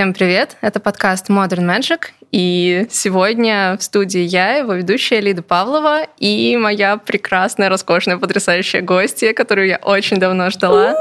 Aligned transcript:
Всем 0.00 0.14
привет! 0.14 0.56
Это 0.62 0.80
подкаст 0.80 1.28
Modern 1.28 1.66
Magic, 1.66 2.04
и 2.32 2.86
сегодня 2.90 3.76
в 3.78 3.82
студии 3.82 4.22
я, 4.22 4.54
его 4.56 4.72
ведущая 4.72 5.20
Лида 5.20 5.42
Павлова, 5.42 6.04
и 6.16 6.56
моя 6.56 6.96
прекрасная, 6.96 7.68
роскошная, 7.68 8.16
потрясающая 8.16 8.80
гостья, 8.80 9.34
которую 9.34 9.68
я 9.68 9.76
очень 9.76 10.16
давно 10.16 10.48
ждала, 10.48 10.96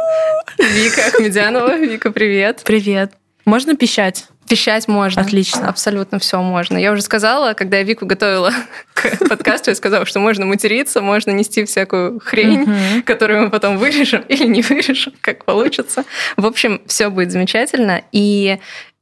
Вика 0.58 1.06
Ахмедянова. 1.08 1.78
Вика, 1.78 2.12
привет! 2.12 2.64
Привет! 2.66 3.14
Можно 3.46 3.78
пищать? 3.78 4.26
Пищать 4.50 4.88
можно. 4.88 5.22
Отлично. 5.22 5.70
Абсолютно 5.70 6.18
все 6.18 6.42
можно. 6.42 6.76
Я 6.76 6.92
уже 6.92 7.04
сказала, 7.04 7.54
когда 7.54 7.78
я 7.78 7.84
Вику 7.84 8.08
готовила 8.08 8.52
к 8.96 9.30
подкасту, 9.30 9.70
я 9.70 9.76
сказала, 9.76 10.06
что 10.06 10.20
можно 10.20 10.46
материться, 10.46 11.02
можно 11.02 11.30
нести 11.30 11.64
всякую 11.66 12.20
хрень, 12.20 12.64
угу. 12.64 13.04
которую 13.06 13.44
мы 13.44 13.50
потом 13.52 13.78
вырежем 13.78 14.24
или 14.28 14.48
не 14.48 14.64
вырежем, 14.64 15.14
как 15.22 15.46
получится. 15.46 16.04
В 16.36 16.48
общем, 16.48 16.82
все 16.88 17.10
будет 17.10 17.32
замечательно. 17.32 18.02
И 18.12 18.58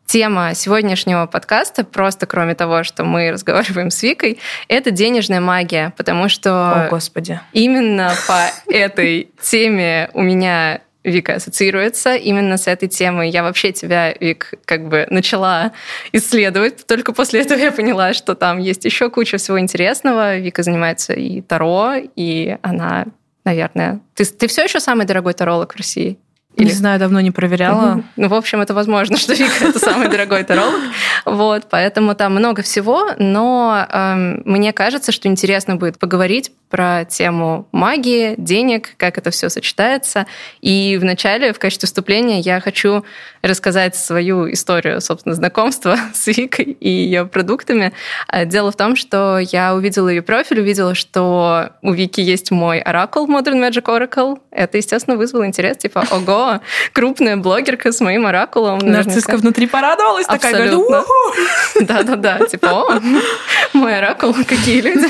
Тема 0.08 0.54
сегодняшнего 0.56 1.26
подкаста, 1.26 1.84
просто 1.84 2.28
кроме 2.28 2.56
того, 2.56 2.84
что 2.84 3.04
мы 3.04 3.30
разговариваем 3.34 3.92
с 3.92 4.02
Викой, 4.02 4.40
это 4.70 4.90
денежная 4.90 5.42
магия, 5.42 5.94
потому 5.98 6.30
что 6.30 6.86
О, 6.86 6.88
Господи. 6.90 7.42
именно 7.52 8.14
по 8.26 8.50
этой 8.72 9.30
теме 9.42 10.10
у 10.14 10.22
меня 10.22 10.80
Вика 11.04 11.36
ассоциируется 11.36 12.16
именно 12.16 12.58
с 12.58 12.68
этой 12.68 12.88
темой. 12.88 13.30
Я 13.30 13.44
вообще 13.44 13.74
тебя, 13.74 14.14
Вик, 14.14 14.54
как 14.66 14.88
бы 14.88 15.08
начала 15.10 15.72
исследовать. 16.14 16.86
Только 16.88 17.14
после 17.14 17.42
этого 17.42 17.60
я 17.60 17.72
поняла, 17.72 18.14
что 18.14 18.34
там 18.36 18.60
есть 18.60 18.86
еще 18.86 19.10
куча 19.10 19.38
всего 19.38 19.60
интересного. 19.60 20.38
Вика 20.38 20.64
занимается 20.64 21.14
и 21.14 21.42
Таро, 21.42 21.94
и 22.16 22.58
она, 22.62 23.06
наверное... 23.46 24.00
Ты, 24.16 24.26
ты 24.26 24.48
все 24.48 24.64
еще 24.66 24.80
самый 24.80 25.06
дорогой 25.06 25.34
таролог 25.34 25.74
в 25.74 25.78
России? 25.78 26.18
Или... 26.58 26.70
Не 26.70 26.74
знаю, 26.74 27.00
давно 27.00 27.22
не 27.22 27.30
проверяла. 27.30 28.04
Ну, 28.16 28.28
в 28.30 28.34
общем, 28.34 28.62
это 28.62 28.74
возможно, 28.74 29.16
что 29.18 29.34
Вика 29.34 29.66
это 29.66 29.78
самый 29.78 30.10
дорогой 30.10 30.44
таролог. 30.44 30.82
Вот, 31.24 31.68
поэтому 31.70 32.16
там 32.16 32.34
много 32.34 32.64
всего, 32.64 33.12
но 33.20 33.86
эм, 33.92 34.42
мне 34.44 34.74
кажется, 34.74 35.12
что 35.12 35.28
интересно 35.28 35.76
будет 35.76 36.00
поговорить 36.00 36.52
про 36.70 37.06
тему 37.06 37.68
магии, 37.72 38.34
денег, 38.38 38.96
как 38.98 39.18
это 39.20 39.30
все 39.30 39.50
сочетается. 39.50 40.26
И 40.62 40.98
вначале, 41.00 41.54
в 41.54 41.60
качестве 41.60 41.86
вступления, 41.86 42.40
я 42.40 42.60
хочу 42.60 43.06
рассказать 43.48 43.96
свою 43.96 44.52
историю, 44.52 45.02
собственно, 45.02 45.36
знакомства 45.36 45.98
с 46.14 46.28
Викой 46.28 46.66
и 46.66 46.90
ее 46.90 47.26
продуктами. 47.26 47.94
А, 48.28 48.46
дело 48.46 48.72
в 48.72 48.76
том, 48.76 48.96
что 48.96 49.40
я 49.40 49.74
увидела 49.76 50.10
ее 50.10 50.22
профиль, 50.22 50.60
увидела, 50.60 50.96
что 50.96 51.72
у 51.82 51.94
Вики 51.94 52.22
есть 52.22 52.52
мой 52.52 52.80
оракул 52.80 53.28
Modern 53.28 53.60
Magic 53.60 53.84
Oracle. 53.84 54.40
Это, 54.52 54.78
естественно, 54.78 55.18
вызвало 55.18 55.46
интерес, 55.46 55.78
типа, 55.78 56.06
ого, 56.12 56.62
крупная 56.94 57.38
блогерка 57.38 57.92
с 57.92 58.00
моим 58.00 58.26
оракулом. 58.26 58.80
Нарцисска 58.80 59.38
внутри 59.38 59.68
порадовалась 59.68 60.28
такая, 60.28 60.54
говорит, 60.54 61.08
Да-да-да, 61.88 62.46
типа, 62.46 62.68
о, 62.68 63.02
мой 63.74 63.98
оракул, 63.98 64.34
какие 64.48 64.82
люди. 64.82 65.08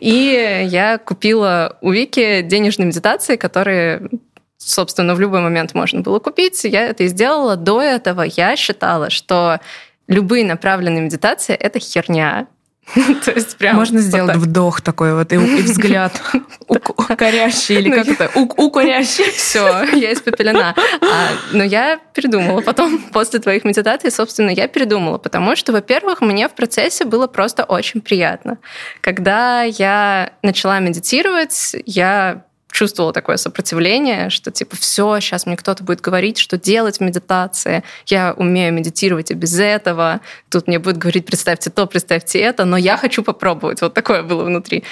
И 0.00 0.66
я 0.68 0.98
купила 0.98 1.76
у 1.80 1.90
Вики 1.90 2.42
денежные 2.42 2.86
медитации, 2.86 3.36
которые 3.36 4.08
собственно, 4.58 5.14
в 5.14 5.20
любой 5.20 5.40
момент 5.40 5.74
можно 5.74 6.00
было 6.00 6.18
купить. 6.18 6.64
Я 6.64 6.86
это 6.86 7.04
и 7.04 7.08
сделала. 7.08 7.56
До 7.56 7.80
этого 7.80 8.22
я 8.22 8.56
считала, 8.56 9.10
что 9.10 9.60
любые 10.08 10.44
направленные 10.44 11.02
медитации— 11.02 11.54
это 11.60 11.78
херня. 11.78 12.46
То 13.24 13.32
есть 13.32 13.56
прям 13.56 13.76
Можно 13.76 13.98
вот 13.98 14.04
сделать 14.04 14.34
так. 14.34 14.42
вдох 14.42 14.82
такой 14.82 15.14
вот 15.14 15.32
и, 15.32 15.36
и 15.36 15.62
взгляд 15.62 16.20
укорящий 16.68 17.78
или 17.78 17.90
как 17.90 18.06
это? 18.08 18.30
Укорящий. 18.38 19.30
Все, 19.30 19.84
я 19.94 20.12
испепелена. 20.12 20.74
А, 21.00 21.28
но 21.52 21.64
я 21.64 21.98
передумала 22.12 22.60
потом, 22.60 22.98
после 22.98 23.40
твоих 23.40 23.64
медитаций, 23.64 24.10
собственно, 24.10 24.50
я 24.50 24.68
передумала, 24.68 25.16
потому 25.16 25.56
что, 25.56 25.72
во-первых, 25.72 26.20
мне 26.20 26.46
в 26.46 26.52
процессе 26.52 27.04
было 27.04 27.26
просто 27.26 27.64
очень 27.64 28.02
приятно. 28.02 28.58
Когда 29.00 29.62
я 29.62 30.32
начала 30.42 30.78
медитировать, 30.78 31.76
я 31.86 32.44
чувствовала 32.74 33.12
такое 33.12 33.36
сопротивление, 33.36 34.30
что 34.30 34.50
типа 34.50 34.74
все, 34.76 35.20
сейчас 35.20 35.46
мне 35.46 35.56
кто-то 35.56 35.84
будет 35.84 36.00
говорить, 36.00 36.38
что 36.38 36.58
делать 36.58 36.98
в 36.98 37.00
медитации. 37.00 37.84
Я 38.06 38.34
умею 38.36 38.72
медитировать 38.72 39.30
и 39.30 39.34
без 39.34 39.58
этого. 39.58 40.20
Тут 40.50 40.66
мне 40.66 40.80
будет 40.80 40.98
говорить, 40.98 41.24
представьте 41.24 41.70
то, 41.70 41.86
представьте 41.86 42.40
это, 42.40 42.64
но 42.64 42.76
я 42.76 42.96
хочу 42.96 43.22
попробовать. 43.22 43.80
Вот 43.80 43.94
такое 43.94 44.24
было 44.24 44.42
внутри. 44.42 44.82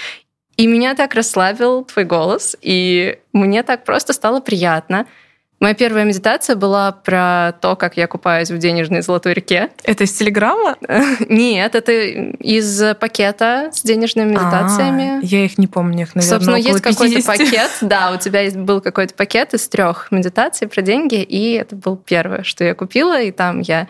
И 0.56 0.68
меня 0.68 0.94
так 0.94 1.14
расслабил 1.14 1.84
твой 1.84 2.04
голос, 2.04 2.56
и 2.60 3.18
мне 3.32 3.64
так 3.64 3.84
просто 3.84 4.12
стало 4.12 4.40
приятно. 4.40 5.06
Моя 5.62 5.74
первая 5.74 6.04
медитация 6.04 6.56
была 6.56 6.90
про 6.90 7.52
то, 7.60 7.76
как 7.76 7.96
я 7.96 8.08
купаюсь 8.08 8.50
в 8.50 8.58
денежной 8.58 9.00
золотой 9.02 9.32
реке. 9.32 9.68
Это 9.84 10.02
из 10.02 10.12
Телеграма? 10.12 10.76
Нет, 11.28 11.76
это 11.76 11.92
из 11.92 12.96
пакета 12.96 13.70
с 13.72 13.82
денежными 13.82 14.30
медитациями. 14.30 15.20
А, 15.20 15.20
я 15.22 15.44
их 15.44 15.58
не 15.58 15.68
помню, 15.68 16.02
их, 16.02 16.16
наверное, 16.16 16.36
Собственно, 16.36 16.56
есть 16.56 16.80
какой-то 16.80 17.24
пакет. 17.24 17.70
Да, 17.80 18.10
у 18.10 18.16
тебя 18.18 18.50
был 18.56 18.80
какой-то 18.80 19.14
пакет 19.14 19.54
из 19.54 19.68
трех 19.68 20.08
медитаций 20.10 20.66
про 20.66 20.82
деньги, 20.82 21.22
и 21.22 21.52
это 21.52 21.76
был 21.76 21.96
первое, 21.96 22.42
что 22.42 22.64
я 22.64 22.74
купила, 22.74 23.22
и 23.22 23.30
там 23.30 23.60
я 23.60 23.86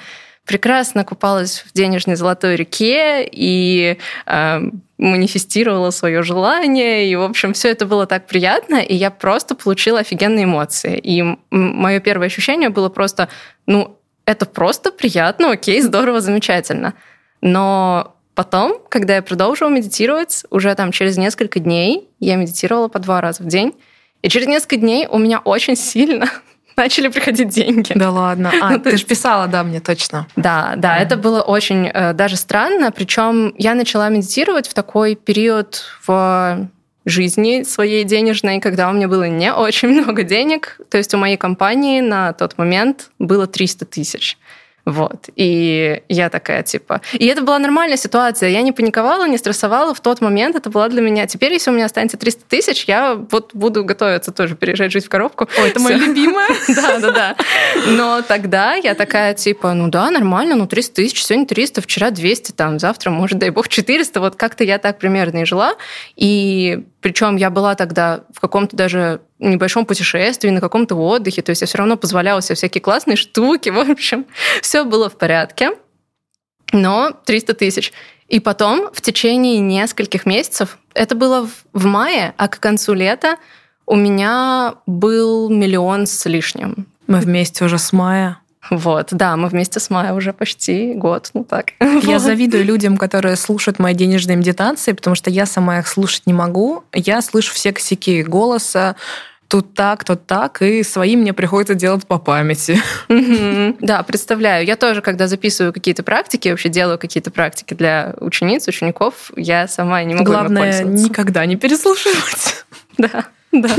прекрасно 0.47 1.05
купалась 1.05 1.61
в 1.61 1.73
денежной 1.73 2.17
золотой 2.17 2.57
реке 2.57 3.29
и 3.31 3.99
э, 4.27 4.61
манифестировала 4.99 5.91
свое 5.91 6.23
желание. 6.23 7.11
И, 7.11 7.17
в 7.17 7.23
общем, 7.23 7.53
все 7.53 7.71
это 7.71 7.87
было 7.87 8.07
так 8.07 8.27
приятно, 8.27 8.77
и 8.77 8.95
я 8.95 9.11
просто 9.11 9.55
получила 9.55 10.01
офигенные 10.01 10.45
эмоции. 10.45 10.99
И 10.99 11.23
мое 11.51 12.01
первое 12.01 12.27
ощущение 12.27 12.71
было 12.71 12.89
просто, 12.89 13.29
ну, 13.67 13.99
это 14.25 14.47
просто 14.47 14.93
приятно, 14.93 15.53
окей, 15.53 15.81
здорово, 15.81 16.21
замечательно. 16.21 16.95
Но 17.41 18.17
потом, 18.35 18.81
когда 18.89 19.17
я 19.17 19.23
продолжила 19.23 19.69
медитировать, 19.69 20.45
уже 20.51 20.75
там 20.75 20.93
через 20.93 21.17
несколько 21.19 21.61
дней, 21.61 22.09
я 22.21 22.37
медитировала 22.37 22.89
по 22.89 22.99
два 22.99 23.21
раза 23.21 23.43
в 23.43 23.47
день, 23.47 23.75
и 24.23 24.29
через 24.29 24.47
несколько 24.47 24.77
дней 24.77 25.07
у 25.09 25.19
меня 25.19 25.41
очень 25.41 25.77
сильно 25.77 26.29
начали 26.77 27.09
приходить 27.09 27.49
деньги. 27.49 27.93
Да 27.95 28.11
ладно. 28.11 28.53
А, 28.61 28.71
ну, 28.73 28.79
ты 28.79 28.97
же 28.97 29.05
писала, 29.05 29.47
да, 29.47 29.63
мне 29.63 29.81
точно. 29.81 30.27
Да, 30.37 30.75
да, 30.77 30.97
это 30.99 31.17
было 31.17 31.43
очень 31.43 31.89
э, 31.89 32.13
даже 32.13 32.37
странно. 32.37 32.93
Причем 32.93 33.55
я 33.59 33.75
начала 33.75 34.09
медитировать 34.09 34.69
в 34.69 34.75
такой 34.75 35.15
период 35.15 35.85
в 36.07 36.69
жизни 37.05 37.63
своей 37.63 38.05
денежной, 38.05 38.61
когда 38.61 38.89
у 38.89 38.93
меня 38.93 39.09
было 39.09 39.29
не 39.29 39.53
очень 39.53 39.89
много 40.01 40.23
денег. 40.23 40.81
То 40.91 40.99
есть 40.99 41.13
у 41.15 41.19
моей 41.19 41.37
компании 41.37 42.01
на 42.01 42.33
тот 42.33 42.59
момент 42.59 43.11
было 43.19 43.47
300 43.47 43.87
тысяч. 43.87 44.39
Вот. 44.85 45.29
И 45.37 46.03
я 46.09 46.29
такая, 46.29 46.63
типа... 46.65 47.03
И 47.13 47.27
это 47.27 47.43
была 47.43 47.59
нормальная 47.61 47.97
ситуация. 47.97 48.49
Я 48.49 48.63
не 48.63 48.73
паниковала, 48.73 49.29
не 49.29 49.39
стрессовала 49.39 49.95
в 49.95 50.01
тот 50.01 50.21
момент. 50.21 50.57
Это 50.57 50.71
была 50.71 50.89
для 50.89 51.01
меня... 51.01 51.27
Теперь, 51.27 51.53
если 51.53 51.71
у 51.71 51.73
меня 51.73 51.85
останется 51.85 52.17
300 52.17 52.45
тысяч, 52.49 52.85
я 52.87 53.15
вот 53.15 53.51
буду 53.55 53.85
готовиться 53.85 54.33
тоже 54.33 54.57
переезжать 54.57 54.91
жить 54.91 55.07
в 55.07 55.09
коробку. 55.09 55.49
Ой, 55.59 55.71
это 55.71 55.81
моя 55.81 55.97
любимая. 55.97 56.49
Да, 56.75 56.99
да, 56.99 57.11
да. 57.13 57.37
Но 57.87 58.23
тогда 58.23 58.75
я 58.75 58.95
такая, 58.95 59.35
типа, 59.35 59.73
ну 59.75 59.89
да, 59.89 60.11
нормально, 60.11 60.57
ну 60.57 60.67
300 60.67 60.95
тысяч, 60.95 61.23
сегодня 61.23 61.47
300, 61.47 61.83
вчера 61.83 62.11
200, 62.11 62.53
там, 62.53 62.79
завтра, 62.79 63.11
может, 63.11 63.39
дай 63.39 63.51
бог, 63.51 63.69
400. 63.69 64.21
Вот 64.21 64.37
как-то 64.37 64.65
я 64.65 64.79
так 64.79 64.99
примерно 64.99 65.43
и 65.43 65.45
жила. 65.45 65.75
И 66.17 66.85
причем 67.03 67.37
я 67.37 67.51
была 67.51 67.75
тогда 67.75 68.25
в 68.33 68.41
каком-то 68.41 68.77
даже 68.77 69.21
небольшом 69.41 69.85
путешествии, 69.85 70.51
на 70.51 70.61
каком-то 70.61 70.95
отдыхе. 70.95 71.43
То 71.43 71.51
есть 71.51 71.61
я 71.61 71.67
все 71.67 71.79
равно 71.79 71.97
позволяла 71.97 72.41
себе 72.41 72.55
всякие 72.55 72.81
классные 72.81 73.17
штуки. 73.17 73.69
В 73.71 73.79
общем, 73.79 74.25
все 74.63 74.85
было 74.85 75.11
в 75.11 75.19
порядке. 75.19 75.73
Но 76.73 77.11
300 77.27 77.55
тысяч. 77.55 77.93
И 78.29 78.41
потом 78.41 78.89
в 78.95 79.03
течение 79.03 79.59
нескольких 79.59 80.25
месяцев, 80.25 80.79
это 80.95 81.15
было 81.15 81.47
в 81.73 81.85
мае, 81.85 82.33
а 82.39 82.49
к 82.49 82.61
концу 82.61 82.95
лета 82.95 83.37
у 83.85 83.97
меня 83.97 84.77
был 84.87 85.51
миллион 85.51 86.07
с 86.07 86.25
лишним. 86.25 86.87
Мы 87.09 87.19
вместе 87.19 87.65
уже 87.65 87.79
с 87.79 87.93
мая. 87.93 88.39
Вот, 88.71 89.09
да, 89.11 89.37
мы 89.37 89.49
вместе 89.49 89.81
с 89.81 89.91
Майей 89.91 90.13
уже 90.13 90.33
почти 90.33 90.95
год, 90.95 91.31
ну 91.35 91.45
так. 91.45 91.73
Я 92.03 92.19
завидую 92.19 92.65
людям, 92.65 92.97
которые 92.97 93.37
слушают 93.37 93.79
мои 93.79 93.95
денежные 93.95 94.37
медитации, 94.37 94.93
потому 94.93 95.17
что 95.17 95.31
я 95.31 95.47
сама 95.47 95.81
их 95.81 95.89
слушать 95.89 96.27
не 96.27 96.33
могу. 96.33 96.85
Я 96.93 97.23
слышу 97.23 97.53
все 97.53 97.73
косяки 97.73 98.23
голоса, 98.23 98.97
тут 99.53 99.75
так, 99.75 100.03
тут 100.05 100.27
так, 100.27 100.63
и 100.63 100.83
свои 100.83 101.15
мне 101.15 101.35
приходится 101.35 101.75
делать 101.75 102.07
по 102.07 102.19
памяти. 102.19 102.81
Да, 103.81 104.03
представляю. 104.03 104.65
Я 104.65 104.77
тоже, 104.77 105.03
когда 105.03 105.27
записываю 105.27 105.73
какие-то 105.73 106.03
практики, 106.03 106.49
вообще 106.49 106.69
делаю 106.69 106.99
какие-то 106.99 107.31
практики 107.31 107.75
для 107.75 108.15
учениц, 108.21 108.67
учеников, 108.69 109.31
я 109.37 109.69
сама 109.69 110.03
не 110.05 110.15
могу 110.15 110.25
Главное, 110.25 110.85
никогда 110.85 111.45
не 111.45 111.57
переслушивать. 111.57 112.65
Да, 112.99 113.27
да. 113.53 113.71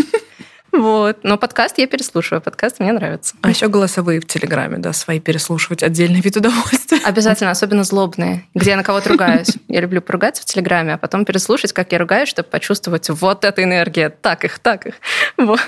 Вот. 0.73 1.19
Но 1.23 1.37
подкаст 1.37 1.77
я 1.77 1.85
переслушиваю. 1.87 2.41
Подкаст 2.41 2.79
мне 2.79 2.91
нравится. 2.91 3.35
А 3.41 3.49
еще 3.51 3.67
голосовые 3.67 4.19
в 4.19 4.25
Телеграме, 4.25 4.79
да, 4.79 4.91
свои 4.91 5.19
переслушивать. 5.19 5.83
Отдельный 5.83 6.19
вид 6.19 6.35
удовольствия. 6.35 6.99
Обязательно, 7.05 7.51
особенно 7.51 7.83
злобные, 7.83 8.45
где 8.55 8.71
я 8.71 8.77
на 8.77 8.83
кого-то 8.83 9.09
ругаюсь. 9.09 9.51
Я 9.67 9.81
люблю 9.81 10.01
поругаться 10.01 10.41
в 10.41 10.45
Телеграме, 10.45 10.95
а 10.95 10.97
потом 10.97 11.25
переслушать, 11.25 11.73
как 11.73 11.91
я 11.91 11.99
ругаюсь, 11.99 12.27
чтобы 12.27 12.49
почувствовать 12.49 13.07
вот 13.09 13.45
эта 13.45 13.63
энергия. 13.63 14.09
Так 14.09 14.45
их, 14.45 14.57
так 14.59 14.87
их. 14.87 14.95
Вот. 15.37 15.61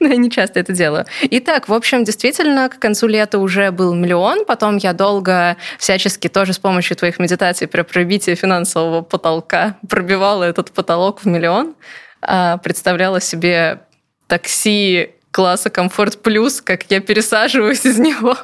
Но 0.00 0.08
я 0.08 0.16
не 0.16 0.30
часто 0.30 0.60
это 0.60 0.72
делаю. 0.72 1.04
Итак, 1.22 1.68
в 1.68 1.74
общем, 1.74 2.04
действительно, 2.04 2.68
к 2.68 2.78
концу 2.78 3.06
лета 3.06 3.38
уже 3.38 3.70
был 3.70 3.94
миллион. 3.94 4.44
Потом 4.44 4.76
я 4.76 4.92
долго 4.92 5.56
всячески 5.78 6.28
тоже 6.28 6.52
с 6.52 6.58
помощью 6.58 6.96
твоих 6.96 7.18
медитаций 7.18 7.66
про 7.68 7.84
пробитие 7.84 8.36
финансового 8.36 9.02
потолка 9.02 9.76
пробивала 9.88 10.44
этот 10.44 10.72
потолок 10.72 11.22
в 11.22 11.26
миллион. 11.26 11.74
А, 12.20 12.58
представляла 12.58 13.20
себе 13.20 13.80
такси 14.26 15.10
класса 15.30 15.70
комфорт 15.70 16.22
плюс, 16.22 16.60
как 16.60 16.90
я 16.90 17.00
пересаживаюсь 17.00 17.84
из 17.84 17.98
него 17.98 18.36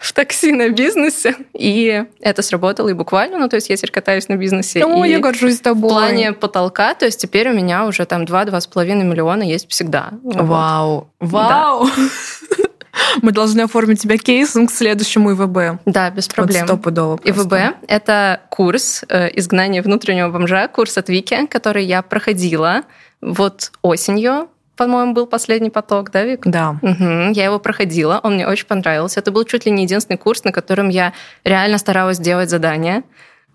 в 0.00 0.12
такси 0.12 0.52
на 0.52 0.68
бизнесе, 0.68 1.34
и 1.54 2.04
это 2.20 2.42
сработало 2.42 2.90
и 2.90 2.92
буквально, 2.92 3.38
ну, 3.38 3.48
то 3.48 3.56
есть 3.56 3.70
я 3.70 3.76
теперь 3.76 3.90
катаюсь 3.90 4.28
на 4.28 4.36
бизнесе. 4.36 4.84
О, 4.84 5.04
я 5.04 5.18
горжусь 5.18 5.60
тобой. 5.60 5.90
В 5.90 5.92
плане 5.92 6.32
потолка, 6.32 6.94
то 6.94 7.06
есть 7.06 7.20
теперь 7.20 7.48
у 7.48 7.54
меня 7.54 7.86
уже 7.86 8.04
там 8.04 8.24
2-2,5 8.24 8.84
миллиона 9.02 9.42
есть 9.42 9.68
всегда. 9.70 10.10
Вау, 10.22 11.08
вот. 11.20 11.32
вау! 11.32 11.86
Да. 11.86 12.64
Мы 13.22 13.32
должны 13.32 13.62
оформить 13.62 14.00
тебя 14.00 14.18
кейсом 14.18 14.66
к 14.66 14.72
следующему 14.72 15.32
ИВБ. 15.32 15.80
Да, 15.84 16.10
без 16.10 16.28
проблем. 16.28 16.62
Вот 16.62 16.68
стопудово. 16.68 17.20
ИВБ— 17.24 17.76
это 17.88 18.40
курс 18.50 19.04
э, 19.08 19.30
«Изгнание 19.38 19.82
внутреннего 19.82 20.30
бомжа», 20.30 20.68
курс 20.68 20.98
от 20.98 21.08
Вики, 21.08 21.46
который 21.46 21.84
я 21.84 22.02
проходила 22.02 22.82
вот 23.20 23.72
осенью 23.82 24.48
по-моему, 24.76 25.12
был 25.12 25.26
последний 25.26 25.70
поток, 25.70 26.10
да, 26.10 26.24
Вик? 26.24 26.40
Да. 26.46 26.76
Угу. 26.82 27.32
Я 27.32 27.44
его 27.44 27.60
проходила, 27.60 28.18
он 28.22 28.34
мне 28.34 28.46
очень 28.46 28.66
понравился. 28.66 29.20
Это 29.20 29.30
был 29.30 29.44
чуть 29.44 29.66
ли 29.66 29.72
не 29.72 29.84
единственный 29.84 30.16
курс, 30.16 30.42
на 30.44 30.50
котором 30.50 30.88
я 30.88 31.12
реально 31.44 31.78
старалась 31.78 32.18
делать 32.18 32.50
задания. 32.50 33.04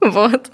Вот. 0.02 0.50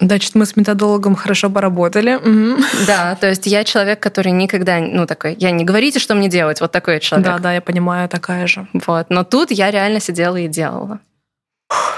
Значит, 0.00 0.34
мы 0.34 0.44
с 0.46 0.56
методологом 0.56 1.14
хорошо 1.14 1.50
поработали. 1.50 2.14
Угу. 2.14 2.62
Да, 2.86 3.16
то 3.16 3.28
есть 3.28 3.46
я 3.46 3.64
человек, 3.64 4.00
который 4.00 4.32
никогда, 4.32 4.78
ну, 4.78 5.06
такой, 5.06 5.34
я 5.38 5.50
не 5.50 5.64
говорите, 5.64 5.98
что 5.98 6.14
мне 6.14 6.28
делать, 6.28 6.60
вот 6.60 6.72
такой 6.72 7.00
человек. 7.00 7.26
Да, 7.26 7.38
да, 7.38 7.54
я 7.54 7.60
понимаю, 7.60 8.08
такая 8.08 8.46
же. 8.46 8.66
Вот, 8.72 9.06
но 9.08 9.24
тут 9.24 9.50
я 9.50 9.70
реально 9.70 10.00
сидела 10.00 10.36
и 10.36 10.48
делала. 10.48 11.00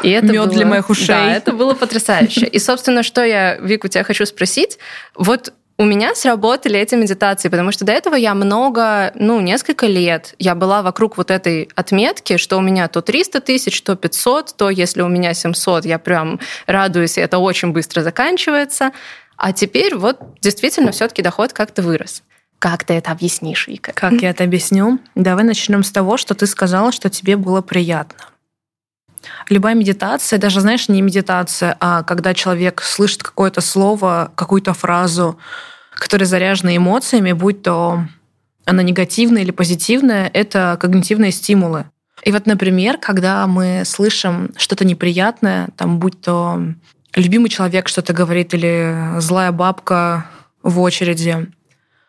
И 0.02 0.10
это 0.10 0.26
Мед 0.26 0.37
было, 0.37 0.46
для 0.49 0.66
моих 0.66 0.90
ушей. 0.90 1.06
Да, 1.06 1.32
это 1.32 1.52
было 1.52 1.75
потрясающе. 1.75 2.46
И, 2.46 2.58
собственно, 2.58 3.02
что 3.02 3.25
я, 3.25 3.56
Вик, 3.56 3.84
у 3.84 3.88
тебя 3.88 4.04
хочу 4.04 4.26
спросить. 4.26 4.78
Вот 5.14 5.52
у 5.79 5.85
меня 5.85 6.15
сработали 6.15 6.79
эти 6.79 6.95
медитации, 6.95 7.49
потому 7.49 7.73
что 7.73 7.85
до 7.85 7.93
этого 7.93 8.15
я 8.15 8.35
много, 8.35 9.13
ну, 9.15 9.41
несколько 9.41 9.87
лет 9.87 10.35
я 10.39 10.55
была 10.55 10.83
вокруг 10.83 11.17
вот 11.17 11.31
этой 11.31 11.69
отметки, 11.75 12.37
что 12.37 12.59
у 12.59 12.61
меня 12.61 12.89
то 12.89 13.01
300 13.01 13.41
тысяч, 13.41 13.83
то 13.83 13.97
500, 13.97 14.55
то 14.57 14.71
если 14.71 15.03
у 15.03 15.09
меня 15.09 15.35
700, 15.35 15.85
я 15.85 15.99
прям 15.99 16.41
радуюсь, 16.67 17.19
и 17.19 17.21
это 17.21 17.39
очень 17.39 17.73
быстро 17.73 18.03
заканчивается. 18.03 18.93
А 19.37 19.53
теперь 19.53 19.97
вот 19.97 20.19
действительно 20.41 20.93
все-таки 20.93 21.23
доход 21.23 21.53
как-то 21.53 21.83
вырос. 21.83 22.23
Как 22.59 22.85
ты 22.85 22.95
это 22.95 23.11
объяснишь, 23.11 23.67
Вика? 23.67 23.93
Как 23.93 24.13
я 24.23 24.31
это 24.31 24.45
объясню? 24.45 25.01
Давай 25.17 25.43
начнем 25.43 25.83
с 25.83 25.91
того, 25.91 26.17
что 26.17 26.35
ты 26.37 26.47
сказала, 26.47 26.93
что 26.93 27.11
тебе 27.11 27.37
было 27.37 27.61
приятно. 27.61 28.31
Любая 29.52 29.75
медитация, 29.75 30.38
даже, 30.38 30.62
знаешь, 30.62 30.88
не 30.88 31.02
медитация, 31.02 31.76
а 31.78 32.02
когда 32.04 32.32
человек 32.32 32.81
слышит 32.81 33.22
какое-то 33.22 33.60
слово, 33.60 34.32
какую-то 34.34 34.72
фразу, 34.72 35.38
которая 35.93 36.26
заряжена 36.26 36.75
эмоциями, 36.75 37.32
будь 37.32 37.62
то 37.62 38.02
она 38.64 38.82
негативная 38.82 39.43
или 39.43 39.50
позитивная, 39.50 40.31
это 40.32 40.78
когнитивные 40.81 41.32
стимулы. 41.32 41.84
И 42.22 42.32
вот, 42.32 42.46
например, 42.46 42.96
когда 42.96 43.46
мы 43.46 43.82
слышим 43.84 44.54
что-то 44.56 44.87
неприятное, 44.87 45.69
там, 45.76 45.99
будь 45.99 46.19
то 46.22 46.58
любимый 47.14 47.50
человек 47.50 47.88
что-то 47.88 48.14
говорит 48.14 48.54
или 48.54 49.19
злая 49.19 49.52
бабка 49.52 50.25
в 50.62 50.81
очереди, 50.81 51.52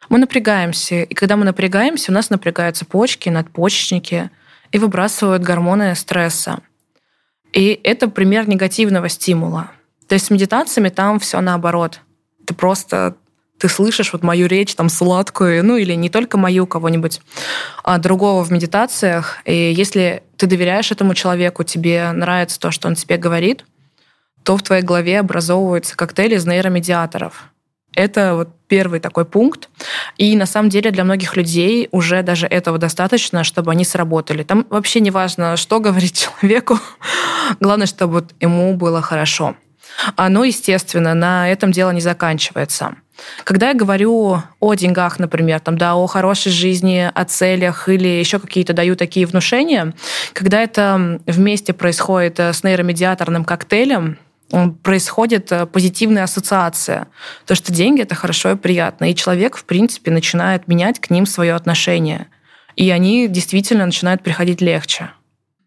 мы 0.08 0.18
напрягаемся. 0.18 1.02
И 1.02 1.14
когда 1.14 1.36
мы 1.36 1.44
напрягаемся, 1.44 2.10
у 2.10 2.16
нас 2.16 2.30
напрягаются 2.30 2.86
почки, 2.86 3.28
надпочечники 3.28 4.30
и 4.72 4.80
выбрасывают 4.80 5.44
гормоны 5.44 5.94
стресса. 5.96 6.62
И 7.54 7.80
это 7.84 8.08
пример 8.10 8.50
негативного 8.50 9.10
стимула. 9.10 9.72
То 10.08 10.16
есть 10.16 10.26
с 10.26 10.30
медитациями 10.30 10.90
там 10.90 11.20
все 11.20 11.40
наоборот. 11.40 12.02
Это 12.44 12.54
просто 12.54 13.16
ты 13.60 13.70
слышишь 13.70 14.12
вот 14.12 14.24
мою 14.24 14.48
речь 14.48 14.76
там 14.76 14.90
сладкую, 14.90 15.64
ну 15.64 15.78
или 15.78 15.94
не 15.94 16.10
только 16.10 16.38
мою, 16.38 16.68
кого-нибудь 16.68 17.22
а 17.84 17.98
другого 17.98 18.44
в 18.44 18.52
медитациях. 18.52 19.38
И 19.46 19.72
если 19.72 20.24
ты 20.36 20.48
доверяешь 20.48 20.92
этому 20.92 21.14
человеку, 21.14 21.64
тебе 21.64 22.12
нравится 22.12 22.60
то, 22.60 22.72
что 22.72 22.90
он 22.90 22.96
тебе 22.96 23.18
говорит, 23.18 23.64
то 24.44 24.58
в 24.58 24.64
твоей 24.64 24.84
голове 24.84 25.20
образовывается 25.20 25.96
коктейль 25.96 26.34
из 26.34 26.46
нейромедиаторов. 26.46 27.53
Это 27.96 28.36
вот 28.36 28.50
первый 28.68 29.00
такой 29.00 29.26
пункт. 29.26 29.70
И 30.18 30.36
на 30.36 30.46
самом 30.46 30.70
деле 30.70 30.92
для 30.92 31.04
многих 31.04 31.36
людей 31.36 31.88
уже 31.92 32.24
даже 32.24 32.48
этого 32.48 32.78
достаточно, 32.78 33.44
чтобы 33.44 33.72
они 33.72 33.86
сработали. 33.86 34.44
Там 34.44 34.66
вообще 34.70 35.00
не 35.00 35.12
важно, 35.12 35.58
что 35.58 35.80
говорить 35.80 36.30
человеку. 36.42 36.80
Главное, 37.60 37.88
чтобы 37.88 38.14
вот 38.14 38.34
ему 38.40 38.74
было 38.76 39.02
хорошо. 39.02 39.56
А, 40.16 40.30
но, 40.30 40.44
естественно, 40.44 41.14
на 41.14 41.50
этом 41.50 41.72
дело 41.72 41.92
не 41.92 42.02
заканчивается. 42.02 42.96
Когда 43.44 43.70
я 43.70 43.74
говорю 43.76 44.42
о 44.60 44.74
деньгах, 44.74 45.20
например, 45.20 45.60
там, 45.60 45.78
да, 45.78 45.96
о 45.96 46.08
хорошей 46.08 46.52
жизни, 46.52 47.10
о 47.14 47.26
целях 47.26 47.88
или 47.88 48.08
еще 48.08 48.40
какие-то 48.40 48.74
даю 48.74 48.96
такие 48.96 49.26
внушения, 49.26 49.94
когда 50.34 50.62
это 50.62 51.20
вместе 51.28 51.74
происходит 51.74 52.40
э, 52.40 52.54
с 52.54 52.64
нейромедиаторным 52.64 53.46
коктейлем, 53.46 54.18
происходит 54.84 55.52
э, 55.52 55.66
позитивная 55.66 56.24
ассоциация. 56.24 57.08
То, 57.46 57.56
что 57.56 57.72
деньги— 57.72 58.02
это 58.04 58.16
хорошо 58.16 58.52
и 58.52 58.56
приятно. 58.56 59.10
И 59.10 59.16
человек, 59.16 59.58
в 59.58 59.66
принципе, 59.66 60.12
начинает 60.12 60.68
менять 60.68 61.00
к 61.00 61.10
ним 61.10 61.26
свое 61.26 61.56
отношение. 61.56 62.28
И 62.76 62.90
они 62.90 63.28
действительно 63.28 63.86
начинают 63.86 64.22
приходить 64.22 64.62
легче. 64.62 65.12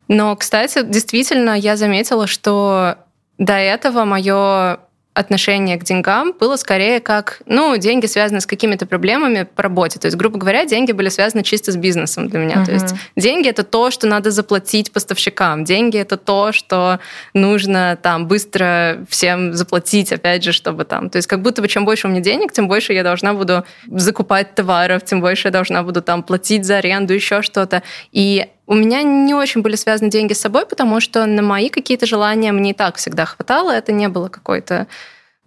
Но, 0.08 0.34
кстати, 0.36 0.82
действительно, 0.84 1.58
я 1.58 1.76
заметила, 1.76 2.26
что 2.26 2.98
до 3.38 3.54
этого 3.54 4.04
мое 4.04 4.78
отношение 5.16 5.78
к 5.78 5.82
деньгам 5.82 6.34
было 6.38 6.56
скорее 6.56 7.00
как, 7.00 7.40
ну, 7.46 7.74
деньги 7.78 8.04
связаны 8.04 8.42
с 8.42 8.46
какими-то 8.46 8.84
проблемами 8.84 9.44
по 9.44 9.62
работе. 9.62 9.98
То 9.98 10.06
есть, 10.06 10.16
грубо 10.18 10.38
говоря, 10.38 10.66
деньги 10.66 10.92
были 10.92 11.08
связаны 11.08 11.42
чисто 11.42 11.72
с 11.72 11.76
бизнесом 11.76 12.28
для 12.28 12.38
меня. 12.38 12.56
Uh-huh. 12.56 12.66
То 12.66 12.72
есть 12.72 12.94
деньги 13.16 13.48
это 13.48 13.62
то, 13.62 13.90
что 13.90 14.06
надо 14.06 14.30
заплатить 14.30 14.92
поставщикам. 14.92 15.64
Деньги 15.64 15.96
это 15.96 16.18
то, 16.18 16.52
что 16.52 17.00
нужно 17.32 17.98
там 18.02 18.26
быстро 18.26 19.06
всем 19.08 19.54
заплатить, 19.54 20.12
опять 20.12 20.44
же, 20.44 20.52
чтобы 20.52 20.84
там. 20.84 21.08
То 21.08 21.16
есть, 21.16 21.28
как 21.28 21.40
будто 21.40 21.62
бы 21.62 21.68
чем 21.68 21.86
больше 21.86 22.08
у 22.08 22.10
меня 22.10 22.20
денег, 22.20 22.52
тем 22.52 22.68
больше 22.68 22.92
я 22.92 23.02
должна 23.02 23.32
буду 23.32 23.64
закупать 23.86 24.54
товаров, 24.54 25.02
тем 25.02 25.22
больше 25.22 25.48
я 25.48 25.52
должна 25.52 25.82
буду 25.82 26.02
там 26.02 26.22
платить 26.22 26.66
за 26.66 26.76
аренду, 26.76 27.14
еще 27.14 27.40
что-то. 27.40 27.82
И 28.12 28.46
у 28.66 28.74
меня 28.74 29.02
не 29.02 29.32
очень 29.32 29.62
были 29.62 29.76
связаны 29.76 30.10
деньги 30.10 30.32
с 30.32 30.40
собой, 30.40 30.66
потому 30.66 31.00
что 31.00 31.24
на 31.24 31.40
мои 31.40 31.68
какие-то 31.68 32.04
желания 32.04 32.52
мне 32.52 32.70
и 32.70 32.74
так 32.74 32.96
всегда 32.96 33.24
хватало. 33.24 33.70
Это 33.70 33.92
не 33.92 34.08
было 34.08 34.28
какой-то... 34.28 34.86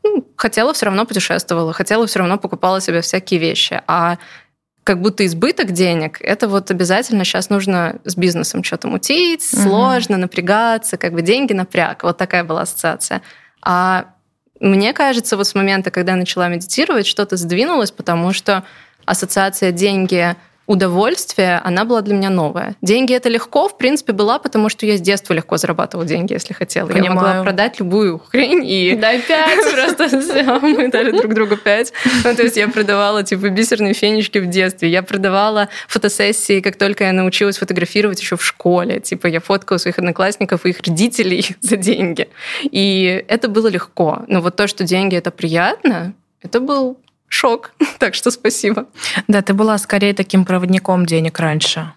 Ну, 0.04 0.26
хотела, 0.36 0.74
все 0.74 0.86
равно 0.86 1.06
путешествовала, 1.06 1.74
хотела, 1.74 2.08
все 2.08 2.20
равно 2.20 2.38
покупала 2.38 2.82
себе 2.82 3.02
всякие 3.02 3.40
вещи. 3.40 3.82
А 3.88 4.18
как 4.84 5.02
будто 5.02 5.26
избыток 5.26 5.72
денег, 5.72 6.20
это 6.22 6.48
вот 6.48 6.72
обязательно 6.72 7.24
сейчас 7.24 7.50
нужно 7.50 8.00
с 8.06 8.16
бизнесом 8.16 8.64
что-то 8.64 8.88
мутить, 8.88 9.48
угу. 9.54 9.62
сложно, 9.62 10.18
напрягаться, 10.18 10.98
как 10.98 11.14
бы 11.14 11.22
деньги 11.22 11.54
напряг. 11.54 12.04
Вот 12.04 12.18
такая 12.18 12.44
была 12.44 12.62
ассоциация. 12.62 13.22
А 13.62 14.06
мне 14.60 14.94
кажется, 14.94 15.38
вот 15.38 15.48
с 15.48 15.56
момента, 15.56 15.92
когда 15.92 16.14
я 16.14 16.18
начала 16.18 16.48
медитировать, 16.48 17.06
что-то 17.06 17.38
сдвинулось, 17.38 17.92
потому 17.92 18.34
что 18.34 18.64
ассоциация 19.06 19.72
деньги 19.72 20.36
удовольствие, 20.70 21.60
она 21.64 21.84
была 21.84 22.02
для 22.02 22.14
меня 22.14 22.30
новая. 22.30 22.76
Деньги 22.84 23.14
это 23.16 23.28
легко, 23.28 23.68
в 23.68 23.76
принципе, 23.76 24.14
была, 24.14 24.38
потому 24.38 24.70
что 24.70 24.86
я 24.86 24.98
с 24.98 25.02
детства 25.02 25.34
легко 25.34 25.58
зарабатывала 25.58 26.06
деньги, 26.06 26.34
если 26.34 26.54
хотела. 26.54 26.88
Понимаю. 26.88 27.06
Я 27.06 27.14
могла 27.14 27.44
продать 27.44 27.80
любую 27.80 28.20
хрень 28.20 28.64
и... 28.64 28.96
Дай 28.96 29.20
пять! 29.20 29.74
Просто 29.74 30.22
все, 30.22 30.44
мы 30.60 30.92
дали 30.92 31.10
друг 31.10 31.34
другу 31.34 31.58
пять. 31.58 31.92
Ну, 32.24 32.36
то 32.36 32.44
есть 32.44 32.56
я 32.56 32.68
продавала, 32.68 33.24
типа, 33.24 33.50
бисерные 33.50 33.96
фенечки 33.96 34.38
в 34.38 34.46
детстве. 34.48 34.90
Я 34.90 35.02
продавала 35.02 35.70
фотосессии, 35.88 36.62
как 36.62 36.76
только 36.76 37.06
я 37.06 37.14
научилась 37.14 37.58
фотографировать 37.58 38.22
еще 38.22 38.38
в 38.38 38.46
школе. 38.46 39.00
Типа, 39.00 39.26
я 39.26 39.40
фоткала 39.40 39.80
своих 39.80 39.98
одноклассников 39.98 40.68
и 40.68 40.70
их 40.70 40.82
родителей 40.86 41.56
за 41.62 41.78
деньги. 41.78 42.30
И 42.62 43.26
это 43.28 43.48
было 43.48 43.70
легко. 43.70 44.24
Но 44.28 44.40
вот 44.40 44.56
то, 44.56 44.68
что 44.68 44.84
деньги 44.84 45.16
это 45.16 45.32
приятно, 45.32 46.14
это 46.44 46.60
был 46.60 47.00
шок. 47.30 47.72
Так 48.00 48.16
что 48.16 48.32
спасибо. 48.32 48.88
Да, 49.28 49.42
ты 49.42 49.54
была 49.54 49.78
скорее 49.78 50.14
таким 50.14 50.46
проводником 50.46 51.06
денег 51.06 51.40
раньше. 51.40 51.92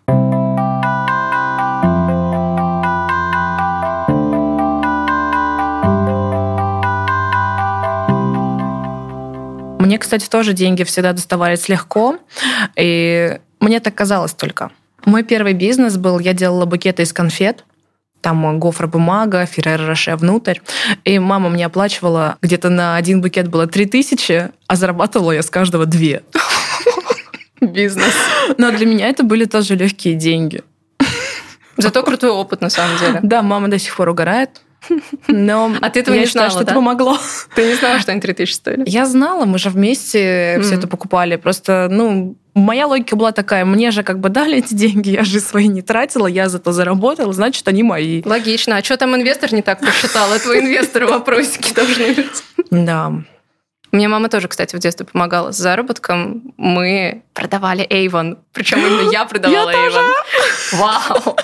Мне, 9.78 9.98
кстати, 9.98 10.28
тоже 10.28 10.52
деньги 10.52 10.84
всегда 10.84 11.12
доставались 11.12 11.68
легко, 11.68 12.18
и 12.76 13.38
мне 13.60 13.80
так 13.80 13.94
казалось 13.94 14.32
только. 14.32 14.70
Мой 15.04 15.24
первый 15.24 15.52
бизнес 15.52 15.96
был, 15.96 16.18
я 16.18 16.32
делала 16.32 16.64
букеты 16.64 17.02
из 17.02 17.12
конфет, 17.12 17.64
там 18.22 18.58
гофра-бумага, 18.58 19.44
Ферреро 19.44 19.86
Роше 19.86 20.16
внутрь. 20.16 20.60
И 21.04 21.18
мама 21.18 21.50
мне 21.50 21.66
оплачивала, 21.66 22.38
где-то 22.40 22.70
на 22.70 22.96
один 22.96 23.20
букет 23.20 23.48
было 23.48 23.66
3 23.66 23.86
тысячи, 23.86 24.50
а 24.66 24.76
зарабатывала 24.76 25.32
я 25.32 25.42
с 25.42 25.50
каждого 25.50 25.84
две. 25.84 26.22
Бизнес. 27.60 28.14
Но 28.58 28.70
для 28.72 28.86
меня 28.86 29.08
это 29.08 29.22
были 29.22 29.44
тоже 29.44 29.76
легкие 29.76 30.14
деньги. 30.14 30.62
Зато 31.76 32.02
крутой 32.02 32.30
опыт, 32.30 32.60
на 32.60 32.70
самом 32.70 32.98
деле. 32.98 33.20
Да, 33.22 33.42
мама 33.42 33.68
до 33.68 33.78
сих 33.78 33.94
пор 33.96 34.08
угорает. 34.08 34.62
Но 35.28 35.72
а 35.80 35.90
ты 35.90 36.00
этого 36.00 36.14
я 36.14 36.22
не 36.22 36.26
считаю, 36.26 36.50
знала, 36.50 36.50
что 36.50 36.58
да? 36.60 36.72
это 36.72 36.74
помогло. 36.74 37.18
Ты 37.54 37.66
не 37.66 37.74
знала, 37.74 38.00
что 38.00 38.12
они 38.12 38.20
3000 38.20 38.52
стоили? 38.52 38.82
Я 38.86 39.06
знала, 39.06 39.44
мы 39.44 39.58
же 39.58 39.70
вместе 39.70 40.58
все 40.62 40.74
это 40.74 40.88
покупали. 40.88 41.36
Просто, 41.36 41.88
ну, 41.90 42.36
моя 42.54 42.86
логика 42.86 43.16
была 43.16 43.32
такая, 43.32 43.64
мне 43.64 43.90
же 43.90 44.02
как 44.02 44.20
бы 44.20 44.28
дали 44.28 44.58
эти 44.58 44.74
деньги, 44.74 45.10
я 45.10 45.24
же 45.24 45.40
свои 45.40 45.68
не 45.68 45.82
тратила, 45.82 46.26
я 46.26 46.48
зато 46.48 46.72
заработала, 46.72 47.32
значит, 47.32 47.66
они 47.68 47.82
мои. 47.82 48.22
Логично. 48.24 48.76
А 48.76 48.82
что 48.82 48.96
там 48.96 49.14
инвестор 49.16 49.52
не 49.52 49.62
так 49.62 49.80
посчитал? 49.80 50.32
Это 50.32 50.58
инвесторы 50.58 51.06
вопросики 51.06 51.72
должны 51.72 52.14
быть. 52.14 52.44
Да. 52.70 53.12
Мне 53.92 54.08
мама 54.08 54.30
тоже, 54.30 54.48
кстати, 54.48 54.74
в 54.74 54.78
детстве 54.78 55.04
помогала 55.04 55.52
с 55.52 55.58
заработком. 55.58 56.54
Мы 56.56 57.22
продавали 57.34 57.86
Avon. 57.86 58.38
Причем 58.52 58.78
именно 58.78 59.10
я 59.10 59.26
продавала 59.26 59.70
Я 59.70 59.76
тоже. 59.76 59.98
Avon. 59.98 60.78
Вау! 60.78 61.36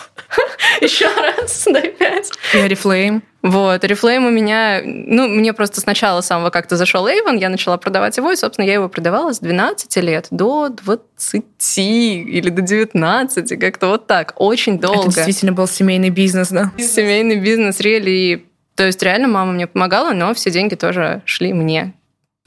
Еще 0.82 1.06
раз, 1.06 1.64
дай 1.70 1.90
пять. 1.90 2.30
И 2.54 2.56
Oriflame. 2.56 3.22
Вот, 3.42 3.84
Oriflame 3.84 4.26
у 4.26 4.30
меня, 4.30 4.80
ну, 4.84 5.28
мне 5.28 5.52
просто 5.52 5.80
сначала 5.80 6.20
самого 6.20 6.50
как-то 6.50 6.76
зашел 6.76 7.06
Avon, 7.06 7.38
я 7.38 7.48
начала 7.48 7.76
продавать 7.76 8.16
его, 8.16 8.32
и, 8.32 8.36
собственно, 8.36 8.66
я 8.66 8.74
его 8.74 8.88
продавала 8.88 9.32
с 9.32 9.38
12 9.38 9.96
лет 9.98 10.26
до 10.30 10.68
20 10.68 11.44
или 11.78 12.50
до 12.50 12.62
19, 12.62 13.60
как-то 13.60 13.88
вот 13.88 14.06
так, 14.06 14.34
очень 14.36 14.78
долго. 14.78 15.02
Это 15.02 15.14
действительно 15.14 15.52
был 15.52 15.68
семейный 15.68 16.10
бизнес, 16.10 16.48
да? 16.48 16.72
Семейный 16.78 17.36
бизнес, 17.36 17.80
реально, 17.80 18.42
то 18.74 18.84
есть 18.84 19.02
реально 19.02 19.28
мама 19.28 19.52
мне 19.52 19.66
помогала, 19.66 20.12
но 20.12 20.34
все 20.34 20.50
деньги 20.50 20.74
тоже 20.74 21.22
шли 21.24 21.52
мне. 21.52 21.94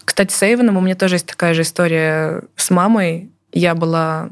Кстати, 0.04 0.34
с 0.34 0.42
Эйвеном 0.44 0.78
у 0.78 0.82
меня 0.82 0.96
тоже 0.96 1.16
есть 1.16 1.28
такая 1.28 1.54
же 1.54 1.62
история 1.62 2.44
с 2.56 2.70
мамой. 2.70 3.32
Я 3.54 3.76
была 3.76 4.30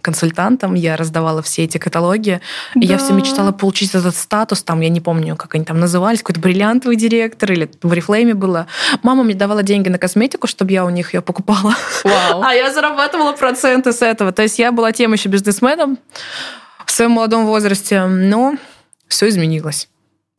консультантом, 0.00 0.74
я 0.74 0.96
раздавала 0.96 1.42
все 1.42 1.64
эти 1.64 1.78
каталоги. 1.78 2.40
Да. 2.74 2.80
И 2.80 2.86
я 2.86 2.98
все 2.98 3.12
мечтала 3.12 3.52
получить 3.52 3.94
этот 3.94 4.16
статус, 4.16 4.62
там, 4.62 4.80
я 4.80 4.88
не 4.88 5.00
помню, 5.00 5.36
как 5.36 5.54
они 5.54 5.64
там 5.64 5.80
назывались, 5.80 6.20
какой-то 6.20 6.40
бриллиантовый 6.40 6.96
директор 6.96 7.52
или 7.52 7.70
в 7.82 7.92
Oriflame 7.92 8.34
было. 8.34 8.66
Мама 9.02 9.22
мне 9.22 9.34
давала 9.34 9.62
деньги 9.62 9.88
на 9.88 9.98
косметику, 9.98 10.46
чтобы 10.46 10.72
я 10.72 10.84
у 10.84 10.90
них 10.90 11.14
ее 11.14 11.22
покупала. 11.22 11.74
Вау. 12.04 12.42
А 12.50 12.54
я 12.54 12.72
зарабатывала 12.72 13.32
проценты 13.32 13.92
с 13.92 14.02
этого. 14.02 14.32
То 14.32 14.42
есть 14.42 14.58
я 14.58 14.72
была 14.72 14.92
тем 14.92 15.12
еще 15.12 15.28
бизнесменом 15.28 15.98
в 16.84 16.90
своем 16.90 17.12
молодом 17.12 17.46
возрасте, 17.46 18.04
но 18.06 18.54
все 19.08 19.28
изменилось. 19.28 19.88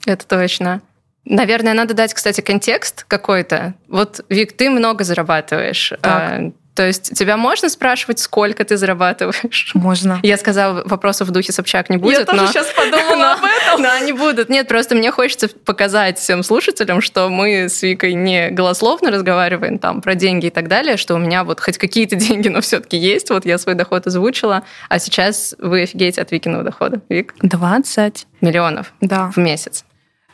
Это 0.05 0.25
точно. 0.25 0.81
Наверное, 1.25 1.73
надо 1.73 1.93
дать, 1.93 2.13
кстати, 2.13 2.41
контекст 2.41 3.05
какой-то. 3.07 3.75
Вот, 3.87 4.25
Вик, 4.29 4.53
ты 4.53 4.69
много 4.69 5.03
зарабатываешь. 5.03 5.93
Так. 6.01 6.53
То 6.73 6.87
есть 6.87 7.17
тебя 7.17 7.35
можно 7.35 7.67
спрашивать, 7.69 8.19
сколько 8.19 8.63
ты 8.63 8.77
зарабатываешь? 8.77 9.71
Можно. 9.73 10.19
Я 10.23 10.37
сказала, 10.37 10.83
вопросов 10.85 11.27
в 11.27 11.31
духе 11.31 11.51
Собчак 11.51 11.89
не 11.89 11.97
будет. 11.97 12.19
Я 12.19 12.25
тоже 12.25 12.41
но... 12.43 12.47
сейчас 12.47 12.67
подумала 12.67 13.33
об 13.33 13.39
этом. 13.43 13.81
Да, 13.81 13.99
не 13.99 14.13
будут. 14.13 14.49
Нет, 14.49 14.67
просто 14.67 14.95
мне 14.95 15.11
хочется 15.11 15.49
показать 15.49 16.17
всем 16.17 16.43
слушателям, 16.43 17.01
что 17.01 17.27
мы 17.29 17.67
с 17.67 17.81
Викой 17.83 18.13
не 18.13 18.49
голословно 18.51 19.11
разговариваем 19.11 19.79
там 19.79 20.01
про 20.01 20.15
деньги 20.15 20.47
и 20.47 20.49
так 20.49 20.69
далее, 20.69 20.95
что 20.95 21.15
у 21.15 21.17
меня 21.17 21.43
вот 21.43 21.59
хоть 21.59 21.77
какие-то 21.77 22.15
деньги, 22.17 22.47
но 22.47 22.61
все-таки 22.61 22.97
есть. 22.97 23.29
Вот 23.29 23.45
я 23.45 23.57
свой 23.57 23.75
доход 23.75 24.07
озвучила, 24.07 24.63
а 24.87 24.99
сейчас 24.99 25.53
вы 25.59 25.81
офигеете 25.83 26.21
от 26.21 26.31
Викиного 26.31 26.63
дохода. 26.63 27.01
Вик? 27.09 27.33
20. 27.41 28.27
Миллионов 28.39 28.93
Да. 29.01 29.29
в 29.35 29.37
месяц. 29.37 29.83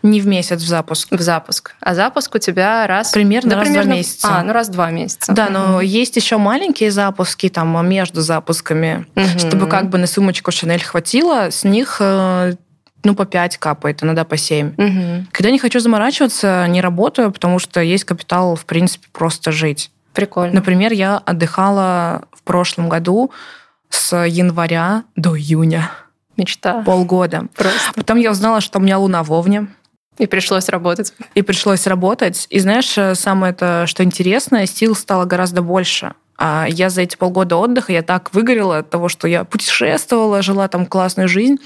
Не 0.03 0.21
в 0.21 0.27
месяц 0.27 0.61
в 0.61 0.67
запуск. 0.67 1.11
В 1.11 1.21
запуск. 1.21 1.73
А 1.81 1.95
запуск 1.95 2.35
у 2.35 2.37
тебя 2.39 2.85
раз... 2.87 3.11
Примерно 3.11 3.51
да, 3.51 3.55
раз 3.57 3.63
в 3.67 3.71
примерно... 3.71 3.89
два 3.89 3.97
месяца. 3.97 4.27
А, 4.29 4.43
ну 4.43 4.53
раз 4.53 4.67
в 4.69 4.71
два 4.71 4.91
месяца. 4.91 5.33
Да, 5.33 5.49
но 5.49 5.81
есть 5.81 6.15
еще 6.15 6.37
маленькие 6.37 6.91
запуски 6.91 7.49
там 7.49 7.87
между 7.87 8.21
запусками, 8.21 9.05
Мгм. 9.15 9.39
чтобы 9.39 9.67
как 9.67 9.89
бы 9.89 9.97
на 9.97 10.07
сумочку 10.07 10.51
Шанель 10.51 10.83
хватило, 10.83 11.49
с 11.49 11.63
них 11.63 11.97
э, 11.99 12.53
ну 13.03 13.15
по 13.15 13.25
5 13.25 13.57
капает, 13.57 14.03
иногда 14.03 14.23
по 14.23 14.37
7. 14.37 14.73
Мгм. 14.77 15.27
Когда 15.31 15.49
не 15.51 15.59
хочу 15.59 15.79
заморачиваться, 15.79 16.65
не 16.67 16.81
работаю, 16.81 17.31
потому 17.31 17.59
что 17.59 17.81
есть 17.81 18.03
капитал, 18.03 18.55
в 18.55 18.65
принципе, 18.65 19.07
просто 19.11 19.51
жить. 19.51 19.91
Прикольно. 20.13 20.53
Например, 20.55 20.91
я 20.93 21.17
отдыхала 21.17 22.23
в 22.33 22.43
прошлом 22.43 22.89
году 22.89 23.31
с 23.89 24.15
января 24.25 25.03
до 25.15 25.37
июня. 25.37 25.91
Мечта. 26.37 26.83
Полгода. 26.83 27.45
Просто. 27.55 27.93
Потом 27.95 28.17
я 28.17 28.31
узнала, 28.31 28.61
что 28.61 28.79
у 28.79 28.81
меня 28.81 28.97
луна 28.99 29.23
в 29.23 29.31
Овне. 29.31 29.67
И 30.17 30.25
пришлось 30.25 30.69
работать. 30.69 31.13
И 31.35 31.41
пришлось 31.41 31.87
работать. 31.87 32.47
И 32.49 32.59
знаешь, 32.59 32.97
э, 32.97 33.15
самое 33.15 33.53
это, 33.53 33.85
что 33.87 34.03
интересно, 34.03 34.65
сил 34.65 34.95
стало 34.95 35.25
гораздо 35.25 35.61
больше. 35.61 36.13
А 36.37 36.67
я 36.69 36.89
за 36.91 37.01
эти 37.01 37.15
полгода 37.15 37.55
отдыха, 37.55 37.91
я 37.91 38.03
так 38.03 38.31
выгорела 38.33 38.79
от 38.79 38.89
того, 38.91 39.09
что 39.09 39.27
я 39.27 39.43
путешествовала, 39.43 40.43
жила 40.43 40.67
там 40.67 40.85
классную 40.85 41.27
жизнь. 41.27 41.57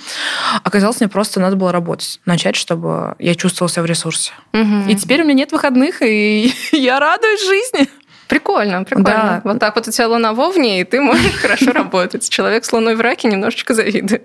Оказалось, 0.63 1.01
мне 1.01 1.09
просто 1.09 1.41
надо 1.41 1.57
было 1.57 1.73
работать. 1.73 2.21
Начать, 2.25 2.55
чтобы 2.55 3.15
я 3.19 3.35
чувствовала 3.35 3.69
себя 3.69 3.83
в 3.83 3.87
ресурсе. 3.87 4.31
Мгм. 4.53 4.87
И 4.87 4.95
теперь 4.95 5.21
у 5.21 5.25
меня 5.25 5.33
нет 5.33 5.51
выходных, 5.51 6.01
и 6.01 6.53
я 6.71 6.99
радуюсь 6.99 7.45
жизни. 7.45 7.89
Прикольно, 8.31 8.85
прикольно. 8.85 9.09
Да. 9.09 9.41
Вот 9.43 9.59
так 9.59 9.75
вот 9.75 9.89
у 9.89 9.91
тебя 9.91 10.07
луна 10.07 10.31
в 10.31 10.39
Овне, 10.39 10.79
и 10.79 10.83
ты 10.85 11.01
можешь 11.01 11.35
хорошо 11.35 11.71
работать. 11.73 12.29
Человек 12.29 12.63
с 12.63 12.71
луной 12.71 12.95
в 12.95 13.01
раке 13.01 13.27
немножечко 13.27 13.73
завидует. 13.73 14.23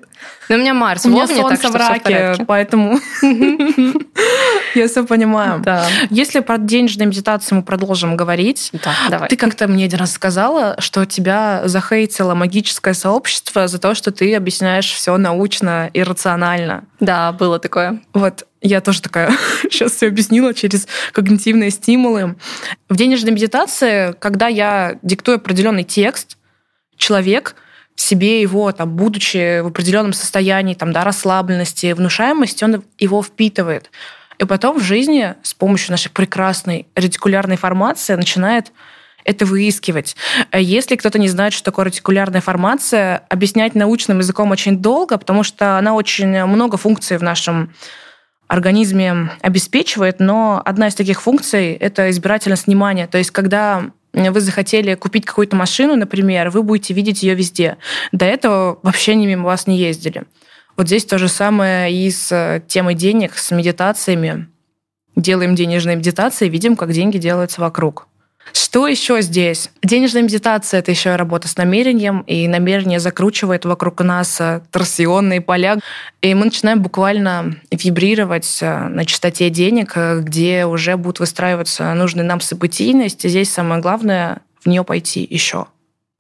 Но 0.49 0.55
у 0.55 0.59
меня 0.59 0.75
Марс 0.75 1.05
У 1.07 1.09
меня 1.09 1.27
солнце 1.27 1.57
что 1.57 1.73
в 1.73 1.75
раке, 1.75 2.37
поэтому 2.47 3.01
я 4.77 4.87
все 4.87 5.05
понимаю. 5.05 5.65
Если 6.11 6.39
про 6.39 6.57
денежную 6.57 7.09
медитацию 7.09 7.59
мы 7.59 7.65
продолжим 7.65 8.17
говорить. 8.17 8.71
Ты 9.29 9.37
как-то 9.37 9.67
мне 9.67 9.87
один 9.87 9.99
раз 9.99 10.13
сказала, 10.13 10.77
что 10.79 11.05
тебя 11.05 11.63
захейтило 11.65 12.35
магическое 12.35 12.95
сообщество 12.95 13.67
за 13.67 13.81
то, 13.81 13.97
что 13.97 14.13
ты 14.13 14.37
объясняешь 14.37 14.93
все 14.93 15.17
научно 15.17 15.91
и 15.93 16.05
рационально. 16.05 16.85
Да, 17.01 17.33
было 17.33 17.59
такое. 17.59 18.01
Вот 18.15 18.47
я 18.63 18.81
тоже 18.81 19.03
такая 19.03 19.31
сейчас 19.63 19.93
все 19.93 20.09
объяснила 20.09 20.55
через 20.55 20.89
когнитивные 21.13 21.71
стимулы. 21.71 22.37
В 22.89 22.97
денежной 22.97 23.33
медитации, 23.33 24.13
когда 24.19 24.49
я 24.49 24.99
диктую 25.03 25.37
определенный 25.37 25.85
текст, 25.85 26.39
человек 26.97 27.57
себе 27.95 28.43
его, 28.43 28.71
там, 28.73 28.95
будучи 28.95 29.61
в 29.61 29.69
определенном 29.69 30.13
состоянии 30.13 30.75
там, 30.75 30.93
да, 30.93 31.05
расслабленности, 31.05 31.93
внушаемости, 31.93 32.63
он 32.65 32.85
его 32.99 33.23
впитывает. 33.23 33.91
И 34.39 34.45
потом 34.45 34.79
в 34.79 34.83
жизни 34.83 35.35
с 35.43 35.55
помощью 35.55 35.93
нашей 35.93 36.11
прекрасной 36.11 36.87
ретикулярной 36.95 37.57
формации 37.57 38.15
начинает 38.15 38.73
это 39.27 39.45
выискивать. 39.45 40.17
А 40.51 40.59
Если 40.59 40.97
кто-то 40.97 41.19
не 41.19 41.29
знает, 41.29 41.53
что 41.53 41.65
такое 41.65 41.87
ретикулярная 41.87 42.41
формация, 42.41 43.23
объяснять 43.29 43.75
научным 43.75 44.19
языком 44.19 44.51
очень 44.51 44.79
долго, 44.79 45.19
потому 45.19 45.43
что 45.43 45.79
она 45.79 45.95
очень 45.95 46.45
много 46.47 46.77
функций 46.77 47.19
в 47.19 47.23
нашем 47.23 47.73
организме 48.49 49.33
обеспечивает, 49.43 50.21
но 50.21 50.63
одна 50.65 50.89
из 50.89 50.95
таких 50.95 51.21
функций— 51.21 51.73
это 51.81 52.11
избирательность 52.11 52.67
внимания. 52.67 53.09
То 53.09 53.19
есть 53.19 53.33
когда 53.33 53.91
вы 54.13 54.41
захотели 54.41 54.95
купить 54.95 55.27
какую-то 55.27 55.57
машину, 55.57 55.97
например, 55.97 56.51
вы 56.51 56.63
будете 56.63 56.95
видеть 56.95 57.23
ее 57.23 57.35
везде. 57.35 57.77
До 58.13 58.25
этого 58.25 58.79
вообще 58.83 59.13
они 59.13 59.27
мимо 59.27 59.45
вас 59.45 59.67
не 59.67 59.77
ездили. 59.77 60.23
Вот 60.77 60.87
здесь 60.87 61.05
то 61.05 61.19
же 61.19 61.29
самое 61.29 61.93
и 61.93 62.11
с 62.11 62.31
э, 62.33 62.63
темой 62.67 62.95
денег, 62.95 63.37
с 63.37 63.51
медитациями. 63.51 64.49
Делаем 65.17 65.55
денежные 65.55 65.97
медитации, 65.97 66.49
видим, 66.49 66.77
как 66.77 66.93
деньги 66.93 67.17
делаются 67.17 67.63
вокруг. 67.63 68.09
Что 68.53 68.87
еще 68.87 69.21
здесь? 69.23 69.71
Денежная 69.83 70.23
медитация— 70.23 70.81
это 70.81 70.91
еще 70.91 71.17
работа 71.17 71.49
с 71.49 71.57
намерением, 71.57 72.21
и 72.23 72.47
намерение 72.49 73.01
закручивает 73.01 73.65
вокруг 73.65 74.01
нас 74.01 74.41
э, 74.41 74.61
торсионные 74.71 75.41
поля, 75.41 75.79
и 76.23 76.35
мы 76.35 76.47
начинаем 76.47 76.83
буквально 76.83 77.57
вибрировать 77.71 78.59
э, 78.61 78.89
на 78.89 79.05
частоте 79.05 79.51
денег, 79.51 79.93
э, 79.97 80.21
где 80.21 80.67
уже 80.67 80.97
будут 80.97 81.21
выстраиваться 81.21 81.93
нужные 81.95 82.25
нам 82.25 82.41
событийность, 82.41 83.25
и 83.25 83.29
здесь 83.29 83.53
самое 83.53 83.81
главное— 83.81 84.43
в 84.63 84.69
нее 84.69 84.85
пойти 84.85 85.27
еще. 85.29 85.67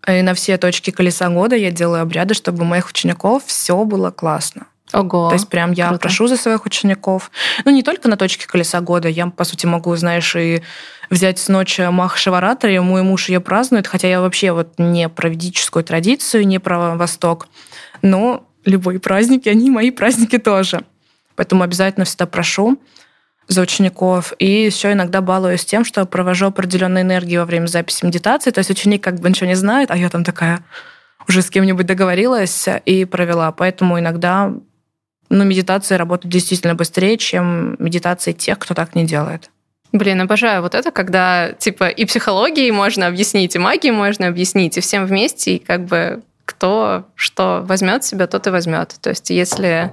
И 0.06 0.22
на 0.22 0.34
все 0.34 0.56
точки 0.56 0.90
колеса 0.90 1.28
года 1.28 1.56
я 1.56 1.70
делаю 1.70 2.02
обряды, 2.02 2.34
чтобы 2.34 2.62
у 2.62 2.66
моих 2.66 2.88
учеников 2.88 3.44
все 3.46 3.84
было 3.84 4.10
классно. 4.10 4.66
Ого. 4.92 5.28
То 5.28 5.34
есть 5.34 5.48
прям 5.48 5.72
я 5.72 5.88
круто. 5.88 6.02
прошу 6.02 6.26
за 6.28 6.36
своих 6.36 6.64
учеников. 6.64 7.30
Ну, 7.64 7.72
не 7.72 7.82
только 7.82 8.08
на 8.08 8.16
точке 8.16 8.46
колеса 8.46 8.80
года. 8.80 9.08
Я, 9.08 9.26
по 9.26 9.44
сути, 9.44 9.66
могу, 9.66 9.94
знаешь, 9.96 10.34
и 10.36 10.62
взять 11.10 11.38
с 11.38 11.48
ночи 11.48 11.82
Мах 11.90 12.16
Шиваратри. 12.16 12.78
Мой 12.78 13.02
муж 13.02 13.28
ее 13.28 13.40
празднует, 13.40 13.86
хотя 13.86 14.08
я 14.08 14.20
вообще 14.20 14.52
вот 14.52 14.74
не 14.78 15.08
про 15.08 15.28
ведическую 15.28 15.84
традицию, 15.84 16.46
не 16.46 16.58
про 16.58 16.96
Восток. 16.96 17.48
Но 18.02 18.46
любые 18.64 19.00
праздники, 19.00 19.48
они 19.48 19.70
мои 19.70 19.90
праздники 19.90 20.38
тоже. 20.38 20.82
Поэтому 21.34 21.62
обязательно 21.62 22.04
всегда 22.04 22.26
прошу 22.26 22.80
за 23.48 23.62
учеников. 23.62 24.32
И 24.38 24.64
еще 24.64 24.92
иногда 24.92 25.20
балуюсь 25.20 25.64
тем, 25.64 25.84
что 25.84 26.04
провожу 26.06 26.46
определенную 26.46 27.02
энергию 27.02 27.40
во 27.40 27.46
время 27.46 27.66
записи 27.66 28.04
медитации. 28.04 28.50
То 28.50 28.58
есть 28.58 28.70
ученик 28.70 29.02
как 29.02 29.20
бы 29.20 29.28
ничего 29.28 29.46
не 29.46 29.54
знает, 29.54 29.90
а 29.90 29.96
я 29.96 30.08
там 30.08 30.24
такая 30.24 30.64
уже 31.28 31.42
с 31.42 31.50
кем-нибудь 31.50 31.86
договорилась 31.86 32.66
и 32.84 33.04
провела. 33.04 33.52
Поэтому 33.52 33.98
иногда 33.98 34.52
ну, 35.28 35.44
медитации 35.44 35.94
работают 35.96 36.32
действительно 36.32 36.74
быстрее, 36.74 37.18
чем 37.18 37.76
медитации 37.78 38.32
тех, 38.32 38.58
кто 38.58 38.74
так 38.74 38.94
не 38.94 39.04
делает. 39.04 39.50
Блин, 39.92 40.20
обожаю 40.20 40.62
вот 40.62 40.74
это, 40.74 40.90
когда 40.90 41.52
типа 41.52 41.88
и 41.88 42.04
психологией 42.04 42.70
можно 42.70 43.06
объяснить, 43.06 43.54
и 43.54 43.58
магией 43.58 43.94
можно 43.94 44.26
объяснить, 44.28 44.76
и 44.76 44.80
всем 44.80 45.06
вместе, 45.06 45.56
и 45.56 45.58
как 45.58 45.84
бы 45.84 46.22
кто 46.44 47.04
что 47.14 47.62
возьмет 47.66 48.04
себя, 48.04 48.26
тот 48.26 48.46
и 48.46 48.50
возьмет. 48.50 48.96
То 49.00 49.10
есть 49.10 49.30
если 49.30 49.92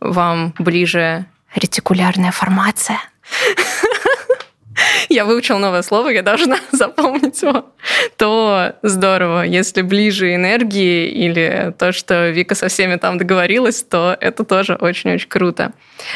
вам 0.00 0.54
ближе 0.58 1.26
ретикулярная 1.54 2.32
формация, 2.32 2.98
я 5.08 5.24
выучил 5.24 5.58
новое 5.58 5.82
слово, 5.82 6.10
я 6.10 6.22
должна 6.22 6.58
запомнить 6.72 7.40
его, 7.42 7.66
то 8.16 8.74
здорово. 8.82 9.42
Если 9.42 9.82
ближе 9.82 10.34
энергии 10.34 11.08
или 11.08 11.74
то, 11.78 11.92
что 11.92 12.30
Вика 12.30 12.54
со 12.54 12.68
всеми 12.68 12.96
там 12.96 13.18
договорилась, 13.18 13.82
то 13.82 14.16
это 14.20 14.44
тоже 14.44 14.74
очень-очень 14.74 15.28
круто. 15.28 15.72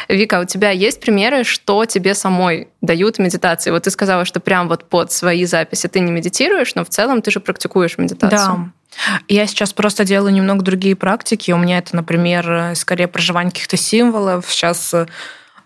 Вика, 0.09 0.39
а 0.39 0.41
у 0.43 0.45
тебя 0.45 0.71
есть 0.71 1.01
примеры, 1.01 1.45
что 1.45 1.85
тебе 1.85 2.15
самой 2.15 2.69
дают 2.81 3.19
медитации? 3.19 3.71
Вот 3.71 3.85
ты 3.85 3.91
сказала, 3.91 4.25
что 4.25 4.41
прям 4.41 4.69
вот 4.69 4.89
под 4.89 5.13
свои 5.13 5.45
записи 5.45 5.89
ты 5.89 6.01
не 6.01 6.13
медитируешь, 6.13 6.75
но 6.75 6.85
в 6.85 6.89
целом 6.89 7.23
ты 7.23 7.31
же 7.31 7.41
практикуешь 7.41 7.99
медитацию. 7.99 8.39
Да. 8.39 8.73
Я 9.29 9.47
сейчас 9.47 9.73
просто 9.73 10.05
делаю 10.05 10.33
немного 10.33 10.65
другие 10.65 10.97
практики. 10.97 11.53
У 11.53 11.57
меня 11.57 11.79
это, 11.79 11.95
например, 11.95 12.75
скорее 12.75 13.07
проживание 13.07 13.53
каких-то 13.53 13.77
символов. 13.77 14.47
Сейчас 14.49 14.95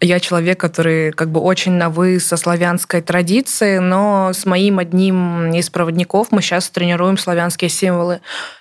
я 0.07 0.21
человек, 0.21 0.61
который 0.61 1.13
как 1.13 1.31
бы 1.31 1.41
очень 1.41 1.73
на 1.73 1.89
«вы» 1.89 2.21
со 2.21 2.37
славянской 2.37 3.01
традицией, 3.01 3.79
но 3.79 4.33
с 4.33 4.45
моим 4.45 4.79
одним 4.79 5.53
из 5.53 5.71
проводников 5.71 6.29
мы 6.31 6.43
сейчас 6.43 6.69
тренируем 6.69 7.17
славянские 7.17 7.71
символы. 7.71 8.21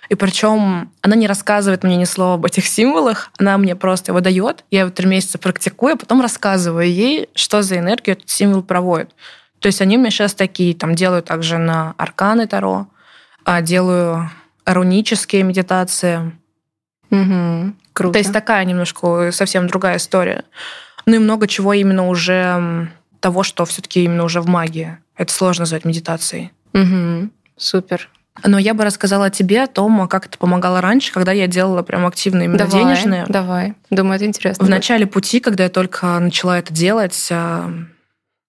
И 0.09 0.15
причем 0.15 0.91
она 1.01 1.15
не 1.15 1.27
рассказывает 1.27 1.83
мне 1.83 1.97
ни 1.97 2.05
слова 2.05 2.35
об 2.35 2.45
этих 2.45 2.65
символах, 2.65 3.29
она 3.37 3.57
мне 3.57 3.75
просто 3.75 4.11
его 4.11 4.21
дает, 4.21 4.63
я 4.71 4.81
его 4.81 4.89
три 4.89 5.07
месяца 5.07 5.37
практикую, 5.37 5.95
а 5.95 5.97
потом 5.97 6.21
рассказываю 6.21 6.87
ей, 6.87 7.29
что 7.35 7.61
за 7.61 7.77
энергию 7.77 8.15
этот 8.15 8.29
символ 8.29 8.63
проводит. 8.63 9.11
То 9.59 9.67
есть 9.67 9.81
они 9.81 9.97
у 9.97 9.99
меня 9.99 10.11
сейчас 10.11 10.33
такие, 10.33 10.73
там 10.75 10.95
делаю 10.95 11.23
также 11.23 11.57
на 11.57 11.93
арканы 11.97 12.47
Таро, 12.47 12.87
а 13.43 13.61
делаю 13.61 14.29
рунические 14.65 15.43
медитации. 15.43 16.31
Угу, 17.11 17.73
круто. 17.93 18.13
То 18.13 18.19
есть 18.19 18.33
такая 18.33 18.63
немножко 18.65 19.31
совсем 19.31 19.67
другая 19.67 19.97
история. 19.97 20.45
Ну 21.05 21.15
и 21.15 21.19
много 21.19 21.47
чего 21.47 21.73
именно 21.73 22.07
уже 22.07 22.89
того, 23.19 23.43
что 23.43 23.65
все-таки 23.65 24.03
именно 24.03 24.23
уже 24.23 24.41
в 24.41 24.47
магии. 24.47 24.97
Это 25.15 25.33
сложно 25.33 25.61
назвать 25.61 25.85
медитацией. 25.85 26.51
Угу. 26.73 27.29
Супер. 27.57 28.09
Но 28.43 28.57
я 28.57 28.73
бы 28.73 28.83
рассказала 28.83 29.29
тебе 29.29 29.63
о 29.63 29.67
том, 29.67 30.07
как 30.07 30.25
это 30.25 30.37
помогало 30.37 30.81
раньше, 30.81 31.13
когда 31.13 31.31
я 31.31 31.47
делала 31.47 31.83
прям 31.83 32.05
активные 32.05 32.45
именно 32.45 32.57
давай, 32.57 32.83
денежные. 32.83 33.25
Давай, 33.29 33.75
думаю, 33.91 34.15
это 34.15 34.25
интересно. 34.25 34.63
В 34.63 34.67
будет. 34.67 34.77
начале 34.77 35.05
пути, 35.05 35.39
когда 35.39 35.65
я 35.65 35.69
только 35.69 36.19
начала 36.19 36.57
это 36.57 36.73
делать, 36.73 37.27
а, 37.31 37.71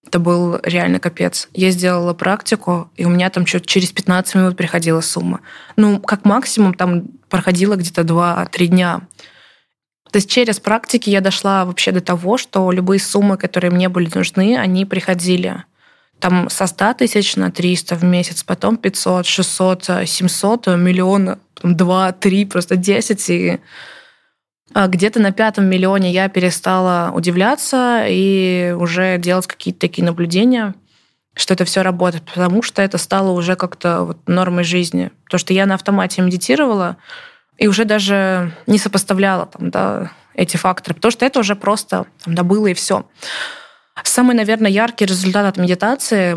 это 0.06 0.18
был 0.18 0.58
реально 0.62 1.00
капец. 1.00 1.48
Я 1.52 1.70
сделала 1.70 2.14
практику, 2.14 2.90
и 2.96 3.04
у 3.04 3.10
меня 3.10 3.28
там 3.28 3.46
что-то 3.46 3.66
через 3.66 3.92
15 3.92 4.34
минут 4.36 4.56
приходила 4.56 5.02
сумма. 5.02 5.40
Ну, 5.76 6.00
как 6.00 6.24
максимум 6.24 6.72
там 6.72 7.04
проходило 7.28 7.76
где-то 7.76 8.02
2-3 8.02 8.66
дня. 8.66 9.00
То 10.14 10.18
есть 10.18 10.30
через 10.30 10.60
практики 10.60 11.10
я 11.10 11.20
дошла 11.20 11.64
вообще 11.64 11.90
до 11.90 12.00
того, 12.00 12.38
что 12.38 12.70
любые 12.70 13.00
суммы, 13.00 13.36
которые 13.36 13.72
мне 13.72 13.88
были 13.88 14.08
нужны, 14.14 14.56
они 14.56 14.86
приходили 14.86 15.64
там 16.20 16.48
со 16.48 16.68
100 16.68 16.94
тысяч 16.94 17.34
на 17.34 17.50
300 17.50 17.96
в 17.96 18.04
месяц, 18.04 18.44
потом 18.44 18.76
500, 18.76 19.26
600, 19.26 19.90
700, 20.06 20.66
миллион, 20.68 21.38
2, 21.64 22.12
3, 22.12 22.44
просто 22.44 22.76
10. 22.76 23.30
И 23.30 23.58
а, 24.72 24.86
где-то 24.86 25.18
на 25.18 25.32
пятом 25.32 25.64
миллионе 25.64 26.12
я 26.12 26.28
перестала 26.28 27.10
удивляться 27.12 28.04
и 28.06 28.72
уже 28.78 29.18
делать 29.18 29.48
какие-то 29.48 29.80
такие 29.80 30.04
наблюдения, 30.04 30.76
что 31.34 31.54
это 31.54 31.64
все 31.64 31.82
работает, 31.82 32.22
потому 32.22 32.62
что 32.62 32.82
это 32.82 32.98
стало 32.98 33.32
уже 33.32 33.56
как-то 33.56 34.04
вот 34.04 34.28
нормой 34.28 34.62
жизни. 34.62 35.10
То, 35.28 35.38
что 35.38 35.52
я 35.52 35.66
на 35.66 35.74
автомате 35.74 36.22
медитировала, 36.22 36.98
и 37.58 37.66
уже 37.68 37.84
даже 37.84 38.52
не 38.66 38.78
сопоставляла 38.78 39.46
там, 39.46 39.70
да, 39.70 40.10
эти 40.34 40.56
факторы, 40.56 40.94
потому 40.94 41.12
что 41.12 41.24
это 41.24 41.40
уже 41.40 41.54
просто 41.54 42.06
там, 42.24 42.34
да, 42.34 42.42
было 42.42 42.66
и 42.68 42.74
все. 42.74 43.06
Самый, 44.02 44.34
наверное, 44.34 44.70
яркий 44.70 45.06
результат 45.06 45.46
от 45.46 45.56
медитации 45.56 46.34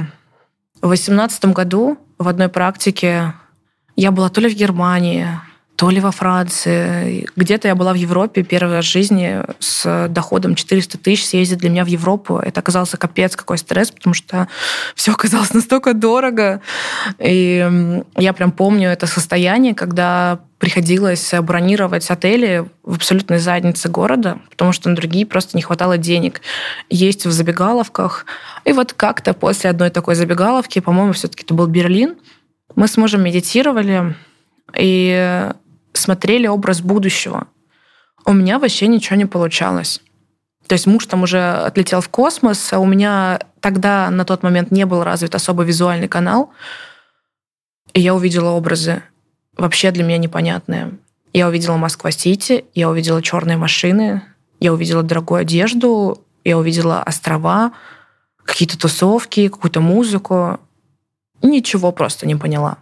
в 0.81 0.87
2018 0.87 1.45
году 1.45 1.97
в 2.19 2.27
одной 2.27 2.49
практике 2.49 3.33
я 3.95 4.11
была 4.11 4.29
то 4.29 4.41
ли 4.41 4.49
в 4.49 4.55
Германии, 4.55 5.27
то 5.77 5.91
ли 5.91 5.99
во 5.99 6.11
Франции. 6.11 7.27
Где-то 7.35 7.67
я 7.67 7.75
была 7.75 7.93
в 7.93 7.97
Европе 7.97 8.41
первый 8.41 8.73
раз 8.73 8.85
в 8.85 8.91
жизни 8.91 9.43
с 9.59 10.07
доходом 10.09 10.55
400 10.55 10.97
тысяч. 10.97 11.25
Съездить 11.27 11.59
для 11.59 11.69
меня 11.69 11.85
в 11.85 11.87
Европу, 11.87 12.37
это 12.39 12.61
оказался 12.61 12.97
капец 12.97 13.35
какой 13.35 13.59
стресс, 13.59 13.91
потому 13.91 14.15
что 14.15 14.47
все 14.95 15.11
оказалось 15.11 15.53
настолько 15.53 15.93
дорого. 15.93 16.61
И 17.19 18.01
я 18.17 18.33
прям 18.33 18.51
помню 18.51 18.89
это 18.89 19.05
состояние, 19.05 19.75
когда 19.75 20.39
приходилось 20.57 21.31
бронировать 21.43 22.09
отели 22.09 22.65
в 22.81 22.95
абсолютной 22.95 23.37
заднице 23.37 23.87
города, 23.87 24.39
потому 24.49 24.71
что 24.71 24.89
на 24.89 24.95
другие 24.95 25.27
просто 25.27 25.55
не 25.55 25.61
хватало 25.61 25.99
денег. 25.99 26.41
Есть 26.89 27.27
в 27.27 27.31
забегаловках. 27.31 28.25
И 28.65 28.71
вот 28.71 28.93
как-то 28.93 29.35
после 29.35 29.69
одной 29.69 29.91
такой 29.91 30.15
забегаловки, 30.15 30.79
по-моему, 30.79 31.13
все-таки 31.13 31.43
это 31.43 31.53
был 31.53 31.67
Берлин, 31.67 32.15
мы 32.75 32.87
с 32.87 32.97
мужем 32.97 33.21
медитировали, 33.21 34.15
и 34.75 35.51
смотрели 35.97 36.47
образ 36.47 36.81
будущего. 36.81 37.47
У 38.25 38.33
меня 38.33 38.59
вообще 38.59 38.87
ничего 38.87 39.15
не 39.15 39.25
получалось. 39.25 40.01
То 40.67 40.73
есть 40.73 40.85
муж 40.85 41.05
там 41.05 41.23
уже 41.23 41.39
отлетел 41.39 42.01
в 42.01 42.09
космос, 42.09 42.73
а 42.73 42.79
у 42.79 42.85
меня 42.85 43.39
тогда 43.61 44.09
на 44.09 44.25
тот 44.25 44.43
момент 44.43 44.69
не 44.71 44.85
был 44.85 45.03
развит 45.03 45.33
особо 45.33 45.63
визуальный 45.63 46.09
канал. 46.09 46.51
И 47.93 48.01
я 48.01 48.13
увидела 48.13 48.49
образы 48.49 49.01
вообще 49.55 49.91
для 49.91 50.03
меня 50.03 50.17
непонятные. 50.17 50.91
Я 51.33 51.47
увидела 51.47 51.77
Москва-Сити, 51.77 52.65
я 52.73 52.89
увидела 52.89 53.21
черные 53.21 53.57
машины, 53.57 54.23
я 54.59 54.73
увидела 54.73 55.03
дорогую 55.03 55.41
одежду, 55.41 56.21
я 56.43 56.57
увидела 56.57 57.01
острова, 57.03 57.73
какие-то 58.43 58.77
тусовки, 58.77 59.47
какую-то 59.47 59.79
музыку. 59.79 60.59
Ничего 61.41 61.91
просто 61.91 62.27
не 62.27 62.35
поняла. 62.35 62.77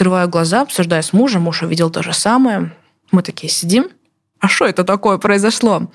Открываю 0.00 0.30
глаза, 0.30 0.62
обсуждаю 0.62 1.02
с 1.02 1.12
мужем, 1.12 1.42
муж 1.42 1.62
увидел 1.62 1.90
то 1.90 2.02
же 2.02 2.14
самое. 2.14 2.74
Мы 3.12 3.22
такие 3.22 3.52
сидим. 3.52 3.90
А 4.38 4.48
что 4.48 4.64
это 4.64 4.82
такое 4.82 5.18
произошло? 5.18 5.90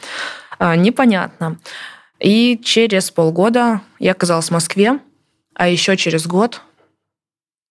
А, 0.60 0.76
непонятно. 0.76 1.58
И 2.20 2.62
через 2.64 3.10
полгода 3.10 3.82
я 3.98 4.12
оказалась 4.12 4.50
в 4.50 4.52
Москве, 4.52 5.00
а 5.56 5.68
еще 5.70 5.98
через 5.98 6.28
год 6.28 6.62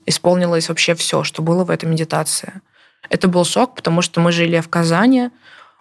исполнилось 0.07 0.68
вообще 0.68 0.97
все, 0.97 1.23
что 1.23 1.40
было 1.40 1.62
в 1.62 1.70
этой 1.70 1.88
медитации. 1.88 2.61
Это 3.11 3.29
был 3.29 3.44
шок, 3.44 3.77
потому 3.77 4.03
что 4.03 4.20
мы 4.20 4.33
жили 4.33 4.59
в 4.59 4.68
Казани, 4.68 5.31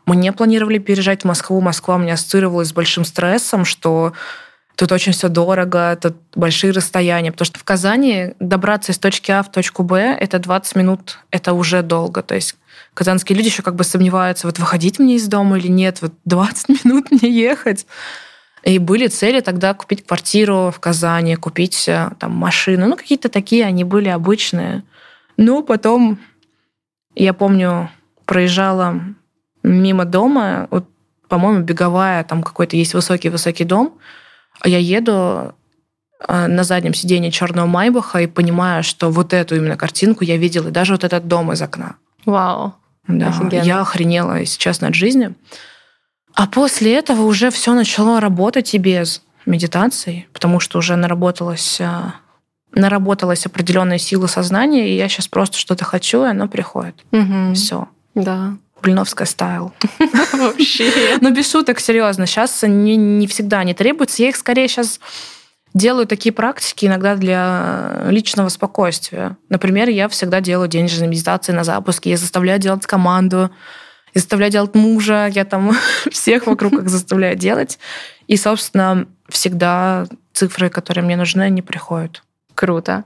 мы 0.06 0.16
не 0.16 0.32
планировали 0.32 0.78
переезжать 0.78 1.24
в 1.24 1.26
Москву. 1.26 1.62
Москва 1.62 1.96
у 1.96 1.98
меня 1.98 2.14
ассоциировалась 2.14 2.68
с 2.68 2.74
большим 2.74 3.06
стрессом, 3.06 3.66
что 3.66 4.14
Тут 4.76 4.92
очень 4.92 5.12
все 5.12 5.30
дорого, 5.30 5.98
тут 6.02 6.16
большие 6.36 6.72
расстояния, 6.72 7.32
потому 7.32 7.46
что 7.46 7.60
в 7.60 7.64
Казани 7.64 8.34
добраться 8.40 8.92
из 8.92 8.98
точки 8.98 9.32
А 9.32 9.44
в 9.44 9.52
точку 9.52 9.84
Б 9.84 10.18
это 10.20 10.40
20 10.40 10.76
минут, 10.76 11.20
это 11.30 11.54
уже 11.54 11.84
долго. 11.84 12.24
То 12.24 12.34
есть 12.34 12.56
казанские 12.96 13.38
люди 13.38 13.50
еще 13.50 13.62
как 13.62 13.76
бы 13.76 13.84
сомневаются, 13.84 14.48
вот 14.48 14.58
выходить 14.58 14.98
мне 14.98 15.16
из 15.16 15.28
дома 15.28 15.60
или 15.60 15.68
нет, 15.68 16.02
вот 16.02 16.14
20 16.26 16.70
минут 16.86 17.12
мне 17.12 17.30
ехать. 17.30 17.86
И 18.64 18.80
были 18.80 19.08
цели 19.08 19.42
тогда 19.42 19.74
купить 19.74 20.06
квартиру 20.08 20.72
в 20.74 20.80
Казани, 20.80 21.36
купить 21.36 21.88
э, 21.88 22.12
там 22.18 22.32
машину, 22.32 22.88
ну 22.88 22.96
какие-то 22.96 23.30
такие 23.30 23.66
они 23.66 23.84
были 23.84 24.08
обычные. 24.08 24.84
Но 25.36 25.62
потом, 25.62 26.18
я 27.14 27.34
помню, 27.34 27.90
проезжала 28.26 29.02
мимо 29.64 30.06
дома, 30.06 30.68
вот, 30.72 30.88
по-моему, 31.28 31.64
беговая, 31.64 32.24
там 32.24 32.42
какой-то 32.42 32.78
есть 32.78 32.94
высокий-высокий 32.94 33.66
дом, 33.66 33.98
я 34.70 34.78
еду 34.78 35.54
а, 36.26 36.48
на 36.48 36.64
заднем 36.64 36.94
сиденье 36.94 37.32
черного 37.32 37.66
Майбаха 37.66 38.20
и 38.20 38.28
понимаю, 38.28 38.84
что 38.84 39.10
вот 39.10 39.34
эту 39.34 39.56
именно 39.56 39.78
картинку 39.78 40.24
я 40.24 40.38
видела, 40.38 40.70
и 40.70 40.72
даже 40.72 40.94
вот 40.94 41.04
этот 41.04 41.28
дом 41.28 41.52
из 41.52 41.62
окна. 41.62 41.96
Вау. 42.26 42.74
Да, 43.08 43.28
Офигенно. 43.28 43.64
я 43.64 43.82
охренела, 43.82 44.40
если 44.40 44.58
честно, 44.58 44.88
от 44.88 44.96
жизни. 44.96 45.34
А 46.34 46.48
после 46.48 46.96
этого 46.96 47.24
уже 47.24 47.52
все 47.52 47.74
начало 47.74 48.20
работать 48.20 48.74
и 48.74 48.78
без 48.78 49.22
медитации, 49.46 50.28
потому 50.32 50.60
что 50.60 50.80
уже 50.80 50.96
наработалась, 50.96 51.82
а, 51.82 52.16
наработалась 52.72 53.46
определенная 53.46 53.98
сила 53.98 54.28
сознания, 54.28 54.90
и 54.90 54.96
я 54.96 55.10
сейчас 55.10 55.28
просто 55.28 55.58
что-то 55.58 55.84
хочу, 55.84 56.24
и 56.24 56.30
оно 56.30 56.48
приходит. 56.48 56.96
Угу. 57.12 57.54
Все. 57.56 57.88
Да. 58.16 58.58
Блиновская 58.84 59.26
стайл. 59.26 59.74
Вообще. 60.34 61.18
Но 61.22 61.32
без 61.32 61.50
шуток, 61.50 61.80
серьезно. 61.80 62.28
Сейчас 62.28 62.62
не, 62.64 62.98
не 62.98 63.28
всегда 63.28 63.64
не 63.64 63.74
требуется. 63.74 64.22
Я 64.22 64.30
их 64.30 64.36
скорее 64.36 64.68
сейчас 64.68 65.00
делаю 65.74 66.06
такие 66.06 66.34
практики 66.34 66.86
иногда 66.86 67.16
для 67.16 68.04
личного 68.10 68.50
спокойствия. 68.50 69.38
Например, 69.50 69.90
я 69.90 70.08
всегда 70.10 70.42
делаю 70.42 70.68
денежные 70.68 71.08
медитации 71.08 71.54
на 71.54 71.64
запуске. 71.64 72.12
Я 72.12 72.18
заставляю 72.18 72.60
делать 72.60 72.86
команду. 72.86 73.50
я 74.14 74.20
заставляю 74.20 74.52
делать 74.52 74.76
мужа, 74.76 75.28
я 75.28 75.46
там 75.46 75.72
всех 76.12 76.46
вокруг 76.46 76.74
их 76.74 76.90
заставляю 76.90 77.36
делать. 77.36 77.80
И, 78.28 78.38
собственно, 78.38 79.08
всегда 79.30 80.08
цифры, 80.34 80.70
которые 80.70 81.04
мне 81.06 81.16
нужны, 81.16 81.44
они 81.44 81.62
приходят. 81.62 82.22
Круто. 82.54 83.06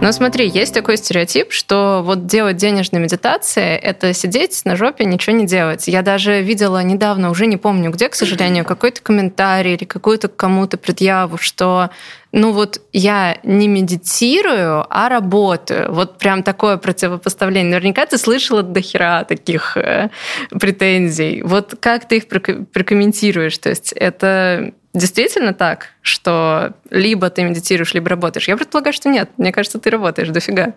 Но 0.00 0.12
смотри, 0.12 0.48
есть 0.48 0.72
такой 0.72 0.96
стереотип, 0.96 1.52
что 1.52 2.02
вот 2.02 2.24
делать 2.26 2.56
денежные 2.56 3.02
медитации— 3.02 3.76
это 3.82 4.14
сидеть 4.14 4.62
на 4.64 4.74
жопе, 4.74 5.04
ничего 5.04 5.36
не 5.36 5.46
делать. 5.46 5.88
Я 5.88 6.00
даже 6.00 6.40
видела 6.40 6.82
недавно, 6.82 7.30
уже 7.30 7.44
не 7.44 7.58
помню 7.58 7.90
где, 7.90 8.08
к 8.08 8.14
сожалению, 8.14 8.64
какой-то 8.64 9.02
комментарий 9.02 9.74
или 9.74 9.84
какую-то 9.84 10.28
кому-то 10.28 10.78
предъяву, 10.78 11.36
что 11.36 11.90
ну 12.32 12.52
вот 12.52 12.80
я 12.92 13.38
не 13.42 13.68
медитирую, 13.68 14.86
а 14.88 15.08
работаю. 15.08 15.92
Вот 15.92 16.18
прям 16.18 16.42
такое 16.42 16.76
противопоставление. 16.78 17.72
Наверняка 17.72 18.06
ты 18.06 18.18
слышала 18.18 18.62
до 18.62 18.80
хера 18.80 19.24
таких 19.24 19.76
э, 19.76 20.10
претензий. 20.50 21.42
Вот 21.42 21.74
как 21.78 22.08
ты 22.08 22.18
их 22.18 22.28
прокомментируешь? 22.28 23.58
То 23.58 23.68
есть 23.68 23.92
это 23.92 24.72
действительно 24.94 25.54
так, 25.54 25.88
что 26.02 26.74
либо 26.90 27.30
ты 27.30 27.42
медитируешь, 27.42 27.94
либо 27.94 28.08
работаешь? 28.08 28.48
Я 28.48 28.56
предполагаю, 28.56 28.92
что 28.92 29.08
нет. 29.08 29.30
Мне 29.36 29.52
кажется, 29.52 29.78
ты 29.78 29.90
работаешь 29.90 30.28
дофига. 30.28 30.74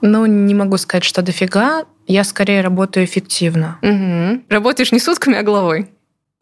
Ну, 0.00 0.26
не 0.26 0.54
могу 0.54 0.76
сказать, 0.78 1.04
что 1.04 1.22
дофига. 1.22 1.84
Я 2.06 2.24
скорее 2.24 2.60
работаю 2.60 3.06
эффективно. 3.06 3.78
Угу. 3.82 4.44
Работаешь 4.48 4.92
не 4.92 4.98
сутками, 4.98 5.38
а 5.38 5.42
головой. 5.42 5.88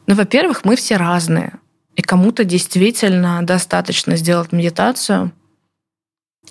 Ну, 0.06 0.14
во-первых, 0.14 0.64
мы 0.64 0.76
все 0.76 0.96
разные. 0.96 1.52
И 1.94 2.02
кому-то 2.02 2.44
действительно 2.44 3.44
достаточно 3.44 4.16
сделать 4.16 4.52
медитацию, 4.52 5.32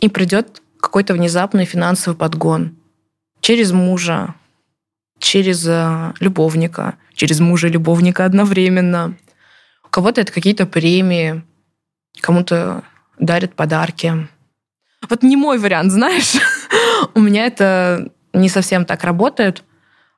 и 0.02 0.10
придет 0.10 0.62
какой-то 0.80 1.14
внезапный 1.14 1.66
финансовый 1.66 2.16
подгон 2.16 2.78
через 3.42 3.72
мужа, 3.72 4.36
через 5.18 5.66
э, 5.68 6.14
любовника, 6.20 6.96
через 7.16 7.40
мужа 7.40 7.68
и 7.68 7.72
любовника 7.72 8.26
одновременно– 8.26 9.16
у 9.90 9.92
кого-то 9.92 10.22
это 10.22 10.32
какие-то 10.32 10.68
премии, 10.68 11.42
кому-то 12.22 12.84
дарят 13.18 13.56
подарки. 13.56 14.28
Вот 15.10 15.24
не 15.24 15.36
мой 15.36 15.58
вариант, 15.58 15.92
знаешь. 15.92 16.36
у 17.16 17.20
меня 17.20 17.48
это 17.48 18.12
не 18.32 18.50
совсем 18.50 18.86
так 18.86 19.04
работает. 19.04 19.64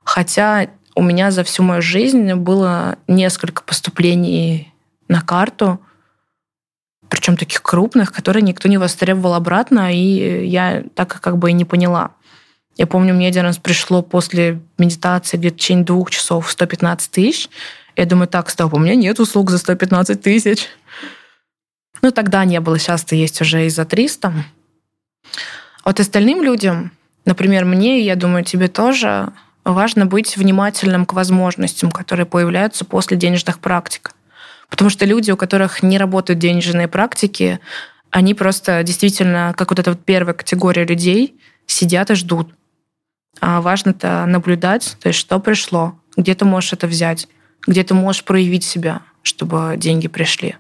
Хотя 0.04 0.68
у 0.94 1.02
меня 1.02 1.32
за 1.32 1.46
всю 1.46 1.64
мою 1.64 1.82
жизнь 1.82 2.34
было 2.34 2.98
несколько 3.08 3.64
поступлений 3.64 4.74
на 5.08 5.22
карту, 5.22 5.80
причем 7.08 7.38
таких 7.38 7.62
крупных, 7.62 8.12
которые 8.12 8.44
никто 8.44 8.68
не 8.68 8.78
востребовал 8.78 9.36
обратно, 9.36 9.94
и 9.94 10.48
я 10.48 10.84
так 10.96 11.22
как 11.22 11.38
бы 11.38 11.52
и 11.52 11.54
не 11.54 11.64
поняла. 11.64 12.12
Я 12.78 12.88
помню, 12.88 13.14
мне 13.14 13.28
один 13.28 13.44
раз 13.44 13.58
пришло 13.58 14.02
после 14.02 14.62
медитации 14.78 15.38
где-то 15.38 15.56
в 15.56 15.60
течение 15.60 15.86
двух 15.86 16.10
часов 16.10 16.50
115 16.52 17.12
тысяч, 17.12 17.50
я 17.96 18.06
думаю, 18.06 18.28
так, 18.28 18.50
стоп, 18.50 18.74
у 18.74 18.80
меня 18.80 18.96
нет 18.96 19.20
услуг 19.20 19.50
за 19.50 19.58
115 19.58 20.22
тысяч. 20.22 20.68
Ну, 22.02 22.12
тогда 22.12 22.46
не 22.46 22.60
было, 22.60 22.80
сейчас-то 22.80 23.16
есть 23.16 23.42
уже 23.42 23.66
и 23.66 23.70
за 23.70 23.86
300. 23.86 24.34
Вот 25.86 26.00
остальным 26.00 26.44
людям, 26.44 26.92
например, 27.26 27.66
мне, 27.66 28.02
я 28.02 28.16
думаю, 28.16 28.44
тебе 28.44 28.68
тоже, 28.68 29.32
важно 29.64 30.06
быть 30.06 30.38
внимательным 30.38 31.06
к 31.06 31.14
возможностям, 31.14 31.92
которые 31.92 32.26
появляются 32.26 32.86
после 32.86 33.18
денежных 33.18 33.60
практик. 33.60 34.12
Потому 34.70 34.90
что 34.90 35.06
люди, 35.06 35.32
у 35.32 35.38
которых 35.38 35.84
не 35.84 35.98
работают 35.98 36.40
денежные 36.40 36.88
практики, 36.88 37.60
они 38.10 38.34
просто 38.34 38.84
действительно, 38.84 39.54
как 39.58 39.70
вот 39.70 39.80
эта 39.80 39.92
вот 39.92 40.04
первая 40.04 40.34
категория 40.34 40.86
людей, 40.86 41.40
сидят 41.66 42.10
и 42.10 42.16
ждут. 42.16 42.54
А 43.40 43.62
важно-то 43.62 44.26
наблюдать, 44.26 44.98
то 45.02 45.08
есть 45.08 45.20
что 45.20 45.40
пришло, 45.40 45.96
где 46.18 46.36
ты 46.36 46.46
можешь 46.46 46.74
это 46.74 46.88
взять 46.88 47.28
где 47.68 47.84
ты 47.84 47.94
можешь 47.94 48.24
проявить 48.24 48.64
себя, 48.64 49.02
чтобы 49.24 49.76
деньги 49.78 50.08
пришли. 50.08 50.56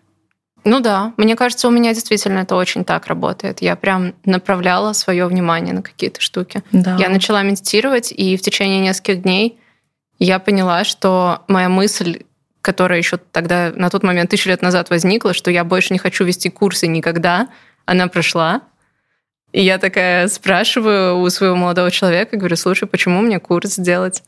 Ну 0.63 0.79
да, 0.79 1.13
мне 1.17 1.35
кажется, 1.35 1.67
у 1.67 1.71
меня 1.71 1.93
действительно 1.93 2.39
это 2.39 2.55
очень 2.55 2.85
так 2.85 3.07
работает. 3.07 3.61
Я 3.61 3.75
прям 3.75 4.13
направляла 4.25 4.93
свое 4.93 5.25
внимание 5.25 5.73
на 5.73 5.81
какие-то 5.81 6.21
штуки. 6.21 6.61
Да. 6.71 6.97
Я 6.99 7.09
начала 7.09 7.41
медитировать, 7.41 8.11
и 8.11 8.37
в 8.37 8.41
течение 8.41 8.79
нескольких 8.79 9.23
дней 9.23 9.59
я 10.19 10.37
поняла, 10.37 10.83
что 10.83 11.43
моя 11.47 11.67
мысль, 11.67 12.21
которая 12.61 12.99
еще 12.99 13.17
тогда, 13.17 13.71
на 13.75 13.89
тот 13.89 14.03
момент, 14.03 14.29
тысячу 14.29 14.49
лет 14.49 14.61
назад 14.61 14.91
возникла, 14.91 15.33
что 15.33 15.49
я 15.49 15.63
больше 15.63 15.93
не 15.93 15.99
хочу 15.99 16.23
вести 16.25 16.49
курсы 16.49 16.85
никогда, 16.85 17.47
она 17.85 18.07
прошла. 18.07 18.61
И 19.51 19.63
я 19.63 19.79
такая 19.79 20.27
спрашиваю 20.27 21.17
у 21.17 21.29
своего 21.31 21.55
молодого 21.55 21.89
человека, 21.89 22.37
говорю, 22.37 22.55
слушай, 22.55 22.87
почему 22.87 23.21
мне 23.21 23.39
курс 23.39 23.71
сделать? 23.71 24.23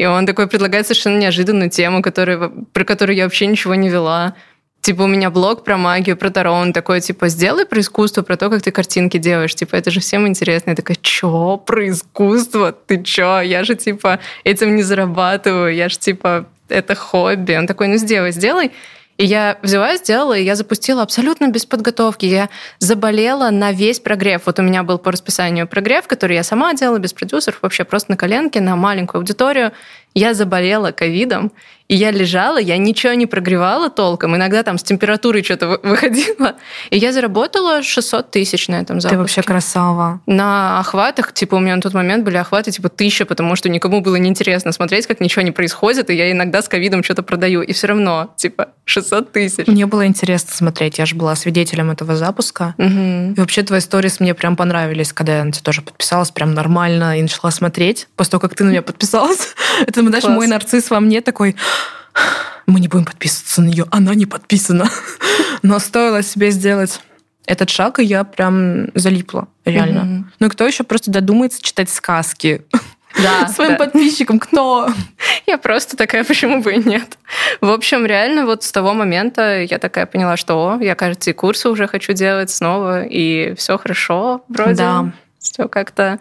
И 0.00 0.06
он 0.06 0.24
такой 0.24 0.48
предлагает 0.48 0.86
совершенно 0.86 1.18
неожиданную 1.18 1.68
тему, 1.68 2.00
которую, 2.00 2.66
про 2.72 2.84
которую 2.84 3.16
я 3.16 3.24
вообще 3.24 3.44
ничего 3.44 3.74
не 3.74 3.90
вела. 3.90 4.34
Типа 4.80 5.02
у 5.02 5.06
меня 5.06 5.28
блог 5.28 5.62
про 5.62 5.76
магию, 5.76 6.16
про 6.16 6.30
Таро, 6.30 6.52
он 6.52 6.72
такой, 6.72 7.02
типа, 7.02 7.28
сделай 7.28 7.66
про 7.66 7.80
искусство, 7.80 8.22
про 8.22 8.38
то, 8.38 8.48
как 8.48 8.62
ты 8.62 8.70
картинки 8.70 9.18
делаешь. 9.18 9.54
Типа, 9.54 9.76
это 9.76 9.90
же 9.90 10.00
всем 10.00 10.26
интересно. 10.26 10.70
Я 10.70 10.76
такая, 10.76 10.96
чё, 11.02 11.58
про 11.58 11.86
искусство? 11.86 12.72
Ты 12.72 13.02
чё? 13.02 13.42
Я 13.42 13.62
же, 13.62 13.74
типа, 13.74 14.20
этим 14.42 14.74
не 14.74 14.82
зарабатываю. 14.82 15.74
Я 15.74 15.90
же, 15.90 15.98
типа, 15.98 16.46
это 16.70 16.94
хобби. 16.94 17.52
Он 17.52 17.66
такой, 17.66 17.88
ну, 17.88 17.96
сделай, 17.96 18.32
сделай. 18.32 18.72
И 19.20 19.24
я 19.26 19.58
взяла, 19.60 19.98
сделала, 19.98 20.32
и 20.32 20.42
я 20.42 20.54
запустила 20.54 21.02
абсолютно 21.02 21.48
без 21.48 21.66
подготовки. 21.66 22.24
Я 22.24 22.48
заболела 22.78 23.50
на 23.50 23.70
весь 23.70 24.00
прогрев. 24.00 24.46
Вот 24.46 24.58
у 24.58 24.62
меня 24.62 24.82
был 24.82 24.96
по 24.96 25.12
расписанию 25.12 25.68
прогрев, 25.68 26.06
который 26.06 26.36
я 26.36 26.42
сама 26.42 26.72
делала, 26.72 26.96
без 26.96 27.12
продюсеров, 27.12 27.58
вообще 27.60 27.84
просто 27.84 28.12
на 28.12 28.16
коленке, 28.16 28.62
на 28.62 28.76
маленькую 28.76 29.18
аудиторию. 29.18 29.72
Я 30.14 30.34
заболела 30.34 30.90
ковидом, 30.92 31.52
и 31.90 31.96
я 31.96 32.12
лежала, 32.12 32.58
я 32.58 32.76
ничего 32.76 33.14
не 33.14 33.26
прогревала 33.26 33.90
толком. 33.90 34.36
Иногда 34.36 34.62
там 34.62 34.78
с 34.78 34.84
температурой 34.84 35.42
что-то 35.42 35.80
выходило. 35.82 36.54
И 36.90 36.96
я 36.96 37.12
заработала 37.12 37.82
600 37.82 38.30
тысяч 38.30 38.68
на 38.68 38.76
этом 38.76 39.00
запуске. 39.00 39.16
Ты 39.16 39.18
вообще 39.18 39.42
красава. 39.42 40.20
На 40.26 40.78
охватах, 40.78 41.34
типа, 41.34 41.56
у 41.56 41.58
меня 41.58 41.74
на 41.74 41.82
тот 41.82 41.92
момент 41.92 42.24
были 42.24 42.36
охваты 42.36 42.70
типа 42.70 42.90
тысяча, 42.90 43.24
потому 43.24 43.56
что 43.56 43.68
никому 43.68 44.02
было 44.02 44.14
неинтересно 44.14 44.70
смотреть, 44.70 45.08
как 45.08 45.18
ничего 45.18 45.42
не 45.42 45.50
происходит, 45.50 46.10
и 46.10 46.14
я 46.14 46.30
иногда 46.30 46.62
с 46.62 46.68
ковидом 46.68 47.02
что-то 47.02 47.24
продаю. 47.24 47.60
И 47.60 47.72
все 47.72 47.88
равно, 47.88 48.32
типа, 48.36 48.68
600 48.84 49.32
тысяч. 49.32 49.66
Мне 49.66 49.86
было 49.86 50.06
интересно 50.06 50.50
смотреть. 50.54 50.98
Я 50.98 51.06
же 51.06 51.16
была 51.16 51.34
свидетелем 51.34 51.90
этого 51.90 52.14
запуска. 52.14 52.76
Угу. 52.78 53.34
И 53.36 53.40
вообще 53.40 53.64
твои 53.64 53.80
сторис 53.80 54.20
мне 54.20 54.34
прям 54.34 54.54
понравились, 54.54 55.12
когда 55.12 55.38
я 55.38 55.44
на 55.44 55.50
тебя 55.50 55.64
тоже 55.64 55.82
подписалась 55.82 56.30
прям 56.30 56.54
нормально 56.54 57.18
и 57.18 57.22
начала 57.22 57.50
смотреть. 57.50 58.06
После 58.14 58.30
того, 58.30 58.40
как 58.42 58.54
ты 58.54 58.62
на 58.62 58.70
меня 58.70 58.82
подписалась. 58.82 59.56
Это, 59.86 59.99
знаешь, 60.08 60.24
мой 60.24 60.46
нарцисс 60.46 60.90
во 60.90 61.00
мне 61.00 61.20
такой 61.20 61.56
мы 62.66 62.80
не 62.80 62.88
будем 62.88 63.04
подписываться 63.04 63.62
на 63.62 63.66
нее, 63.66 63.86
она 63.90 64.14
не 64.14 64.26
подписана. 64.26 64.88
Но 65.62 65.78
стоило 65.78 66.22
себе 66.22 66.50
сделать 66.50 67.00
этот 67.46 67.68
шаг, 67.68 67.98
и 67.98 68.04
я 68.04 68.24
прям 68.24 68.88
залипла, 68.94 69.48
реально. 69.64 69.98
Mm-hmm. 69.98 70.24
Ну 70.38 70.46
и 70.46 70.50
кто 70.50 70.66
еще 70.66 70.84
просто 70.84 71.10
додумается 71.10 71.60
читать 71.62 71.90
сказки? 71.90 72.62
Да, 73.20 73.48
своим 73.54 73.72
да. 73.72 73.76
подписчикам 73.76 74.38
кто? 74.38 74.88
Я 75.46 75.58
просто 75.58 75.96
такая, 75.96 76.24
почему 76.24 76.62
бы 76.62 76.74
и 76.74 76.84
нет. 76.84 77.18
В 77.60 77.70
общем, 77.70 78.06
реально 78.06 78.46
вот 78.46 78.62
с 78.62 78.70
того 78.70 78.94
момента 78.94 79.62
я 79.62 79.78
такая 79.78 80.06
поняла, 80.06 80.36
что 80.36 80.54
о, 80.54 80.82
я, 80.82 80.94
кажется, 80.94 81.30
и 81.30 81.34
курсы 81.34 81.68
уже 81.68 81.88
хочу 81.88 82.12
делать 82.12 82.50
снова, 82.50 83.02
и 83.02 83.54
все 83.56 83.78
хорошо 83.78 84.44
вроде. 84.48 84.74
Да. 84.74 85.12
Все 85.40 85.68
как-то 85.68 86.20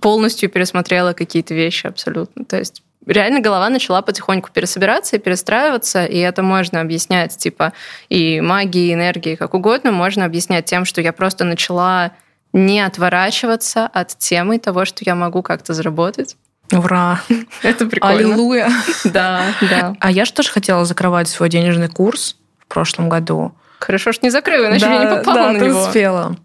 полностью 0.00 0.48
пересмотрела 0.48 1.12
какие-то 1.12 1.54
вещи 1.54 1.86
абсолютно. 1.86 2.44
То 2.44 2.58
есть 2.58 2.82
реально 3.06 3.40
голова 3.40 3.68
начала 3.68 4.02
потихоньку 4.02 4.50
пересобираться 4.52 5.16
и 5.16 5.18
перестраиваться, 5.18 6.04
и 6.04 6.18
это 6.18 6.42
можно 6.42 6.80
объяснять, 6.80 7.36
типа, 7.36 7.72
и 8.08 8.40
магией, 8.40 8.90
и 8.90 8.94
энергией, 8.94 9.36
как 9.36 9.54
угодно, 9.54 9.92
можно 9.92 10.24
объяснять 10.24 10.66
тем, 10.66 10.84
что 10.84 11.00
я 11.00 11.12
просто 11.12 11.44
начала 11.44 12.12
не 12.52 12.80
отворачиваться 12.80 13.86
от 13.86 14.16
темы 14.18 14.58
того, 14.58 14.84
что 14.84 15.04
я 15.04 15.14
могу 15.14 15.42
как-то 15.42 15.74
заработать. 15.74 16.36
Ура! 16.72 17.20
Это 17.62 17.86
прикольно. 17.86 18.16
Аллилуйя! 18.16 18.70
Да, 19.04 19.42
да. 19.60 19.94
А 20.00 20.10
я 20.10 20.24
же 20.24 20.32
тоже 20.32 20.50
хотела 20.50 20.84
закрывать 20.84 21.28
свой 21.28 21.48
денежный 21.48 21.88
курс 21.88 22.36
в 22.58 22.66
прошлом 22.66 23.08
году. 23.08 23.52
Хорошо, 23.78 24.12
что 24.12 24.26
не 24.26 24.30
закрыла, 24.30 24.66
иначе 24.66 24.86
да, 24.86 24.94
я 24.94 25.04
не 25.04 25.16
попала 25.16 25.38
да, 25.38 25.52
на 25.52 25.58
ты 25.58 25.66
него. 25.66 25.82
успела. 25.82 26.36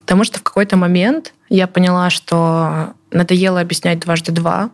Потому 0.00 0.24
что 0.24 0.38
в 0.38 0.42
какой-то 0.42 0.76
момент 0.76 1.32
я 1.48 1.66
поняла, 1.66 2.10
что 2.10 2.94
надоело 3.10 3.60
объяснять 3.60 4.00
дважды 4.00 4.32
два, 4.32 4.70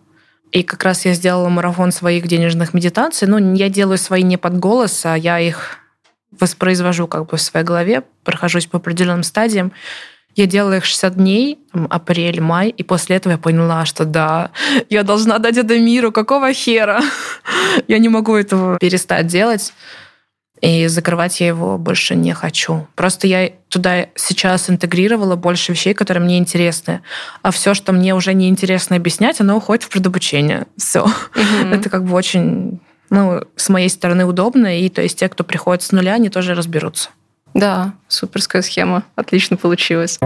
и 0.55 0.63
как 0.63 0.85
раз 0.85 1.05
я 1.05 1.15
сделала 1.15 1.49
марафон 1.49 1.91
своих 1.91 2.29
денежных 2.29 2.75
медитаций. 2.75 3.27
Ну, 3.27 3.55
я 3.55 3.69
делаю 3.69 3.99
свои 3.99 4.23
не 4.23 4.37
под 4.37 4.57
голос, 4.57 5.05
а 5.05 5.17
я 5.17 5.41
их 5.41 5.79
воспроизвожу 6.31 7.09
как 7.09 7.27
бы 7.27 7.37
в 7.37 7.43
своей 7.43 7.67
голове, 7.67 8.05
прохожусь 8.23 8.67
по 8.67 8.79
определенным 8.79 9.25
стадиям. 9.25 9.73
Я 10.37 10.47
делала 10.47 10.77
их 10.77 10.85
60 10.85 11.17
дней, 11.17 11.59
апрель, 11.91 12.41
май, 12.41 12.69
и 12.69 12.85
после 12.85 13.17
этого 13.17 13.33
я 13.33 13.39
поняла, 13.39 13.85
что 13.85 14.05
да, 14.05 14.51
я 14.91 15.03
должна 15.03 15.39
дать 15.39 15.57
это 15.57 15.77
миру, 15.77 16.13
какого 16.13 16.53
хера? 16.53 17.03
я 17.89 17.99
не 17.99 18.09
могу 18.09 18.37
этого 18.37 18.79
перестать 18.79 19.27
делать. 19.27 19.73
И 20.65 20.87
закрывать 20.87 21.41
я 21.41 21.49
его 21.49 21.77
больше 21.77 22.15
не 22.15 22.33
хочу. 22.33 22.87
Просто 22.95 23.27
я 23.27 23.51
туда 23.69 24.07
сейчас 24.15 24.71
интегрировала 24.71 25.37
больше 25.37 25.73
вещей, 25.73 25.93
которые 25.93 26.25
мне 26.25 26.39
интересны. 26.39 27.03
А 27.43 27.51
все, 27.51 27.75
что 27.75 27.93
мне 27.93 28.15
уже 28.15 28.33
не 28.33 28.49
интересно 28.49 28.97
объяснять, 28.97 29.41
оно 29.43 29.57
уходит 29.59 29.85
в 29.85 29.91
предобучение. 29.91 30.67
Все. 30.79 31.05
Mm-hmm. 31.05 31.75
Это 31.75 31.91
как 31.91 32.05
бы 32.05 32.15
очень, 32.15 32.81
ну, 33.11 33.43
с 33.57 33.69
моей 33.69 33.91
стороны 33.91 34.25
удобно. 34.25 34.81
И 34.81 34.89
то 34.89 35.03
есть 35.03 35.19
те, 35.19 35.29
кто 35.29 35.45
приходит 35.45 35.83
с 35.83 35.93
нуля, 35.93 36.15
они 36.15 36.31
тоже 36.31 36.55
разберутся. 36.55 37.11
Да, 37.53 37.93
суперская 38.09 38.63
схема. 38.63 39.03
Отлично 39.17 39.59
получилось. 39.59 40.19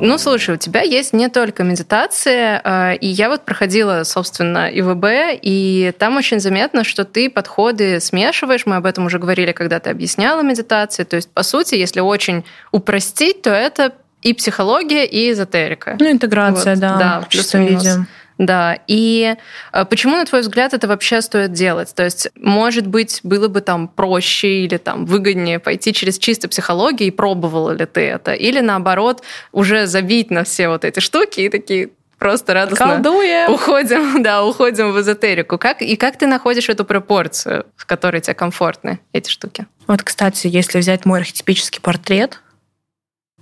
Ну, 0.00 0.16
слушай, 0.18 0.54
у 0.54 0.58
тебя 0.58 0.82
есть 0.82 1.12
не 1.12 1.28
только 1.28 1.64
медитация, 1.64 2.60
а, 2.64 2.92
и 2.92 3.06
я 3.06 3.28
вот 3.28 3.44
проходила, 3.44 4.04
собственно, 4.04 4.68
ИВБ, 4.70 5.40
и 5.42 5.92
там 5.98 6.16
очень 6.16 6.38
заметно, 6.40 6.84
что 6.84 7.04
ты 7.04 7.28
подходы 7.28 8.00
смешиваешь, 8.00 8.64
мы 8.64 8.76
об 8.76 8.86
этом 8.86 9.06
уже 9.06 9.18
говорили, 9.18 9.52
когда 9.52 9.80
ты 9.80 9.90
объясняла 9.90 10.42
медитацию, 10.42 11.06
то 11.06 11.16
есть, 11.16 11.30
по 11.30 11.42
сути, 11.42 11.74
если 11.74 12.00
очень 12.00 12.44
упростить, 12.70 13.42
то 13.42 13.50
это 13.50 13.92
и 14.22 14.34
психология, 14.34 15.04
и 15.04 15.30
эзотерика. 15.32 15.96
Ну, 15.98 16.10
интеграция, 16.10 16.74
вот, 16.74 16.80
да, 16.80 16.96
да, 16.96 17.20
в 17.20 17.28
чистом 17.28 17.66
виде. 17.66 18.06
Да, 18.38 18.78
и 18.86 19.34
э, 19.72 19.84
почему, 19.84 20.16
на 20.16 20.24
твой 20.24 20.42
взгляд, 20.42 20.72
это 20.72 20.86
вообще 20.86 21.20
стоит 21.20 21.52
делать? 21.52 21.92
То 21.94 22.04
есть, 22.04 22.28
может 22.36 22.86
быть, 22.86 23.20
было 23.24 23.48
бы 23.48 23.60
там 23.60 23.88
проще 23.88 24.64
или 24.64 24.76
там 24.76 25.06
выгоднее 25.06 25.58
пойти 25.58 25.92
через 25.92 26.18
чисто 26.18 26.48
психологию 26.48 27.08
и 27.08 27.10
пробовала 27.10 27.72
ли 27.72 27.84
ты 27.84 28.02
это? 28.02 28.32
Или 28.32 28.60
наоборот, 28.60 29.22
уже 29.50 29.86
забить 29.86 30.30
на 30.30 30.44
все 30.44 30.68
вот 30.68 30.84
эти 30.84 31.00
штуки 31.00 31.40
и 31.40 31.48
такие, 31.48 31.90
просто 32.18 32.54
радостно 32.54 32.86
Колдуем. 32.86 33.52
уходим, 33.52 34.22
да, 34.22 34.44
уходим 34.44 34.92
в 34.92 35.00
эзотерику. 35.00 35.58
Как, 35.58 35.82
и 35.82 35.96
как 35.96 36.16
ты 36.16 36.26
находишь 36.26 36.68
эту 36.68 36.84
пропорцию, 36.84 37.66
в 37.76 37.86
которой 37.86 38.20
тебе 38.20 38.34
комфортны 38.34 39.00
эти 39.12 39.30
штуки? 39.30 39.66
Вот, 39.88 40.02
кстати, 40.02 40.46
если 40.46 40.78
взять 40.78 41.06
мой 41.06 41.20
архетипический 41.20 41.80
портрет, 41.80 42.40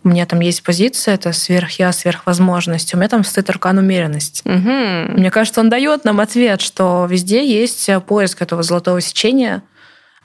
у 0.07 0.09
меня 0.09 0.25
там 0.25 0.39
есть 0.39 0.63
позиция, 0.63 1.15
это 1.15 1.33
сверх-я, 1.33 1.91
сверхвозможность. 1.91 2.95
У 2.95 2.97
меня 2.97 3.09
там 3.09 3.25
стоит 3.25 3.51
аркан 3.51 3.79
умеренность. 3.79 4.43
Угу. 4.45 4.55
Мне 5.19 5.33
кажется, 5.33 5.61
он 5.61 5.69
дает 5.69 6.05
нам 6.05 6.21
ответ, 6.21 6.61
что 6.61 7.09
везде 7.11 7.45
есть 7.45 7.91
поиск 8.07 8.41
этого 8.41 8.63
золотого 8.63 9.01
сечения, 9.01 9.65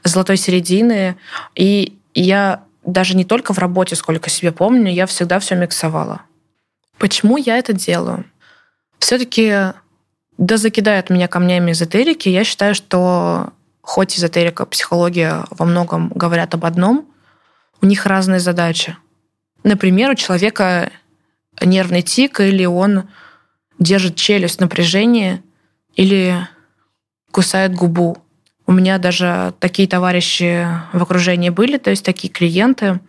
золотой 0.04 0.38
середины. 0.38 1.18
И 1.56 1.98
я 2.14 2.62
даже 2.86 3.16
не 3.16 3.26
только 3.26 3.54
в 3.54 3.58
работе, 3.58 3.96
сколько 3.96 4.30
себе 4.30 4.52
помню, 4.52 4.92
я 4.92 5.08
всегда 5.08 5.40
все 5.40 5.56
миксовала. 5.56 6.22
Почему 7.00 7.38
я 7.38 7.58
это 7.58 7.74
делаю? 7.74 8.26
Все-таки 9.00 9.74
да 10.38 10.58
закидают 10.58 11.10
меня 11.10 11.28
камнями 11.28 11.72
эзотерики. 11.72 12.30
Я 12.30 12.44
считаю, 12.44 12.76
что 12.76 13.50
хоть 13.82 14.16
эзотерика, 14.16 14.68
психология 14.68 15.44
во 15.50 15.66
многом 15.66 16.10
говорят 16.10 16.54
об 16.54 16.66
одном, 16.66 17.08
у 17.82 17.88
них 17.88 18.06
разные 18.06 18.40
задачи. 18.40 18.96
Например, 19.64 20.12
у 20.12 20.16
человека 20.16 20.92
нервный 21.62 22.02
тик, 22.02 22.40
или 22.40 22.66
он 22.66 23.10
держит 23.80 24.16
челюсть 24.16 24.58
в 24.58 24.62
напряжении, 24.62 25.42
или 25.96 26.48
кусает 27.32 27.74
губу. 27.74 28.18
У 28.66 28.72
меня 28.72 28.98
даже 28.98 29.54
такие 29.60 29.88
товарищи 29.88 30.68
в 30.94 31.02
окружении 31.02 31.50
были, 31.50 31.78
то 31.78 31.90
есть 31.90 32.06
такие 32.06 32.32
клиенты, 32.32 33.00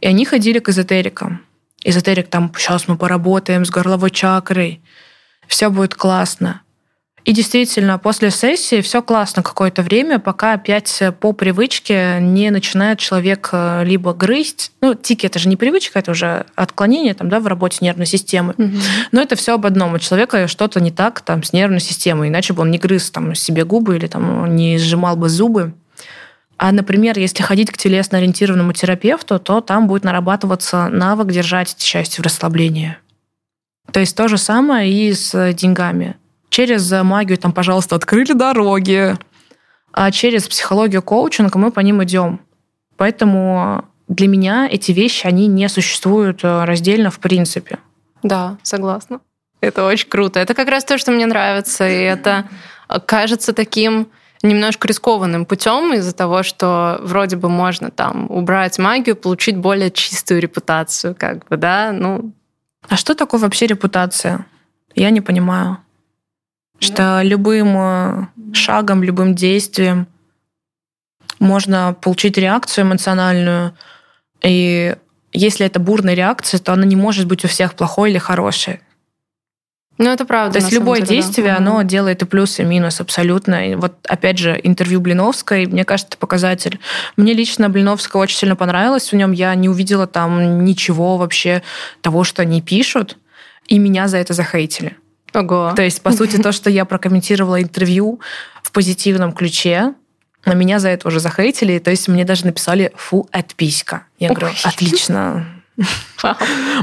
и 0.00 0.06
они 0.06 0.24
ходили 0.24 0.58
к 0.58 0.68
эзотерикам. 0.68 1.42
Эзотерик 1.84 2.28
там, 2.28 2.52
сейчас 2.56 2.88
мы 2.88 2.96
поработаем 2.96 3.64
с 3.64 3.70
горловой 3.70 4.10
чакрой, 4.10 4.82
все 5.46 5.70
будет 5.70 5.94
классно. 5.94 6.62
И 7.24 7.32
действительно, 7.32 7.98
после 7.98 8.30
сессии 8.30 8.80
все 8.80 9.02
классно 9.02 9.42
какое-то 9.42 9.82
время, 9.82 10.18
пока 10.18 10.54
опять 10.54 11.02
по 11.20 11.32
привычке 11.32 12.18
не 12.20 12.50
начинает 12.50 12.98
человек 12.98 13.50
э, 13.52 13.84
либо 13.84 14.14
грызть, 14.14 14.72
ну, 14.80 14.94
тики 14.94 15.26
это 15.26 15.38
же 15.38 15.48
не 15.48 15.56
привычка, 15.56 15.98
это 15.98 16.12
уже 16.12 16.46
отклонение 16.54 17.14
там, 17.14 17.28
да, 17.28 17.40
в 17.40 17.46
работе 17.46 17.78
нервной 17.80 18.06
системы. 18.06 18.54
Угу. 18.56 18.76
Но 19.12 19.20
это 19.20 19.36
все 19.36 19.54
об 19.54 19.66
одном. 19.66 19.94
У 19.94 19.98
человека 19.98 20.48
что-то 20.48 20.80
не 20.80 20.90
так 20.90 21.20
там 21.20 21.42
с 21.42 21.52
нервной 21.52 21.80
системой, 21.80 22.28
иначе 22.28 22.54
бы 22.54 22.62
он 22.62 22.70
не 22.70 22.78
грыз 22.78 23.10
там 23.10 23.34
себе 23.34 23.64
губы 23.64 23.96
или 23.96 24.06
там 24.06 24.54
не 24.56 24.78
сжимал 24.78 25.16
бы 25.16 25.28
зубы. 25.28 25.74
А, 26.56 26.72
например, 26.72 27.18
если 27.18 27.42
ходить 27.42 27.70
к 27.70 27.76
телесно-ориентированному 27.76 28.72
терапевту, 28.72 29.38
то 29.38 29.60
там 29.60 29.86
будет 29.86 30.04
нарабатываться 30.04 30.88
навык 30.88 31.28
держать 31.28 31.74
эти 31.74 31.84
части 31.84 32.20
в 32.20 32.24
расслаблении. 32.24 32.96
То 33.92 34.00
есть 34.00 34.16
то 34.16 34.28
же 34.28 34.38
самое 34.38 34.92
и 34.92 35.12
с 35.12 35.52
деньгами. 35.52 36.16
Через 36.48 36.90
магию 37.02 37.38
там, 37.38 37.52
пожалуйста, 37.52 37.96
открыли 37.96 38.32
дороги, 38.32 39.16
а 39.92 40.10
через 40.10 40.48
психологию 40.48 41.02
коучинга 41.02 41.58
мы 41.58 41.70
по 41.70 41.80
ним 41.80 42.02
идем. 42.04 42.40
Поэтому 42.96 43.84
для 44.08 44.28
меня 44.28 44.68
эти 44.70 44.92
вещи, 44.92 45.26
они 45.26 45.46
не 45.46 45.68
существуют 45.68 46.42
э, 46.42 46.64
раздельно 46.64 47.10
в 47.10 47.18
принципе. 47.18 47.78
Да, 48.22 48.56
согласна. 48.62 49.20
Это 49.60 49.84
очень 49.84 50.08
круто. 50.08 50.40
Это 50.40 50.54
как 50.54 50.68
раз 50.68 50.84
то, 50.84 50.98
что 50.98 51.12
мне 51.12 51.26
нравится. 51.26 51.88
И 51.88 52.02
это 52.02 52.48
кажется 53.06 53.52
таким 53.52 54.08
немножко 54.42 54.86
рискованным 54.88 55.44
путем 55.46 55.92
из-за 55.94 56.12
того, 56.12 56.42
что 56.42 57.00
вроде 57.02 57.36
бы 57.36 57.48
можно 57.48 57.90
там 57.90 58.30
убрать 58.30 58.78
магию, 58.78 59.16
получить 59.16 59.56
более 59.56 59.90
чистую 59.90 60.40
репутацию, 60.40 61.14
как 61.18 61.46
бы, 61.48 61.56
да, 61.56 61.90
ну. 61.92 62.32
А 62.88 62.96
что 62.96 63.14
такое 63.14 63.40
вообще 63.40 63.66
репутация? 63.66 64.46
Я 64.94 65.10
не 65.10 65.20
понимаю. 65.20 65.78
Что 66.80 67.20
любым 67.22 67.76
э, 67.76 68.26
шагом, 68.52 69.02
любым 69.02 69.34
действием 69.34 70.06
можно 71.38 71.96
получить 72.00 72.38
реакцию 72.38 72.84
эмоциональную. 72.84 73.74
И 74.42 74.96
если 75.32 75.66
это 75.66 75.80
бурная 75.80 76.14
реакция, 76.14 76.58
то 76.58 76.72
она 76.72 76.84
не 76.84 76.96
может 76.96 77.26
быть 77.26 77.44
у 77.44 77.48
всех 77.48 77.74
плохой 77.74 78.10
или 78.10 78.18
хорошей. 78.18 78.80
Ну, 79.98 80.10
это 80.10 80.24
правда. 80.24 80.52
То 80.52 80.64
есть 80.64 80.72
любое 80.72 81.00
деле, 81.00 81.16
действие, 81.16 81.48
да. 81.48 81.56
оно 81.56 81.82
делает 81.82 82.22
и 82.22 82.24
плюс, 82.24 82.60
и 82.60 82.64
минус 82.64 83.00
абсолютно. 83.00 83.72
И 83.72 83.74
вот, 83.74 83.94
опять 84.08 84.38
же, 84.38 84.58
интервью 84.62 85.00
Блиновской, 85.00 85.66
мне 85.66 85.84
кажется, 85.84 86.10
это 86.10 86.18
показатель. 86.18 86.78
Мне 87.16 87.32
лично 87.32 87.68
Блиновская 87.68 88.22
очень 88.22 88.36
сильно 88.36 88.54
понравилась. 88.54 89.10
В 89.10 89.16
нем 89.16 89.32
я 89.32 89.52
не 89.56 89.68
увидела 89.68 90.06
там 90.06 90.64
ничего 90.64 91.16
вообще 91.16 91.62
того, 92.00 92.22
что 92.22 92.42
они 92.42 92.62
пишут, 92.62 93.18
и 93.66 93.80
меня 93.80 94.06
за 94.06 94.18
это 94.18 94.34
захейтили. 94.34 94.96
Ого. 95.34 95.72
То 95.76 95.82
есть, 95.82 96.02
по 96.02 96.12
сути, 96.12 96.36
то, 96.36 96.52
что 96.52 96.70
я 96.70 96.84
прокомментировала 96.84 97.62
интервью 97.62 98.20
в 98.62 98.72
позитивном 98.72 99.32
ключе, 99.32 99.94
на 100.44 100.54
меня 100.54 100.78
за 100.78 100.88
это 100.88 101.08
уже 101.08 101.20
захейтили. 101.20 101.78
То 101.78 101.90
есть 101.90 102.08
мне 102.08 102.24
даже 102.24 102.46
написали 102.46 102.92
«фу, 102.96 103.28
отписька». 103.32 104.04
Я 104.18 104.28
говорю, 104.28 104.54
отлично. 104.64 105.46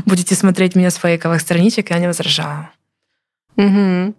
Будете 0.06 0.36
смотреть 0.36 0.76
меня 0.76 0.92
с 0.92 0.96
фейковых 0.96 1.42
страничек, 1.42 1.90
я 1.90 2.00
не 2.00 2.08
возражаю. 2.08 2.70
Угу. 3.58 4.14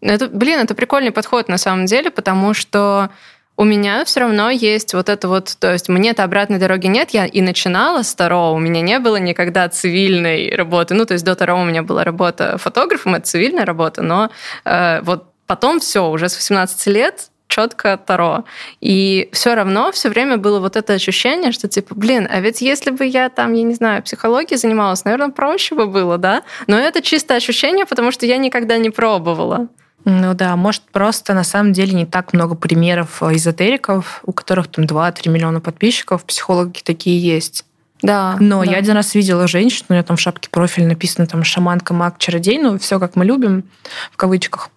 Это, 0.00 0.28
блин, 0.28 0.60
это 0.60 0.74
прикольный 0.74 1.12
подход 1.12 1.48
на 1.48 1.58
самом 1.58 1.86
деле, 1.86 2.10
потому 2.10 2.54
что 2.54 3.10
у 3.58 3.64
меня 3.64 4.04
все 4.04 4.20
равно 4.20 4.50
есть 4.50 4.94
вот 4.94 5.08
это 5.08 5.26
вот, 5.26 5.56
то 5.58 5.72
есть 5.72 5.88
мне-то 5.88 6.22
обратной 6.22 6.58
дороги 6.58 6.86
нет, 6.86 7.10
я 7.10 7.26
и 7.26 7.40
начинала 7.40 8.04
с 8.04 8.14
Таро, 8.14 8.52
у 8.52 8.58
меня 8.58 8.80
не 8.80 9.00
было 9.00 9.16
никогда 9.16 9.68
цивильной 9.68 10.54
работы, 10.54 10.94
ну, 10.94 11.04
то 11.04 11.14
есть 11.14 11.24
до 11.24 11.34
Таро 11.34 11.60
у 11.60 11.64
меня 11.64 11.82
была 11.82 12.04
работа 12.04 12.56
фотографом, 12.58 13.16
это 13.16 13.26
цивильная 13.26 13.66
работа, 13.66 14.00
но 14.00 14.30
э, 14.64 15.00
вот 15.02 15.24
потом 15.46 15.80
все, 15.80 16.08
уже 16.08 16.28
с 16.28 16.36
18 16.36 16.86
лет 16.86 17.30
четко 17.48 17.96
Таро. 17.96 18.44
И 18.80 19.28
все 19.32 19.54
равно 19.54 19.90
все 19.90 20.08
время 20.10 20.36
было 20.36 20.60
вот 20.60 20.76
это 20.76 20.92
ощущение, 20.92 21.50
что 21.50 21.66
типа, 21.66 21.94
блин, 21.96 22.28
а 22.30 22.40
ведь 22.40 22.60
если 22.60 22.90
бы 22.90 23.06
я 23.06 23.28
там, 23.28 23.54
я 23.54 23.62
не 23.64 23.74
знаю, 23.74 24.02
психологией 24.02 24.58
занималась, 24.58 25.04
наверное, 25.04 25.30
проще 25.30 25.74
бы 25.74 25.86
было, 25.86 26.18
да? 26.18 26.42
Но 26.66 26.78
это 26.78 27.02
чисто 27.02 27.34
ощущение, 27.34 27.86
потому 27.86 28.12
что 28.12 28.26
я 28.26 28.36
никогда 28.36 28.78
не 28.78 28.90
пробовала. 28.90 29.68
Ну 30.04 30.34
да, 30.34 30.56
может, 30.56 30.82
просто 30.92 31.34
на 31.34 31.44
самом 31.44 31.72
деле 31.72 31.92
не 31.92 32.06
так 32.06 32.32
много 32.32 32.54
примеров 32.54 33.22
э, 33.22 33.34
эзотериков, 33.34 34.20
у 34.24 34.32
которых 34.32 34.68
там 34.68 34.84
2-3 34.84 35.28
миллиона 35.28 35.60
подписчиков, 35.60 36.24
психологи 36.24 36.80
такие 36.82 37.20
есть. 37.20 37.64
Да. 38.00 38.36
Но 38.38 38.64
да. 38.64 38.72
я 38.72 38.78
один 38.78 38.94
раз 38.94 39.14
видела 39.14 39.48
женщину, 39.48 39.86
у 39.88 39.92
нее 39.92 40.02
там 40.02 40.16
в 40.16 40.20
шапке 40.20 40.48
профиль 40.50 40.86
написано 40.86 41.26
там 41.26 41.42
шаманка, 41.44 41.94
маг, 41.94 42.18
чародей, 42.18 42.58
ну 42.58 42.78
все 42.78 43.00
как 43.00 43.16
мы 43.16 43.24
любим, 43.24 43.64
в 44.12 44.16
кавычках. 44.16 44.70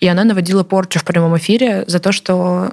И 0.00 0.08
она 0.08 0.24
наводила 0.24 0.64
порчу 0.64 0.98
в 0.98 1.04
прямом 1.04 1.36
эфире 1.36 1.84
за 1.86 2.00
то, 2.00 2.12
что 2.12 2.72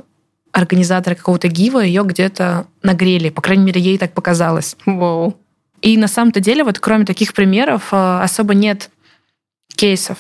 организаторы 0.51 1.15
какого-то 1.15 1.47
гива 1.47 1.79
ее 1.79 2.03
где-то 2.03 2.67
нагрели. 2.81 3.29
По 3.29 3.41
крайней 3.41 3.65
мере, 3.65 3.81
ей 3.81 3.97
так 3.97 4.13
показалось. 4.13 4.75
Вау. 4.85 5.37
И 5.81 5.97
на 5.97 6.07
самом-то 6.07 6.39
деле, 6.39 6.63
вот 6.63 6.79
кроме 6.79 7.05
таких 7.05 7.33
примеров, 7.33 7.89
э, 7.91 8.19
особо 8.21 8.53
нет 8.53 8.89
кейсов 9.75 10.17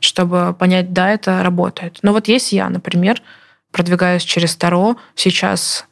чтобы 0.00 0.54
понять, 0.58 0.92
да, 0.92 1.10
это 1.10 1.42
работает. 1.42 1.98
Но 2.02 2.12
вот 2.12 2.28
есть 2.28 2.52
я, 2.52 2.68
например, 2.68 3.22
продвигаюсь 3.72 4.22
через 4.22 4.56
Таро, 4.56 4.96
сейчас 5.14 5.86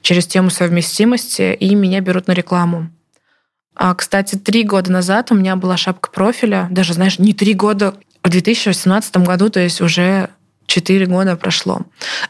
через 0.00 0.26
тему 0.26 0.50
совместимости, 0.50 1.54
и 1.54 1.74
меня 1.74 2.00
берут 2.00 2.26
на 2.26 2.32
рекламу. 2.32 2.90
А, 3.74 3.94
кстати, 3.94 4.36
три 4.36 4.64
года 4.64 4.90
назад 4.90 5.30
у 5.30 5.34
меня 5.34 5.56
была 5.56 5.76
шапка 5.76 6.10
профиля, 6.10 6.68
даже, 6.70 6.94
знаешь, 6.94 7.18
не 7.18 7.32
три 7.32 7.54
года, 7.54 7.94
в 8.22 8.28
2018 8.28 9.16
году, 9.18 9.48
то 9.48 9.60
есть 9.60 9.80
уже 9.80 10.30
четыре 10.66 11.06
года 11.06 11.36
прошло. 11.36 11.82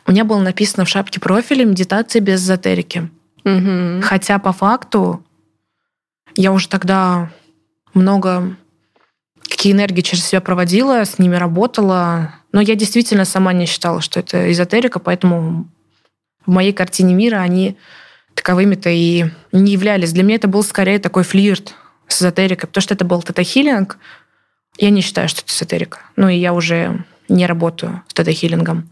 У 0.06 0.12
меня 0.12 0.24
было 0.24 0.40
написано 0.40 0.84
в 0.84 0.88
шапке 0.88 1.20
профиля 1.20 1.64
«Медитация 1.64 2.20
без 2.20 2.42
эзотерики». 2.42 3.10
Мгм. 3.44 4.02
Хотя 4.02 4.38
по 4.38 4.52
факту 4.52 5.24
я 6.36 6.52
уже 6.52 6.68
тогда 6.68 7.30
много 7.94 8.56
какие 9.50 9.72
энергии 9.72 10.00
через 10.00 10.26
себя 10.26 10.40
проводила, 10.40 11.04
с 11.04 11.18
ними 11.18 11.36
работала. 11.36 12.34
Но 12.52 12.60
я 12.60 12.74
действительно 12.74 13.24
сама 13.24 13.52
не 13.52 13.66
считала, 13.66 14.00
что 14.00 14.20
это 14.20 14.50
эзотерика, 14.50 14.98
поэтому 14.98 15.68
в 16.46 16.50
моей 16.50 16.72
картине 16.72 17.14
мира 17.14 17.38
они 17.38 17.76
таковыми-то 18.34 18.88
и 18.88 19.26
не 19.52 19.72
являлись. 19.72 20.12
Для 20.12 20.22
меня 20.22 20.36
это 20.36 20.48
был 20.48 20.62
скорее 20.62 20.98
такой 20.98 21.24
флирт 21.24 21.74
с 22.08 22.22
эзотерикой, 22.22 22.68
потому 22.68 22.82
что 22.82 22.94
это 22.94 23.04
был 23.04 23.22
тета-хиллинг. 23.22 23.98
Я 24.78 24.90
не 24.90 25.02
считаю, 25.02 25.28
что 25.28 25.42
это 25.42 25.52
эзотерика. 25.52 25.98
Ну 26.16 26.28
и 26.28 26.36
я 26.36 26.54
уже 26.54 27.04
не 27.28 27.46
работаю 27.46 28.02
с 28.08 28.14
тета-хиллингом. 28.14 28.88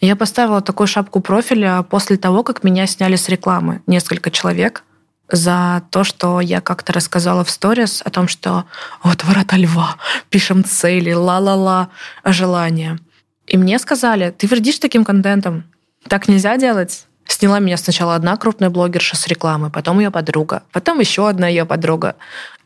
Я 0.00 0.16
поставила 0.16 0.60
такую 0.60 0.86
шапку 0.86 1.20
профиля 1.20 1.82
после 1.82 2.16
того, 2.16 2.42
как 2.42 2.64
меня 2.64 2.86
сняли 2.86 3.16
с 3.16 3.28
рекламы 3.28 3.82
несколько 3.86 4.30
человек 4.30 4.84
за 5.30 5.82
то, 5.90 6.04
что 6.04 6.40
я 6.40 6.60
как-то 6.60 6.92
рассказала 6.92 7.44
в 7.44 7.50
сторис 7.50 8.02
о 8.04 8.10
том, 8.10 8.28
что 8.28 8.64
вот 9.02 9.24
ворота 9.24 9.56
льва, 9.56 9.96
пишем 10.30 10.64
цели, 10.64 11.12
ла-ла-ла, 11.12 11.88
желания. 12.24 12.98
И 13.46 13.56
мне 13.56 13.78
сказали, 13.78 14.30
ты 14.30 14.46
вредишь 14.46 14.78
таким 14.78 15.04
контентом, 15.04 15.64
так 16.08 16.28
нельзя 16.28 16.56
делать. 16.56 17.06
Сняла 17.26 17.58
меня 17.58 17.78
сначала 17.78 18.14
одна 18.14 18.36
крупная 18.36 18.68
блогерша 18.68 19.16
с 19.16 19.26
рекламы, 19.26 19.70
потом 19.70 19.98
ее 19.98 20.10
подруга, 20.10 20.62
потом 20.72 21.00
еще 21.00 21.28
одна 21.28 21.48
ее 21.48 21.64
подруга. 21.64 22.16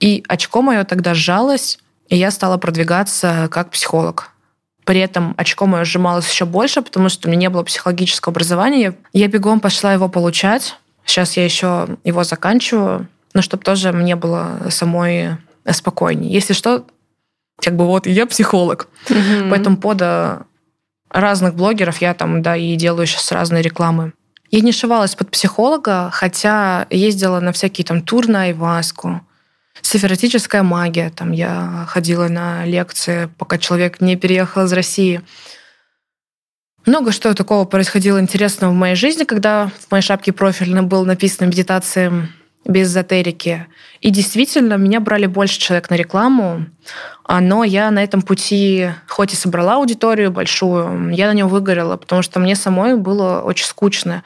И 0.00 0.24
очко 0.26 0.62
мое 0.62 0.84
тогда 0.84 1.14
сжалось, 1.14 1.78
и 2.08 2.16
я 2.16 2.30
стала 2.30 2.56
продвигаться 2.56 3.48
как 3.50 3.70
психолог. 3.70 4.32
При 4.84 5.00
этом 5.00 5.34
очко 5.36 5.66
мое 5.66 5.84
сжималось 5.84 6.28
еще 6.28 6.44
больше, 6.44 6.82
потому 6.82 7.08
что 7.08 7.28
у 7.28 7.30
меня 7.30 7.42
не 7.42 7.50
было 7.50 7.62
психологического 7.62 8.32
образования. 8.32 8.94
Я 9.12 9.28
бегом 9.28 9.60
пошла 9.60 9.92
его 9.92 10.08
получать. 10.08 10.76
Сейчас 11.08 11.38
я 11.38 11.44
еще 11.44 11.88
его 12.04 12.22
заканчиваю, 12.22 13.08
но 13.32 13.40
чтобы 13.40 13.62
тоже 13.62 13.92
мне 13.92 14.14
было 14.14 14.60
самой 14.68 15.38
спокойнее. 15.70 16.30
Если 16.30 16.52
что, 16.52 16.84
как 17.62 17.76
бы 17.76 17.86
вот 17.86 18.06
я 18.06 18.26
психолог. 18.26 18.88
Мгм. 19.08 19.48
Поэтому 19.48 19.78
под 19.78 20.02
э, 20.02 20.42
разных 21.10 21.54
блогеров 21.54 22.02
я 22.02 22.12
там, 22.12 22.42
да, 22.42 22.56
и 22.56 22.76
делаю 22.76 23.06
сейчас 23.06 23.32
разные 23.32 23.62
рекламы. 23.62 24.12
Я 24.50 24.60
не 24.60 24.70
шивалась 24.70 25.14
под 25.14 25.30
психолога, 25.30 26.10
хотя 26.12 26.86
ездила 26.90 27.40
на 27.40 27.52
всякие 27.52 27.86
там 27.86 28.02
тур 28.02 28.28
на 28.28 28.42
Айваску, 28.42 29.22
сиферетическая 29.80 30.62
магия. 30.62 31.08
Там 31.08 31.32
я 31.32 31.86
ходила 31.88 32.28
на 32.28 32.66
лекции, 32.66 33.30
пока 33.38 33.56
человек 33.56 34.02
не 34.02 34.16
переехал 34.16 34.64
из 34.64 34.72
России. 34.74 35.22
Много 36.88 37.12
что 37.12 37.34
такого 37.34 37.66
происходило 37.66 38.18
интересного 38.18 38.70
в 38.70 38.74
моей 38.74 38.94
жизни, 38.94 39.24
когда 39.24 39.70
в 39.78 39.90
моей 39.90 40.02
шапке 40.02 40.32
профильно 40.32 40.82
было 40.82 41.04
написано 41.04 41.46
«Медитация 41.46 42.30
без 42.64 42.88
эзотерики». 42.88 43.66
И 44.00 44.08
действительно, 44.08 44.78
меня 44.78 44.98
брали 45.00 45.26
больше 45.26 45.60
человек 45.60 45.90
на 45.90 45.96
рекламу, 45.96 46.64
а, 47.24 47.42
но 47.42 47.62
я 47.62 47.90
на 47.90 48.02
этом 48.02 48.22
пути, 48.22 48.88
хоть 49.06 49.34
и 49.34 49.36
собрала 49.36 49.74
аудиторию 49.74 50.30
большую, 50.30 51.10
я 51.10 51.26
на 51.26 51.34
нем 51.34 51.48
выгорела, 51.48 51.98
потому 51.98 52.22
что 52.22 52.40
мне 52.40 52.56
самой 52.56 52.96
было 52.96 53.42
очень 53.42 53.66
скучно. 53.66 54.22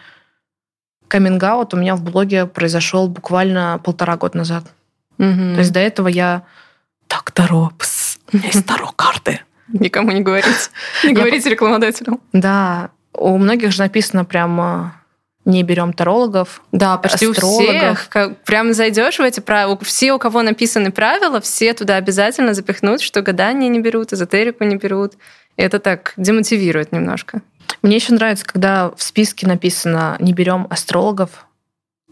каминг 1.09 1.42
у 1.42 1.77
меня 1.77 1.96
в 1.96 2.03
блоге 2.05 2.46
произошел 2.46 3.09
буквально 3.09 3.81
полтора 3.83 4.16
года 4.16 4.38
назад. 4.38 4.72
Мгм. 5.18 5.55
То 5.55 5.59
есть 5.59 5.72
до 5.72 5.81
этого 5.81 6.07
я 6.07 6.44
так, 7.09 7.33
Таро, 7.33 7.72
пс, 7.77 8.20
у 8.33 8.37
меня 8.37 8.46
есть 8.46 8.64
Таро 8.68 8.92
карты. 8.94 9.40
Никому 9.68 10.11
не 10.12 10.20
говорить. 10.20 10.70
Не 11.05 11.12
говорите 11.12 11.48
рекламодателям. 11.48 12.20
Да, 12.33 12.90
у 13.14 13.37
многих 13.38 13.72
же 13.72 13.81
написано 13.81 14.25
прямо 14.25 14.94
не 15.44 15.62
берем 15.62 15.92
тарологов. 15.92 16.62
Да, 16.70 16.96
почти 16.98 17.27
у 17.27 17.33
Астрологов. 17.33 17.98
всех. 17.98 18.09
Как, 18.09 18.44
прям 18.44 18.72
зайдешь 18.72 19.18
в 19.18 19.22
эти 19.22 19.40
правила. 19.40 19.79
Все, 19.83 20.12
у 20.12 20.18
кого 20.18 20.42
написаны 20.42 20.92
правила, 20.92 21.40
все 21.40 21.75
туда 21.75 21.96
обязательно 21.96 22.55
запихнут, 22.55 23.01
что 23.01 23.22
гадания 23.22 23.68
не 23.68 23.81
берут, 23.81 24.12
эзотерику 24.12 24.64
не 24.64 24.77
берут. 24.77 25.14
И 25.57 25.62
это 25.62 25.79
так 25.81 26.14
демотивирует 26.16 26.92
немножко. 26.92 27.42
Мне 27.83 27.96
еще 27.96 28.14
нравится, 28.14 28.46
когда 28.46 28.90
в 28.90 29.03
списке 29.03 29.46
написано 29.46 30.16
не 30.20 30.33
берем 30.33 30.66
астрологов, 30.70 31.46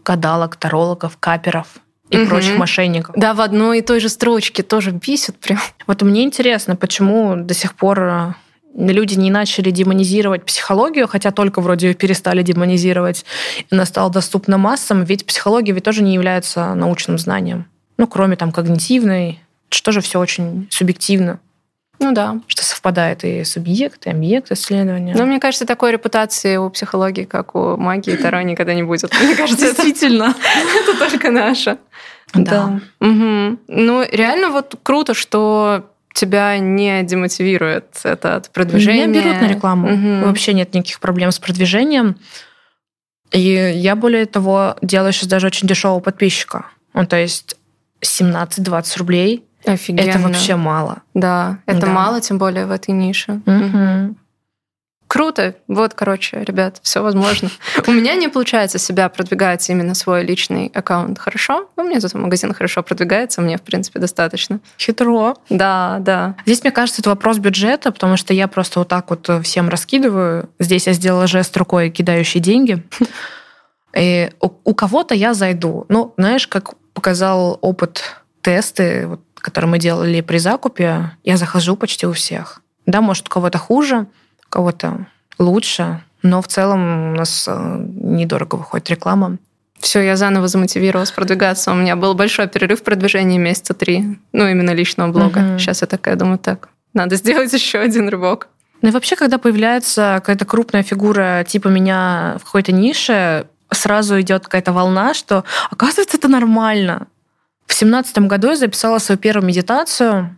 гадалок, 0.03 0.57
тарологов, 0.57 1.17
каперов 1.17 1.67
и 2.11 2.17
Мгм. 2.17 2.27
прочих 2.27 2.57
мошенников. 2.57 3.15
Да, 3.17 3.33
в 3.33 3.41
одной 3.41 3.79
и 3.79 3.81
той 3.81 3.99
же 3.99 4.09
строчке 4.09 4.63
тоже 4.63 4.91
бесит 4.91 5.37
прям. 5.37 5.59
Вот 5.87 6.01
мне 6.01 6.23
интересно, 6.23 6.75
почему 6.75 7.35
до 7.35 7.53
сих 7.53 7.73
пор 7.73 7.99
э, 8.03 8.33
люди 8.75 9.15
не 9.15 9.31
начали 9.31 9.71
демонизировать 9.71 10.45
психологию, 10.45 11.07
хотя 11.07 11.31
только 11.31 11.61
вроде 11.61 11.87
ее 11.87 11.93
перестали 11.93 12.43
демонизировать, 12.43 13.25
и 13.59 13.65
она 13.71 13.85
стала 13.85 14.09
доступна 14.11 14.57
массам, 14.57 15.03
ведь 15.05 15.25
психология 15.25 15.71
ведь 15.73 15.83
тоже 15.85 16.03
не 16.03 16.13
является 16.13 16.75
научным 16.75 17.17
знанием. 17.17 17.65
Ну, 17.97 18.07
кроме 18.07 18.35
там 18.35 18.51
когнитивной, 18.51 19.39
что 19.69 19.91
же 19.91 20.01
все 20.01 20.19
очень 20.19 20.67
субъективно, 20.69 21.39
Ну 22.01 22.13
да. 22.13 22.39
что 22.47 22.63
совпадает 22.63 23.23
и 23.23 23.43
субъект, 23.43 24.07
и 24.07 24.09
объект 24.09 24.51
исследования. 24.51 25.13
Но 25.15 25.25
мне 25.25 25.39
кажется, 25.39 25.67
такой 25.67 25.91
репутации 25.91 26.57
у 26.57 26.69
психологии, 26.71 27.25
как 27.25 27.55
у 27.55 27.77
магии 27.77 28.15
Таро, 28.15 28.41
никогда 28.41 28.73
не 28.73 28.83
будет. 28.83 29.13
Мне 29.21 29.35
кажется, 29.35 29.67
Действительно. 29.67 30.33
это 30.83 30.97
только 30.97 31.29
наша. 31.29 31.77
Да. 32.33 32.79
Ну, 32.99 34.05
реально 34.11 34.49
вот 34.49 34.75
круто, 34.81 35.13
что 35.13 35.85
тебя 36.13 36.57
не 36.57 37.03
демотивирует 37.03 37.85
это 38.03 38.35
от 38.37 38.49
продвижения. 38.49 39.05
Меня 39.05 39.21
берут 39.21 39.41
на 39.41 39.47
рекламу. 39.47 40.25
Вообще 40.25 40.53
нет 40.53 40.73
никаких 40.73 40.99
проблем 40.99 41.31
с 41.31 41.39
продвижением. 41.39 42.17
И 43.31 43.39
я, 43.39 43.95
более 43.95 44.25
того, 44.25 44.75
делаю 44.81 45.13
сейчас 45.13 45.29
даже 45.29 45.47
очень 45.47 45.67
дешевого 45.67 46.01
подписчика. 46.01 46.65
Ну, 46.93 47.05
то 47.05 47.15
есть 47.15 47.55
17-20 48.01 48.97
рублей 48.97 49.45
Офигенно. 49.65 50.09
это 50.09 50.19
вообще 50.19 50.55
мало. 50.55 51.01
Да, 51.13 51.59
это 51.65 51.81
Да. 51.81 51.87
мало, 51.87 52.21
тем 52.21 52.37
более 52.37 52.65
в 52.65 52.71
этой 52.71 52.91
нише. 52.91 53.41
Мгм. 53.45 54.17
Круто. 55.07 55.55
Вот, 55.67 55.93
короче, 55.93 56.41
ребят, 56.45 56.79
все 56.83 57.03
возможно. 57.03 57.49
У 57.87 57.91
меня 57.91 58.15
не 58.15 58.29
получается 58.29 58.79
себя 58.79 59.09
продвигать 59.09 59.69
именно 59.69 59.93
свой 59.93 60.23
личный 60.23 60.71
аккаунт 60.73 61.19
хорошо. 61.19 61.69
У 61.75 61.81
меня 61.83 61.99
зато 61.99 62.17
магазин 62.17 62.53
хорошо 62.53 62.81
продвигается, 62.81 63.41
мне, 63.41 63.57
в 63.57 63.61
принципе, 63.61 63.99
достаточно. 63.99 64.61
Хитро. 64.79 65.35
Да, 65.49 65.97
да. 65.99 66.35
Здесь, 66.45 66.63
мне 66.63 66.71
кажется, 66.71 67.01
это 67.01 67.09
вопрос 67.09 67.39
бюджета, 67.39 67.91
потому 67.91 68.15
что 68.15 68.33
я 68.33 68.47
просто 68.47 68.79
вот 68.79 68.87
так 68.87 69.09
вот 69.09 69.29
всем 69.43 69.67
раскидываю. 69.67 70.49
Здесь 70.59 70.87
я 70.87 70.93
сделала 70.93 71.27
жест 71.27 71.57
рукой, 71.57 71.89
кидающий 71.89 72.39
деньги. 72.39 72.81
И 73.93 74.31
у, 74.39 74.49
у 74.63 74.73
кого-то 74.73 75.13
я 75.13 75.33
зайду. 75.33 75.85
Ну, 75.89 76.13
знаешь, 76.15 76.47
как 76.47 76.75
показал 76.93 77.57
опыт 77.61 78.21
тесты, 78.41 79.07
вот, 79.07 79.19
которые 79.41 79.69
мы 79.69 79.79
делали 79.79 80.21
при 80.21 80.37
закупе, 80.37 81.11
я 81.23 81.37
захожу 81.37 81.75
почти 81.75 82.05
у 82.07 82.13
всех. 82.13 82.61
Да, 82.85 83.01
может, 83.01 83.27
у 83.27 83.29
кого-то 83.29 83.57
хуже, 83.57 84.07
у 84.45 84.49
кого-то 84.49 85.07
лучше, 85.39 86.01
но 86.23 86.41
в 86.41 86.47
целом 86.47 87.13
у 87.13 87.15
нас 87.15 87.45
э, 87.47 87.85
недорого 87.87 88.55
выходит 88.55 88.89
реклама. 88.89 89.37
Все, 89.79 90.01
я 90.01 90.15
заново 90.15 90.47
замотивировалась 90.47 91.11
продвигаться. 91.11 91.71
У 91.71 91.75
меня 91.75 91.95
был 91.95 92.13
большой 92.13 92.47
перерыв 92.47 92.81
в 92.81 92.83
продвижении 92.83 93.39
месяца 93.39 93.73
три. 93.73 94.19
Ну, 94.31 94.47
именно 94.47 94.71
личного 94.71 95.11
блога. 95.11 95.39
Мгм. 95.39 95.59
Сейчас 95.59 95.81
я 95.81 95.87
такая 95.87 96.15
думаю, 96.15 96.37
так, 96.37 96.69
надо 96.93 97.15
сделать 97.17 97.51
еще 97.51 97.79
один 97.79 98.07
рывок. 98.09 98.47
Ну 98.81 98.89
и 98.89 98.91
вообще, 98.91 99.15
когда 99.15 99.37
появляется 99.37 100.15
какая-то 100.17 100.45
крупная 100.45 100.83
фигура 100.83 101.43
типа 101.47 101.67
меня 101.67 102.37
в 102.39 102.45
какой-то 102.45 102.71
нише, 102.71 103.47
сразу 103.71 104.19
идет 104.21 104.43
какая-то 104.43 104.73
волна, 104.73 105.13
что 105.13 105.43
оказывается 105.69 106.17
это 106.17 106.27
нормально. 106.27 107.07
В 107.71 107.73
семнадцатом 107.73 108.27
году 108.27 108.49
я 108.49 108.57
записала 108.57 108.97
свою 108.97 109.17
первую 109.17 109.47
медитацию. 109.47 110.37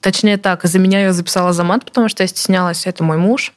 Точнее 0.00 0.36
так, 0.36 0.62
за 0.62 0.78
меня 0.78 1.00
ее 1.00 1.12
записала 1.12 1.52
Замат, 1.52 1.84
потому 1.84 2.08
что 2.08 2.22
я 2.22 2.28
стеснялась, 2.28 2.86
это 2.86 3.02
мой 3.02 3.16
муж. 3.16 3.52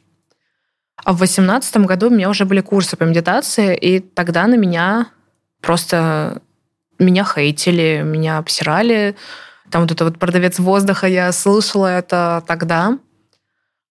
А 0.95 1.13
в 1.13 1.19
восемнадцатом 1.19 1.85
году 1.85 2.07
у 2.07 2.09
меня 2.09 2.31
уже 2.31 2.45
были 2.45 2.61
курсы 2.61 2.97
по 2.97 3.03
медитации, 3.03 3.77
и 3.77 3.99
тогда 3.99 4.47
на 4.47 4.55
меня 4.55 5.09
просто 5.61 6.41
меня 6.97 7.23
хейтили, 7.23 8.01
меня 8.03 8.39
обсирали. 8.39 9.15
Там 9.69 9.83
вот 9.83 9.91
это 9.91 10.03
вот 10.05 10.17
продавец 10.17 10.57
воздуха, 10.57 11.05
я 11.05 11.31
слышала 11.31 11.85
это 11.85 12.43
тогда. 12.47 12.97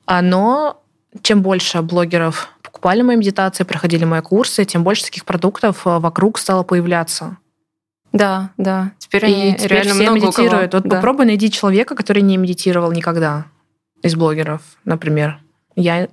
А, 0.06 0.22
Но 0.22 0.82
чем 1.22 1.40
больше 1.42 1.82
блогеров 1.82 2.48
покупали 2.62 3.02
мои 3.02 3.14
медитации, 3.14 3.62
проходили 3.62 4.04
мои 4.04 4.22
курсы, 4.22 4.64
тем 4.64 4.82
больше 4.82 5.04
таких 5.04 5.24
продуктов 5.24 5.86
э, 5.86 5.98
вокруг 6.00 6.36
стало 6.36 6.64
появляться. 6.64 7.36
Да, 8.12 8.50
да. 8.56 8.92
Теперь 8.98 9.24
И 9.24 9.32
они 9.32 9.54
теперь 9.54 9.72
реально 9.72 9.94
все 9.94 10.02
много 10.10 10.26
медитируют. 10.26 10.74
Вот 10.74 10.82
Да. 10.84 10.96
попробуй 10.96 11.26
найди 11.26 11.50
человека, 11.50 11.94
который 11.94 12.22
не 12.22 12.36
медитировал 12.36 12.90
никогда 12.92 13.46
из 14.02 14.14
блогеров, 14.16 14.62
например. 14.84 15.38
Я 15.76 16.08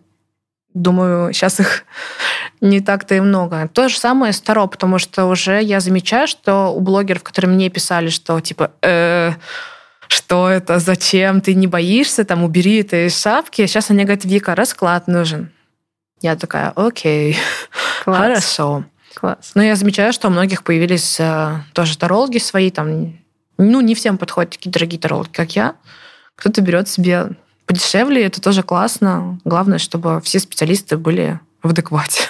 думаю, 0.73 1.33
сейчас 1.33 1.59
их 1.59 1.85
не 2.61 2.81
так-то 2.81 3.15
и 3.15 3.19
много. 3.19 3.67
То 3.73 3.89
же 3.89 3.97
самое 3.97 4.31
с 4.33 4.41
Таро, 4.41 4.67
потому 4.67 4.99
что 4.99 5.25
уже 5.25 5.61
я 5.61 5.79
замечаю, 5.79 6.27
что 6.27 6.67
у 6.67 6.79
блогеров, 6.81 7.23
которые 7.23 7.51
мне 7.51 7.69
писали, 7.69 8.09
что 8.09 8.39
типа 8.41 8.71
э, 8.81 9.31
что 10.07 10.49
это, 10.49 10.79
зачем, 10.79 11.41
ты 11.41 11.53
не 11.53 11.67
боишься, 11.67 12.23
там, 12.23 12.43
убери 12.43 12.81
это 12.81 13.07
из 13.07 13.19
шапки. 13.21 13.65
Сейчас 13.65 13.89
они 13.89 14.03
говорят, 14.03 14.23
Вика, 14.23 14.55
расклад 14.55 15.07
нужен. 15.07 15.51
Я 16.21 16.35
такая, 16.35 16.71
окей, 16.75 17.37
Класс. 18.03 18.17
хорошо. 18.19 18.85
Класс. 19.19 19.53
Но 19.55 19.63
я 19.63 19.75
замечаю, 19.75 20.13
что 20.13 20.27
у 20.27 20.31
многих 20.31 20.63
появились 20.63 21.19
э, 21.19 21.61
тоже 21.73 21.97
тарологи 21.97 22.37
свои, 22.37 22.69
там, 22.69 23.17
ну, 23.57 23.81
не 23.81 23.95
всем 23.95 24.19
подходят 24.19 24.51
такие 24.51 24.69
дорогие 24.69 24.99
тарологи, 24.99 25.29
как 25.31 25.55
я. 25.55 25.75
Кто-то 26.35 26.61
берет 26.61 26.87
себе 26.87 27.29
подешевле, 27.65 28.23
это 28.23 28.39
тоже 28.39 28.61
классно. 28.61 29.39
Главное, 29.43 29.79
чтобы 29.79 30.21
все 30.21 30.37
специалисты 30.39 30.97
были 30.97 31.39
в 31.63 31.71
адеквате. 31.71 32.21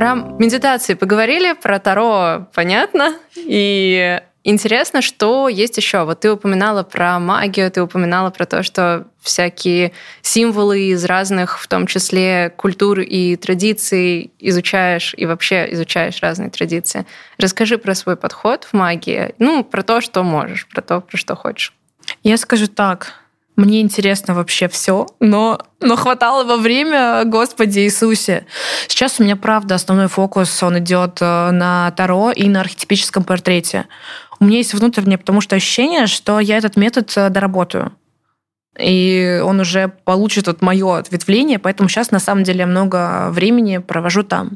Про 0.00 0.14
медитации 0.14 0.94
поговорили, 0.94 1.52
про 1.52 1.78
Таро 1.78 2.48
понятно. 2.54 3.18
И 3.36 4.18
интересно, 4.44 5.02
что 5.02 5.46
есть 5.46 5.76
еще. 5.76 6.04
Вот 6.04 6.20
ты 6.20 6.32
упоминала 6.32 6.82
про 6.84 7.18
магию, 7.18 7.70
ты 7.70 7.82
упоминала 7.82 8.30
про 8.30 8.46
то, 8.46 8.62
что 8.62 9.08
всякие 9.20 9.92
символы 10.22 10.84
из 10.84 11.04
разных, 11.04 11.58
в 11.58 11.68
том 11.68 11.86
числе 11.86 12.50
культур 12.56 13.00
и 13.00 13.36
традиций 13.36 14.32
изучаешь 14.38 15.14
и 15.18 15.26
вообще 15.26 15.70
изучаешь 15.72 16.22
разные 16.22 16.48
традиции. 16.48 17.04
Расскажи 17.36 17.76
про 17.76 17.94
свой 17.94 18.16
подход 18.16 18.64
в 18.64 18.72
магии, 18.72 19.34
ну, 19.36 19.62
про 19.62 19.82
то, 19.82 20.00
что 20.00 20.22
можешь, 20.22 20.66
про 20.66 20.80
то, 20.80 21.02
про 21.02 21.18
что 21.18 21.36
хочешь. 21.36 21.74
Я 22.22 22.38
скажу 22.38 22.68
так. 22.68 23.20
Мне 23.60 23.82
интересно 23.82 24.32
вообще 24.32 24.68
все, 24.68 25.06
но, 25.20 25.60
но 25.80 25.94
хватало 25.94 26.44
во 26.44 26.56
время, 26.56 27.24
Господи 27.26 27.80
Иисусе. 27.80 28.46
Сейчас 28.88 29.20
у 29.20 29.22
меня, 29.22 29.36
правда, 29.36 29.74
основной 29.74 30.08
фокус, 30.08 30.62
он 30.62 30.78
идет 30.78 31.18
э, 31.20 31.50
на 31.50 31.90
Таро 31.90 32.30
и 32.30 32.48
на 32.48 32.62
архетипическом 32.62 33.22
портрете. 33.22 33.84
У 34.38 34.46
меня 34.46 34.56
есть 34.56 34.72
внутреннее, 34.72 35.18
потому 35.18 35.42
что 35.42 35.56
ощущение, 35.56 36.06
что 36.06 36.40
я 36.40 36.56
этот 36.56 36.76
метод 36.76 37.12
э, 37.16 37.28
доработаю. 37.28 37.92
И 38.78 39.42
он 39.44 39.60
уже 39.60 39.88
получит 39.88 40.46
вот 40.46 40.62
мое 40.62 40.96
ответвление, 40.96 41.58
поэтому 41.58 41.90
сейчас 41.90 42.12
на 42.12 42.18
самом 42.18 42.44
деле 42.44 42.64
много 42.64 43.28
времени 43.28 43.76
провожу 43.76 44.22
там. 44.22 44.52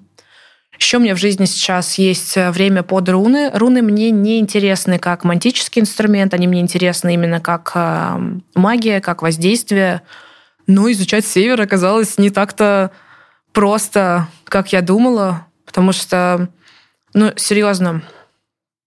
Еще 0.79 0.97
у 0.97 1.01
меня 1.01 1.15
в 1.15 1.19
жизни 1.19 1.45
сейчас 1.45 1.99
есть 1.99 2.37
э, 2.37 2.51
время 2.51 2.83
под 2.83 3.09
руны. 3.09 3.51
Руны 3.55 3.83
мне 3.83 4.11
не 4.11 4.41
интересны 4.41 4.99
как 4.99 5.25
мантический 5.25 5.81
инструмент, 5.81 6.35
они 6.35 6.49
мне 6.49 6.61
интересны 6.61 7.15
именно 7.15 7.41
как 7.41 7.73
э, 7.75 8.41
магия, 8.55 9.01
как 9.01 9.23
воздействие. 9.23 10.03
Но 10.67 10.91
изучать 10.91 11.27
север 11.27 11.61
оказалось 11.61 12.19
не 12.19 12.31
так-то 12.31 12.91
просто, 13.53 14.29
как 14.45 14.73
я 14.73 14.83
думала, 14.83 15.47
потому 15.65 15.93
что, 15.93 16.49
ну, 17.13 17.33
серьезно, 17.37 18.03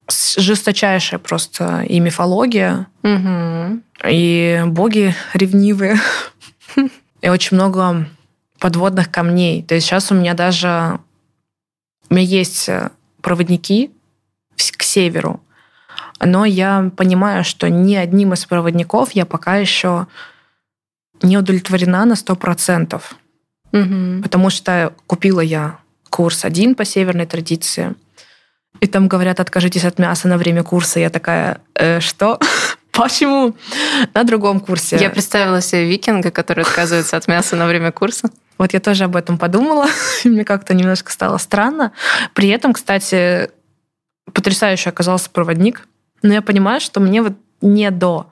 жесточайшая 0.10 1.20
просто 1.20 1.82
и 1.88 2.00
мифология, 2.00 2.88
угу. 3.04 3.82
и 4.08 4.64
боги 4.66 5.16
ревнивые, 5.34 6.00
и 7.22 7.30
очень 7.30 7.56
много 7.56 8.08
подводных 8.60 9.12
камней. 9.12 9.64
То 9.64 9.76
есть 9.76 9.88
сейчас 9.88 10.12
у 10.12 10.16
меня 10.16 10.34
даже 10.34 11.00
у 12.10 12.14
меня 12.14 12.24
есть 12.24 12.70
э, 12.70 12.90
проводники 13.22 13.92
к 14.56 14.84
северу, 14.84 15.42
но 16.20 16.46
я 16.46 16.92
понимаю, 16.96 17.44
что 17.44 17.70
ни 17.70 17.96
одним 17.96 18.34
из 18.34 18.46
проводников 18.46 19.12
я 19.12 19.26
пока 19.26 19.58
еще 19.58 20.08
не 21.22 21.38
удовлетворена 21.38 22.06
на 22.06 22.14
100%. 22.14 23.02
Угу. 23.74 24.24
Потому 24.24 24.50
что 24.50 24.94
купила 25.08 25.42
я 25.42 25.80
курс 26.10 26.46
один 26.46 26.76
по 26.76 26.86
северной 26.86 27.26
традиции, 27.26 27.96
и 28.80 28.88
там 28.88 29.08
говорят, 29.08 29.40
откажитесь 29.40 29.86
от 29.86 30.00
мяса 30.00 30.28
на 30.28 30.38
время 30.38 30.64
курса. 30.64 31.00
Я 31.00 31.10
такая, 31.10 31.62
э, 31.76 32.00
что? 32.00 32.40
Почему? 32.98 33.56
На 34.14 34.24
другом 34.24 34.60
курсе. 34.60 34.98
Я 34.98 35.10
представила 35.10 35.62
себе 35.62 35.86
викинга, 35.86 36.32
который 36.32 36.64
отказывается 36.64 37.16
от 37.16 37.28
мяса 37.28 37.56
на 37.56 37.68
время 37.68 37.92
курса. 37.92 38.30
Вот 38.58 38.74
я 38.74 38.80
тоже 38.80 39.04
об 39.04 39.16
этом 39.16 39.38
подумала, 39.38 39.86
мне 40.24 40.44
как-то 40.44 40.74
немножко 40.74 41.12
стало 41.12 41.38
странно. 41.38 41.92
При 42.34 42.50
этом, 42.50 42.74
кстати, 42.74 43.52
потрясающе 44.34 44.90
оказался 44.90 45.30
проводник, 45.30 45.88
но 46.24 46.34
я 46.34 46.42
понимаю, 46.42 46.82
что 46.82 47.00
мне 47.00 47.22
вот 47.22 47.34
не 47.62 47.90
до. 47.92 48.32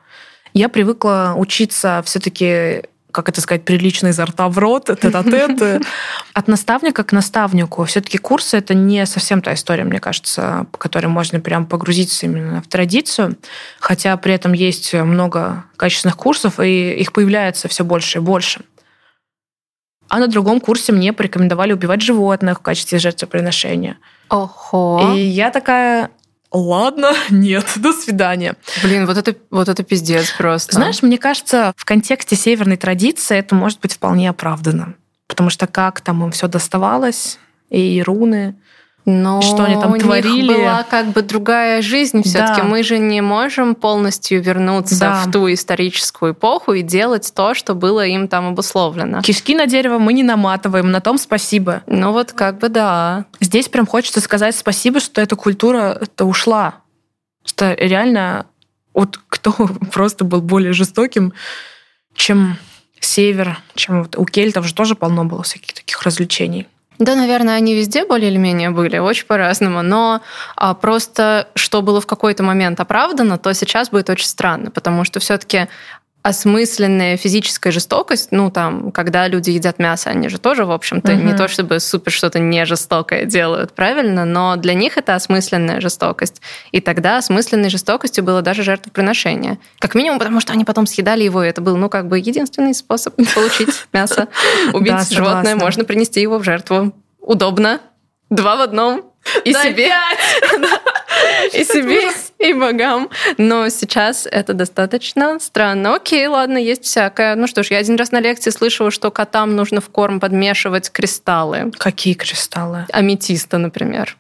Я 0.54 0.70
привыкла 0.70 1.34
учиться 1.38 2.02
все-таки 2.06 2.84
как 3.16 3.30
это 3.30 3.40
сказать, 3.40 3.64
прилично 3.64 4.10
изо 4.10 4.26
рта 4.26 4.50
в 4.50 4.58
рот, 4.58 4.88
тет-а-тет. 4.88 5.86
От 6.34 6.48
наставника 6.50 7.06
к 7.06 7.14
наставнику. 7.14 7.86
Все-таки 7.86 8.18
курсы— 8.18 8.58
это 8.60 8.74
не 8.74 9.06
совсем 9.06 9.42
та 9.42 9.54
история, 9.54 9.86
мне 9.86 10.02
кажется, 10.02 10.68
по 10.74 10.78
которой 10.78 11.08
можно 11.08 11.40
прям 11.40 11.66
погрузиться 11.66 12.26
именно 12.26 12.62
в 12.62 12.68
традицию. 12.68 13.38
Хотя 13.80 14.18
при 14.18 14.34
этом 14.34 14.52
есть 14.52 14.94
много 14.94 15.64
качественных 15.78 16.18
курсов, 16.18 16.60
и 16.60 16.92
их 16.92 17.14
появляется 17.14 17.70
все 17.70 17.86
больше 17.86 18.18
и 18.18 18.22
больше. 18.22 18.62
А 20.10 20.20
на 20.20 20.28
другом 20.28 20.60
курсе 20.60 20.92
мне 20.92 21.14
порекомендовали 21.14 21.72
убивать 21.72 22.02
животных 22.02 22.60
в 22.60 22.62
качестве 22.62 23.00
жертвоприношения. 23.00 23.98
Ого. 24.30 25.14
И 25.16 25.22
я 25.22 25.52
такая, 25.52 26.12
ладно, 26.52 27.12
нет, 27.30 27.66
до 27.76 27.94
свидания. 27.94 28.56
Блин, 28.84 29.06
вот 29.06 29.18
это, 29.18 29.36
вот 29.50 29.70
это 29.70 29.84
пиздец 29.84 30.32
просто. 30.32 30.76
Знаешь, 30.76 31.02
мне 31.02 31.18
кажется, 31.18 31.74
в 31.76 31.86
контексте 31.86 32.36
северной 32.36 32.78
традиции 32.78 33.38
это 33.38 33.56
может 33.56 33.80
быть 33.80 33.94
вполне 33.94 34.30
оправдано. 34.30 34.96
Потому 35.28 35.50
что 35.50 35.68
как 35.68 36.02
там 36.02 36.24
им 36.24 36.32
все 36.32 36.48
доставалось, 36.48 37.40
и 37.70 38.02
руны, 38.06 38.56
но 39.06 39.40
что 39.42 39.64
они 39.64 39.76
там 39.76 39.94
у 39.94 39.98
творили. 39.98 40.48
Них 40.48 40.58
была 40.58 40.84
как 40.84 41.08
бы 41.08 41.22
другая 41.22 41.82
жизнь 41.84 42.24
все-таки. 42.24 42.62
Да. 42.62 42.68
Мы 42.68 42.82
же 42.82 42.98
не 42.98 43.22
можем 43.22 43.76
полностью 43.76 44.42
вернуться 44.42 45.00
Да. 45.00 45.24
в 45.24 45.32
ту 45.32 45.52
историческую 45.52 46.34
эпоху 46.34 46.74
и 46.74 46.82
делать 46.82 47.32
то, 47.36 47.54
что 47.54 47.76
было 47.76 48.06
им 48.06 48.28
там 48.28 48.48
обусловлено. 48.48 49.22
Кишки 49.22 49.56
на 49.56 49.68
дерево 49.68 50.00
мы 50.00 50.14
не 50.14 50.24
наматываем, 50.24 50.92
на 50.92 51.02
том 51.02 51.20
спасибо. 51.20 51.84
Ну 51.86 52.12
вот 52.14 52.32
как 52.34 52.58
бы 52.58 52.70
да. 52.70 53.26
Здесь 53.40 53.70
прям 53.70 53.86
хочется 53.86 54.22
сказать 54.22 54.56
спасибо, 54.56 55.00
что 55.00 55.22
эта 55.22 55.36
культура-то 55.36 56.26
ушла. 56.26 56.76
Что 57.46 57.74
реально 57.74 58.48
вот 58.96 59.20
кто 59.30 59.52
просто 59.92 60.26
был 60.26 60.42
более 60.42 60.74
жестоким, 60.74 61.34
чем 62.16 62.58
север, 63.00 63.60
чем 63.76 64.02
вот 64.04 64.18
у 64.18 64.26
кельтов 64.26 64.66
же 64.66 64.74
тоже 64.74 64.96
полно 64.96 65.26
было 65.26 65.44
всяких 65.44 65.74
таких 65.74 66.02
развлечений. 66.02 66.68
Да, 67.00 67.16
наверное, 67.16 67.56
они 67.56 67.76
везде 67.76 68.06
более 68.06 68.30
или 68.30 68.38
менее 68.38 68.70
были, 68.70 68.98
очень 68.98 69.26
по-разному, 69.26 69.82
но 69.82 70.22
а, 70.56 70.74
просто 70.74 71.48
что 71.56 71.82
было 71.82 72.00
в 72.00 72.08
какой-то 72.08 72.44
момент 72.44 72.80
оправдано, 72.80 73.38
то 73.38 73.54
сейчас 73.54 73.90
будет 73.90 74.10
очень 74.10 74.28
странно, 74.28 74.72
потому 74.72 75.04
что 75.04 75.20
все-таки 75.20 75.68
осмысленная 76.26 77.18
физическая 77.18 77.72
жестокость, 77.72 78.30
ну 78.32 78.50
там, 78.50 78.92
когда 78.92 79.28
люди 79.28 79.52
едят 79.52 79.78
мясо, 79.78 80.10
они 80.10 80.28
же 80.28 80.40
тоже, 80.40 80.66
в 80.66 80.72
общем-то, 80.72 81.12
Мгм. 81.14 81.28
не 81.28 81.34
то 81.36 81.48
чтобы 81.48 81.80
супер 81.80 82.12
что-то 82.12 82.40
не 82.40 82.66
жестокое 82.66 83.26
делают, 83.26 83.74
правильно, 83.74 84.26
но 84.26 84.56
для 84.56 84.74
них 84.74 84.98
это 84.98 85.14
осмысленная 85.14 85.82
жестокость. 85.82 86.42
И 86.72 86.82
тогда 86.82 87.18
осмысленной 87.20 87.70
жестокостью 87.70 88.24
было 88.24 88.42
даже 88.42 88.64
жертвоприношение. 88.64 89.60
Как 89.78 89.94
минимум, 89.94 90.18
потому 90.18 90.40
что 90.40 90.52
они 90.52 90.66
потом 90.66 90.88
съедали 90.88 91.22
его, 91.22 91.44
и 91.44 91.48
это 91.48 91.62
был, 91.62 91.78
ну, 91.78 91.90
как 91.90 92.08
бы 92.08 92.18
единственный 92.18 92.74
способ 92.74 93.16
получить 93.36 93.86
мясо. 93.94 94.28
Убить 94.74 95.12
животное, 95.12 95.56
можно 95.56 95.84
принести 95.84 96.22
его 96.22 96.40
в 96.40 96.44
жертву. 96.44 96.92
Удобно. 97.20 97.82
Два 98.32 98.56
в 98.56 98.62
одном. 98.62 99.12
И 99.44 99.54
себе, 99.54 99.92
и 101.54 101.64
себе, 101.64 102.10
и 102.40 102.54
богам. 102.54 103.10
Но 103.38 103.70
сейчас 103.70 104.28
это 104.30 104.54
достаточно 104.54 105.40
странно. 105.40 105.96
Окей, 105.96 106.28
ладно, 106.28 106.58
есть 106.58 106.84
всякое. 106.84 107.36
Ну 107.36 107.48
что 107.48 107.64
ж, 107.64 107.72
я 107.72 107.78
один 107.78 107.96
раз 107.96 108.12
на 108.12 108.20
лекции 108.20 108.50
слышала, 108.50 108.92
что 108.92 109.12
котам 109.12 109.56
нужно 109.56 109.82
в 109.82 109.90
корм 109.90 110.20
подмешивать 110.20 110.92
кристаллы. 110.92 111.72
Какие 111.78 112.14
кристаллы? 112.14 112.86
Аметиста, 112.92 113.58
например. 113.58 114.18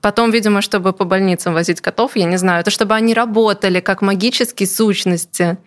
Потом, 0.00 0.30
видимо, 0.30 0.62
чтобы 0.62 0.92
по 0.92 1.04
больницам 1.04 1.54
возить 1.54 1.80
котов, 1.80 2.14
я 2.14 2.24
не 2.24 2.36
знаю, 2.36 2.60
это 2.60 2.70
чтобы 2.70 2.94
они 2.94 3.14
работали 3.14 3.80
как 3.80 4.00
магические 4.00 4.68
сущности. 4.68 5.58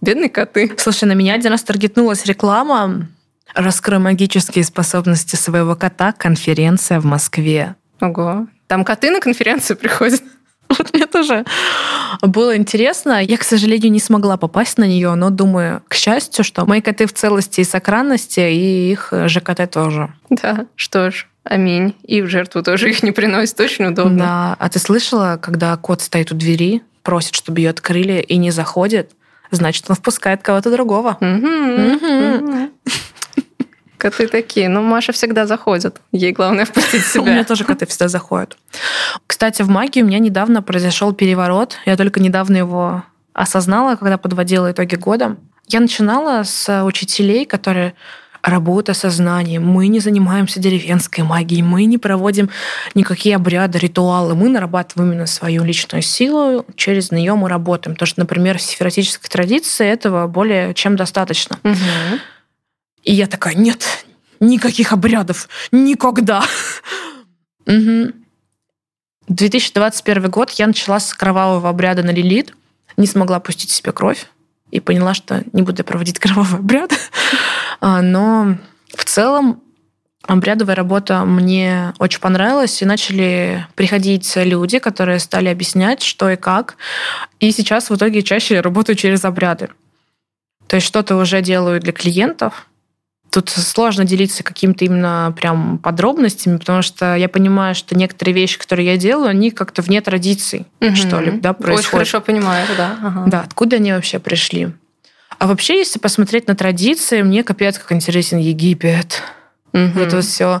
Бедные 0.00 0.30
коты. 0.30 0.72
Слушай, 0.78 1.04
на 1.04 1.12
меня 1.12 1.34
один 1.34 1.52
раз 1.52 1.62
таргетнулась 1.62 2.24
реклама 2.24 3.08
«Раскрой 3.54 3.98
магические 3.98 4.64
способности 4.64 5.36
своего 5.36 5.76
кота. 5.76 6.12
Конференция 6.12 7.00
в 7.00 7.04
Москве». 7.04 7.76
Ого. 8.00 8.46
Там 8.66 8.84
коты 8.84 9.10
на 9.10 9.20
конференцию 9.20 9.76
приходят. 9.76 10.22
Вот 10.78 10.92
мне 10.94 11.06
тоже 11.06 11.44
было 12.22 12.56
интересно. 12.56 13.22
Я, 13.22 13.36
к 13.36 13.44
сожалению, 13.44 13.90
не 13.90 14.00
смогла 14.00 14.36
попасть 14.36 14.78
на 14.78 14.84
нее, 14.84 15.14
но 15.14 15.30
думаю, 15.30 15.82
к 15.88 15.94
счастью, 15.94 16.44
что 16.44 16.64
мои 16.64 16.80
коты 16.80 17.06
в 17.06 17.12
целости 17.12 17.60
и 17.60 17.64
сохранности, 17.64 18.40
и 18.40 18.92
их 18.92 19.12
ЖКТ 19.26 19.70
тоже. 19.70 20.12
Да, 20.30 20.66
что 20.76 21.10
ж, 21.10 21.26
аминь. 21.44 21.94
И 22.04 22.22
в 22.22 22.28
жертву 22.28 22.62
тоже 22.62 22.90
их 22.90 23.02
не 23.02 23.10
приносит, 23.10 23.58
очень 23.60 23.86
удобно. 23.86 24.18
Да. 24.18 24.56
А 24.58 24.68
ты 24.68 24.78
слышала, 24.78 25.38
когда 25.42 25.76
кот 25.76 26.02
стоит 26.02 26.30
у 26.32 26.36
двери, 26.36 26.82
просит, 27.02 27.34
чтобы 27.34 27.60
ее 27.60 27.70
открыли, 27.70 28.20
и 28.20 28.36
не 28.36 28.50
заходит, 28.50 29.10
значит, 29.50 29.86
он 29.88 29.96
впускает 29.96 30.42
кого-то 30.42 30.70
другого. 30.70 31.18
Коты 34.00 34.28
такие. 34.28 34.70
Ну, 34.70 34.80
Маша 34.80 35.12
всегда 35.12 35.46
заходит. 35.46 36.00
Ей 36.10 36.32
главное 36.32 36.64
впустить 36.64 37.04
себя. 37.04 37.22
У 37.22 37.26
меня 37.26 37.44
тоже 37.44 37.64
коты 37.64 37.84
всегда 37.84 38.08
заходят. 38.08 38.56
Кстати, 39.40 39.62
в 39.62 39.70
магии 39.70 40.02
у 40.02 40.06
меня 40.06 40.18
недавно 40.18 40.60
произошел 40.60 41.14
переворот. 41.14 41.78
Я 41.86 41.96
только 41.96 42.20
недавно 42.20 42.58
его 42.58 43.04
осознала, 43.32 43.96
когда 43.96 44.18
подводила 44.18 44.70
итоги 44.70 44.96
года. 44.96 45.38
Я 45.66 45.80
начинала 45.80 46.42
с 46.42 46.84
учителей, 46.84 47.46
которые 47.46 47.94
работа 48.42 48.92
сознанием. 48.92 49.66
Мы 49.66 49.88
не 49.88 49.98
занимаемся 49.98 50.60
деревенской 50.60 51.24
магией, 51.24 51.62
мы 51.62 51.86
не 51.86 51.96
проводим 51.96 52.50
никакие 52.94 53.34
обряды, 53.34 53.78
ритуалы. 53.78 54.34
Мы 54.34 54.50
нарабатываем 54.50 55.12
именно 55.12 55.26
свою 55.26 55.64
личную 55.64 56.02
силу, 56.02 56.66
через 56.76 57.10
нее 57.10 57.34
мы 57.34 57.48
работаем. 57.48 57.94
Потому 57.94 58.08
что, 58.08 58.20
например, 58.20 58.58
в 58.58 58.62
сифиратической 58.62 59.30
традиции 59.30 59.88
этого 59.88 60.26
более 60.26 60.74
чем 60.74 60.96
достаточно. 60.96 61.56
Угу. 61.64 62.20
И 63.04 63.14
я 63.14 63.26
такая, 63.26 63.54
нет, 63.54 64.04
никаких 64.38 64.92
обрядов, 64.92 65.48
никогда. 65.72 66.42
Угу. 67.64 68.19
2021 69.30 70.28
год 70.28 70.50
я 70.50 70.66
начала 70.66 70.98
с 70.98 71.14
кровавого 71.14 71.68
обряда 71.68 72.02
на 72.02 72.10
Лилит, 72.10 72.52
не 72.96 73.06
смогла 73.06 73.38
пустить 73.38 73.70
себе 73.70 73.92
кровь 73.92 74.26
и 74.72 74.80
поняла, 74.80 75.14
что 75.14 75.44
не 75.52 75.62
буду 75.62 75.84
проводить 75.84 76.18
кровавый 76.20 76.58
обряд. 76.58 76.92
А, 77.80 78.02
но 78.02 78.56
в 78.92 79.04
целом 79.04 79.62
обрядовая 80.26 80.74
работа 80.74 81.24
мне 81.24 81.94
очень 81.98 82.20
понравилась, 82.20 82.82
и 82.82 82.84
начали 82.84 83.66
приходить 83.76 84.32
люди, 84.34 84.80
которые 84.80 85.20
стали 85.20 85.48
объяснять, 85.48 86.02
что 86.02 86.28
и 86.28 86.36
как. 86.36 86.76
И 87.38 87.52
сейчас 87.52 87.88
в 87.88 87.94
итоге 87.94 88.22
чаще 88.22 88.60
работаю 88.60 88.96
через 88.96 89.24
обряды. 89.24 89.70
То 90.66 90.76
есть 90.76 90.88
что-то 90.88 91.16
уже 91.16 91.40
делаю 91.40 91.80
для 91.80 91.92
клиентов, 91.92 92.66
Тут 93.30 93.48
сложно 93.48 94.04
делиться 94.04 94.42
какими-то 94.42 94.84
именно 94.84 95.32
прям 95.36 95.78
подробностями, 95.78 96.56
потому 96.56 96.82
что 96.82 97.14
я 97.14 97.28
понимаю, 97.28 97.76
что 97.76 97.96
некоторые 97.96 98.34
вещи, 98.34 98.58
которые 98.58 98.86
я 98.86 98.96
делаю, 98.96 99.28
они 99.28 99.52
как-то 99.52 99.82
вне 99.82 100.00
традиций, 100.00 100.66
угу. 100.80 100.96
что 100.96 101.20
ли, 101.20 101.32
да, 101.32 101.52
происходят. 101.52 101.80
Очень 101.80 101.90
хорошо 101.90 102.20
понимаю, 102.20 102.66
да. 102.76 102.96
Ага. 103.00 103.24
Да, 103.26 103.40
откуда 103.42 103.76
они 103.76 103.92
вообще 103.92 104.18
пришли. 104.18 104.72
А 105.38 105.46
вообще, 105.46 105.78
если 105.78 106.00
посмотреть 106.00 106.48
на 106.48 106.56
традиции, 106.56 107.22
мне 107.22 107.44
капец 107.44 107.78
как 107.78 107.92
интересен 107.92 108.38
Египет. 108.38 109.22
Угу. 109.72 109.92
Вот 109.94 110.08
это 110.08 110.20
все 110.22 110.60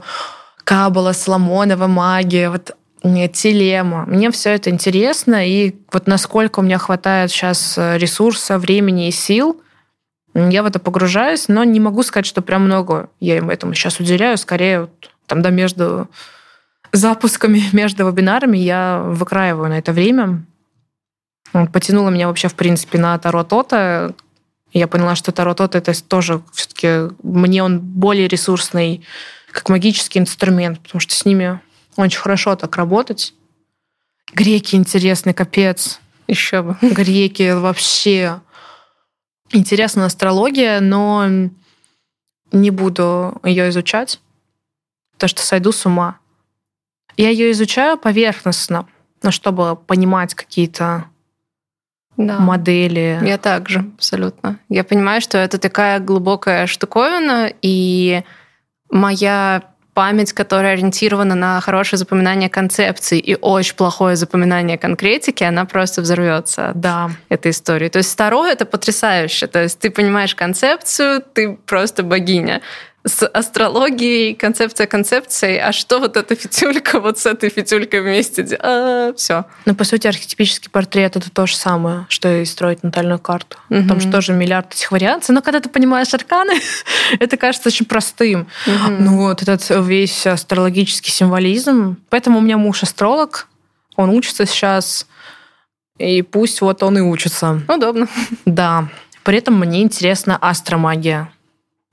Кабала, 0.62 1.12
Соломонова, 1.12 1.88
магия, 1.88 2.50
вот 2.50 2.76
телема. 3.02 4.04
Мне 4.06 4.30
все 4.30 4.50
это 4.50 4.70
интересно, 4.70 5.44
и 5.44 5.74
вот 5.90 6.06
насколько 6.06 6.60
у 6.60 6.62
меня 6.62 6.78
хватает 6.78 7.32
сейчас 7.32 7.74
ресурса, 7.76 8.58
времени 8.58 9.08
и 9.08 9.10
сил– 9.10 9.60
я 10.34 10.62
в 10.62 10.66
это 10.66 10.78
погружаюсь, 10.78 11.48
но 11.48 11.64
не 11.64 11.80
могу 11.80 12.02
сказать, 12.02 12.26
что 12.26 12.42
прям 12.42 12.64
много 12.64 13.10
я 13.18 13.38
им 13.38 13.50
этому 13.50 13.74
сейчас 13.74 13.98
уделяю. 13.98 14.38
Скорее, 14.38 14.82
вот, 14.82 15.10
там, 15.26 15.42
да, 15.42 15.50
между 15.50 16.08
запусками, 16.92 17.62
между 17.72 18.06
вебинарами 18.06 18.58
я 18.58 19.02
выкраиваю 19.04 19.68
на 19.68 19.78
это 19.78 19.92
время. 19.92 20.44
Потянуло 21.72 22.10
меня 22.10 22.28
вообще, 22.28 22.48
в 22.48 22.54
принципе, 22.54 22.98
на 22.98 23.18
Таро 23.18 23.42
Тота. 23.42 24.14
Я 24.72 24.86
поняла, 24.86 25.16
что 25.16 25.32
Таро 25.32 25.54
Тота 25.54 25.78
это 25.78 25.92
тоже 26.04 26.42
все-таки 26.52 27.12
мне 27.24 27.64
он 27.64 27.80
более 27.80 28.28
ресурсный, 28.28 29.04
как 29.50 29.68
магический 29.68 30.20
инструмент, 30.20 30.78
потому 30.78 31.00
что 31.00 31.12
с 31.12 31.24
ними 31.24 31.60
очень 31.96 32.20
хорошо 32.20 32.54
так 32.54 32.76
работать. 32.76 33.34
Греки 34.32 34.76
интересный, 34.76 35.34
капец. 35.34 36.00
Еще 36.28 36.62
бы. 36.62 36.76
Греки 36.82 37.50
вообще 37.52 38.40
Интересна 39.52 40.06
астрология, 40.06 40.80
но 40.80 41.26
не 42.52 42.70
буду 42.70 43.40
ее 43.44 43.68
изучать, 43.70 44.20
потому 45.12 45.28
что 45.28 45.42
сойду 45.42 45.72
с 45.72 45.86
ума. 45.86 46.18
Я 47.16 47.30
ее 47.30 47.50
изучаю 47.50 47.98
поверхностно, 47.98 48.86
но 49.22 49.30
чтобы 49.30 49.76
понимать 49.76 50.34
какие-то 50.34 51.06
да. 52.16 52.38
модели. 52.38 53.20
Я 53.22 53.38
также, 53.38 53.80
абсолютно. 53.80 54.58
Я 54.68 54.84
понимаю, 54.84 55.20
что 55.20 55.38
это 55.38 55.58
такая 55.58 56.00
глубокая 56.00 56.66
штуковина, 56.66 57.52
и 57.62 58.22
моя 58.90 59.69
память, 59.94 60.32
которая 60.32 60.74
ориентирована 60.74 61.34
на 61.34 61.60
хорошее 61.60 61.98
запоминание 61.98 62.48
концепций 62.48 63.18
и 63.18 63.36
очень 63.40 63.74
плохое 63.74 64.16
запоминание 64.16 64.78
конкретики, 64.78 65.44
она 65.44 65.64
просто 65.64 66.02
взорвется 66.02 66.72
да. 66.74 67.10
этой 67.28 67.50
истории. 67.50 67.88
То 67.88 67.98
есть 67.98 68.12
второе 68.12 68.52
это 68.52 68.66
потрясающе. 68.66 69.46
То 69.46 69.62
есть 69.62 69.78
ты 69.78 69.90
понимаешь 69.90 70.34
концепцию, 70.34 71.22
ты 71.34 71.58
просто 71.66 72.02
богиня 72.02 72.60
с 73.04 73.26
астрологией, 73.26 74.34
концепция 74.34 74.86
концепцией, 74.86 75.58
а 75.58 75.72
что 75.72 76.00
вот 76.00 76.16
эта 76.16 76.34
фитюлька 76.34 77.00
вот 77.00 77.18
с 77.18 77.24
этой 77.24 77.48
фитюлькой 77.48 78.02
вместе? 78.02 78.44
А, 78.60 79.14
все. 79.16 79.46
Ну, 79.64 79.74
по 79.74 79.84
сути, 79.84 80.06
архетипический 80.06 80.70
портрет 80.70 81.16
это 81.16 81.30
то 81.30 81.46
же 81.46 81.56
самое, 81.56 82.06
что 82.10 82.28
и 82.28 82.44
строить 82.44 82.82
натальную 82.82 83.18
карту. 83.18 83.56
Угу. 83.70 83.88
Там 83.88 84.00
же 84.00 84.10
тоже 84.10 84.32
миллиард 84.34 84.74
этих 84.74 84.92
вариаций. 84.92 85.34
Но 85.34 85.40
когда 85.40 85.60
ты 85.60 85.70
понимаешь 85.70 86.12
арканы, 86.12 86.60
это 87.20 87.36
кажется 87.38 87.70
очень 87.70 87.86
простым. 87.86 88.48
Угу. 88.66 88.92
Ну 88.98 89.16
вот 89.16 89.42
этот 89.42 89.64
весь 89.70 90.26
астрологический 90.26 91.10
символизм. 91.10 91.96
Поэтому 92.10 92.38
у 92.38 92.42
меня 92.42 92.58
муж 92.58 92.82
астролог, 92.82 93.48
он 93.96 94.10
учится 94.10 94.44
сейчас, 94.44 95.06
и 95.98 96.20
пусть 96.22 96.60
вот 96.60 96.82
он 96.82 96.98
и 96.98 97.00
учится. 97.00 97.62
Удобно. 97.66 98.08
Да. 98.44 98.88
При 99.22 99.38
этом 99.38 99.58
мне 99.58 99.82
интересна 99.82 100.36
астромагия. 100.36 101.30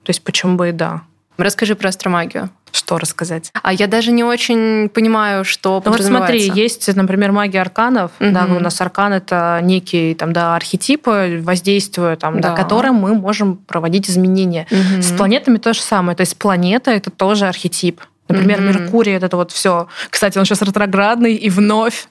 То 0.04 0.10
есть 0.10 0.22
почему 0.22 0.56
бы 0.56 0.70
и 0.70 0.72
да. 0.72 1.02
Расскажи 1.36 1.76
про 1.76 1.88
астромагию. 1.88 2.50
Что 2.72 2.98
рассказать? 2.98 3.50
А 3.62 3.72
я 3.72 3.86
даже 3.86 4.12
не 4.12 4.24
очень 4.24 4.88
понимаю, 4.88 5.44
что 5.44 5.80
ну, 5.84 5.92
Вот 5.92 6.02
смотри, 6.02 6.50
есть, 6.50 6.94
например, 6.94 7.32
магия 7.32 7.60
арканов. 7.60 8.10
Угу. 8.20 8.30
Да, 8.30 8.44
у 8.44 8.58
нас 8.58 8.80
аркан 8.80 9.12
это 9.12 9.60
некие 9.62 10.14
там, 10.14 10.32
да, 10.32 10.54
архетипы 10.56 11.40
воздействия, 11.42 12.16
там, 12.16 12.40
да. 12.40 12.50
Да, 12.50 12.56
которым 12.56 12.96
мы 12.96 13.14
можем 13.14 13.56
проводить 13.56 14.10
изменения. 14.10 14.66
Угу. 14.70 15.02
С 15.02 15.12
планетами 15.12 15.58
то 15.58 15.72
же 15.72 15.80
самое. 15.80 16.16
То 16.16 16.22
есть 16.22 16.36
планета 16.36 16.90
это 16.90 17.10
тоже 17.10 17.46
архетип. 17.46 18.02
Например, 18.28 18.60
mm-hmm. 18.60 18.82
Меркурий 18.82 19.12
это 19.12 19.34
вот 19.38 19.52
все. 19.52 19.88
Кстати, 20.10 20.36
он 20.36 20.44
сейчас 20.44 20.60
ретроградный 20.60 21.34
и 21.34 21.48
вновь. 21.48 22.08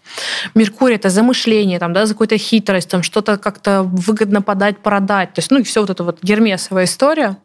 Меркурий 0.56 0.96
это 0.96 1.10
замышление, 1.10 1.78
там, 1.78 1.94
да, 1.94 2.08
за 2.08 2.16
какую-то 2.16 2.40
хитрость, 2.40 2.90
там 2.90 3.04
что-то 3.04 3.38
как-то 3.38 3.84
выгодно 3.84 4.42
подать, 4.42 4.80
продать. 4.80 5.34
То 5.34 5.40
есть, 5.40 5.52
ну 5.52 5.60
и 5.60 5.64
все 5.64 5.82
вот 5.82 5.92
это 5.92 6.04
вот 6.04 6.18
гермесовая 6.24 6.86
история. 6.86 7.38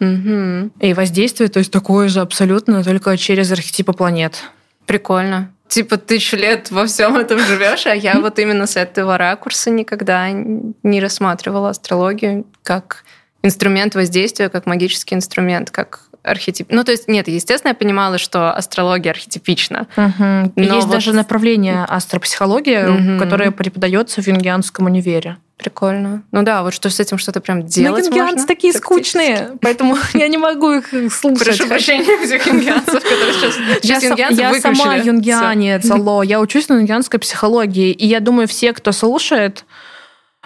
Угу. 0.00 0.70
И 0.80 0.94
воздействие, 0.94 1.48
то 1.48 1.58
есть 1.58 1.70
такое 1.70 2.08
же 2.08 2.20
абсолютно, 2.20 2.82
только 2.82 3.16
через 3.16 3.52
архетипы 3.52 3.92
планет. 3.92 4.42
Прикольно. 4.86 5.52
Типа 5.68 5.98
тысячу 5.98 6.36
лет 6.36 6.70
во 6.70 6.86
всем 6.86 7.16
этом 7.16 7.38
живешь, 7.38 7.86
а 7.86 7.94
я 7.94 8.18
вот 8.18 8.38
именно 8.38 8.66
с 8.66 8.76
этого 8.76 9.16
ракурса 9.18 9.70
никогда 9.70 10.30
не 10.30 11.00
рассматривала 11.00 11.70
астрологию 11.70 12.44
как 12.64 13.04
инструмент 13.42 13.94
воздействия, 13.94 14.48
как 14.48 14.66
магический 14.66 15.14
инструмент, 15.14 15.70
как 15.70 16.10
архетип. 16.22 16.68
Ну, 16.70 16.84
то 16.84 16.92
есть, 16.92 17.08
нет, 17.08 17.28
естественно, 17.28 17.70
я 17.70 17.74
понимала, 17.74 18.18
что 18.18 18.52
астрология 18.52 19.12
архетипична. 19.12 19.86
Угу. 19.96 20.52
Есть 20.56 20.86
вот... 20.86 20.90
даже 20.90 21.12
направление 21.12 21.84
астропсихология, 21.84 22.90
угу. 22.90 23.18
которое 23.18 23.50
преподается 23.50 24.22
в 24.22 24.26
Юнгианском 24.26 24.86
универе. 24.86 25.36
Прикольно. 25.60 26.22
Ну 26.32 26.42
да, 26.42 26.62
вот 26.62 26.72
что 26.72 26.88
с 26.88 26.98
этим 27.00 27.18
что-то 27.18 27.42
прям 27.42 27.66
делать 27.66 28.08
Но 28.08 28.16
юнгианцы 28.16 28.46
такие 28.46 28.72
скучные, 28.72 29.58
поэтому 29.60 29.98
я 30.14 30.26
не 30.28 30.38
могу 30.38 30.72
их 30.72 30.88
слушать. 31.12 31.44
Прошу 31.44 31.68
прощения 31.68 32.16
всех 32.24 32.46
юнгианцев, 32.46 33.02
которые 33.02 33.34
сейчас, 33.34 33.54
сейчас 33.82 34.38
Я 34.38 34.54
сама 34.60 34.96
юнгианец, 34.96 35.90
алло. 35.90 36.22
Я 36.22 36.40
учусь 36.40 36.70
на 36.70 36.74
юнгианской 36.74 37.20
психологии, 37.20 37.92
и 37.92 38.06
я 38.06 38.20
думаю, 38.20 38.48
все, 38.48 38.72
кто 38.72 38.90
слушает, 38.92 39.66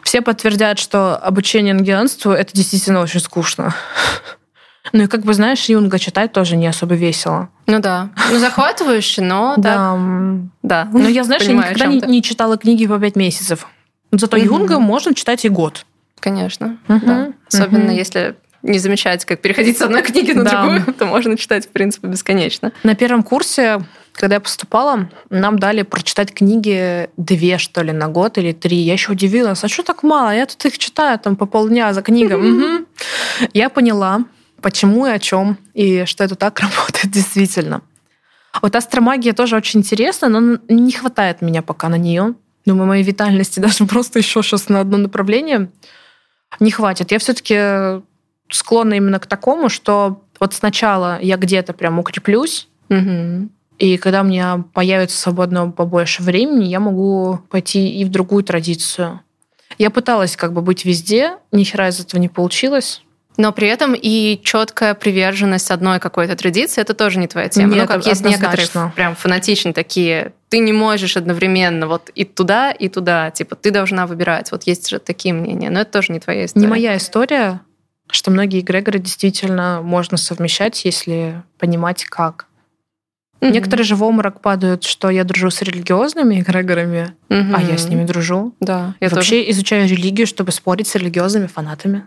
все 0.03 0.21
подтвердят, 0.21 0.81
что 0.81 1.17
обучение 1.17 1.75
юнгианству– 1.77 2.33
это 2.33 2.53
действительно 2.53 3.01
очень 3.01 3.21
скучно. 3.21 3.75
Ну 4.93 5.05
и 5.05 5.07
как 5.07 5.23
бы, 5.23 5.33
знаешь, 5.33 5.65
Юнга 5.65 5.99
читать 5.99 6.33
тоже 6.33 6.57
не 6.57 6.67
особо 6.67 6.95
весело. 6.95 7.49
Ну 7.67 7.81
да. 7.81 8.11
Ну 8.31 8.39
захватывающе, 8.39 9.23
но 9.23 9.55
да. 9.57 9.99
Да. 10.63 10.89
Но 10.93 11.09
я, 11.09 11.25
знаешь, 11.25 11.43
я 11.45 11.55
никогда 11.55 11.87
не, 11.87 12.01
не 12.01 12.23
читала 12.23 12.59
книги 12.59 12.87
по 12.87 12.99
пять 12.99 13.17
месяцев. 13.17 13.67
Зато 14.19 14.37
угу. 14.37 14.47
Юнга 14.47 14.79
можно 14.79 15.15
читать 15.15 15.45
и 15.45 15.49
год. 15.49 15.87
Конечно. 16.21 16.79
Угу. 16.89 17.01
Да. 17.07 17.33
Особенно 17.49 17.87
угу. 17.87 17.93
если 17.93 18.37
не 18.65 18.79
замечать, 18.79 19.25
как 19.25 19.41
переходить 19.41 19.77
с 19.79 19.83
одной 19.83 20.03
книги 20.03 20.33
на 20.33 20.45
да. 20.45 20.51
другую, 20.51 20.95
то 20.99 21.05
можно 21.05 21.37
читать, 21.37 21.67
в 21.67 21.69
принципе, 21.69 22.09
бесконечно. 22.09 22.73
На 22.83 22.95
первом 22.95 23.23
курсе, 23.23 23.83
когда 24.13 24.37
я 24.37 24.41
поступала, 24.41 25.11
нам 25.29 25.59
дали 25.59 25.83
прочитать 25.83 26.33
книги 26.33 27.11
две, 27.17 27.59
что 27.59 27.83
ли, 27.83 27.93
на 27.93 28.09
год 28.09 28.39
или 28.39 28.53
три. 28.53 28.79
Я 28.79 28.95
еще 28.95 29.13
удивилась, 29.13 29.63
а 29.65 29.69
что 29.69 29.83
так 29.83 30.03
мало? 30.03 30.35
Я 30.35 30.47
тут 30.47 30.65
их 30.65 30.79
читаю 30.79 31.19
там 31.19 31.37
по 31.37 31.47
полдня 31.47 31.93
за 31.93 32.03
книгом. 32.03 32.87
Я 33.53 33.69
поняла, 33.69 34.25
почему 34.63 35.07
и 35.07 35.11
о 35.11 35.19
чем, 35.19 35.59
и 35.75 36.05
что 36.07 36.25
это 36.25 36.37
так 36.37 36.59
работает 36.61 37.11
действительно. 37.11 37.83
Вот 38.63 38.75
астромагия 38.77 39.33
тоже 39.33 39.57
очень 39.57 39.81
интересна, 39.81 40.29
но 40.29 40.59
не 40.69 40.93
хватает 40.93 41.43
меня 41.43 41.61
пока 41.61 41.89
на 41.89 41.97
нее. 41.97 42.35
Думаю, 42.67 42.87
моей 42.87 43.03
витальности 43.05 43.61
даже 43.61 43.87
просто 43.87 44.19
еще 44.19 44.43
сейчас 44.43 44.69
на 44.69 44.81
одно 44.81 44.97
направление 44.99 45.71
не 46.61 46.71
хватит. 46.71 47.11
Я 47.13 47.19
все-таки 47.19 48.03
склонна 48.51 48.95
именно 48.95 49.19
к 49.19 49.27
такому, 49.27 49.69
что 49.69 50.23
вот 50.41 50.55
сначала 50.55 51.19
я 51.21 51.37
где-то 51.37 51.73
прям 51.73 51.99
укреплюсь, 51.99 52.69
Мгм. 52.89 53.51
и 53.79 53.97
когда 53.97 54.21
у 54.21 54.25
меня 54.25 54.65
появится 54.73 55.17
свободного 55.17 55.71
побольше 55.71 56.23
времени, 56.23 56.65
я 56.67 56.81
могу 56.81 57.41
пойти 57.51 57.89
и 57.89 58.05
в 58.05 58.11
другую 58.11 58.45
традицию. 58.45 59.21
Я 59.79 59.91
пыталась 59.91 60.37
как 60.37 60.53
бы 60.53 60.61
быть 60.63 60.85
везде, 60.85 61.39
ни 61.51 61.65
хера 61.65 61.89
из 61.89 61.99
этого 62.01 62.21
не 62.21 62.29
получилось. 62.29 63.03
Но 63.37 63.53
при 63.53 63.67
этом 63.67 63.95
и 64.01 64.41
четкая 64.45 64.95
приверженность 64.95 65.71
одной 65.71 65.99
какой-то 65.99 66.37
традиции 66.37 66.81
это 66.81 66.95
тоже 66.95 67.19
не 67.19 67.27
твоя 67.27 67.49
тема. 67.49 67.75
Нет, 67.75 67.83
ну, 67.83 67.89
как 67.89 68.07
есть 68.07 68.25
некоторые 68.25 68.69
прям 68.95 69.17
фанатичные 69.17 69.73
такие. 69.75 70.33
Ты 70.51 70.59
не 70.61 70.73
можешь 70.73 71.17
одновременно 71.17 71.89
вот 71.89 72.11
и 72.15 72.25
туда, 72.25 72.71
и 72.71 72.89
туда. 72.89 73.31
Типа, 73.33 73.57
ты 73.57 73.73
должна 73.73 74.07
выбирать. 74.07 74.53
Вот 74.53 74.65
есть 74.65 74.89
же 74.89 75.01
такие 75.01 75.35
мнения. 75.35 75.69
Но 75.71 75.81
это 75.81 75.91
тоже 75.91 76.13
не 76.13 76.21
твоя 76.21 76.45
история. 76.45 76.65
Не 76.65 76.71
моя 76.71 76.97
история, 76.97 77.61
что 78.09 78.31
многие 78.31 78.61
эгрегоры 78.61 79.01
действительно 79.01 79.81
можно 79.83 80.17
совмещать, 80.17 80.85
если 80.85 81.43
понимать 81.59 82.05
как. 82.05 82.47
Мгм. 83.41 83.53
Некоторые 83.53 83.85
же 83.85 83.97
в 83.97 84.05
обморок 84.05 84.41
падают, 84.41 84.85
что 84.85 85.11
я 85.11 85.25
дружу 85.25 85.51
с 85.51 85.61
религиозными 85.61 86.41
эгрегорами, 86.41 87.15
Мгм. 87.29 87.57
а 87.57 87.61
я 87.61 87.77
с 87.77 87.89
ними 87.89 88.05
дружу. 88.05 88.55
Да. 88.61 88.95
Я 89.01 89.09
вообще 89.09 89.51
изучаю 89.51 89.89
религию, 89.89 90.27
чтобы 90.29 90.53
спорить 90.53 90.87
с 90.87 90.95
религиозными 90.95 91.47
фанатами. 91.49 92.05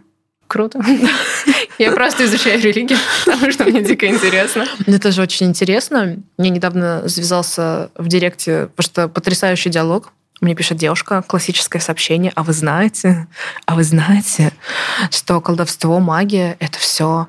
Круто. 0.48 0.82
Я 1.78 1.92
просто 1.92 2.26
изучаю 2.26 2.62
религию, 2.62 2.98
потому 3.26 3.52
что 3.52 3.66
мне 3.66 3.82
дико 3.82 4.08
интересно. 4.08 4.66
Это 4.86 5.12
же 5.12 5.22
очень 5.22 5.48
интересно. 5.48 6.18
Мне 6.38 6.50
недавно 6.50 7.08
завязался 7.08 7.92
в 7.96 8.08
директе 8.08 8.70
просто 8.76 9.08
потрясающий 9.08 9.70
диалог. 9.70 10.12
Мне 10.40 10.56
пишет 10.56 10.78
девушка, 10.78 11.24
классическое 11.26 11.82
сообщение. 11.82 12.32
А 12.36 12.44
вы 12.44 12.54
знаете, 12.54 13.28
а 13.66 13.76
вы 13.76 13.84
знаете, 13.84 14.54
что 15.12 15.42
колдовство, 15.42 16.00
магия— 16.00 16.56
это 16.60 16.78
все 16.78 17.28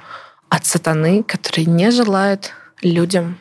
от 0.48 0.66
сатаны, 0.66 1.22
который 1.22 1.64
не 1.64 1.90
желает 1.90 2.52
людям 2.82 3.38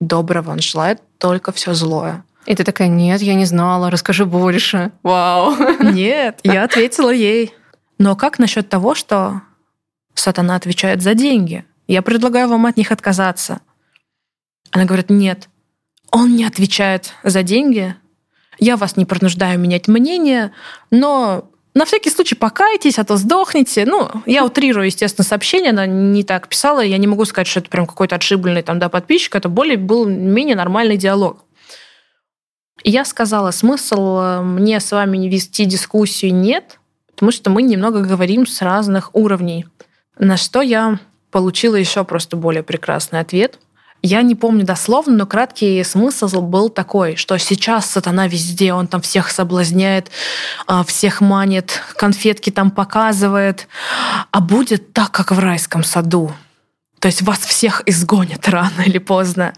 доброго. 0.00 0.52
Он 0.52 0.60
желает 0.60 1.00
только 1.18 1.52
все 1.52 1.74
злое. 1.74 2.24
И 2.46 2.54
ты 2.54 2.62
такая, 2.62 2.88
нет, 2.88 3.22
я 3.22 3.34
не 3.34 3.44
знала, 3.44 3.90
расскажи 3.90 4.24
больше. 4.24 4.92
Вау. 5.02 5.56
Нет, 5.80 6.38
я 6.44 6.62
ответила 6.62 7.10
ей. 7.10 7.52
Но 7.98 8.16
как 8.16 8.38
насчет 8.38 8.68
того, 8.68 8.94
что 8.94 9.42
сатана 10.14 10.56
отвечает 10.56 11.02
за 11.02 11.14
деньги? 11.14 11.64
Я 11.86 12.02
предлагаю 12.02 12.48
вам 12.48 12.66
от 12.66 12.76
них 12.76 12.92
отказаться. 12.92 13.60
Она 14.70 14.84
говорит, 14.84 15.10
нет, 15.10 15.48
он 16.10 16.36
не 16.36 16.44
отвечает 16.44 17.12
за 17.22 17.42
деньги. 17.42 17.94
Я 18.58 18.76
вас 18.76 18.96
не 18.96 19.04
принуждаю 19.04 19.58
менять 19.58 19.86
мнение, 19.86 20.52
но 20.90 21.50
на 21.74 21.84
всякий 21.84 22.10
случай 22.10 22.34
покайтесь, 22.34 22.98
а 22.98 23.04
то 23.04 23.18
сдохнете. 23.18 23.84
Ну, 23.84 24.10
я 24.24 24.44
утрирую, 24.46 24.86
естественно, 24.86 25.26
сообщение, 25.26 25.70
она 25.70 25.86
не 25.86 26.24
так 26.24 26.48
писала, 26.48 26.80
я 26.80 26.96
не 26.96 27.06
могу 27.06 27.26
сказать, 27.26 27.46
что 27.46 27.60
это 27.60 27.68
прям 27.68 27.86
какой-то 27.86 28.16
отшибленный 28.16 28.62
там, 28.62 28.78
да, 28.78 28.88
подписчик, 28.88 29.34
это 29.34 29.50
более 29.50 29.76
был 29.76 30.06
менее 30.06 30.56
нормальный 30.56 30.96
диалог. 30.96 31.44
Я 32.82 33.04
сказала, 33.04 33.50
смысл 33.50 34.18
э, 34.20 34.40
мне 34.42 34.80
с 34.80 34.90
вами 34.90 35.28
вести 35.28 35.66
дискуссию 35.66 36.34
нет, 36.34 36.78
потому 37.16 37.32
что 37.32 37.48
мы 37.48 37.62
немного 37.62 38.02
говорим 38.02 38.46
с 38.46 38.60
разных 38.60 39.10
уровней. 39.14 39.66
На 40.18 40.36
что 40.36 40.60
я 40.60 41.00
получила 41.30 41.74
еще 41.74 42.04
просто 42.04 42.36
более 42.36 42.62
прекрасный 42.62 43.20
ответ. 43.20 43.58
Я 44.02 44.20
не 44.20 44.34
помню 44.34 44.66
дословно, 44.66 45.14
но 45.14 45.26
краткий 45.26 45.82
смысл 45.82 46.42
был 46.42 46.68
такой, 46.68 47.16
что 47.16 47.38
сейчас 47.38 47.86
сатана 47.86 48.28
везде, 48.28 48.74
он 48.74 48.86
там 48.86 49.00
всех 49.00 49.30
соблазняет, 49.30 50.10
а, 50.66 50.84
всех 50.84 51.22
манит, 51.22 51.80
конфетки 51.96 52.50
там 52.50 52.70
показывает, 52.70 53.66
а 54.30 54.40
будет 54.40 54.92
так, 54.92 55.10
как 55.10 55.32
в 55.32 55.38
райском 55.38 55.84
саду. 55.84 56.32
То 57.00 57.06
есть 57.06 57.22
вас 57.22 57.38
всех 57.38 57.82
изгонят 57.86 58.46
рано 58.46 58.82
или 58.84 58.98
поздно. 58.98 59.54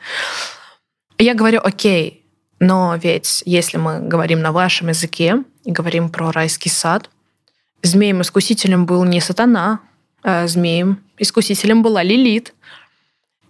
Я 1.19 1.35
говорю, 1.35 1.61
окей, 1.65 2.25
но 2.61 2.95
ведь 2.95 3.43
если 3.45 3.79
мы 3.79 3.99
говорим 3.99 4.43
на 4.43 4.53
вашем 4.53 4.89
языке 4.89 5.43
и 5.65 5.73
говорим 5.73 6.09
про 6.09 6.31
райский 6.31 6.71
сад, 6.71 7.11
змеем-искусителем 7.83 8.87
был 8.87 9.05
не 9.05 9.21
сатана, 9.21 9.81
а 10.23 10.47
змеем-искусителем 10.47 11.83
была 11.83 12.03
Лилит. 12.03 12.55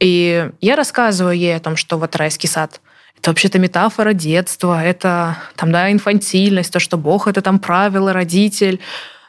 И 0.00 0.50
я 0.60 0.76
рассказываю 0.76 1.36
ей 1.36 1.56
о 1.56 1.60
том, 1.60 1.76
что 1.76 1.98
вот 1.98 2.14
райский 2.16 2.46
сад— 2.46 2.80
это 3.18 3.30
вообще-то 3.30 3.58
метафора 3.58 4.12
детства, 4.12 4.82
это 4.82 5.38
там, 5.56 5.72
да, 5.72 5.90
инфантильность, 5.90 6.72
то, 6.72 6.78
что 6.78 6.96
Бог— 6.96 7.26
это 7.28 7.42
там 7.42 7.58
правило, 7.58 8.12
родитель, 8.12 8.80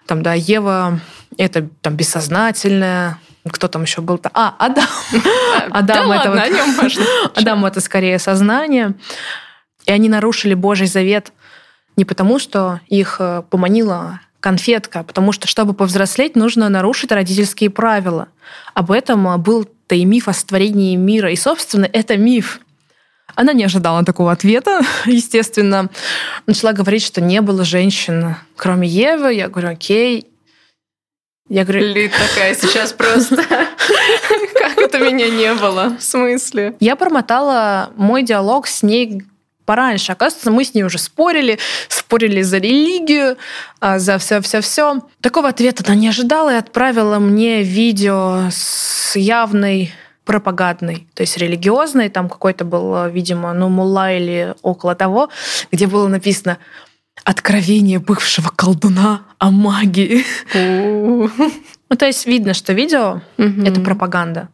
там, 0.06 0.22
да, 0.22 0.34
Ева— 0.34 1.00
это 1.38 1.68
там 1.82 1.96
бессознательное, 1.96 3.18
кто 3.50 3.68
там 3.68 3.84
еще 3.84 4.02
был-то? 4.02 4.30
А, 4.34 4.56
Адам. 4.60 4.86
Адам 5.72 6.10
да 6.10 6.16
это 6.16 6.30
ладно, 6.32 6.66
вот-. 6.82 7.00
Адам 7.36 7.66
это 7.66 7.82
скорее 7.82 8.20
сознание. 8.20 8.94
И 9.86 9.92
они 9.92 10.10
нарушили 10.10 10.54
Божий 10.54 10.88
завет 10.88 11.32
не 11.96 12.06
потому, 12.06 12.40
что 12.40 12.80
их 12.88 13.18
э, 13.20 13.44
поманила 13.50 14.20
конфетка, 14.40 15.02
а 15.02 15.04
потому 15.04 15.32
что, 15.32 15.48
чтобы 15.48 15.74
повзрослеть, 15.74 16.36
нужно 16.36 16.70
нарушить 16.70 17.12
родительские 17.12 17.70
правила. 17.70 18.28
Об 18.74 18.92
этом 18.92 19.28
э, 19.28 19.38
был-то 19.38 19.96
и 19.96 20.06
миф 20.06 20.28
о 20.28 20.34
сотворении 20.34 20.96
мира. 20.96 21.32
И, 21.32 21.36
собственно, 21.36 21.90
это 21.92 22.18
миф. 22.18 22.60
Она 23.36 23.54
не 23.54 23.64
ожидала 23.64 24.04
такого 24.04 24.32
ответа, 24.32 24.82
естественно. 25.06 25.90
Начала 26.46 26.74
говорить, 26.74 27.04
что 27.04 27.22
не 27.22 27.42
было 27.42 27.64
женщин, 27.64 28.36
кроме 28.56 28.88
Евы. 28.88 29.34
Я 29.34 29.50
говорю, 29.50 29.70
окей. 29.70 30.26
Я 31.50 31.64
говорю, 31.64 31.94
Лид 31.94 32.12
такая 32.36 32.56
сейчас 32.56 32.94
просто. 32.94 33.44
Как 34.56 34.78
это 34.78 35.00
меня 35.00 35.30
не 35.30 35.54
было? 35.56 35.98
В 36.00 36.04
смысле? 36.04 36.76
Я 36.80 36.96
промотала 36.96 37.92
мой 37.96 38.24
диалог 38.24 38.68
с 38.68 38.84
ней 38.84 39.24
пораньше. 39.70 40.14
Оказывается, 40.14 40.50
мы 40.50 40.64
с 40.64 40.74
ней 40.74 40.82
уже 40.82 40.98
спорили, 40.98 41.60
спорили 41.90 42.42
за 42.42 42.58
религию, 42.58 43.38
а, 43.80 44.00
за 44.00 44.18
все-все-все. 44.18 45.04
Такого 45.22 45.50
ответа 45.50 45.84
она 45.86 45.94
не 45.94 46.08
ожидала 46.08 46.52
и 46.52 46.58
отправила 46.58 47.20
мне 47.20 47.62
видео 47.62 48.48
с 48.50 49.16
явной 49.16 49.94
пропагандной, 50.26 51.08
то 51.14 51.22
есть 51.22 51.38
религиозной. 51.38 52.10
Там 52.10 52.30
какой-то 52.30 52.66
был, 52.66 53.10
видимо, 53.10 53.54
ну, 53.54 53.70
мулла 53.70 54.12
или 54.12 54.56
около 54.64 54.96
того, 54.96 55.30
где 55.72 55.86
было 55.86 56.08
написано 56.08 56.58
«Откровение 57.24 58.00
бывшего 58.00 58.50
колдуна 58.50 59.22
о 59.38 59.52
магии». 59.52 60.26
Ну, 61.92 61.96
то 61.96 62.08
есть 62.08 62.26
видно, 62.26 62.56
что 62.56 62.74
видео— 62.74 63.22
это 63.38 63.82
пропаганда. 63.82 64.50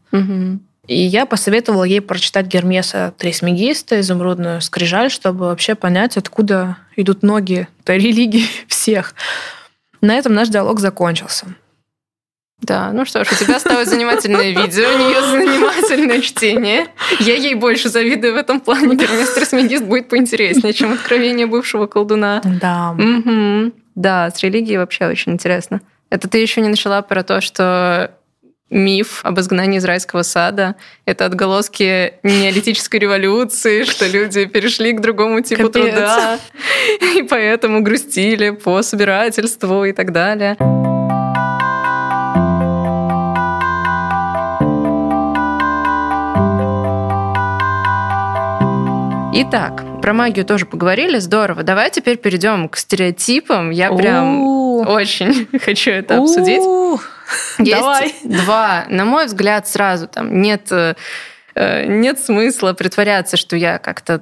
И 0.88 0.96
я 0.96 1.26
посоветовала 1.26 1.84
ей 1.84 2.02
прочитать 2.02 2.48
Гермеса 2.48 3.14
Трисмегиста, 3.18 4.00
изумрудную 4.00 4.62
скрижаль, 4.62 5.10
чтобы 5.10 5.46
вообще 5.46 5.76
понять, 5.76 6.18
откуда 6.18 6.78
идут 6.96 7.24
ноги 7.24 7.68
той 7.84 7.98
религии 8.00 8.46
всех. 8.68 9.16
На 10.02 10.16
этом 10.16 10.34
наш 10.34 10.50
диалог 10.50 10.80
закончился. 10.80 11.48
Да, 12.62 12.92
ну 12.94 13.06
что 13.06 13.24
ж, 13.26 13.32
у 13.32 13.36
тебя 13.36 13.58
осталось 13.58 13.90
занимательное 13.90 14.52
видео, 14.52 14.88
у 14.96 14.98
нее 14.98 15.22
занимательное 15.22 16.22
чтение. 16.22 16.88
Я 17.20 17.36
ей 17.36 17.54
больше 17.54 17.90
завидую 17.90 18.34
в 18.34 18.38
этом 18.38 18.62
плане. 18.62 18.96
Гермес 18.96 19.34
Трисмегист 19.34 19.84
будет 19.84 20.08
поинтереснее, 20.08 20.74
чем 20.74 20.94
откровение 20.94 21.48
бывшего 21.48 21.86
колдуна. 21.86 22.42
Да. 22.44 22.96
Да, 23.96 24.32
с 24.32 24.42
религией 24.42 24.78
вообще 24.78 25.08
очень 25.08 25.34
интересно. 25.34 25.82
Это 26.10 26.28
ты 26.30 26.38
еще 26.38 26.62
не 26.62 26.70
начала 26.70 27.02
про 27.02 27.24
то, 27.24 27.42
что 27.42 28.12
миф 28.70 29.22
об 29.24 29.40
изгнании 29.40 29.78
из 29.78 29.86
райского 29.86 30.24
сада— 30.24 30.76
это 31.06 31.26
отголоски 31.26 32.14
неолитической 32.24 33.00
революции, 33.00 33.84
что 33.84 34.08
люди 34.08 34.46
перешли 34.46 34.94
к 34.94 35.02
другому 35.02 35.42
типу 35.42 35.70
Капец. 35.70 35.94
труда, 35.94 36.40
и 37.16 37.24
поэтому 37.24 37.82
грустили 37.82 38.50
по 38.50 38.82
собирательству 38.82 39.86
и 39.86 39.92
так 39.92 40.12
далее. 40.12 40.58
Итак, 49.38 49.84
про 50.02 50.14
магию 50.14 50.46
тоже 50.46 50.66
поговорили, 50.66 51.20
здорово. 51.20 51.64
Давай 51.64 51.92
теперь 51.92 52.18
перейдем 52.18 52.70
к 52.70 52.78
стереотипам. 52.78 53.70
Я 53.70 53.92
прям 53.92 54.42
очень 54.88 55.48
хочу 55.60 55.92
это 55.92 56.18
обсудить. 56.20 56.62
Есть 57.60 57.80
Давай. 57.80 58.16
два, 58.24 58.86
на 58.90 59.06
мой 59.06 59.26
взгляд, 59.26 59.68
сразу 59.68 60.08
там 60.08 60.42
нет, 60.42 60.72
э, 60.72 60.96
э, 61.56 61.86
нет 61.86 62.20
смысла 62.20 62.74
притворяться, 62.74 63.38
что 63.38 63.56
я 63.56 63.78
как-то 63.78 64.22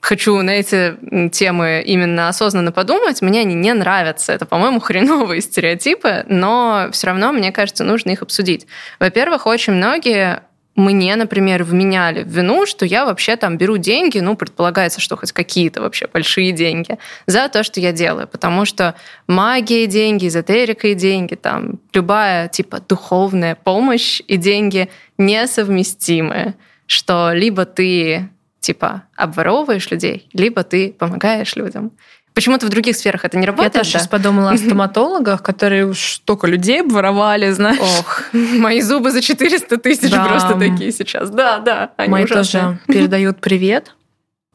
хочу 0.00 0.40
на 0.42 0.50
эти 0.50 0.96
темы 1.30 1.82
именно 1.86 2.28
осознанно 2.28 2.72
подумать. 2.72 3.22
Мне 3.22 3.40
они 3.40 3.54
не 3.54 3.72
нравятся. 3.72 4.32
Это, 4.32 4.44
по-моему, 4.44 4.80
хреновые 4.80 5.40
стереотипы, 5.40 6.24
но 6.28 6.88
все 6.92 7.06
равно, 7.06 7.32
мне 7.32 7.52
кажется, 7.52 7.84
нужно 7.84 8.10
их 8.10 8.22
обсудить. 8.22 8.66
Во-первых, 8.98 9.46
очень 9.46 9.74
многие 9.74 10.42
мне, 10.74 11.16
например, 11.16 11.64
вменяли 11.64 12.22
в 12.22 12.28
вину, 12.28 12.64
что 12.64 12.86
я 12.86 13.04
вообще 13.04 13.36
там 13.36 13.58
беру 13.58 13.76
деньги, 13.76 14.18
ну, 14.20 14.36
предполагается, 14.36 15.00
что 15.00 15.16
хоть 15.16 15.32
какие-то 15.32 15.82
вообще 15.82 16.06
большие 16.10 16.52
деньги, 16.52 16.98
за 17.26 17.48
то, 17.48 17.62
что 17.62 17.78
я 17.80 17.92
делаю. 17.92 18.26
Потому 18.26 18.64
что 18.64 18.94
магия 19.26 19.84
и 19.84 19.86
деньги, 19.86 20.28
эзотерика 20.28 20.88
и 20.88 20.94
деньги, 20.94 21.34
там, 21.34 21.78
любая, 21.92 22.48
типа, 22.48 22.80
духовная 22.80 23.54
помощь 23.54 24.22
и 24.26 24.36
деньги 24.36 24.88
несовместимые. 25.18 26.54
Что 26.86 27.32
либо 27.32 27.66
ты, 27.66 28.28
типа, 28.60 29.02
обворовываешь 29.14 29.90
людей, 29.90 30.28
либо 30.32 30.62
ты 30.62 30.92
помогаешь 30.92 31.54
людям. 31.54 31.92
Почему-то 32.34 32.66
в 32.66 32.70
других 32.70 32.96
сферах 32.96 33.24
это 33.24 33.36
не 33.36 33.46
работает. 33.46 33.74
Я 33.74 33.80
тоже 33.80 33.92
да? 33.92 33.98
сейчас 33.98 34.08
подумала 34.08 34.50
о 34.50 34.56
стоматологах, 34.56 35.42
которые 35.42 35.86
уж 35.86 36.14
столько 36.14 36.46
людей 36.46 36.80
обворовали, 36.80 37.50
знаешь. 37.50 37.78
Ох, 37.80 38.22
мои 38.32 38.80
зубы 38.80 39.10
за 39.10 39.20
400 39.20 39.76
тысяч 39.76 40.10
да. 40.10 40.24
просто 40.24 40.58
такие 40.58 40.92
сейчас. 40.92 41.30
Да, 41.30 41.58
да, 41.58 41.92
они 41.96 42.10
Мои 42.10 42.24
ужасные. 42.24 42.62
тоже 42.62 42.78
передают 42.86 43.40
привет. 43.40 43.94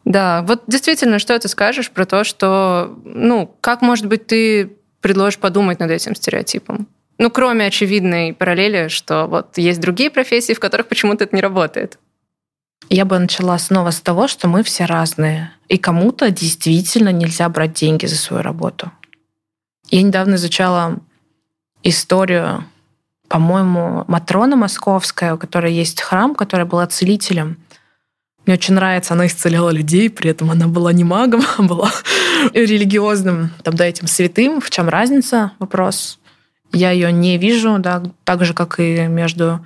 Да, 0.06 0.42
вот 0.44 0.64
действительно, 0.68 1.20
что 1.20 1.38
ты 1.38 1.48
скажешь 1.50 1.92
про 1.92 2.06
то, 2.06 2.24
что, 2.24 2.98
ну, 3.04 3.54
как, 3.62 3.82
может 3.82 4.08
быть, 4.08 4.26
ты 4.26 4.78
предложишь 5.02 5.38
подумать 5.38 5.80
над 5.80 5.92
этим 5.92 6.16
стереотипом? 6.16 6.88
Ну, 7.20 7.30
кроме 7.30 7.66
очевидной 7.66 8.34
параллели, 8.34 8.88
что 8.88 9.28
вот 9.28 9.58
есть 9.58 9.80
другие 9.82 10.10
профессии, 10.10 10.54
в 10.54 10.60
которых 10.60 10.88
почему-то 10.88 11.26
это 11.26 11.36
не 11.36 11.42
работает. 11.42 12.00
Я 12.90 13.06
бы 13.06 13.20
начала 13.20 13.58
снова 13.58 13.92
с 13.92 14.00
того, 14.00 14.28
что 14.28 14.48
мы 14.48 14.64
все 14.64 14.86
разные. 14.86 15.52
И 15.68 15.78
кому-то 15.78 16.32
действительно 16.32 17.12
нельзя 17.12 17.50
брать 17.50 17.74
деньги 17.74 18.06
за 18.06 18.16
свою 18.16 18.44
работу. 18.44 18.92
Я 19.90 20.02
недавно 20.02 20.36
изучала 20.36 21.00
историю, 21.84 22.66
по-моему, 23.28 24.06
Матрона 24.08 24.56
Московская, 24.56 25.36
у 25.36 25.38
которой 25.38 25.74
есть 25.74 26.02
храм, 26.02 26.36
которая 26.36 26.66
была 26.66 26.88
целителем. 26.88 27.58
Мне 28.46 28.56
очень 28.56 28.76
нравится, 28.76 29.14
она 29.14 29.28
исцеляла 29.28 29.72
людей, 29.72 30.10
при 30.10 30.32
этом 30.32 30.50
она 30.52 30.68
была 30.68 30.94
не 30.94 31.04
магом, 31.04 31.44
а 31.58 31.62
была 31.62 31.92
религиозным, 32.54 33.52
там, 33.64 33.76
да, 33.76 33.86
этим 33.86 34.08
святым. 34.08 34.62
В 34.62 34.70
чем 34.70 34.88
разница? 34.88 35.52
Вопрос. 35.60 36.20
Я 36.72 36.92
ее 36.92 37.12
не 37.12 37.38
вижу, 37.38 37.78
да, 37.80 38.04
так 38.24 38.46
же, 38.46 38.54
как 38.54 38.80
и 38.80 39.08
между 39.08 39.66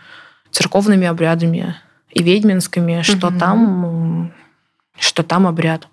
церковными 0.51 1.05
обрядами 1.05 1.75
и 2.11 2.23
ведьминскими, 2.23 3.01
что 3.01 3.27
угу. 3.27 3.39
там, 3.39 4.33
что 4.97 5.23
там 5.23 5.47
обряд. 5.47 5.87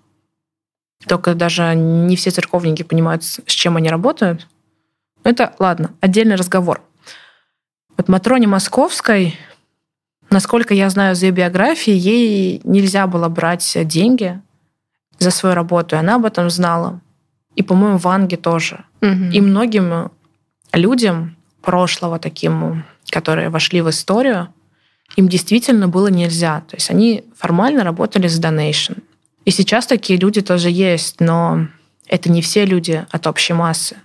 Только 1.07 1.33
даже 1.33 1.73
не 1.75 2.15
все 2.15 2.29
церковники 2.29 2.83
понимают, 2.83 3.23
с 3.23 3.41
чем 3.47 3.77
они 3.77 3.89
работают. 3.89 4.47
Это, 5.23 5.53
ладно, 5.59 5.91
отдельный 6.01 6.35
разговор. 6.35 6.81
Вот 7.97 8.07
Матроне 8.07 8.47
Московской, 8.47 9.37
насколько 10.29 10.73
я 10.73 10.89
знаю 10.89 11.15
из 11.15 11.23
ее 11.23 11.31
биографии, 11.31 11.93
ей 11.93 12.61
нельзя 12.63 13.07
было 13.07 13.29
брать 13.29 13.77
деньги 13.85 14.41
за 15.17 15.31
свою 15.31 15.55
работу, 15.55 15.95
и 15.95 15.99
она 15.99 16.15
об 16.15 16.25
этом 16.25 16.49
знала. 16.49 17.01
И, 17.55 17.63
по-моему, 17.63 17.97
Ванге 17.97 18.37
тоже. 18.37 18.85
Угу. 19.01 19.31
И 19.33 19.41
многим 19.41 20.11
людям 20.73 21.35
прошлого 21.61 22.19
таким, 22.19 22.85
которые 23.09 23.49
вошли 23.49 23.81
в 23.81 23.89
историю, 23.89 24.53
им 25.15 25.27
действительно 25.27 25.87
было 25.87 26.07
нельзя. 26.07 26.61
То 26.61 26.75
есть 26.75 26.89
они 26.89 27.23
формально 27.37 27.83
работали 27.83 28.27
с 28.27 28.39
donation. 28.39 29.01
И 29.45 29.51
сейчас 29.51 29.87
такие 29.87 30.19
люди 30.19 30.41
тоже 30.41 30.69
есть, 30.69 31.19
но 31.19 31.67
это 32.07 32.31
не 32.31 32.41
все 32.41 32.65
люди 32.65 33.05
от 33.09 33.27
общей 33.27 33.53
массы. 33.53 33.97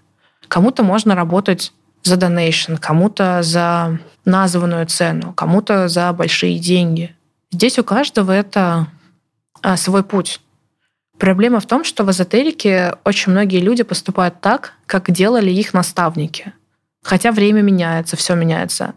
Кому-то 0.48 0.82
можно 0.82 1.14
работать 1.14 1.72
за 2.02 2.16
donation, 2.16 2.78
кому-то 2.78 3.42
за 3.42 3.98
названную 4.24 4.86
цену, 4.86 5.32
кому-то 5.32 5.88
за 5.88 6.12
большие 6.12 6.58
деньги. 6.58 7.14
Здесь 7.50 7.78
у 7.78 7.84
каждого 7.84 8.32
это 8.32 8.88
а, 9.62 9.76
свой 9.76 10.02
путь. 10.02 10.40
Проблема 11.18 11.60
в 11.60 11.66
том, 11.66 11.84
что 11.84 12.04
в 12.04 12.10
эзотерике 12.10 12.96
очень 13.04 13.32
многие 13.32 13.60
люди 13.60 13.82
поступают 13.82 14.40
так, 14.40 14.74
как 14.86 15.10
делали 15.10 15.50
их 15.50 15.72
наставники. 15.72 16.52
Хотя 17.02 17.32
время 17.32 17.62
меняется, 17.62 18.16
все 18.16 18.34
меняется. 18.34 18.94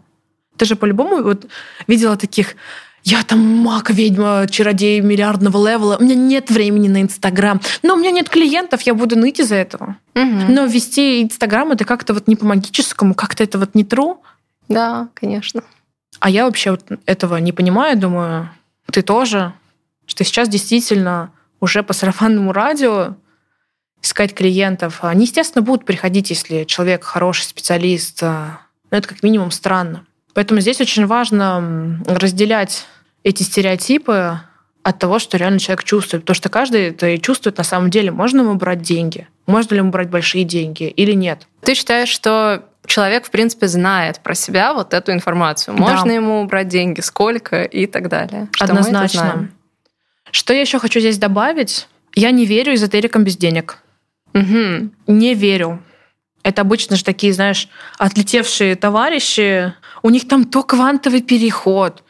Ты 0.58 0.64
же 0.64 0.76
по-любому 0.76 1.22
вот 1.22 1.46
видела 1.86 2.16
таких 2.16 2.56
я 3.04 3.22
там 3.22 3.40
маг, 3.40 3.90
ведьма, 3.90 4.46
чародей 4.50 5.00
миллиардного 5.00 5.56
левела, 5.66 5.96
у 5.98 6.02
меня 6.02 6.14
нет 6.14 6.50
времени 6.50 6.88
на 6.88 7.00
Инстаграм, 7.00 7.60
но 7.82 7.94
у 7.94 7.96
меня 7.96 8.10
нет 8.10 8.28
клиентов, 8.28 8.82
я 8.82 8.92
буду 8.92 9.16
ныть 9.16 9.40
из-за 9.40 9.54
этого. 9.54 9.96
Угу. 10.14 10.52
Но 10.52 10.66
вести 10.66 11.22
Инстаграм 11.22 11.70
это 11.70 11.84
как-то 11.84 12.12
вот 12.12 12.28
не 12.28 12.36
по 12.36 12.44
магическому, 12.44 13.14
как-то 13.14 13.44
это 13.44 13.58
вот 13.58 13.74
не 13.74 13.84
true. 13.84 14.18
Да, 14.68 15.08
конечно. 15.14 15.62
А 16.20 16.28
я 16.28 16.44
вообще 16.44 16.72
вот 16.72 16.84
этого 17.06 17.36
не 17.36 17.52
понимаю, 17.52 17.96
думаю, 17.96 18.50
ты 18.90 19.02
тоже, 19.02 19.54
что 20.06 20.24
сейчас 20.24 20.48
действительно 20.48 21.30
уже 21.60 21.82
по 21.82 21.92
сарафанному 21.92 22.52
радио 22.52 23.14
искать 24.02 24.34
клиентов. 24.34 24.98
Они, 25.02 25.24
естественно, 25.24 25.62
будут 25.62 25.84
приходить, 25.84 26.30
если 26.30 26.64
человек 26.64 27.04
хороший 27.04 27.44
специалист. 27.44 28.22
Но 28.22 28.58
это 28.90 29.08
как 29.08 29.22
минимум 29.22 29.50
странно. 29.50 30.04
Поэтому 30.38 30.60
здесь 30.60 30.80
очень 30.80 31.04
важно 31.04 32.00
разделять 32.06 32.86
эти 33.24 33.42
стереотипы 33.42 34.38
от 34.84 34.98
того, 35.00 35.18
что 35.18 35.36
реально 35.36 35.58
человек 35.58 35.82
чувствует. 35.82 36.22
Потому 36.22 36.36
что 36.36 36.48
каждый 36.48 36.90
это 36.90 37.08
и 37.08 37.20
чувствует 37.20 37.58
на 37.58 37.64
самом 37.64 37.90
деле, 37.90 38.12
можно 38.12 38.42
ему 38.42 38.54
брать 38.54 38.80
деньги, 38.80 39.26
можно 39.48 39.74
ли 39.74 39.80
ему 39.80 39.90
брать 39.90 40.10
большие 40.10 40.44
деньги 40.44 40.84
или 40.84 41.10
нет. 41.10 41.48
Ты 41.62 41.74
считаешь, 41.74 42.08
что 42.08 42.62
человек, 42.86 43.26
в 43.26 43.32
принципе, 43.32 43.66
знает 43.66 44.20
про 44.20 44.36
себя 44.36 44.74
вот 44.74 44.94
эту 44.94 45.10
информацию. 45.10 45.76
Можно 45.76 46.06
да. 46.06 46.12
ему 46.12 46.44
брать 46.44 46.68
деньги, 46.68 47.00
сколько 47.00 47.64
и 47.64 47.86
так 47.86 48.08
далее. 48.08 48.46
Что 48.52 48.66
Однозначно. 48.66 49.48
Что 50.30 50.54
я 50.54 50.60
еще 50.60 50.78
хочу 50.78 51.00
здесь 51.00 51.18
добавить? 51.18 51.88
Я 52.14 52.30
не 52.30 52.46
верю 52.46 52.74
эзотерикам 52.74 53.24
без 53.24 53.36
денег. 53.36 53.78
Угу. 54.34 54.90
Не 55.08 55.34
верю. 55.34 55.82
Это 56.44 56.62
обычно 56.62 56.96
же 56.96 57.04
такие, 57.04 57.32
знаешь, 57.32 57.68
отлетевшие 57.98 58.76
товарищи. 58.76 59.74
У 60.02 60.10
них 60.10 60.28
там 60.28 60.44
то 60.44 60.62
квантовый 60.62 61.22
переход, 61.22 62.02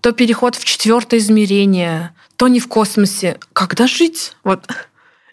то 0.00 0.12
переход 0.12 0.54
в 0.56 0.64
четвертое 0.64 1.18
измерение, 1.18 2.14
то 2.36 2.48
не 2.48 2.60
в 2.60 2.68
космосе. 2.68 3.38
Когда 3.52 3.86
жить? 3.86 4.36
Вот. 4.44 4.68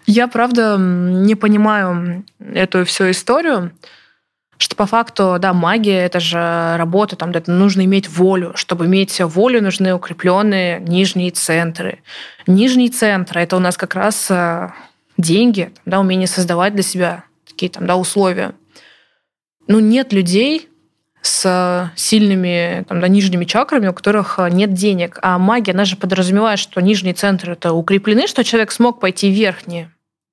Я, 0.05 0.27
правда, 0.27 0.77
не 0.77 1.35
понимаю 1.35 2.25
эту 2.39 2.85
всю 2.85 3.09
историю, 3.11 3.71
что 4.57 4.75
по 4.75 4.85
факту, 4.85 5.37
да, 5.39 5.53
магия— 5.53 6.05
это 6.05 6.19
же 6.19 6.75
работа, 6.77 7.15
там 7.15 7.31
это 7.31 7.51
нужно 7.51 7.83
иметь 7.85 8.07
волю. 8.07 8.53
Чтобы 8.55 8.85
иметь 8.85 9.19
волю, 9.19 9.61
нужны 9.61 9.93
укрепленные 9.93 10.79
нижние 10.79 11.31
центры. 11.31 11.99
Нижние 12.47 12.89
центры— 12.89 13.41
это 13.41 13.57
у 13.57 13.59
нас 13.59 13.75
как 13.77 13.95
раз 13.95 14.27
э, 14.29 14.69
деньги, 15.17 15.73
да, 15.85 15.99
умение 15.99 16.27
создавать 16.27 16.73
для 16.73 16.83
себя 16.83 17.23
такие 17.45 17.69
там, 17.69 17.85
да, 17.85 17.97
условия. 17.97 18.53
Ну, 19.67 19.79
нет 19.79 20.13
людей 20.13 20.69
с 21.25 21.91
сильными 21.95 22.85
там, 22.87 23.01
да, 23.01 23.07
нижними 23.07 23.45
чакрами, 23.45 23.87
у 23.87 23.93
которых 23.93 24.39
нет 24.51 24.73
денег. 24.73 25.19
А 25.21 25.37
магия, 25.37 25.73
она 25.73 25.85
же 25.85 25.95
подразумевает, 25.95 26.59
что 26.59 26.81
нижние 26.81 27.13
центры 27.13 27.53
это 27.53 27.73
укреплены, 27.73 28.27
что 28.27 28.43
человек 28.43 28.71
смог 28.71 28.99
пойти 28.99 29.29
верхние. 29.29 29.91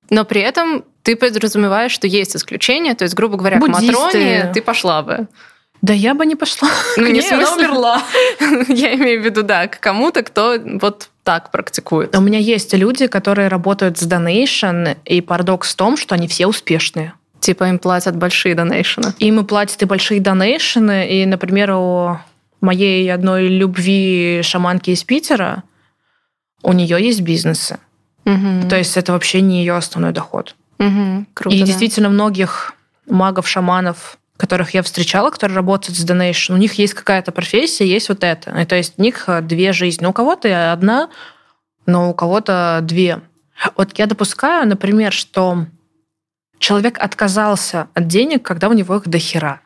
Но 0.09 0.25
при 0.25 0.41
этом 0.41 0.83
ты 1.01 1.15
подразумеваешь, 1.15 1.91
что 1.91 2.07
есть 2.07 2.35
исключения, 2.35 2.93
то 2.93 3.03
есть, 3.03 3.15
грубо 3.15 3.37
говоря, 3.37 3.57
Буддисты. 3.57 3.87
к 3.87 3.95
Матроне 3.95 4.51
ты 4.53 4.61
пошла 4.61 5.01
бы. 5.01 5.27
Да 5.81 5.91
я 5.91 6.13
бы 6.13 6.25
не 6.25 6.35
пошла. 6.35 6.69
Ну, 6.97 7.07
не 7.07 7.21
смысле... 7.21 7.67
умерла. 7.67 8.01
я 8.69 8.95
имею 8.95 9.21
в 9.21 9.25
виду, 9.25 9.43
да, 9.43 9.67
к 9.67 9.79
кому-то, 9.79 10.23
кто 10.23 10.57
вот 10.81 11.09
так 11.23 11.51
практикует. 11.51 12.15
У 12.15 12.21
меня 12.21 12.39
есть 12.39 12.73
люди, 12.73 13.07
которые 13.07 13.49
работают 13.49 13.97
с 13.97 14.07
donation, 14.07 14.95
и 15.05 15.21
парадокс 15.21 15.73
в 15.73 15.75
том, 15.75 15.97
что 15.97 16.15
они 16.15 16.27
все 16.27 16.47
успешные. 16.47 17.13
Типа 17.43 17.65
им 17.65 17.77
платят 17.77 18.15
большие 18.15 18.55
донейшены. 18.55 19.13
Им 19.19 19.41
и 19.41 19.43
платят 19.43 19.81
и 19.81 19.85
большие 19.85 20.21
донейшены. 20.21 21.09
И, 21.09 21.25
например, 21.25 21.71
у 21.71 22.17
моей 22.61 23.13
одной 23.13 23.49
любви 23.49 24.39
шаманки 24.43 24.91
из 24.91 25.03
Питера, 25.03 25.63
у 26.61 26.71
нее 26.71 27.05
есть 27.05 27.19
бизнесы. 27.19 27.79
Угу. 28.23 28.69
То 28.69 28.77
есть 28.77 28.95
это 28.95 29.11
вообще 29.11 29.41
не 29.41 29.59
ее 29.59 29.75
основной 29.75 30.13
доход. 30.13 30.55
Угу. 30.79 31.25
Круто, 31.33 31.53
и 31.53 31.59
да. 31.59 31.65
действительно 31.65 32.07
многих 32.07 32.75
магов, 33.07 33.45
шаманов, 33.45 34.17
которых 34.37 34.73
я 34.73 34.81
встречала, 34.81 35.29
которые 35.29 35.57
работают 35.57 35.97
с 35.97 36.05
Donation, 36.05 36.53
у 36.53 36.57
них 36.57 36.75
есть 36.75 36.93
какая-то 36.93 37.33
профессия, 37.33 37.85
есть 37.85 38.07
вот 38.07 38.23
это. 38.23 38.51
И 38.57 38.63
то 38.63 38.77
есть 38.77 38.93
у 38.95 39.01
них 39.01 39.25
э, 39.27 39.41
две 39.41 39.73
жизни. 39.73 40.05
У 40.05 40.13
кого-то 40.13 40.71
одна, 40.71 41.09
но 41.85 42.09
у 42.09 42.13
кого-то 42.13 42.79
две. 42.83 43.19
Вот 43.75 43.99
я 43.99 44.05
допускаю, 44.05 44.65
например, 44.65 45.11
что 45.11 45.65
человек 46.59 46.97
отказался 46.99 47.87
от 47.93 48.07
денег, 48.07 48.43
когда 48.43 48.69
у 48.69 48.73
него 48.73 48.95
их 48.95 49.07
дохера. 49.07 49.61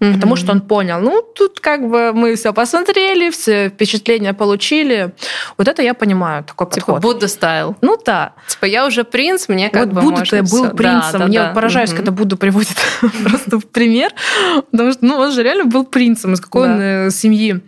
Mm-hmm. 0.00 0.14
Потому 0.14 0.36
что 0.36 0.52
он 0.52 0.60
понял, 0.60 1.00
ну, 1.00 1.22
тут 1.22 1.60
как 1.60 1.88
бы 1.88 2.12
мы 2.12 2.34
все 2.34 2.52
посмотрели, 2.52 3.30
все 3.30 3.68
впечатления 3.68 4.34
получили. 4.34 5.14
Вот 5.56 5.68
это 5.68 5.82
я 5.82 5.94
понимаю, 5.94 6.44
такой 6.44 6.68
типа 6.70 6.86
подход. 6.94 7.02
Будда 7.02 7.28
стайл. 7.28 7.76
Ну 7.80 7.96
да. 8.04 8.34
Типа 8.48 8.64
я 8.66 8.86
уже 8.86 9.04
принц, 9.04 9.48
мне 9.48 9.70
как 9.70 9.86
вот 9.86 9.94
бы 9.94 10.00
Будда 10.02 10.22
ты 10.22 10.42
был 10.42 10.64
все. 10.64 10.74
принцем. 10.74 11.12
Да, 11.12 11.18
да, 11.18 11.26
Мне 11.26 11.38
да. 11.38 11.52
поражаюсь, 11.52 11.90
mm-hmm. 11.90 11.96
когда 11.96 12.10
Будда 12.10 12.36
приводит 12.36 12.76
просто 13.24 13.58
в 13.58 13.66
пример, 13.66 14.12
потому 14.70 14.92
что 14.92 15.04
ну, 15.04 15.16
он 15.16 15.32
же 15.32 15.42
реально 15.42 15.64
был 15.66 15.84
принцем, 15.84 16.32
из 16.34 16.40
какой 16.40 16.68
он 16.68 16.80
э, 16.80 17.10
семьи. 17.10 17.60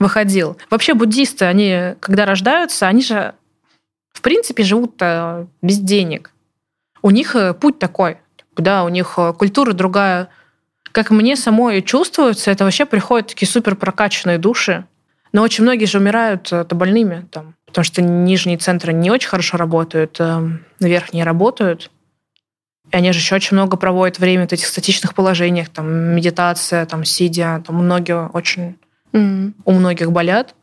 выходил. 0.00 0.56
Вообще 0.70 0.94
буддисты, 0.94 1.44
они, 1.44 1.94
когда 2.00 2.26
рождаются, 2.26 2.88
они 2.88 3.02
же, 3.02 3.34
в 4.12 4.20
принципе, 4.22 4.64
живут 4.64 5.00
без 5.62 5.78
денег. 5.78 6.30
У 7.02 7.10
них 7.10 7.36
э, 7.36 7.54
путь 7.54 7.78
такой, 7.78 8.18
да, 8.56 8.84
у 8.84 8.88
них 8.88 9.14
э, 9.16 9.32
культура 9.32 9.72
другая. 9.72 10.28
Как 10.92 11.10
мне 11.10 11.36
самой 11.36 11.82
чувствуется, 11.82 12.50
это 12.50 12.64
вообще 12.64 12.84
приходят 12.84 13.28
такие 13.28 13.48
супер 13.48 13.76
прокачанные 13.76 14.38
души. 14.38 14.84
Но 15.32 15.42
очень 15.42 15.62
многие 15.62 15.84
же 15.84 15.98
умирают 15.98 16.52
это 16.52 16.74
больными, 16.74 17.26
там, 17.30 17.54
потому 17.66 17.84
что 17.84 18.02
нижние 18.02 18.58
центры 18.58 18.92
не 18.92 19.12
очень 19.12 19.28
хорошо 19.28 19.56
работают, 19.56 20.20
верхние 20.80 21.22
работают. 21.22 21.92
И 22.90 22.96
они 22.96 23.12
же 23.12 23.20
еще 23.20 23.36
очень 23.36 23.56
много 23.56 23.76
проводят 23.76 24.18
время 24.18 24.48
в 24.48 24.52
этих 24.52 24.66
статичных 24.66 25.14
положениях, 25.14 25.68
там, 25.68 25.86
медитация, 25.88 26.84
там, 26.86 27.04
сидя, 27.04 27.62
там, 27.64 27.76
многие 27.76 28.26
очень 28.26 28.76
Mm-hmm. 29.12 29.52
У 29.64 29.72
многих 29.72 30.12
болят. 30.12 30.54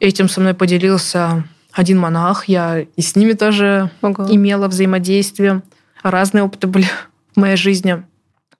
Этим 0.00 0.28
со 0.28 0.40
мной 0.40 0.54
поделился 0.54 1.44
один 1.72 1.98
монах. 1.98 2.48
Я 2.48 2.80
и 2.80 3.02
с 3.02 3.16
ними 3.16 3.32
тоже 3.32 3.90
Ого. 4.02 4.26
имела 4.30 4.68
взаимодействие. 4.68 5.62
Разные 6.10 6.44
опыты 6.44 6.66
были 6.66 6.86
в 7.34 7.40
моей 7.40 7.56
жизни. 7.56 8.02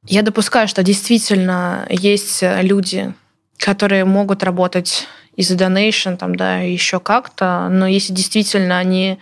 Я 0.07 0.23
допускаю, 0.23 0.69
что 0.69 0.83
действительно 0.83 1.87
есть 1.89 2.43
люди, 2.43 3.13
которые 3.59 4.05
могут 4.05 4.43
работать 4.43 5.07
из 5.37 5.51
donation, 5.51 6.17
там, 6.17 6.35
да, 6.35 6.59
еще 6.59 7.01
как-то, 7.01 7.69
но 7.71 7.87
если 7.87 8.13
действительно 8.13 8.79
они 8.79 9.19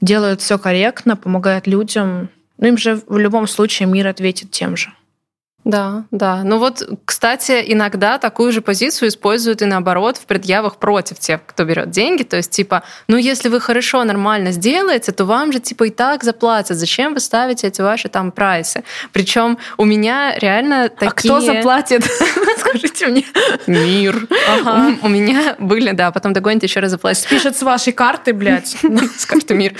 делают 0.00 0.40
все 0.40 0.58
корректно, 0.58 1.16
помогают 1.16 1.66
людям, 1.66 2.28
ну 2.58 2.68
им 2.68 2.76
же 2.76 3.00
в 3.06 3.16
любом 3.16 3.46
случае 3.46 3.88
мир 3.88 4.08
ответит 4.08 4.50
тем 4.50 4.76
же. 4.76 4.92
Да, 5.64 6.04
да. 6.10 6.42
Ну 6.44 6.58
вот, 6.58 6.82
кстати, 7.04 7.62
иногда 7.66 8.18
такую 8.18 8.50
же 8.50 8.62
позицию 8.62 9.08
используют 9.08 9.62
и 9.62 9.64
наоборот 9.64 10.16
в 10.16 10.26
предъявах 10.26 10.76
против 10.76 11.20
тех, 11.20 11.40
кто 11.46 11.64
берет 11.64 11.90
деньги. 11.90 12.24
То 12.24 12.36
есть, 12.36 12.50
типа, 12.50 12.82
ну 13.06 13.16
если 13.16 13.48
вы 13.48 13.60
хорошо, 13.60 14.02
нормально 14.02 14.50
сделаете, 14.50 15.12
то 15.12 15.24
вам 15.24 15.52
же 15.52 15.60
типа 15.60 15.84
и 15.84 15.90
так 15.90 16.24
заплатят. 16.24 16.76
Зачем 16.76 17.14
вы 17.14 17.20
ставите 17.20 17.68
эти 17.68 17.80
ваши 17.80 18.08
там 18.08 18.32
прайсы? 18.32 18.82
Причем 19.12 19.56
у 19.76 19.84
меня 19.84 20.36
реально 20.36 20.88
такие... 20.88 21.08
А 21.08 21.12
кто 21.12 21.40
заплатит? 21.40 22.04
Скажите 22.58 23.06
мне. 23.06 23.24
Мир. 23.68 24.26
У 25.02 25.08
меня 25.08 25.54
были, 25.60 25.92
да, 25.92 26.10
потом 26.10 26.32
догоните 26.32 26.66
еще 26.66 26.80
раз 26.80 26.90
заплатить. 26.90 27.28
Пишет 27.28 27.56
с 27.56 27.62
вашей 27.62 27.92
карты, 27.92 28.32
блядь. 28.32 28.76
С 29.16 29.26
карты 29.26 29.54
мир. 29.54 29.74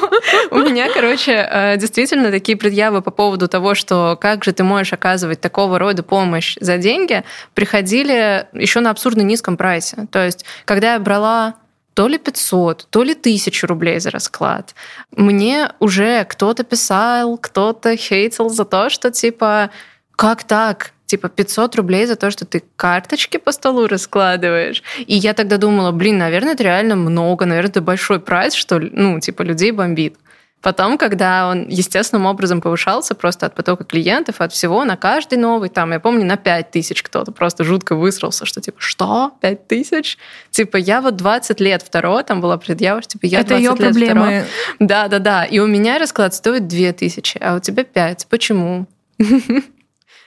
У 0.50 0.58
меня, 0.58 0.92
короче, 0.92 1.32
э, 1.32 1.76
действительно 1.76 2.30
такие 2.30 2.56
предъявы 2.56 3.02
по 3.02 3.10
поводу 3.10 3.48
того, 3.48 3.74
что 3.74 4.16
как 4.20 4.44
же 4.44 4.52
ты 4.52 4.62
можешь 4.62 4.92
оказывать 4.92 5.23
оказывать 5.24 5.40
такого 5.40 5.78
рода 5.78 6.02
помощь 6.02 6.56
за 6.60 6.78
деньги, 6.78 7.24
приходили 7.54 8.46
еще 8.52 8.80
на 8.80 8.90
абсурдно 8.90 9.22
низком 9.22 9.56
прайсе. 9.56 10.06
То 10.10 10.24
есть, 10.24 10.44
когда 10.64 10.94
я 10.94 10.98
брала 10.98 11.54
то 11.94 12.08
ли 12.08 12.18
500, 12.18 12.88
то 12.90 13.04
ли 13.04 13.12
1000 13.12 13.66
рублей 13.66 14.00
за 14.00 14.10
расклад. 14.10 14.74
Мне 15.16 15.68
уже 15.80 16.24
кто-то 16.24 16.64
писал, 16.64 17.38
кто-то 17.38 17.96
хейтил 17.96 18.50
за 18.50 18.64
то, 18.64 18.90
что 18.90 19.10
типа, 19.10 19.70
как 20.16 20.44
так? 20.44 20.92
Типа 21.06 21.28
500 21.28 21.76
рублей 21.76 22.06
за 22.06 22.16
то, 22.16 22.30
что 22.30 22.44
ты 22.44 22.62
карточки 22.76 23.38
по 23.38 23.52
столу 23.52 23.86
раскладываешь. 23.86 24.82
И 25.06 25.14
я 25.14 25.32
тогда 25.32 25.56
думала, 25.56 25.92
блин, 25.92 26.18
наверное, 26.18 26.54
это 26.54 26.64
реально 26.64 26.96
много, 26.96 27.46
наверное, 27.46 27.70
это 27.70 27.80
большой 27.80 28.18
прайс, 28.18 28.54
что, 28.54 28.80
ну, 28.80 29.20
типа, 29.20 29.42
людей 29.44 29.70
бомбит. 29.70 30.16
Потом, 30.64 30.96
когда 30.96 31.50
он 31.50 31.68
естественным 31.68 32.24
образом 32.24 32.62
повышался 32.62 33.14
просто 33.14 33.44
от 33.44 33.54
потока 33.54 33.84
клиентов, 33.84 34.40
от 34.40 34.50
всего, 34.50 34.82
на 34.84 34.96
каждый 34.96 35.36
новый, 35.36 35.68
там, 35.68 35.92
я 35.92 36.00
помню, 36.00 36.24
на 36.24 36.38
5 36.38 36.70
тысяч 36.70 37.02
кто-то 37.02 37.32
просто 37.32 37.64
жутко 37.64 37.94
высрался, 37.94 38.46
что 38.46 38.62
типа, 38.62 38.78
что? 38.80 39.32
5 39.42 39.68
тысяч? 39.68 40.16
Типа, 40.50 40.78
я 40.78 41.02
вот 41.02 41.16
20 41.16 41.60
лет 41.60 41.82
второго, 41.82 42.22
там 42.22 42.40
была 42.40 42.56
предъява, 42.56 43.02
типа, 43.02 43.26
я 43.26 43.40
Это 43.40 43.58
20 43.58 43.62
ее 43.62 43.70
лет 43.72 43.78
проблемы. 43.78 44.46
Да, 44.78 45.08
да, 45.08 45.18
да. 45.18 45.44
И 45.44 45.58
у 45.58 45.66
меня 45.66 45.98
расклад 45.98 46.32
стоит 46.32 46.66
2 46.66 46.92
тысячи, 46.94 47.36
а 47.42 47.56
у 47.56 47.60
тебя 47.60 47.84
5. 47.84 48.26
Почему? 48.30 48.86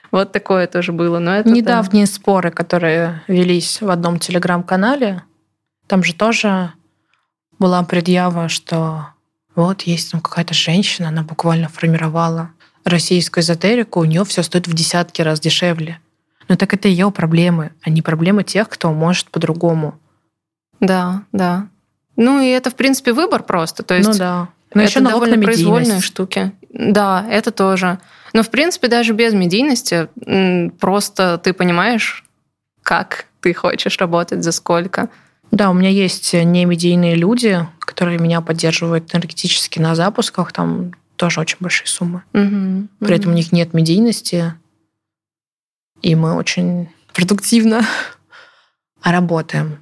Вот 0.09 0.31
такое 0.31 0.67
тоже 0.67 0.93
было. 0.93 1.19
Но 1.19 1.35
это 1.35 1.49
Недавние 1.49 2.05
да. 2.05 2.11
споры, 2.13 2.49
которые 2.49 3.23
велись 3.27 3.81
в 3.81 3.89
одном 3.89 4.19
телеграм-канале, 4.19 5.23
там 5.85 6.01
же 6.01 6.13
тоже 6.13 6.71
была 7.59 7.83
предъява, 7.83 8.47
что 8.47 9.07
вот 9.57 9.81
есть 9.81 10.11
там 10.11 10.21
какая-то 10.21 10.53
женщина, 10.53 11.09
она 11.09 11.23
буквально 11.23 11.67
формировала 11.67 12.51
российскую 12.85 13.43
эзотерику, 13.43 13.99
у 13.99 14.05
нее 14.05 14.23
все 14.23 14.43
стоит 14.43 14.67
в 14.67 14.73
десятки 14.73 15.21
раз 15.21 15.39
дешевле. 15.39 15.99
Но 16.47 16.55
так 16.55 16.73
это 16.73 16.87
ее 16.87 17.11
проблемы, 17.11 17.71
а 17.81 17.89
не 17.89 18.01
проблемы 18.01 18.45
тех, 18.45 18.69
кто 18.69 18.93
может 18.93 19.29
по-другому. 19.31 19.99
Да, 20.79 21.23
да. 21.33 21.67
Ну 22.15 22.39
и 22.39 22.47
это, 22.47 22.69
в 22.69 22.75
принципе, 22.75 23.11
выбор 23.11 23.43
просто. 23.43 23.83
То 23.83 23.95
есть 23.95 24.09
ну 24.09 24.15
да. 24.15 24.47
Но 24.73 24.81
это 24.81 24.91
еще 24.91 24.99
довольно 25.01 25.41
произвольные 25.41 26.01
штуки. 26.01 26.51
Да, 26.71 27.25
это 27.29 27.51
тоже. 27.51 27.99
Но, 28.33 28.43
в 28.43 28.49
принципе, 28.49 28.87
даже 28.87 29.13
без 29.13 29.33
медийности 29.33 30.07
просто 30.79 31.37
ты 31.37 31.53
понимаешь, 31.53 32.25
как 32.83 33.25
ты 33.41 33.53
хочешь 33.53 33.97
работать, 33.97 34.43
за 34.43 34.51
сколько. 34.51 35.09
Да, 35.51 35.69
у 35.69 35.73
меня 35.73 35.89
есть 35.89 36.33
немедийные 36.33 37.15
люди, 37.15 37.65
которые 37.97 38.19
меня 38.19 38.41
поддерживают 38.41 39.15
энергетически 39.15 39.79
на 39.79 39.95
запусках, 39.95 40.53
там 40.53 40.91
тоже 41.15 41.39
очень 41.39 41.57
большие 41.59 41.87
суммы. 41.87 42.21
Угу, 42.33 42.87
При 42.99 43.07
угу. 43.07 43.13
этом 43.13 43.31
у 43.31 43.35
них 43.35 43.51
нет 43.51 43.73
медийности, 43.73 44.53
и 46.03 46.13
мы 46.13 46.35
очень 46.35 46.89
продуктивно 47.11 47.81
работаем. 49.03 49.79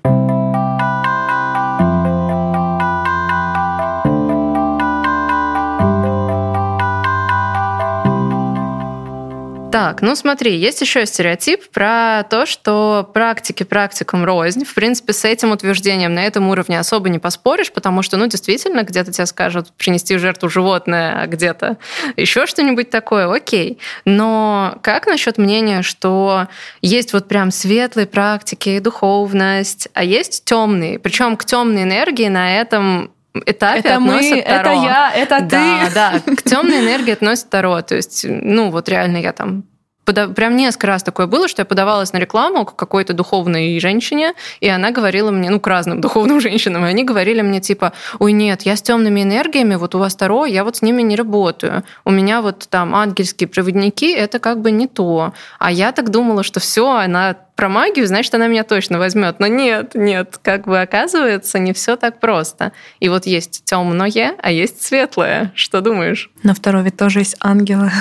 Так, 9.76 10.02
ну 10.02 10.16
смотри, 10.16 10.56
есть 10.56 10.80
еще 10.80 11.06
стереотип 11.06 11.70
про 11.70 12.24
то, 12.30 12.46
что 12.46 13.10
практики 13.14 13.64
практикам 13.64 14.24
рознь. 14.24 14.64
В 14.64 14.74
принципе, 14.74 15.12
с 15.12 15.26
этим 15.26 15.52
утверждением 15.52 16.14
на 16.14 16.26
этом 16.26 16.48
уровне 16.48 16.80
особо 16.80 17.10
не 17.10 17.20
поспоришь, 17.20 17.74
потому 17.74 18.02
что, 18.02 18.16
ну, 18.16 18.28
действительно, 18.28 18.84
где-то 18.84 19.12
тебе 19.12 19.26
скажут 19.26 19.74
принести 19.74 20.16
в 20.16 20.20
жертву 20.20 20.48
животное, 20.48 21.20
а 21.22 21.28
где-то 21.28 21.76
еще 22.16 22.46
что-нибудь 22.46 22.90
такое, 22.90 23.30
окей. 23.30 23.78
Но 24.06 24.78
как 24.82 25.08
насчет 25.08 25.38
мнения, 25.38 25.82
что 25.82 26.48
есть 26.82 27.12
вот 27.12 27.28
прям 27.28 27.52
светлые 27.52 28.08
практики, 28.08 28.80
духовность, 28.80 29.90
а 29.94 30.06
есть 30.06 30.46
темные? 30.46 31.00
Причем 31.00 31.36
к 31.36 31.44
темной 31.44 31.84
энергии 31.84 32.30
на 32.30 32.62
этом 32.62 33.12
этапе 33.46 33.80
это 33.80 33.96
относят 33.96 34.36
мы, 34.36 34.42
Таро. 34.42 34.72
Это 34.72 34.84
я, 34.84 35.12
это 35.16 35.40
ты. 35.40 35.94
Да, 35.94 36.22
да. 36.26 36.36
К 36.36 36.44
темной 36.44 36.80
энергии 36.80 37.12
относят 37.12 37.50
Таро. 37.50 37.82
То 37.82 37.96
есть, 37.96 38.26
ну, 38.28 38.72
вот 38.72 38.90
реально 38.90 39.18
я 39.18 39.34
там 39.34 39.66
прям 40.06 40.56
несколько 40.56 40.88
раз 40.88 41.04
такое 41.04 41.28
было, 41.28 41.48
что 41.48 41.62
я 41.62 41.66
подавалась 41.66 42.14
на 42.14 42.18
рекламу 42.18 42.66
к 42.66 42.76
какой-то 42.76 43.14
духовной 43.14 43.80
женщине, 43.80 44.34
и 44.60 44.70
она 44.70 44.92
говорила 44.92 45.32
мне, 45.32 45.50
ну, 45.50 45.60
к 45.60 45.68
разным 45.68 46.02
духовным 46.06 46.40
женщинам, 46.40 46.86
и 46.86 46.90
они 46.90 47.04
говорили 47.04 47.42
мне 47.42 47.60
типа, 47.60 47.94
ой, 48.20 48.32
нет, 48.32 48.64
я 48.64 48.76
с 48.76 48.82
темными 48.82 49.24
энергиями, 49.24 49.76
вот 49.76 49.96
у 49.96 50.00
вас 50.00 50.16
Таро, 50.16 50.46
я 50.46 50.64
вот 50.64 50.78
с 50.78 50.82
ними 50.82 51.02
не 51.02 51.16
работаю. 51.16 51.84
У 52.04 52.12
меня 52.12 52.42
вот 52.42 52.68
там 52.70 52.96
ангельские 52.96 53.48
проводники, 53.48 54.12
это 54.12 54.40
как 54.40 54.62
бы 54.62 54.72
не 54.72 54.88
то. 54.88 55.34
А 55.60 55.72
я 55.72 55.92
так 55.92 56.10
думала, 56.10 56.44
что 56.44 56.60
все, 56.60 56.92
она 56.92 57.36
про 57.56 57.70
магию, 57.70 58.06
значит, 58.06 58.34
она 58.36 58.48
меня 58.48 58.64
точно 58.64 59.00
возьмет. 59.00 59.40
Но 59.40 59.48
нет, 59.48 59.96
нет, 59.96 60.40
как 60.42 60.66
бы 60.66 60.80
оказывается, 60.82 61.58
не 61.58 61.74
все 61.74 61.96
так 61.96 62.20
просто. 62.20 62.74
И 63.00 63.10
вот 63.10 63.26
есть 63.26 63.64
темное, 63.66 64.36
а 64.42 64.52
есть 64.52 64.82
светлое. 64.84 65.52
Что 65.56 65.82
думаешь? 65.82 66.30
На 66.44 66.54
второй 66.54 66.84
ведь 66.84 66.98
тоже 66.98 67.20
есть 67.20 67.38
ангелы. 67.40 67.92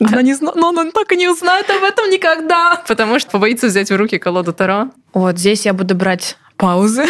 Да. 0.00 0.08
Она 0.08 0.22
не 0.22 0.34
зна... 0.34 0.52
Но 0.56 0.70
она 0.70 0.90
так 0.90 1.12
и 1.12 1.16
не 1.16 1.28
узнает 1.28 1.70
об 1.70 1.84
этом 1.84 2.10
никогда. 2.10 2.82
Потому 2.88 3.20
что 3.20 3.30
побоится 3.30 3.68
взять 3.68 3.90
в 3.90 3.96
руки 3.96 4.18
колоду 4.18 4.52
Таро. 4.52 4.90
Вот 5.12 5.38
здесь 5.38 5.66
я 5.66 5.72
буду 5.72 5.94
брать 5.94 6.36
паузы, 6.56 7.06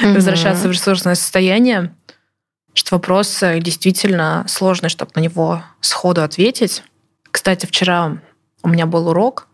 возвращаться 0.00 0.68
в 0.68 0.70
ресурсное 0.70 1.16
состояние, 1.16 1.94
что 2.72 2.96
вопрос 2.96 3.42
э, 3.42 3.58
действительно 3.60 4.44
сложный, 4.48 4.88
чтобы 4.88 5.10
на 5.16 5.20
него 5.20 5.62
сходу 5.80 6.22
ответить. 6.22 6.82
Кстати, 7.30 7.66
вчера 7.66 8.18
у 8.62 8.68
меня 8.68 8.86
был 8.86 9.08
урок, 9.08 9.48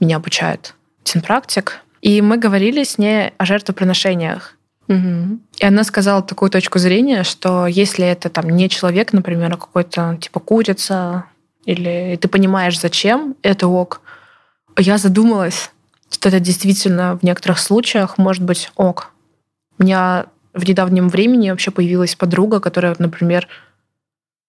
меня 0.00 0.16
обучает 0.16 0.74
синпрактик, 1.04 1.80
и 2.00 2.20
мы 2.22 2.36
говорили 2.36 2.84
с 2.84 2.98
ней 2.98 3.32
о 3.38 3.44
жертвоприношениях. 3.44 4.56
Угу. 4.88 5.38
И 5.58 5.64
она 5.64 5.84
сказала 5.84 6.22
такую 6.22 6.50
точку 6.50 6.78
зрения, 6.78 7.22
что 7.22 7.66
если 7.66 8.06
это 8.06 8.30
там 8.30 8.48
не 8.48 8.68
человек, 8.68 9.12
например, 9.12 9.52
а 9.52 9.56
какой-то 9.56 10.18
типа 10.20 10.40
курица, 10.40 11.24
или 11.64 12.18
ты 12.20 12.28
понимаешь, 12.28 12.80
зачем 12.80 13.36
это 13.42 13.68
ок. 13.68 14.00
Я 14.76 14.96
задумалась, 14.96 15.70
что 16.10 16.28
это 16.28 16.40
действительно 16.40 17.18
в 17.18 17.22
некоторых 17.22 17.58
случаях 17.58 18.16
может 18.16 18.42
быть 18.42 18.70
ок. 18.76 19.12
У 19.78 19.82
меня 19.82 20.26
в 20.54 20.66
недавнем 20.66 21.08
времени 21.08 21.50
вообще 21.50 21.70
появилась 21.70 22.14
подруга, 22.16 22.60
которая, 22.60 22.96
например, 22.98 23.46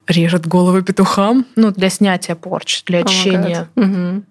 режет 0.07 0.47
головы 0.47 0.81
петухам, 0.81 1.45
ну, 1.55 1.71
для 1.71 1.89
снятия 1.89 2.35
порч, 2.35 2.83
для 2.85 2.99
очищения. 2.99 3.69
Oh. 3.75 4.23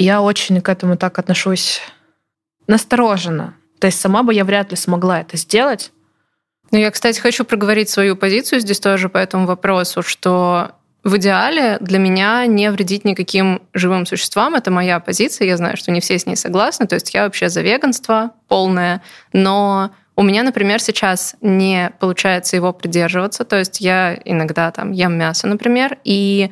Я 0.00 0.22
очень 0.22 0.62
к 0.62 0.68
этому 0.70 0.96
так 0.96 1.18
отношусь 1.18 1.82
настороженно. 2.66 3.54
То 3.80 3.86
есть 3.86 4.00
сама 4.00 4.22
бы 4.22 4.32
я 4.32 4.46
вряд 4.46 4.70
ли 4.70 4.76
смогла 4.76 5.20
это 5.20 5.36
сделать. 5.36 5.92
Ну, 6.70 6.78
я, 6.78 6.90
кстати, 6.90 7.20
хочу 7.20 7.44
проговорить 7.44 7.90
свою 7.90 8.16
позицию 8.16 8.60
здесь 8.60 8.80
тоже 8.80 9.10
по 9.10 9.18
этому 9.18 9.44
вопросу, 9.44 10.02
что 10.02 10.70
в 11.04 11.18
идеале 11.18 11.76
для 11.82 11.98
меня 11.98 12.46
не 12.46 12.70
вредить 12.70 13.04
никаким 13.04 13.60
живым 13.74 14.06
существам. 14.06 14.54
Это 14.54 14.70
моя 14.70 15.00
позиция. 15.00 15.46
Я 15.46 15.58
знаю, 15.58 15.76
что 15.76 15.90
не 15.90 16.00
все 16.00 16.18
с 16.18 16.24
ней 16.24 16.36
согласны. 16.36 16.86
То 16.86 16.94
есть 16.94 17.12
я 17.12 17.24
вообще 17.24 17.50
за 17.50 17.60
веганство 17.60 18.30
полное. 18.48 19.02
Но 19.34 19.90
у 20.16 20.22
меня, 20.22 20.42
например, 20.44 20.80
сейчас 20.80 21.36
не 21.42 21.92
получается 22.00 22.56
его 22.56 22.72
придерживаться. 22.72 23.44
То 23.44 23.56
есть 23.56 23.82
я 23.82 24.18
иногда 24.24 24.70
там 24.70 24.92
ем 24.92 25.18
мясо, 25.18 25.46
например, 25.46 25.98
и 26.04 26.50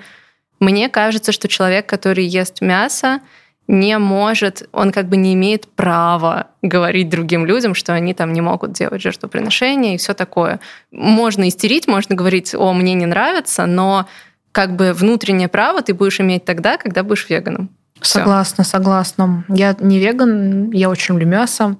мне 0.61 0.89
кажется, 0.89 1.33
что 1.33 1.49
человек, 1.49 1.87
который 1.87 2.25
ест 2.25 2.61
мясо, 2.61 3.21
не 3.69 3.99
может, 3.99 4.67
он 4.73 4.93
как 4.93 5.09
бы 5.09 5.17
не 5.17 5.35
имеет 5.35 5.69
права 5.69 6.49
говорить 6.63 7.11
другим 7.11 7.45
людям, 7.45 7.75
что 7.75 7.93
они 7.93 8.15
там 8.15 8.33
не 8.33 8.41
могут 8.41 8.73
делать 8.73 9.03
жертвоприношения 9.03 9.95
и 9.95 9.99
все 9.99 10.15
такое. 10.15 10.59
Можно 10.91 11.49
истерить, 11.49 11.87
можно 11.87 12.15
говорить, 12.15 12.55
о, 12.55 12.73
мне 12.73 12.95
не 12.95 13.05
нравится, 13.05 13.67
но 13.67 14.07
как 14.53 14.75
бы 14.75 14.95
внутреннее 14.95 15.49
право 15.49 15.83
ты 15.83 15.93
будешь 15.93 16.19
иметь 16.19 16.47
тогда, 16.47 16.79
когда 16.79 17.03
будешь 17.03 17.29
веганом. 17.29 17.69
Всё. 18.01 18.21
Согласна, 18.21 18.65
согласна. 18.65 19.45
Я 19.49 19.77
не 19.81 19.99
веган, 19.99 20.71
я 20.71 20.89
очень 20.89 21.15
люблю 21.15 21.29
мясо. 21.29 21.77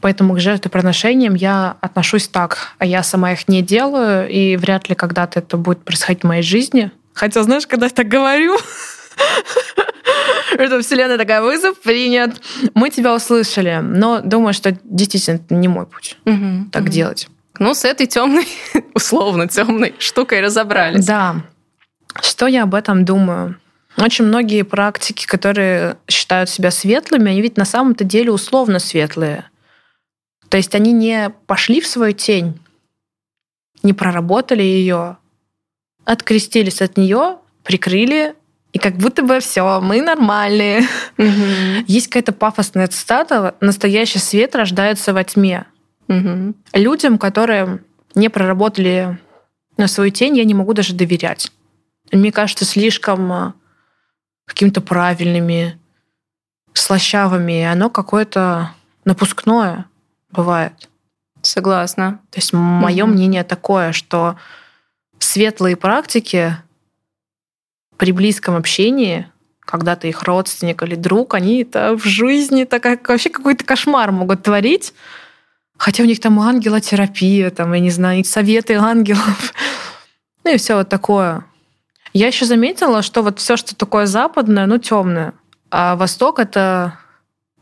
Поэтому 0.00 0.34
к 0.34 0.40
жертвоприношениям 0.40 1.34
я 1.34 1.76
отношусь 1.80 2.28
так. 2.28 2.74
А 2.78 2.86
я 2.86 3.02
сама 3.02 3.32
их 3.32 3.48
не 3.48 3.62
делаю, 3.62 4.28
и 4.28 4.56
вряд 4.56 4.88
ли 4.88 4.94
когда-то 4.94 5.40
это 5.40 5.56
будет 5.56 5.82
происходить 5.82 6.22
в 6.22 6.26
моей 6.26 6.42
жизни. 6.42 6.92
Хотя, 7.18 7.42
знаешь, 7.42 7.66
когда 7.66 7.86
я 7.86 7.90
так 7.90 8.06
говорю, 8.06 8.56
что 10.54 10.80
Вселенная 10.80 11.18
такая, 11.18 11.42
вызов 11.42 11.76
принят. 11.80 12.40
Мы 12.74 12.90
тебя 12.90 13.12
услышали, 13.12 13.80
но 13.82 14.20
думаю, 14.20 14.54
что 14.54 14.78
действительно 14.84 15.34
это 15.34 15.52
не 15.52 15.66
мой 15.66 15.86
путь 15.86 16.16
так 16.70 16.90
делать. 16.90 17.28
Ну, 17.58 17.74
с 17.74 17.84
этой 17.84 18.06
темной, 18.06 18.46
условно 18.94 19.48
темной 19.48 19.96
штукой 19.98 20.40
разобрались. 20.40 21.04
Да. 21.04 21.42
Что 22.22 22.46
я 22.46 22.62
об 22.62 22.76
этом 22.76 23.04
думаю? 23.04 23.58
Очень 23.96 24.26
многие 24.26 24.62
практики, 24.62 25.26
которые 25.26 25.96
считают 26.06 26.48
себя 26.48 26.70
светлыми, 26.70 27.32
они 27.32 27.42
ведь 27.42 27.56
на 27.56 27.64
самом-то 27.64 28.04
деле 28.04 28.30
условно 28.30 28.78
светлые. 28.78 29.50
То 30.48 30.56
есть 30.56 30.76
они 30.76 30.92
не 30.92 31.30
пошли 31.48 31.80
в 31.80 31.86
свою 31.88 32.12
тень, 32.12 32.60
не 33.82 33.92
проработали 33.92 34.62
ее, 34.62 35.16
открестились 36.08 36.80
от 36.80 36.96
нее, 36.96 37.36
прикрыли, 37.64 38.34
и 38.72 38.78
как 38.78 38.96
будто 38.96 39.22
бы 39.22 39.40
все, 39.40 39.80
мы 39.80 40.00
нормальные. 40.00 40.86
Мгм. 41.18 41.84
Есть 41.86 42.08
какая-то 42.08 42.32
пафосная 42.32 42.86
цитата 42.86 43.54
«Настоящий 43.60 44.18
свет 44.18 44.56
рождается 44.56 45.12
во 45.12 45.22
тьме». 45.22 45.66
Мгм. 46.06 46.54
Людям, 46.72 47.18
которые 47.18 47.80
не 48.14 48.30
проработали 48.30 49.18
на 49.76 49.86
свою 49.86 50.10
тень, 50.10 50.38
я 50.38 50.44
не 50.44 50.54
могу 50.54 50.72
даже 50.72 50.94
доверять. 50.94 51.52
Мне 52.10 52.32
кажется, 52.32 52.64
слишком 52.64 53.30
а, 53.30 53.54
какими-то 54.46 54.80
правильными, 54.80 55.78
слащавыми. 56.72 57.60
И 57.60 57.64
оно 57.64 57.90
какое-то 57.90 58.70
напускное 59.04 59.84
бывает. 60.30 60.88
Согласна. 61.42 62.20
То 62.30 62.38
есть 62.38 62.54
мое 62.54 63.04
Мгм. 63.04 63.14
мнение 63.14 63.44
такое, 63.44 63.92
что 63.92 64.36
светлые 65.18 65.76
практики 65.76 66.56
при 67.96 68.12
близком 68.12 68.56
общении, 68.56 69.30
когда 69.60 69.96
ты 69.96 70.08
их 70.08 70.22
родственник 70.22 70.82
или 70.82 70.94
друг, 70.94 71.34
они 71.34 71.62
это 71.62 71.96
в 71.96 72.04
жизни 72.04 72.64
так, 72.64 72.82
как- 72.82 73.08
вообще 73.08 73.28
какой-то 73.30 73.64
кошмар 73.64 74.12
могут 74.12 74.42
творить. 74.42 74.94
Хотя 75.76 76.02
у 76.02 76.06
них 76.06 76.20
там 76.20 76.40
ангелотерапия, 76.40 77.50
там, 77.50 77.72
я 77.72 77.80
не 77.80 77.90
знаю, 77.90 78.24
советы 78.24 78.74
ангелов. 78.74 79.54
Ну 80.44 80.54
и 80.54 80.56
все 80.56 80.76
вот 80.76 80.88
такое. 80.88 81.44
Я 82.14 82.28
еще 82.28 82.46
заметила, 82.46 83.02
что 83.02 83.22
вот 83.22 83.38
все, 83.38 83.58
что 83.58 83.76
такое 83.76 84.06
западное, 84.06 84.64
ну, 84.64 84.78
темное. 84.78 85.34
А 85.70 85.94
Восток 85.94 86.38
это 86.38 86.98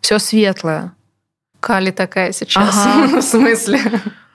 все 0.00 0.20
светлое. 0.20 0.92
Кали 1.58 1.90
такая 1.90 2.30
сейчас. 2.30 2.72
Ага. 2.86 3.16
В 3.20 3.22
смысле? 3.22 3.80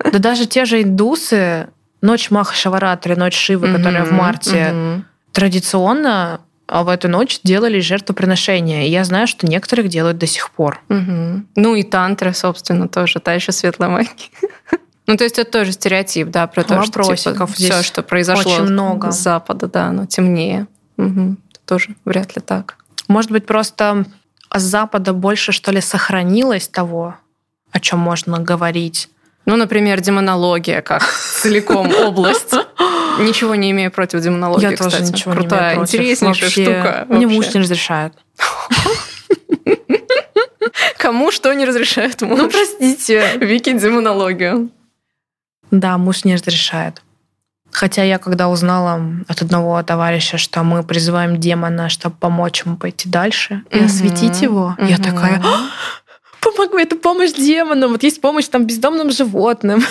Да 0.04 0.20
даже 0.20 0.48
те 0.48 0.66
же 0.66 0.82
индусы, 0.82 1.70
ночь 2.02 2.32
Маха 2.32 2.54
Шаваратри, 2.56 3.16
ночь 3.16 3.36
Шивы, 3.36 3.74
которая 3.74 4.06
в 4.06 4.12
марте, 4.12 4.72
мгм. 4.72 5.06
традиционно 5.32 6.42
а 6.72 6.84
в 6.84 6.88
эту 6.88 7.10
ночь 7.10 7.42
делали 7.44 7.82
жертвоприношения. 7.82 8.88
И 8.88 8.92
я 8.92 9.04
знаю, 9.04 9.28
что 9.28 9.46
некоторых 9.46 9.90
делают 9.90 10.18
до 10.18 10.26
сих 10.26 10.52
пор. 10.52 10.80
Мгм. 10.88 11.50
Ну 11.58 11.76
и 11.76 11.84
тантра, 11.84 12.32
собственно, 12.32 12.88
тоже, 12.88 13.20
та 13.20 13.34
еще 13.34 13.52
светлая 13.52 13.90
магия. 13.90 14.10
Ну, 15.08 15.18
то 15.18 15.26
есть 15.26 15.40
это 15.40 15.52
тоже 15.52 15.74
стереотип, 15.74 16.30
да, 16.30 16.48
про 16.48 16.64
то, 16.64 16.84
что 16.84 17.00
Вопросиков 17.00 17.54
все, 17.56 17.82
что 17.82 18.02
произошло 18.02 18.54
очень 18.54 18.64
много. 18.64 19.12
с 19.12 19.20
Запада, 19.20 19.68
да, 19.68 19.88
оно 19.88 20.06
темнее. 20.06 20.68
Это 20.98 21.36
тоже 21.66 21.96
вряд 22.06 22.36
ли 22.38 22.42
так. 22.42 22.78
Может 23.10 23.32
быть, 23.32 23.46
просто 23.46 24.06
с 24.54 24.62
Запада 24.62 25.12
больше, 25.12 25.52
что 25.52 25.72
ли, 25.72 25.82
сохранилось 25.82 26.70
того, 26.70 27.16
о 27.72 27.80
чем 27.82 28.00
можно 28.00 28.40
говорить. 28.40 29.10
Ну, 29.46 29.56
например, 29.56 30.02
демонология 30.02 30.82
как 30.82 31.04
целиком 31.42 31.92
область. 32.06 32.54
Ничего 33.20 33.56
не 33.56 33.72
имею 33.72 33.92
против 33.92 34.22
демонологии, 34.22 34.72
я 34.72 34.78
тоже 34.78 34.98
кстати. 34.98 35.12
ничего 35.12 35.34
Крутая, 35.34 35.62
не 35.62 35.66
имею 35.66 35.76
против. 35.78 35.94
интереснейшая 35.96 36.44
Вообще, 36.46 36.64
штука. 36.64 37.06
Мне 37.10 37.26
вообще. 37.28 37.36
муж 37.36 37.54
не 37.54 37.60
разрешает. 37.62 38.14
Кому 40.98 41.32
что 41.32 41.54
не 41.54 41.66
разрешает 41.66 42.22
муж? 42.22 42.40
Ну, 42.40 42.50
простите. 42.50 43.38
Вики 43.38 43.78
демонологию. 43.78 44.70
Да, 45.72 45.98
муж 45.98 46.24
не 46.24 46.36
разрешает. 46.36 47.02
Хотя 47.72 48.04
я 48.04 48.18
когда 48.20 48.50
узнала 48.50 49.02
от 49.28 49.42
одного 49.42 49.82
товарища, 49.84 50.38
что 50.38 50.64
мы 50.64 50.84
призываем 50.84 51.40
демона, 51.40 51.90
чтобы 51.90 52.16
помочь 52.18 52.64
ему 52.66 52.76
пойти 52.76 53.10
дальше 53.10 53.64
и 53.72 53.80
осветить 53.80 54.42
его, 54.42 54.76
я 54.78 54.98
такая, 54.98 55.42
помогу, 56.42 56.78
это 56.78 56.96
помощь 56.96 57.32
демонам. 57.32 57.92
Вот 57.92 58.04
есть 58.04 58.20
помощь 58.20 58.48
там 58.48 58.66
бездомным 58.66 59.12
животным, 59.12 59.84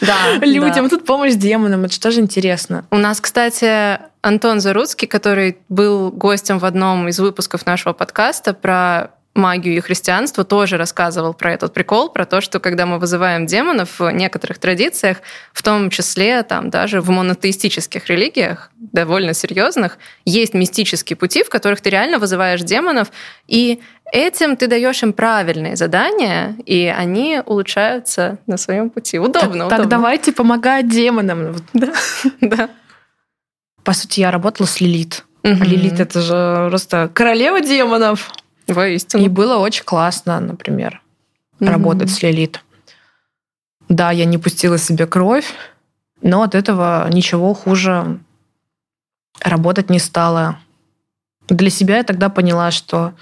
Да, 0.00 0.14
людям, 0.42 0.84
да. 0.84 0.88
тут 0.88 1.04
помощь 1.04 1.34
демонам. 1.34 1.84
Это 1.84 1.94
что 1.94 2.10
же 2.10 2.20
интересно. 2.20 2.86
У 2.90 2.96
нас, 2.96 3.20
кстати, 3.20 3.98
Антон 4.20 4.60
Заруцкий, 4.60 5.08
который 5.08 5.58
был 5.68 6.10
гостем 6.10 6.58
в 6.58 6.64
одном 6.64 7.08
из 7.08 7.18
выпусков 7.18 7.66
нашего 7.66 7.92
подкаста 7.92 8.54
про 8.54 9.10
магию 9.36 9.76
и 9.76 9.80
христианство, 9.80 10.44
тоже 10.44 10.76
рассказывал 10.76 11.34
про 11.34 11.52
этот 11.52 11.72
прикол, 11.74 12.08
про 12.08 12.24
то, 12.24 12.40
что 12.40 12.58
когда 12.58 12.86
мы 12.86 12.98
вызываем 12.98 13.46
демонов 13.46 14.00
в 14.00 14.10
некоторых 14.10 14.58
традициях, 14.58 15.18
в 15.52 15.62
том 15.62 15.90
числе 15.90 16.42
там 16.42 16.70
даже 16.70 17.00
в 17.00 17.10
монотеистических 17.10 18.06
религиях, 18.08 18.70
довольно 18.76 19.34
серьезных, 19.34 19.98
есть 20.24 20.54
мистические 20.54 21.16
пути, 21.16 21.44
в 21.44 21.50
которых 21.50 21.80
ты 21.80 21.90
реально 21.90 22.18
вызываешь 22.18 22.62
демонов, 22.62 23.08
и 23.46 23.80
этим 24.12 24.56
ты 24.56 24.66
даешь 24.68 25.02
им 25.02 25.12
правильные 25.12 25.76
задания, 25.76 26.56
и 26.64 26.86
они 26.86 27.40
улучшаются 27.44 28.38
на 28.46 28.56
своем 28.56 28.90
пути. 28.90 29.18
Удобно, 29.18 29.68
Так 29.68 29.80
удобно. 29.80 29.86
давайте 29.86 30.32
помогать 30.32 30.88
демонам. 30.88 31.52
Вот, 31.74 31.90
Да. 32.40 32.70
По 33.84 33.92
сути, 33.92 34.20
я 34.20 34.30
работала 34.30 34.66
с 34.66 34.80
Лилит. 34.80 35.24
А 35.44 35.48
Лилит 35.48 36.00
это 36.00 36.20
же 36.20 36.66
просто 36.70 37.08
королева 37.12 37.60
демонов. 37.60 38.32
Воистину. 38.66 39.22
И 39.24 39.28
было 39.28 39.58
очень 39.58 39.84
классно, 39.84 40.40
например, 40.40 41.00
Мгм. 41.60 41.70
работать 41.70 42.10
с 42.10 42.20
Лилит. 42.22 42.60
Да, 43.88 44.10
я 44.10 44.24
не 44.24 44.38
пустила 44.38 44.76
себе 44.78 45.06
кровь, 45.06 45.52
но 46.20 46.42
от 46.42 46.56
этого 46.56 47.08
ничего 47.12 47.54
хуже 47.54 48.18
работать 49.40 49.88
не 49.90 50.00
стало. 50.00 50.58
Для 51.48 51.70
себя 51.70 51.98
я 51.98 52.02
тогда 52.02 52.28
поняла, 52.28 52.72
что 52.72 53.12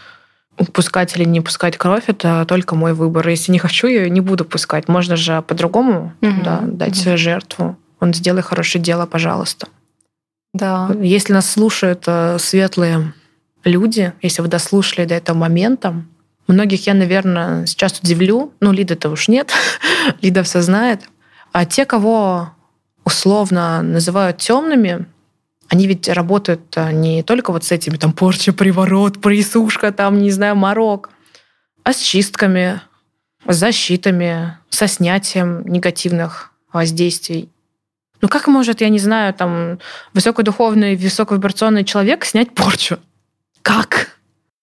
пускать 0.72 1.16
или 1.16 1.24
не 1.24 1.40
пускать 1.40 1.76
кровь 1.76 2.04
это 2.06 2.44
только 2.46 2.74
мой 2.76 2.92
выбор. 2.94 3.28
Если 3.28 3.52
не 3.52 3.58
хочу, 3.58 3.86
я 3.86 4.04
ее 4.04 4.10
не 4.10 4.20
буду 4.20 4.44
пускать. 4.44 4.88
Можно 4.88 5.16
же 5.16 5.42
по-другому 5.42 6.12
Мгм. 6.20 6.42
да, 6.42 6.60
дать 6.62 7.04
Мгм. 7.06 7.16
жертву. 7.16 7.76
Он 8.00 8.14
сделай 8.14 8.42
хорошее 8.42 8.82
дело, 8.82 9.06
пожалуйста. 9.06 9.68
Да. 10.52 10.90
Если 11.00 11.32
нас 11.32 11.50
слушают 11.50 12.04
э, 12.06 12.38
светлые 12.38 13.12
люди, 13.64 14.12
если 14.22 14.42
вы 14.42 14.48
дослушали 14.48 15.04
до 15.06 15.14
этого 15.14 15.36
момента, 15.36 15.94
многих 16.46 16.86
я, 16.86 16.94
наверное, 16.94 17.66
сейчас 17.66 17.98
удивлю. 18.00 18.52
Ну, 18.60 18.70
Лида-то 18.72 19.10
уж 19.10 19.28
нет, 19.28 19.50
Лида 20.22 20.42
все 20.44 20.60
знает. 20.60 21.00
А 21.52 21.64
те, 21.64 21.84
кого 21.84 22.50
условно 23.04 23.82
называют 23.82 24.38
темными, 24.38 25.06
они 25.68 25.86
ведь 25.86 26.08
работают 26.08 26.76
э, 26.76 26.92
не 26.92 27.22
только 27.22 27.52
вот 27.52 27.64
с 27.64 27.72
этими 27.72 27.96
там 27.96 28.12
порча, 28.12 28.52
приворот, 28.52 29.20
присушка, 29.20 29.92
там, 29.92 30.22
не 30.22 30.30
знаю, 30.30 30.56
морок, 30.56 31.10
а 31.82 31.92
с 31.92 31.98
чистками, 31.98 32.80
с 33.46 33.56
защитами, 33.56 34.58
со 34.68 34.86
снятием 34.86 35.66
негативных 35.66 36.52
воздействий. 36.72 37.50
Ну 38.20 38.28
как 38.28 38.46
может, 38.46 38.80
я 38.80 38.88
не 38.88 38.98
знаю, 38.98 39.34
там 39.34 39.78
высокодуховный, 40.12 40.96
высоковибрационный 40.96 41.84
человек 41.84 42.24
снять 42.24 42.52
порчу? 42.52 42.98
Как? 43.62 44.08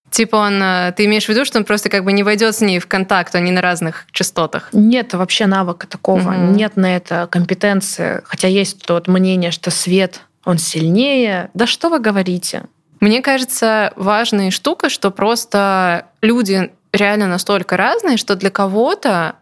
Типа 0.09 0.35
он, 0.35 0.61
э, 0.61 0.93
ты 0.95 1.05
имеешь 1.05 1.25
в 1.25 1.29
виду, 1.29 1.45
что 1.45 1.57
он 1.57 1.63
просто 1.63 1.89
как 1.89 2.03
бы 2.03 2.11
не 2.11 2.23
войдет 2.23 2.55
с 2.55 2.61
ней 2.61 2.79
в 2.79 2.87
контакт, 2.87 3.33
они 3.33 3.51
на 3.51 3.61
разных 3.61 4.05
частотах? 4.11 4.69
Нет 4.73 5.13
вообще 5.13 5.45
навыка 5.45 5.87
такого, 5.87 6.31
угу. 6.31 6.51
нет 6.51 6.75
на 6.75 6.95
это 6.95 7.27
компетенции. 7.31 8.21
Хотя 8.25 8.49
есть 8.49 8.85
то 8.85 8.95
вот 8.95 9.07
мнение, 9.07 9.51
что 9.51 9.71
свет, 9.71 10.21
он 10.45 10.57
сильнее. 10.57 11.49
Да 11.53 11.67
что 11.67 11.89
вы 11.89 11.99
говорите? 11.99 12.63
Мне 12.99 13.21
кажется, 13.21 13.93
важная 13.95 14.51
штука, 14.51 14.89
что 14.89 15.11
просто 15.11 16.07
люди 16.21 16.71
реально 16.93 17.27
настолько 17.27 17.77
разные, 17.77 18.17
что 18.17 18.35
для 18.35 18.49
кого-то 18.49 19.35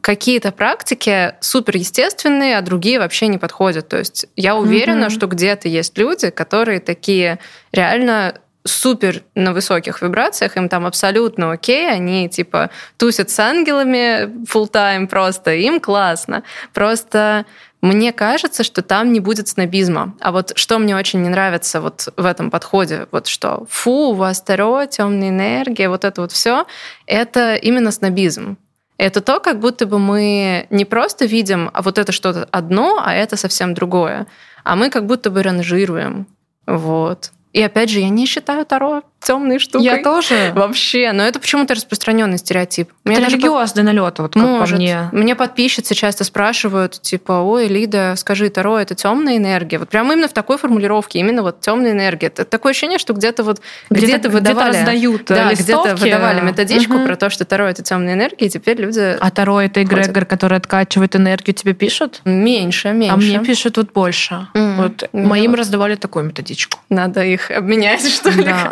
какие-то 0.00 0.52
практики 0.52 1.34
супер 1.40 1.76
естественные, 1.76 2.58
а 2.58 2.62
другие 2.62 2.98
вообще 2.98 3.26
не 3.26 3.38
подходят. 3.38 3.88
То 3.88 3.98
есть 3.98 4.26
я 4.36 4.54
уверена, 4.54 5.06
mm-hmm. 5.06 5.10
что 5.10 5.26
где-то 5.26 5.66
есть 5.68 5.96
люди, 5.96 6.30
которые 6.30 6.80
такие 6.80 7.38
реально 7.72 8.34
супер 8.64 9.22
на 9.34 9.52
высоких 9.52 10.02
вибрациях, 10.02 10.56
им 10.56 10.68
там 10.68 10.86
абсолютно 10.86 11.52
окей, 11.52 11.90
они 11.90 12.28
типа 12.28 12.70
тусят 12.96 13.30
с 13.30 13.38
ангелами 13.38 14.44
full 14.44 14.70
time 14.70 15.06
просто, 15.06 15.54
им 15.54 15.80
классно. 15.80 16.42
Просто 16.72 17.46
мне 17.84 18.12
кажется, 18.12 18.64
что 18.64 18.80
там 18.80 19.12
не 19.12 19.20
будет 19.20 19.46
снобизма. 19.48 20.14
А 20.20 20.32
вот 20.32 20.52
что 20.56 20.78
мне 20.78 20.96
очень 20.96 21.22
не 21.22 21.28
нравится 21.28 21.82
вот 21.82 22.08
в 22.16 22.24
этом 22.24 22.50
подходе, 22.50 23.08
вот 23.10 23.26
что 23.26 23.66
фу, 23.68 24.10
у 24.10 24.14
вас 24.14 24.40
таро, 24.40 24.86
темная 24.86 25.28
энергия, 25.28 25.90
вот 25.90 26.04
это 26.04 26.22
вот 26.22 26.32
все, 26.32 26.64
это 27.06 27.56
именно 27.56 27.90
снобизм. 27.90 28.56
Это 28.96 29.20
то, 29.20 29.38
как 29.38 29.60
будто 29.60 29.84
бы 29.84 29.98
мы 29.98 30.66
не 30.70 30.86
просто 30.86 31.26
видим, 31.26 31.70
а 31.74 31.82
вот 31.82 31.98
это 31.98 32.10
что-то 32.12 32.48
одно, 32.52 33.02
а 33.04 33.12
это 33.12 33.36
совсем 33.36 33.74
другое. 33.74 34.26
А 34.62 34.76
мы 34.76 34.88
как 34.88 35.04
будто 35.04 35.30
бы 35.30 35.42
ранжируем. 35.42 36.26
Вот. 36.66 37.32
И 37.52 37.60
опять 37.60 37.90
же, 37.90 38.00
я 38.00 38.08
не 38.08 38.24
считаю 38.24 38.64
Таро 38.64 39.02
темной 39.24 39.58
штукой. 39.58 39.84
Я 39.84 40.02
тоже. 40.02 40.52
Вообще. 40.54 41.12
Но 41.12 41.24
это 41.24 41.40
почему-то 41.40 41.74
распространенный 41.74 42.38
стереотип. 42.38 42.90
Это 43.04 43.20
религиозный 43.20 43.82
по... 43.82 43.86
налет, 43.86 44.18
вот 44.18 44.34
как 44.34 44.42
Может. 44.42 44.76
по 44.76 44.76
мне. 44.76 45.08
Мне 45.12 45.34
подписчицы 45.34 45.94
часто 45.94 46.24
спрашивают, 46.24 47.00
типа, 47.00 47.32
ой, 47.32 47.66
Лида, 47.66 48.14
скажи, 48.16 48.48
Таро 48.50 48.78
это 48.78 48.94
темная 48.94 49.36
энергия. 49.36 49.78
Вот 49.78 49.88
прямо 49.88 50.12
именно 50.12 50.28
в 50.28 50.32
такой 50.32 50.58
формулировке, 50.58 51.18
именно 51.18 51.42
вот 51.42 51.60
темная 51.60 51.92
энергия. 51.92 52.28
Это 52.28 52.44
такое 52.44 52.70
ощущение, 52.70 52.98
что 52.98 53.14
где-то 53.14 53.42
вот 53.42 53.60
где-то, 53.90 54.06
где-то 54.06 54.30
выдавали. 54.30 54.70
Где-то 54.70 54.80
раздают 54.80 55.24
да, 55.26 55.52
где-то 55.52 55.96
выдавали 55.96 56.40
методичку 56.40 56.96
угу. 56.96 57.06
про 57.06 57.16
то, 57.16 57.30
что 57.30 57.44
Таро 57.44 57.66
это 57.66 57.82
темная 57.82 58.14
энергия, 58.14 58.46
и 58.46 58.50
теперь 58.50 58.80
люди. 58.80 59.16
А 59.18 59.30
Таро 59.30 59.60
это 59.60 59.82
эгрегор, 59.82 60.24
который 60.24 60.58
откачивает 60.58 61.16
энергию, 61.16 61.54
тебе 61.54 61.74
пишут? 61.74 62.20
Меньше, 62.24 62.92
меньше. 62.92 63.14
А 63.14 63.16
мне 63.16 63.38
пишут 63.40 63.76
вот 63.76 63.92
больше. 63.92 64.48
Mm. 64.54 64.76
Вот 64.76 65.02
mm. 65.02 65.26
моим 65.26 65.54
раздавали 65.54 65.94
такую 65.96 66.26
методичку. 66.26 66.78
Надо 66.88 67.24
их 67.24 67.50
обменять, 67.50 68.06
что 68.14 68.30
ли? 68.30 68.44
Да. 68.44 68.70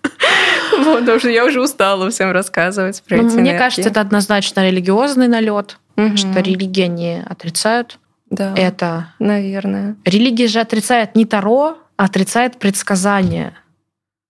Вот, 0.85 1.01
потому 1.01 1.19
что 1.19 1.29
я 1.29 1.45
уже 1.45 1.61
устала 1.61 2.09
всем 2.11 2.31
рассказывать 2.31 3.03
про 3.03 3.19
ну, 3.19 3.29
эти 3.29 3.37
Мне 3.37 3.59
кажется, 3.59 3.91
это 3.91 4.01
однозначно 4.01 4.67
религиозный 4.67 5.29
налет, 5.29 5.79
что 6.17 6.41
религия 6.41 6.89
не 6.89 7.23
отрицают. 7.23 7.99
Да, 8.31 8.55
это... 8.57 9.13
Наверное. 9.19 9.97
Религия 10.05 10.47
же 10.47 10.61
отрицает 10.61 11.17
не 11.17 11.27
Таро, 11.27 11.79
а 11.97 12.05
отрицает 12.05 12.59
предсказания. 12.59 13.55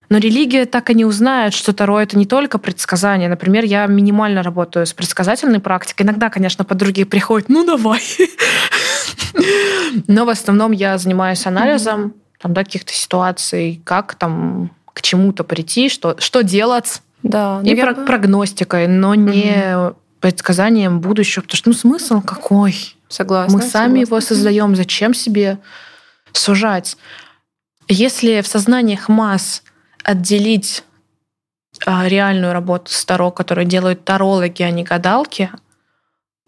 Но 0.09 0.19
религия 0.19 0.67
так 0.67 0.91
и 0.91 0.95
не 0.95 1.05
узнает, 1.05 1.55
что 1.55 1.73
Таро— 1.73 2.01
это 2.01 2.19
не 2.19 2.27
только 2.27 2.59
предсказания. 2.59 3.29
Например, 3.29 3.63
я 3.63 3.87
минимально 3.87 4.43
работаю 4.43 4.85
с 4.87 4.93
предсказательной 4.93 5.61
практикой. 5.61 6.03
Иногда, 6.03 6.31
конечно, 6.31 6.65
подруги 6.65 7.05
приходят, 7.05 7.49
ну 7.49 7.65
давай. 7.65 8.03
Но 10.09 10.25
в 10.25 10.31
основном 10.31 10.73
я 10.73 10.99
занимаюсь 10.99 11.47
анализом 11.47 12.15
там, 12.41 12.55
да, 12.55 12.65
каких-то 12.65 12.93
ситуаций, 12.93 13.81
как 13.85 14.15
там 14.15 14.71
к 14.93 15.03
чему-то 15.03 15.45
прийти, 15.45 15.89
что, 15.89 16.17
что 16.19 16.43
делать. 16.43 17.03
Да, 17.23 17.61
и 17.65 17.75
про- 17.75 17.95
бы... 17.95 18.05
прогностикой, 18.05 18.87
но 18.87 19.15
не 19.15 19.77
угу. 19.77 19.97
предсказанием 20.21 21.01
будущего. 21.01 21.43
Потому 21.43 21.57
что 21.57 21.69
ну 21.71 21.75
смысл 21.75 22.21
какой? 22.21 22.97
Согласна. 23.09 23.59
Мы 23.59 23.63
сами 23.63 24.01
его 24.01 24.21
создаем. 24.21 24.77
Зачем 24.77 25.15
себе 25.15 25.59
сужать? 26.33 26.97
Если 27.89 28.41
в 28.41 28.47
сознаниях 28.47 29.09
масс 29.09 29.63
отделить 30.05 30.85
а, 31.87 32.07
реальную 32.09 32.53
работу 32.53 32.93
с 32.93 33.05
Таро, 33.05 33.31
которую 33.31 33.67
делают 33.67 34.05
тарологи, 34.05 34.63
а 34.63 34.71
не 34.71 34.85
гадалки, 34.85 35.51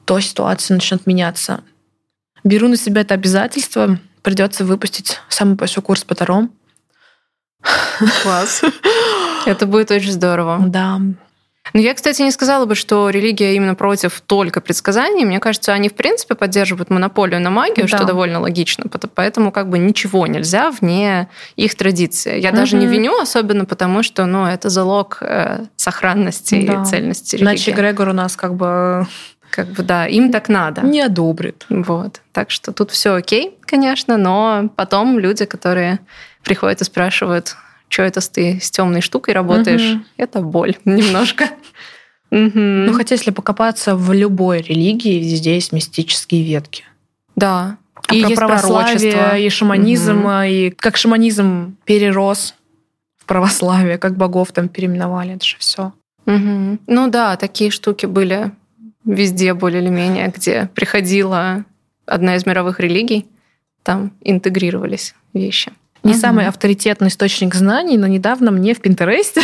то 0.05 0.21
ситуация 0.21 0.75
начнет 0.75 1.07
меняться. 1.07 1.63
Беру 2.45 2.69
на 2.69 2.77
себя 2.77 3.03
это 3.03 3.15
обязательство. 3.15 3.99
Придется 4.23 4.65
выпустить 4.65 5.21
самый 5.29 5.55
большой 5.55 5.83
курс 5.83 6.05
по 6.05 6.15
Таро. 6.15 6.49
Класс. 8.23 8.63
Это 9.47 9.67
будет 9.67 9.91
очень 9.91 10.13
здорово. 10.13 10.59
Да. 10.67 11.01
Но 11.75 11.81
я, 11.81 11.95
кстати, 11.95 12.21
не 12.23 12.33
сказала 12.33 12.67
бы, 12.67 12.75
что 12.75 13.09
религия 13.09 13.55
именно 13.55 13.75
против 13.75 14.21
только 14.21 14.61
предсказаний. 14.61 15.25
Мне 15.25 15.41
кажется, 15.41 15.73
они, 15.73 15.89
в 15.89 15.95
принципе, 15.95 16.35
поддерживают 16.35 16.91
монополию 16.91 17.41
на 17.41 17.51
магию, 17.51 17.89
да. 17.89 17.97
что 17.97 18.07
довольно 18.07 18.41
логично. 18.41 18.85
Поэтому 19.15 19.53
как 19.53 19.69
бы 19.69 19.79
ничего 19.79 20.27
нельзя 20.27 20.71
вне 20.71 21.29
их 21.57 21.75
традиции. 21.75 22.41
Я 22.41 22.51
угу. 22.51 22.59
даже 22.59 22.77
не 22.77 22.87
виню, 22.87 23.19
особенно 23.19 23.65
потому, 23.65 24.03
что 24.03 24.27
ну, 24.27 24.45
это 24.45 24.69
залог 24.69 25.19
э, 25.21 25.67
сохранности 25.77 26.67
да. 26.67 26.83
и 26.83 26.85
цельности 26.85 27.37
религии. 27.37 27.51
Иначе 27.51 27.71
Грегор 27.71 28.09
у 28.09 28.13
нас 28.13 28.37
как 28.37 28.55
бы 28.55 29.07
как 29.53 29.69
бы 29.69 29.83
да, 29.83 30.07
им 30.07 30.33
так 30.33 30.49
надо. 30.49 30.81
Не 30.81 31.03
одобрит. 31.03 31.67
Вот. 31.69 32.23
Так 32.33 32.51
что 32.51 32.73
тут 32.73 32.91
все 32.91 33.15
окей, 33.15 33.57
конечно, 33.67 34.17
но 34.17 34.71
потом 34.77 35.19
люди, 35.19 35.45
которые 35.45 36.01
приходят 36.43 36.81
и 36.81 36.85
спрашивают, 36.85 37.55
что 37.89 38.03
это 38.03 38.21
ты 38.21 38.59
с 38.61 38.71
темной 38.71 39.03
штукой 39.03 39.35
работаешь, 39.35 39.97
угу. 39.97 40.05
это 40.17 40.41
боль 40.41 40.77
немножко. 40.85 41.51
Ну, 42.31 42.95
хотя 42.95 43.15
если 43.15 43.31
покопаться 43.31 43.95
в 43.95 44.11
любой 44.15 44.63
религии, 44.63 45.19
везде 45.19 45.55
есть 45.55 45.71
мистические 45.71 46.43
ветки. 46.43 46.85
Да. 47.37 47.77
А 48.09 48.15
и 48.15 48.23
про 48.23 48.29
есть 48.31 48.37
православие, 48.37 49.47
и 49.47 49.51
шаманизм, 49.51 50.25
угу. 50.25 50.43
и 50.47 50.71
как 50.71 50.97
шаманизм 50.97 51.77
перерос 51.85 52.55
в 53.19 53.27
православие, 53.27 53.99
как 53.99 54.17
богов 54.17 54.53
там 54.53 54.71
переименовали, 54.71 55.35
это 55.35 55.45
же 55.45 55.57
все. 55.59 55.93
Угу. 56.25 56.79
Ну 56.87 57.11
да, 57.11 57.37
такие 57.37 57.71
штуки 57.71 58.07
были 58.07 58.53
везде 59.05 59.55
более 59.55 59.83
или 59.83 59.89
менее, 59.89 60.33
где 60.35 60.69
приходила 60.75 61.65
одна 62.07 62.37
из 62.37 62.47
мировых 62.47 62.81
религий, 62.81 63.27
там 63.83 64.13
интегрировались 64.23 65.15
вещи. 65.33 65.73
Не 66.05 66.13
угу. 66.13 66.21
самый 66.21 66.47
авторитетный 66.49 67.09
источник 67.09 67.55
знаний, 67.55 67.97
но 67.97 68.07
недавно 68.07 68.51
мне 68.51 68.75
в 68.75 68.81
Пинтересте 68.81 69.41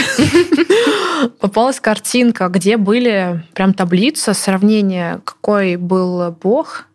попалась 1.41 1.79
картинка, 1.79 2.49
где 2.49 2.77
были 2.77 3.45
прям 3.55 3.75
таблица 3.75 4.35
сравнения, 4.35 5.21
какой 5.25 5.77
был 5.77 6.33
бог, 6.33 6.87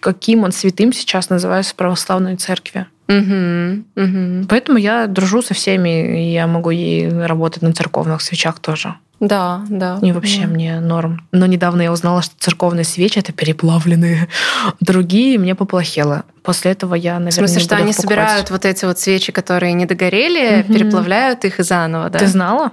каким 0.00 0.42
он 0.42 0.50
святым 0.50 0.92
сейчас 0.92 1.30
называется 1.30 1.72
в 1.72 1.76
православной 1.76 2.36
церкви. 2.36 2.86
Угу, 3.08 3.84
угу. 3.96 4.46
Поэтому 4.48 4.78
я 4.78 5.06
дружу 5.06 5.42
со 5.42 5.54
всеми, 5.54 6.20
и 6.20 6.32
я 6.32 6.46
могу 6.46 6.70
ей 6.70 7.08
работать 7.08 7.62
на 7.62 7.72
церковных 7.72 8.22
свечах 8.22 8.58
тоже. 8.60 8.94
Да, 9.22 9.62
да. 9.68 10.00
И 10.02 10.10
вообще 10.10 10.42
да. 10.42 10.46
мне 10.48 10.80
норм. 10.80 11.28
Но 11.30 11.46
недавно 11.46 11.82
я 11.82 11.92
узнала, 11.92 12.22
что 12.22 12.34
церковные 12.38 12.82
свечи 12.84 13.20
это 13.20 13.32
переплавленные. 13.32 14.28
Другие 14.80 15.38
мне 15.38 15.54
поплохело. 15.54 16.24
После 16.42 16.72
этого 16.72 16.96
я, 16.96 17.20
наверное, 17.20 17.30
В 17.30 17.34
смысле, 17.34 17.60
что 17.60 17.76
они 17.76 17.92
покупать. 17.92 18.02
собирают 18.02 18.50
вот 18.50 18.64
эти 18.64 18.84
вот 18.84 18.98
свечи, 18.98 19.30
которые 19.30 19.74
не 19.74 19.86
догорели, 19.86 20.62
угу. 20.62 20.72
переплавляют 20.72 21.44
их 21.44 21.60
и 21.60 21.62
заново, 21.62 22.10
да? 22.10 22.18
Ты 22.18 22.26
знала? 22.26 22.72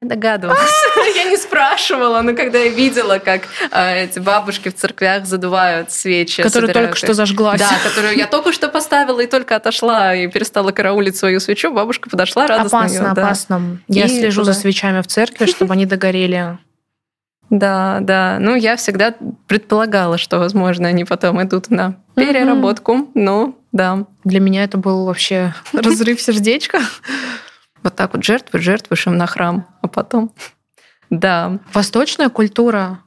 Догадывалась. 0.00 0.60
я 1.16 1.24
не 1.24 1.36
спрашивала, 1.36 2.22
но 2.22 2.34
когда 2.34 2.58
я 2.58 2.68
видела, 2.68 3.18
как 3.18 3.42
э, 3.72 4.04
эти 4.04 4.20
бабушки 4.20 4.68
в 4.68 4.76
церквях 4.76 5.26
задувают 5.26 5.90
свечи. 5.90 6.40
Которые 6.40 6.72
только 6.72 6.90
их. 6.90 6.96
что 6.96 7.14
зажглась. 7.14 7.58
Да, 7.58 7.70
которую 7.82 8.16
я 8.16 8.28
только 8.28 8.52
что 8.52 8.68
поставила 8.68 9.18
и 9.20 9.26
только 9.26 9.56
отошла 9.56 10.14
и 10.14 10.28
перестала 10.28 10.70
караулить 10.70 11.16
свою 11.16 11.40
свечу, 11.40 11.72
бабушка 11.72 12.08
подошла 12.08 12.46
радостно. 12.46 12.78
Опасно, 12.78 12.96
ее, 12.96 13.10
опасно. 13.10 13.78
Я 13.88 14.04
и 14.04 14.08
слежу 14.08 14.42
туда. 14.42 14.52
за 14.52 14.60
свечами 14.60 15.00
в 15.00 15.08
церкви, 15.08 15.46
чтобы 15.46 15.72
они 15.72 15.84
догорели. 15.84 16.58
Да, 17.50 17.98
да. 18.00 18.36
Ну, 18.40 18.54
я 18.54 18.76
всегда 18.76 19.14
предполагала, 19.48 20.16
что, 20.16 20.38
возможно, 20.38 20.86
они 20.86 21.04
потом 21.04 21.42
идут 21.42 21.70
на 21.70 21.96
переработку. 22.14 23.10
Ну, 23.14 23.58
да. 23.72 24.04
Для 24.22 24.38
меня 24.38 24.62
это 24.62 24.78
был 24.78 25.06
вообще 25.06 25.54
разрыв 25.72 26.20
сердечка. 26.20 26.80
Вот 27.82 27.96
так 27.96 28.14
вот 28.14 28.24
жертвы, 28.24 28.58
жертвы, 28.60 28.96
шим 28.96 29.16
на 29.16 29.26
храм, 29.26 29.66
а 29.82 29.88
потом... 29.88 30.32
Да. 31.10 31.58
Восточная 31.72 32.28
культура, 32.28 33.00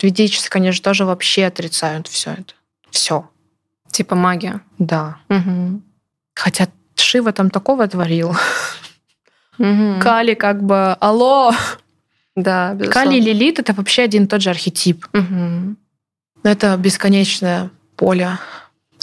ведическая, 0.00 0.48
конечно, 0.48 0.84
тоже 0.84 1.04
вообще 1.04 1.46
отрицают 1.46 2.06
все 2.06 2.30
это. 2.30 2.54
Все. 2.90 3.28
Типа 3.90 4.14
магия. 4.14 4.60
Да. 4.78 5.16
Угу. 5.28 5.82
Хотя 6.34 6.68
Шива 6.94 7.32
там 7.32 7.50
такого 7.50 7.88
творил. 7.88 8.36
Угу. 9.58 10.00
Кали 10.00 10.34
как 10.34 10.62
бы, 10.62 10.92
алло! 11.00 11.52
Да, 12.34 12.74
безусловно. 12.74 12.92
Кали 12.92 13.16
и 13.16 13.20
Лилит— 13.20 13.58
это 13.60 13.72
вообще 13.72 14.02
один 14.02 14.24
и 14.24 14.26
тот 14.26 14.42
же 14.42 14.50
архетип. 14.50 15.06
Угу. 15.14 15.76
Это 16.42 16.76
бесконечное 16.76 17.70
поле. 17.96 18.38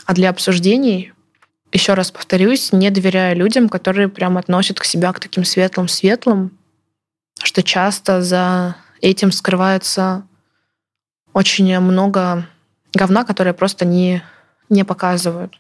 А 0.05 0.13
для 0.13 0.29
обсуждений 0.29 1.12
еще 1.73 1.95
раз 1.95 2.11
повторюсь, 2.11 2.71
не 2.71 2.89
доверяю 2.89 3.35
людям, 3.35 3.67
которые 3.67 4.07
прям 4.07 4.37
относят 4.37 4.79
к 4.79 4.85
себя 4.85 5.11
к 5.11 5.19
таким 5.19 5.43
светлым-светлым, 5.43 6.57
что 7.41 7.63
часто 7.63 8.21
за 8.21 8.75
этим 9.01 9.31
скрывается 9.31 10.25
очень 11.33 11.77
много 11.79 12.47
говна, 12.93 13.25
которое 13.25 13.53
просто 13.53 13.85
не, 13.85 14.23
не 14.69 14.83
показывают. 14.83 15.59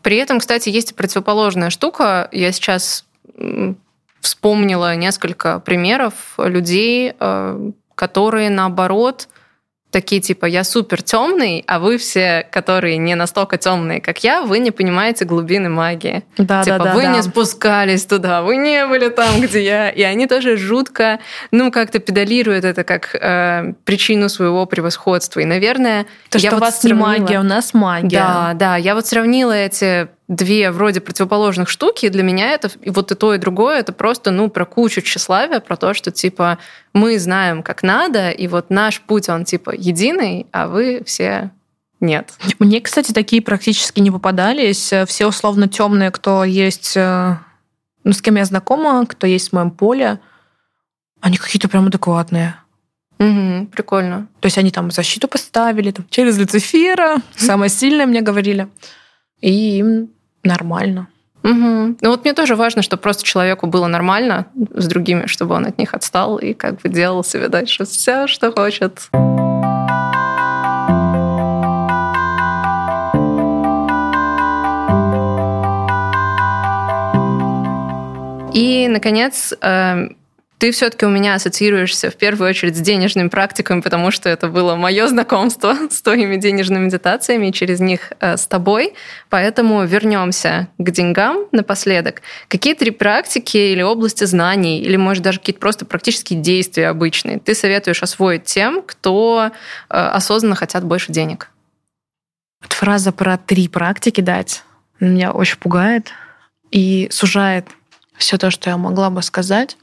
При 0.00 0.16
этом, 0.16 0.40
кстати, 0.40 0.68
есть 0.68 0.92
и 0.92 0.94
противоположная 0.94 1.70
штука. 1.70 2.28
Я 2.32 2.50
сейчас 2.50 3.04
вспомнила 4.20 4.96
несколько 4.96 5.60
примеров 5.60 6.34
людей, 6.38 7.14
э, 7.18 7.70
которые, 7.94 8.50
наоборот, 8.50 9.28
такие 9.92 10.20
типа 10.20 10.46
я 10.46 10.64
супер 10.64 11.02
темный, 11.02 11.62
а 11.66 11.78
вы 11.78 11.98
все, 11.98 12.48
которые 12.50 12.96
не 12.96 13.14
настолько 13.14 13.58
темные, 13.58 14.00
как 14.00 14.24
я, 14.24 14.42
вы 14.42 14.58
не 14.58 14.70
понимаете 14.70 15.24
глубины 15.24 15.68
магии. 15.68 16.24
Да, 16.38 16.64
типа 16.64 16.78
да, 16.78 16.84
да, 16.84 16.94
вы 16.94 17.02
да. 17.02 17.12
не 17.14 17.22
спускались 17.22 18.06
туда, 18.06 18.42
вы 18.42 18.56
не 18.56 18.86
были 18.86 19.08
там, 19.10 19.40
где 19.40 19.62
я, 19.62 19.90
и 19.90 20.02
они 20.02 20.26
тоже 20.26 20.56
жутко, 20.56 21.20
ну 21.52 21.70
как-то 21.70 21.98
педалируют 21.98 22.64
это 22.64 22.82
как 22.82 23.14
э, 23.14 23.74
причину 23.84 24.28
своего 24.28 24.66
превосходства. 24.66 25.40
И, 25.40 25.44
наверное, 25.44 26.06
То, 26.30 26.38
я 26.38 26.48
что 26.50 26.56
вот 26.56 26.62
у 26.62 26.64
вас 26.66 26.82
не 26.82 26.90
сравнила- 26.90 27.06
магия, 27.06 27.40
у 27.40 27.44
нас 27.44 27.74
магия. 27.74 28.08
Да, 28.18 28.52
да, 28.54 28.76
я 28.76 28.94
вот 28.94 29.06
сравнила 29.06 29.52
эти 29.52 30.08
две 30.34 30.70
вроде 30.70 31.00
противоположных 31.00 31.68
штуки, 31.68 32.06
и 32.06 32.08
для 32.08 32.22
меня 32.22 32.52
это 32.52 32.70
и 32.80 32.90
вот 32.90 33.12
и 33.12 33.14
то, 33.14 33.34
и 33.34 33.38
другое, 33.38 33.78
это 33.80 33.92
просто, 33.92 34.30
ну, 34.30 34.48
про 34.48 34.64
кучу 34.64 35.02
тщеславия, 35.02 35.60
про 35.60 35.76
то, 35.76 35.92
что, 35.94 36.10
типа, 36.10 36.58
мы 36.94 37.18
знаем, 37.18 37.62
как 37.62 37.82
надо, 37.82 38.30
и 38.30 38.48
вот 38.48 38.70
наш 38.70 39.00
путь, 39.00 39.28
он, 39.28 39.44
типа, 39.44 39.74
единый, 39.76 40.46
а 40.50 40.68
вы 40.68 41.02
все 41.04 41.50
нет. 42.00 42.32
Мне, 42.58 42.80
кстати, 42.80 43.12
такие 43.12 43.42
практически 43.42 44.00
не 44.00 44.10
попадались. 44.10 44.92
Все 45.06 45.26
условно 45.26 45.68
темные, 45.68 46.10
кто 46.10 46.44
есть, 46.44 46.96
э, 46.96 47.36
ну, 48.02 48.12
с 48.12 48.20
кем 48.20 48.36
я 48.36 48.44
знакома, 48.44 49.06
кто 49.06 49.26
есть 49.26 49.50
в 49.50 49.52
моем 49.52 49.70
поле, 49.70 50.18
они 51.20 51.36
какие-то 51.36 51.68
прям 51.68 51.86
адекватные. 51.86 52.56
Мгм, 53.18 53.68
прикольно. 53.68 54.26
То 54.40 54.46
есть 54.46 54.58
они 54.58 54.72
там 54.72 54.90
защиту 54.90 55.28
поставили, 55.28 55.92
там, 55.92 56.06
через 56.10 56.38
Люцифера, 56.38 57.18
самое 57.36 57.68
сильное 57.68 58.06
мне 58.06 58.20
говорили. 58.20 58.68
И 59.40 59.78
им 59.78 60.10
нормально. 60.42 61.08
Мгм. 61.42 61.98
Ну 62.00 62.10
вот 62.10 62.24
мне 62.24 62.34
тоже 62.34 62.54
важно, 62.54 62.82
чтобы 62.82 63.02
просто 63.02 63.24
человеку 63.24 63.66
было 63.66 63.86
нормально 63.88 64.46
с 64.74 64.86
другими, 64.86 65.26
чтобы 65.26 65.54
он 65.54 65.66
от 65.66 65.78
них 65.78 65.94
отстал 65.94 66.38
и 66.38 66.52
как 66.54 66.80
бы 66.80 66.88
делал 66.88 67.24
себе 67.24 67.48
дальше 67.48 67.84
все, 67.84 68.26
что 68.26 68.52
хочет. 68.52 69.08
И, 78.54 78.86
наконец, 78.88 79.54
эм, 79.62 80.16
ты 80.62 80.70
все-таки 80.70 81.04
у 81.06 81.08
меня 81.08 81.34
ассоциируешься 81.34 82.08
в 82.08 82.14
первую 82.14 82.48
очередь 82.48 82.76
с 82.76 82.80
денежными 82.80 83.26
практиками, 83.26 83.80
потому 83.80 84.12
что 84.12 84.28
это 84.28 84.46
было 84.46 84.76
мое 84.76 85.08
знакомство 85.08 85.76
с 85.90 86.00
твоими 86.02 86.36
денежными 86.36 86.84
медитациями, 86.84 87.48
и 87.48 87.52
через 87.52 87.80
них 87.80 88.12
э, 88.20 88.36
с 88.36 88.46
тобой. 88.46 88.94
Поэтому 89.28 89.84
вернемся 89.84 90.68
к 90.78 90.90
деньгам 90.92 91.48
напоследок. 91.50 92.22
Какие 92.46 92.74
три 92.74 92.92
практики 92.92 93.56
или 93.56 93.82
области 93.82 94.22
знаний, 94.22 94.80
или, 94.80 94.94
может, 94.94 95.24
даже 95.24 95.40
какие-то 95.40 95.58
просто 95.58 95.84
практические 95.84 96.40
действия 96.40 96.90
обычные 96.90 97.40
ты 97.40 97.56
советуешь 97.56 98.04
освоить 98.04 98.44
тем, 98.44 98.82
кто 98.82 99.50
э, 99.50 99.50
осознанно 99.88 100.54
хотят 100.54 100.84
больше 100.84 101.10
денег? 101.10 101.50
Вот 102.60 102.72
фраза 102.72 103.10
про 103.10 103.36
три 103.36 103.66
практики 103.66 104.20
дать 104.20 104.62
меня 105.00 105.32
очень 105.32 105.58
пугает 105.58 106.12
и 106.70 107.08
сужает 107.10 107.66
все 108.16 108.38
то, 108.38 108.52
что 108.52 108.70
я 108.70 108.76
могла 108.76 109.10
бы 109.10 109.22
сказать. 109.22 109.76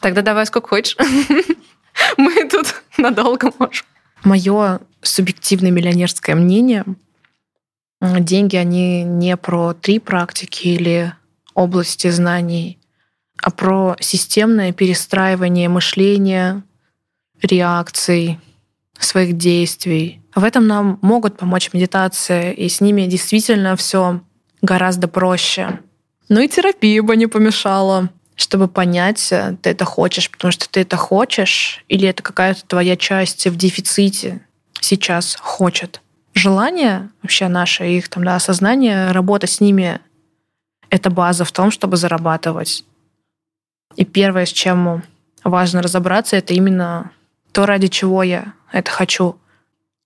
Тогда 0.00 0.22
давай 0.22 0.46
сколько 0.46 0.68
хочешь. 0.68 0.96
Мы 2.16 2.48
тут 2.48 2.82
надолго 2.98 3.52
можем. 3.58 3.86
Мое 4.24 4.80
субъективное 5.02 5.70
миллионерское 5.70 6.34
мнение, 6.34 6.84
деньги, 8.00 8.56
они 8.56 9.04
не 9.04 9.36
про 9.36 9.72
три 9.72 9.98
практики 9.98 10.68
или 10.68 11.12
области 11.54 12.10
знаний, 12.10 12.78
а 13.38 13.50
про 13.50 13.96
системное 14.00 14.72
перестраивание 14.72 15.68
мышления, 15.68 16.62
реакций, 17.42 18.40
своих 18.98 19.36
действий. 19.36 20.22
В 20.34 20.44
этом 20.44 20.66
нам 20.66 20.98
могут 21.02 21.38
помочь 21.38 21.70
медитация, 21.72 22.52
и 22.52 22.68
с 22.68 22.80
ними 22.80 23.06
действительно 23.06 23.76
все 23.76 24.20
гораздо 24.62 25.08
проще. 25.08 25.80
Ну 26.28 26.40
и 26.40 26.48
терапия 26.48 27.02
бы 27.02 27.16
не 27.16 27.26
помешала, 27.26 28.10
чтобы 28.36 28.68
понять, 28.68 29.32
э, 29.32 29.56
ты 29.60 29.70
это 29.70 29.84
хочешь, 29.84 30.30
потому 30.30 30.52
что 30.52 30.68
ты 30.68 30.80
это 30.80 30.96
хочешь, 30.96 31.84
или 31.88 32.06
это 32.08 32.22
какая-то 32.22 32.64
твоя 32.66 32.96
часть 32.96 33.46
в 33.46 33.56
дефиците 33.56 34.46
сейчас 34.80 35.36
хочет. 35.40 36.00
Желание 36.34 37.08
вообще 37.22 37.48
наше, 37.48 37.88
их 37.88 38.08
там, 38.08 38.22
да, 38.24 38.36
осознание, 38.36 39.10
работа 39.12 39.46
с 39.46 39.60
ними— 39.60 40.00
это 40.90 41.10
база 41.10 41.44
в 41.44 41.52
том, 41.52 41.70
чтобы 41.70 41.96
зарабатывать. 41.96 42.84
И 43.96 44.04
первое, 44.04 44.44
с 44.44 44.52
чем 44.52 45.02
важно 45.42 45.80
разобраться, 45.80 46.36
это 46.36 46.52
именно 46.52 47.10
то, 47.52 47.64
ради 47.64 47.88
чего 47.88 48.22
я 48.22 48.52
это 48.70 48.90
хочу. 48.90 49.36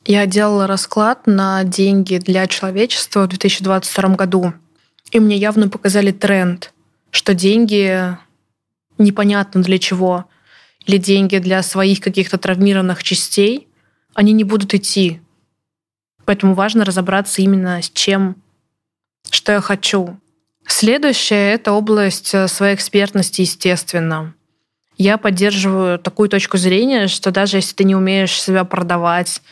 Я 0.07 0.25
делала 0.27 0.67
расклад 0.67 1.27
на 1.27 1.65
деньги 1.65 2.19
для 2.19 2.47
человечества 2.47 3.25
в 3.25 3.29
2022 3.29 4.15
году. 4.15 4.53
И 5.11 5.19
мне 5.19 5.37
явно 5.37 5.69
показали 5.69 6.13
тренд, 6.13 6.73
что 7.11 7.35
деньги 7.35 8.17
непонятно 8.99 9.63
для 9.63 9.79
чего, 9.79 10.27
или 10.87 10.97
деньги 10.97 11.39
для 11.39 11.63
своих 11.63 12.01
каких-то 12.01 12.39
травмированных 12.39 13.03
частей, 13.03 13.69
они 14.15 14.33
не 14.33 14.45
будут 14.45 14.75
идти. 14.75 15.21
Поэтому 16.25 16.55
важно 16.55 16.85
разобраться 16.85 17.43
именно 17.43 17.83
с 17.83 17.91
чем, 17.91 18.37
что 19.31 19.53
я 19.53 19.61
хочу. 19.61 20.19
Следующее— 20.67 21.53
это 21.55 21.73
область 21.73 22.35
э, 22.35 22.47
своей 22.47 22.75
экспертности, 22.75 23.41
естественно. 23.41 24.35
Я 24.97 25.17
поддерживаю 25.19 25.99
такую 25.99 26.29
точку 26.29 26.59
зрения, 26.59 27.09
что 27.09 27.31
даже 27.31 27.57
если 27.57 27.75
ты 27.75 27.85
не 27.85 27.97
умеешь 27.97 28.41
себя 28.41 28.65
продавать, 28.65 29.43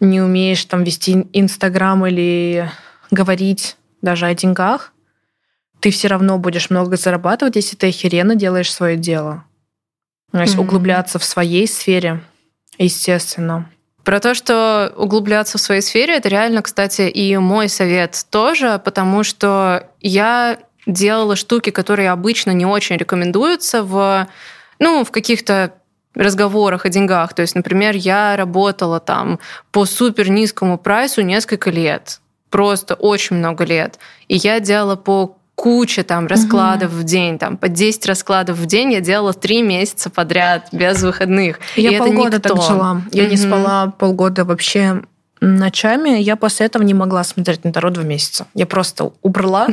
не 0.00 0.20
умеешь 0.20 0.64
там 0.64 0.84
вести 0.84 1.26
Инстаграм 1.32 2.04
или 2.06 2.70
говорить 3.10 3.76
даже 4.02 4.26
о 4.26 4.34
деньгах, 4.34 4.92
ты 5.86 5.92
все 5.92 6.08
равно 6.08 6.36
будешь 6.36 6.68
много 6.68 6.96
зарабатывать, 6.96 7.54
если 7.54 7.76
ты 7.76 7.90
охеренно 7.90 8.34
делаешь 8.34 8.72
свое 8.72 8.96
дело. 8.96 9.44
То 10.32 10.40
есть 10.40 10.54
Мгм. 10.54 10.64
углубляться 10.64 11.20
в 11.20 11.24
своей 11.24 11.68
сфере, 11.68 12.24
естественно. 12.76 13.70
Про 14.02 14.18
то, 14.18 14.34
что 14.34 14.92
углубляться 14.96 15.58
в 15.58 15.60
своей 15.60 15.82
сфере, 15.82 16.16
это 16.16 16.28
реально, 16.28 16.62
кстати, 16.62 17.02
и 17.02 17.36
мой 17.36 17.68
совет 17.68 18.26
тоже, 18.30 18.82
потому 18.84 19.22
что 19.22 19.88
я 20.00 20.58
делала 20.86 21.36
штуки, 21.36 21.70
которые 21.70 22.10
обычно 22.10 22.50
не 22.50 22.66
очень 22.66 22.96
рекомендуются 22.96 23.84
в, 23.84 24.26
ну, 24.80 25.04
в 25.04 25.12
каких-то 25.12 25.72
разговорах 26.16 26.84
о 26.84 26.88
деньгах. 26.88 27.32
То 27.32 27.42
есть, 27.42 27.54
например, 27.54 27.94
я 27.94 28.36
работала 28.36 28.98
там 28.98 29.38
по 29.70 29.84
супер 29.84 30.30
низкому 30.30 30.78
прайсу 30.78 31.22
несколько 31.22 31.70
лет. 31.70 32.20
Просто 32.50 32.94
очень 32.94 33.36
много 33.36 33.62
лет. 33.62 34.00
И 34.26 34.34
я 34.34 34.58
делала 34.58 34.96
по 34.96 35.36
куче 35.56 36.02
там 36.04 36.26
раскладов 36.28 36.92
в 36.92 37.02
день, 37.02 37.38
там 37.38 37.56
по 37.56 37.68
10 37.68 38.06
раскладов 38.06 38.58
в 38.58 38.66
день 38.66 38.92
я 38.92 39.00
делала 39.00 39.32
три 39.32 39.62
месяца 39.62 40.10
подряд 40.10 40.68
без 40.70 41.02
выходных. 41.02 41.58
Я 41.74 41.90
И 41.90 41.94
это 41.94 42.04
полгода 42.04 42.36
никто. 42.36 42.54
так 42.54 42.62
жила. 42.62 43.02
Я 43.10 43.24
не 43.26 43.36
Мгм. 43.36 43.46
спала 43.48 43.86
полгода 43.98 44.44
вообще 44.44 45.02
ночами. 45.40 46.20
Я 46.20 46.36
после 46.36 46.66
этого 46.66 46.82
не 46.82 46.94
могла 46.94 47.24
смотреть 47.24 47.64
на 47.64 47.72
Таро 47.72 47.90
два 47.90 48.04
месяца. 48.04 48.46
Я 48.54 48.66
просто 48.66 49.12
убрала. 49.22 49.66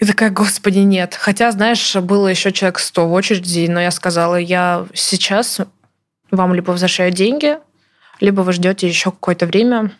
И 0.00 0.04
такая, 0.06 0.30
господи, 0.30 0.78
нет. 0.78 1.14
Хотя, 1.14 1.50
знаешь, 1.52 1.94
было 1.96 2.28
еще 2.28 2.52
человек 2.52 2.78
100 2.78 3.06
в 3.08 3.12
очереди, 3.12 3.66
но 3.68 3.80
я 3.80 3.90
сказала, 3.90 4.36
я 4.36 4.86
сейчас 4.94 5.60
вам 6.30 6.54
либо 6.54 6.70
возвращаю 6.70 7.10
деньги, 7.12 7.58
либо 8.20 8.40
вы 8.42 8.52
ждете 8.52 8.88
еще 8.88 9.10
какое-то 9.10 9.46
время. 9.46 9.92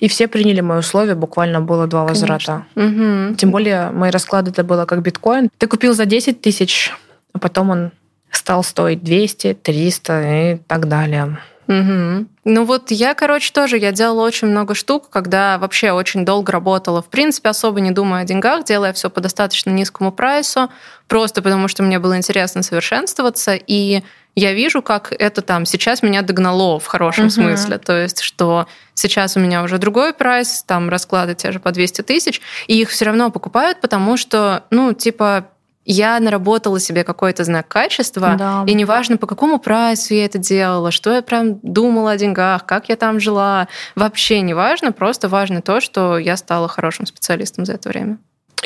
И 0.00 0.08
все 0.08 0.28
приняли 0.28 0.60
мои 0.60 0.78
условия, 0.78 1.14
буквально 1.14 1.60
было 1.60 1.86
два 1.86 2.04
возврата. 2.04 2.64
Мгм. 2.74 3.36
Тем 3.36 3.50
более 3.50 3.90
мои 3.90 4.10
расклады 4.10 4.50
это 4.50 4.64
было 4.64 4.84
как 4.84 5.02
биткоин. 5.02 5.50
Ты 5.58 5.66
купил 5.66 5.94
за 5.94 6.04
10 6.04 6.40
тысяч, 6.40 6.92
а 7.32 7.38
потом 7.38 7.70
он 7.70 7.90
стал 8.30 8.62
стоить 8.62 9.02
200, 9.02 9.54
300 9.54 10.52
и 10.52 10.56
так 10.66 10.88
далее. 10.88 11.38
Мгм. 11.68 12.28
Ну 12.44 12.64
вот 12.64 12.90
я, 12.90 13.12
короче, 13.12 13.52
тоже, 13.52 13.76
я 13.76 13.92
делала 13.92 14.22
очень 14.22 14.48
много 14.48 14.74
штук, 14.74 15.10
когда 15.10 15.58
вообще 15.58 15.92
очень 15.92 16.24
долго 16.24 16.50
работала, 16.50 17.02
в 17.02 17.08
принципе, 17.08 17.50
особо 17.50 17.80
не 17.80 17.90
думая 17.90 18.22
о 18.22 18.24
деньгах, 18.24 18.64
делая 18.64 18.94
все 18.94 19.10
по 19.10 19.20
достаточно 19.20 19.68
низкому 19.68 20.10
прайсу, 20.10 20.70
просто 21.08 21.42
потому 21.42 21.68
что 21.68 21.82
мне 21.82 21.98
было 21.98 22.16
интересно 22.16 22.62
совершенствоваться, 22.62 23.54
и 23.54 24.02
я 24.38 24.52
вижу, 24.52 24.82
как 24.82 25.12
это 25.18 25.42
там 25.42 25.66
сейчас 25.66 26.02
меня 26.02 26.22
догнало 26.22 26.78
в 26.78 26.86
хорошем 26.86 27.26
uh-huh. 27.26 27.30
смысле. 27.30 27.78
То 27.78 28.02
есть, 28.02 28.20
что 28.20 28.66
сейчас 28.94 29.36
у 29.36 29.40
меня 29.40 29.62
уже 29.62 29.78
другой 29.78 30.12
прайс, 30.12 30.62
там 30.66 30.88
расклады 30.88 31.34
те 31.34 31.52
же 31.52 31.60
по 31.60 31.72
200 31.72 32.02
тысяч, 32.02 32.40
и 32.66 32.80
их 32.80 32.90
все 32.90 33.06
равно 33.06 33.30
покупают, 33.30 33.80
потому 33.80 34.16
что, 34.16 34.64
ну, 34.70 34.92
типа, 34.92 35.48
я 35.84 36.20
наработала 36.20 36.78
себе 36.78 37.02
какой-то 37.02 37.44
знак 37.44 37.66
качества, 37.66 38.36
да. 38.38 38.64
и 38.66 38.74
неважно, 38.74 39.16
по 39.16 39.26
какому 39.26 39.58
прайсу 39.58 40.12
я 40.14 40.26
это 40.26 40.36
делала, 40.36 40.90
что 40.90 41.12
я 41.12 41.22
прям 41.22 41.58
думала 41.62 42.12
о 42.12 42.16
деньгах, 42.18 42.66
как 42.66 42.90
я 42.90 42.96
там 42.96 43.18
жила, 43.18 43.68
вообще 43.94 44.42
не 44.42 44.52
важно, 44.52 44.92
просто 44.92 45.28
важно 45.28 45.62
то, 45.62 45.80
что 45.80 46.18
я 46.18 46.36
стала 46.36 46.68
хорошим 46.68 47.06
специалистом 47.06 47.64
за 47.64 47.72
это 47.72 47.88
время. 47.88 48.18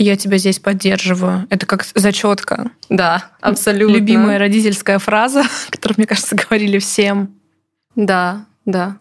Я 0.02 0.16
тебя 0.16 0.36
здесь 0.36 0.58
поддерживаю. 0.58 1.46
Это 1.48 1.64
как 1.64 1.84
зачетка. 1.94 2.72
Да, 2.88 3.26
абсолютно. 3.40 3.94
Любимая 3.94 4.36
родительская 4.36 4.98
фраза, 4.98 5.44
которую, 5.70 5.98
мне 5.98 6.06
кажется, 6.08 6.34
говорили 6.34 6.80
всем. 6.80 7.36
Да, 7.94 8.46
да. 8.64 8.96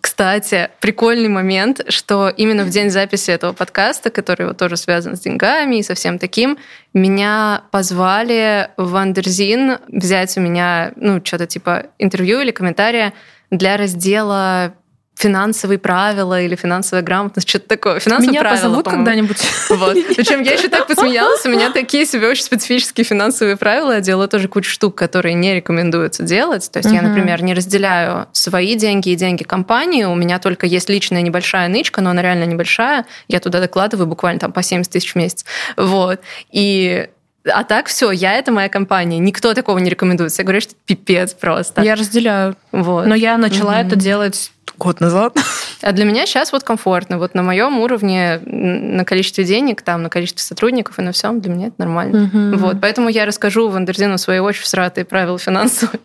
Кстати, 0.00 0.68
прикольный 0.80 1.28
момент, 1.28 1.82
что 1.90 2.28
именно 2.28 2.64
в 2.64 2.70
день 2.70 2.90
записи 2.90 3.30
этого 3.30 3.52
подкаста, 3.52 4.10
который 4.10 4.48
вот 4.48 4.56
тоже 4.56 4.76
связан 4.76 5.16
с 5.16 5.20
деньгами 5.20 5.76
и 5.76 5.82
со 5.84 5.94
всем 5.94 6.18
таким, 6.18 6.58
меня 6.92 7.62
позвали 7.70 8.70
в 8.76 8.96
Андерзин 8.96 9.78
взять 9.86 10.36
у 10.36 10.40
меня, 10.40 10.92
ну, 10.96 11.24
что-то 11.24 11.46
типа 11.46 11.86
интервью 12.00 12.40
или 12.40 12.50
комментария 12.50 13.12
для 13.52 13.76
раздела 13.76 14.74
финансовые 15.22 15.78
правила 15.78 16.40
или 16.40 16.56
финансовая 16.56 17.02
грамотность, 17.02 17.48
что-то 17.48 17.68
такое. 17.68 18.00
Финансовые 18.00 18.30
меня 18.30 18.40
правила, 18.40 18.60
позовут 18.60 18.88
когда-нибудь. 18.88 19.40
Вот. 19.70 19.96
Причем 20.16 20.42
я 20.42 20.54
еще 20.54 20.68
так 20.68 20.88
посмеялась, 20.88 21.46
у 21.46 21.48
меня 21.48 21.70
такие 21.74 22.06
себе 22.06 22.28
очень 22.28 22.42
специфические 22.42 23.04
финансовые 23.04 23.56
правила. 23.56 23.92
Я 23.92 24.00
делаю 24.00 24.28
тоже 24.28 24.48
кучу 24.48 24.70
штук, 24.70 24.96
которые 24.96 25.34
не 25.34 25.54
рекомендуется 25.54 26.24
делать. 26.24 26.68
То 26.72 26.80
есть 26.80 26.90
я, 26.90 27.02
например, 27.02 27.42
не 27.42 27.54
разделяю 27.54 28.26
свои 28.32 28.74
деньги 28.74 29.10
и 29.10 29.14
деньги 29.14 29.44
компании. 29.44 30.04
У 30.04 30.16
меня 30.16 30.40
только 30.40 30.66
есть 30.66 30.88
личная 30.88 31.22
небольшая 31.22 31.68
нычка, 31.68 32.00
но 32.00 32.10
она 32.10 32.22
реально 32.22 32.44
небольшая. 32.44 33.06
Я 33.28 33.38
туда 33.38 33.60
докладываю 33.60 34.08
буквально 34.08 34.40
там 34.40 34.52
по 34.52 34.62
70 34.62 34.90
тысяч 34.90 35.12
в 35.12 35.16
месяц. 35.16 35.44
Вот. 35.76 36.20
И 36.50 37.08
а 37.44 37.64
так 37.64 37.86
все, 37.86 38.10
я 38.10 38.34
это 38.34 38.52
моя 38.52 38.68
компания. 38.68 39.18
Никто 39.18 39.54
такого 39.54 39.78
не 39.78 39.90
рекомендует. 39.90 40.36
Я 40.36 40.44
говорю, 40.44 40.60
что 40.60 40.74
пипец 40.84 41.34
просто. 41.34 41.82
Я 41.82 41.94
разделяю. 41.94 42.56
Вот. 42.70 43.06
Но 43.06 43.14
я 43.14 43.36
начала 43.36 43.72
угу. 43.72 43.86
это 43.86 43.96
делать 43.96 44.52
год 44.78 45.00
назад. 45.00 45.36
А 45.82 45.92
для 45.92 46.04
меня 46.04 46.26
сейчас 46.26 46.52
вот 46.52 46.62
комфортно. 46.62 47.18
Вот 47.18 47.34
на 47.34 47.42
моем 47.42 47.78
уровне, 47.80 48.40
на 48.44 49.04
количестве 49.04 49.44
денег, 49.44 49.82
там, 49.82 50.02
на 50.02 50.08
количестве 50.08 50.42
сотрудников 50.42 50.98
и 50.98 51.02
на 51.02 51.12
всем, 51.12 51.40
для 51.40 51.52
меня 51.52 51.66
это 51.68 51.76
нормально. 51.78 52.24
Угу. 52.24 52.56
Вот. 52.58 52.80
Поэтому 52.80 53.08
я 53.08 53.26
расскажу 53.26 53.68
Вандерзину 53.68 54.18
свои 54.18 54.38
очень 54.38 54.62
всратые 54.62 55.04
правила 55.04 55.38
финансовых, 55.38 55.96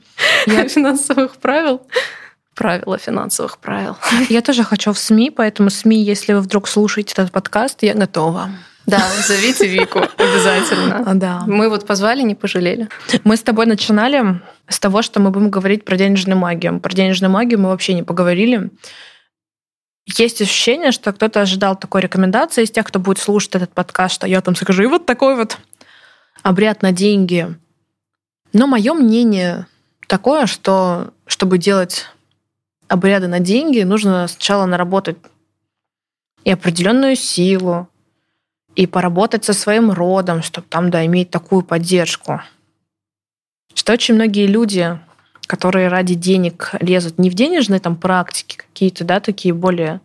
я... 0.45 0.67
финансовых 0.67 1.37
правил 1.37 1.81
правила 2.55 2.97
финансовых 2.97 3.59
правил. 3.59 3.97
Я 4.29 4.41
тоже 4.41 4.63
хочу 4.63 4.91
в 4.91 4.97
СМИ, 4.97 5.29
поэтому 5.29 5.69
СМИ, 5.69 6.03
если 6.03 6.33
вы 6.33 6.41
вдруг 6.41 6.67
слушаете 6.67 7.13
этот 7.13 7.31
подкаст, 7.31 7.83
я 7.83 7.93
готова. 7.93 8.49
Да, 8.87 9.03
зовите 9.27 9.67
Вику 9.67 9.99
обязательно. 10.17 11.03
Да. 11.13 11.43
Мы 11.45 11.69
вот 11.69 11.85
позвали, 11.85 12.21
не 12.21 12.35
пожалели. 12.35 12.87
Мы 13.23 13.35
с 13.35 13.43
тобой 13.43 13.65
начинали 13.65 14.39
с 14.67 14.79
того, 14.79 15.01
что 15.01 15.19
мы 15.19 15.31
будем 15.31 15.49
говорить 15.49 15.85
про 15.85 15.95
денежную 15.95 16.37
магию. 16.37 16.79
Про 16.79 16.93
денежную 16.93 17.31
магию 17.31 17.59
мы 17.59 17.69
вообще 17.69 17.93
не 17.93 18.03
поговорили. 18.03 18.69
Есть 20.05 20.41
ощущение, 20.41 20.91
что 20.91 21.11
кто-то 21.11 21.41
ожидал 21.41 21.77
такой 21.77 22.01
рекомендации 22.01 22.63
из 22.63 22.71
тех, 22.71 22.85
кто 22.85 22.99
будет 22.99 23.19
слушать 23.19 23.55
этот 23.55 23.73
подкаст, 23.73 24.15
что 24.15 24.27
я 24.27 24.41
там 24.41 24.55
скажу, 24.55 24.83
и 24.83 24.87
вот 24.87 25.05
такой 25.05 25.35
вот 25.35 25.57
обряд 26.43 26.81
на 26.81 26.91
деньги. 26.91 27.55
Но 28.53 28.67
мое 28.67 28.93
мнение 28.93 29.67
такое, 30.07 30.45
что 30.45 31.13
чтобы 31.25 31.57
делать 31.57 32.05
обряды 32.87 33.27
на 33.27 33.39
деньги, 33.39 33.81
нужно 33.81 34.27
сначала 34.27 34.65
наработать 34.65 35.17
и 36.45 36.51
определенную 36.51 37.17
силу, 37.17 37.89
и 38.75 38.85
поработать 38.85 39.43
со 39.43 39.53
своим 39.53 39.91
родом, 39.91 40.43
чтобы 40.43 40.67
там, 40.69 40.91
да, 40.91 41.05
иметь 41.05 41.31
такую 41.31 41.63
поддержку. 41.63 42.41
Что 43.77 43.93
очень 43.93 44.15
многие 44.15 44.47
люди, 44.47 44.97
которые 45.45 45.87
ради 45.87 46.15
денег 46.15 46.71
лезут 46.79 47.19
не 47.19 47.29
в 47.29 47.35
денежные 47.35 47.79
там 47.79 47.95
практики 47.95 48.57
какие-то, 48.57 49.03
да, 49.03 49.19
такие 49.19 49.53
более 49.53 50.01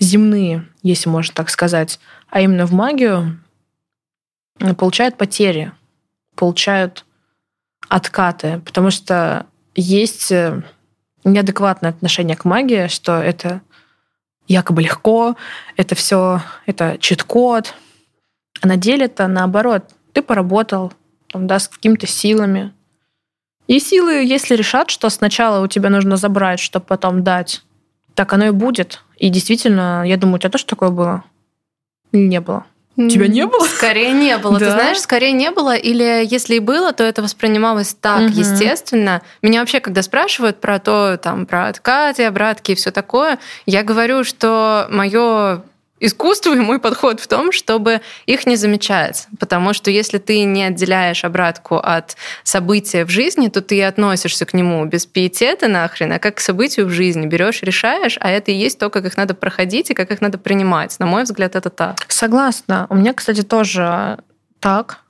земные, 0.00 0.66
если 0.82 1.08
можно 1.08 1.32
так 1.32 1.48
сказать, 1.48 2.00
а 2.28 2.40
именно 2.40 2.66
в 2.66 2.72
магию, 2.72 3.38
получают 4.76 5.16
потери, 5.16 5.70
получают 6.34 7.04
откаты, 7.88 8.60
потому 8.64 8.90
что 8.90 9.46
есть 9.76 10.32
э, 10.32 10.60
неадекватное 11.22 11.90
отношение 11.90 12.36
к 12.36 12.44
магии, 12.44 12.88
что 12.88 13.22
это 13.22 13.60
якобы 14.48 14.82
легко, 14.82 15.36
это 15.76 15.94
все, 15.94 16.42
это 16.66 16.98
чит-код. 16.98 17.74
А 18.60 18.66
на 18.66 18.76
деле 18.76 19.04
это 19.04 19.28
наоборот. 19.28 19.84
Ты 20.12 20.20
поработал 20.20 20.92
там, 21.36 21.46
да, 21.46 21.58
с 21.58 21.68
какими-то 21.68 22.06
силами. 22.06 22.72
И 23.66 23.78
силы, 23.78 24.24
если 24.24 24.54
решат, 24.54 24.90
что 24.90 25.10
сначала 25.10 25.62
у 25.62 25.68
тебя 25.68 25.90
нужно 25.90 26.16
забрать, 26.16 26.60
чтобы 26.60 26.86
потом 26.86 27.22
дать, 27.22 27.62
так 28.14 28.32
оно 28.32 28.46
и 28.46 28.50
будет. 28.50 29.02
И 29.18 29.28
действительно, 29.28 30.02
я 30.06 30.16
думаю, 30.16 30.36
у 30.36 30.38
тебя 30.38 30.50
тоже 30.50 30.66
такое 30.66 30.90
было? 30.90 31.24
Или 32.12 32.26
не 32.28 32.40
было? 32.40 32.64
Тебя 32.96 33.26
не 33.26 33.44
было? 33.46 33.66
Скорее 33.66 34.12
не 34.12 34.38
было. 34.38 34.58
Да? 34.58 34.66
Ты 34.66 34.70
знаешь, 34.72 35.00
скорее 35.00 35.32
не 35.32 35.50
было. 35.50 35.76
Или 35.76 36.26
если 36.26 36.54
и 36.54 36.60
было, 36.60 36.94
то 36.94 37.04
это 37.04 37.22
воспринималось 37.22 37.92
так 37.92 38.22
угу. 38.22 38.28
естественно. 38.30 39.20
Меня 39.42 39.60
вообще, 39.60 39.80
когда 39.80 40.00
спрашивают 40.00 40.60
про 40.60 40.78
то, 40.78 41.18
там, 41.22 41.44
про 41.44 41.66
откаты, 41.66 42.24
обратки 42.24 42.72
и 42.72 42.74
все 42.74 42.90
такое, 42.90 43.38
я 43.66 43.82
говорю, 43.82 44.24
что 44.24 44.86
мое 44.90 45.62
искусство 46.00 46.54
и 46.54 46.60
мой 46.60 46.78
подход 46.78 47.20
в 47.20 47.26
том, 47.26 47.52
чтобы 47.52 48.00
их 48.26 48.46
не 48.46 48.56
замечать. 48.56 49.26
Потому 49.38 49.72
что 49.72 49.90
если 49.90 50.18
ты 50.18 50.44
не 50.44 50.64
отделяешь 50.64 51.24
обратку 51.24 51.76
от 51.76 52.16
события 52.44 53.04
в 53.04 53.10
жизни, 53.10 53.48
то 53.48 53.60
ты 53.62 53.82
относишься 53.82 54.44
к 54.46 54.54
нему 54.54 54.84
без 54.84 55.06
пиетета 55.06 55.68
нахрен, 55.68 56.12
а 56.12 56.18
как 56.18 56.36
к 56.36 56.40
событию 56.40 56.86
в 56.86 56.90
жизни. 56.90 57.26
Берешь, 57.26 57.62
решаешь, 57.62 58.18
а 58.20 58.30
это 58.30 58.50
и 58.50 58.54
есть 58.54 58.78
то, 58.78 58.90
как 58.90 59.04
их 59.04 59.16
надо 59.16 59.34
проходить 59.34 59.90
и 59.90 59.94
как 59.94 60.10
их 60.10 60.20
надо 60.20 60.38
принимать. 60.38 60.98
На 60.98 61.06
мой 61.06 61.24
взгляд, 61.24 61.56
это 61.56 61.70
так. 61.70 61.96
Согласна. 62.08 62.86
У 62.90 62.94
меня, 62.94 63.12
кстати, 63.14 63.42
тоже 63.42 64.18
так. 64.60 65.00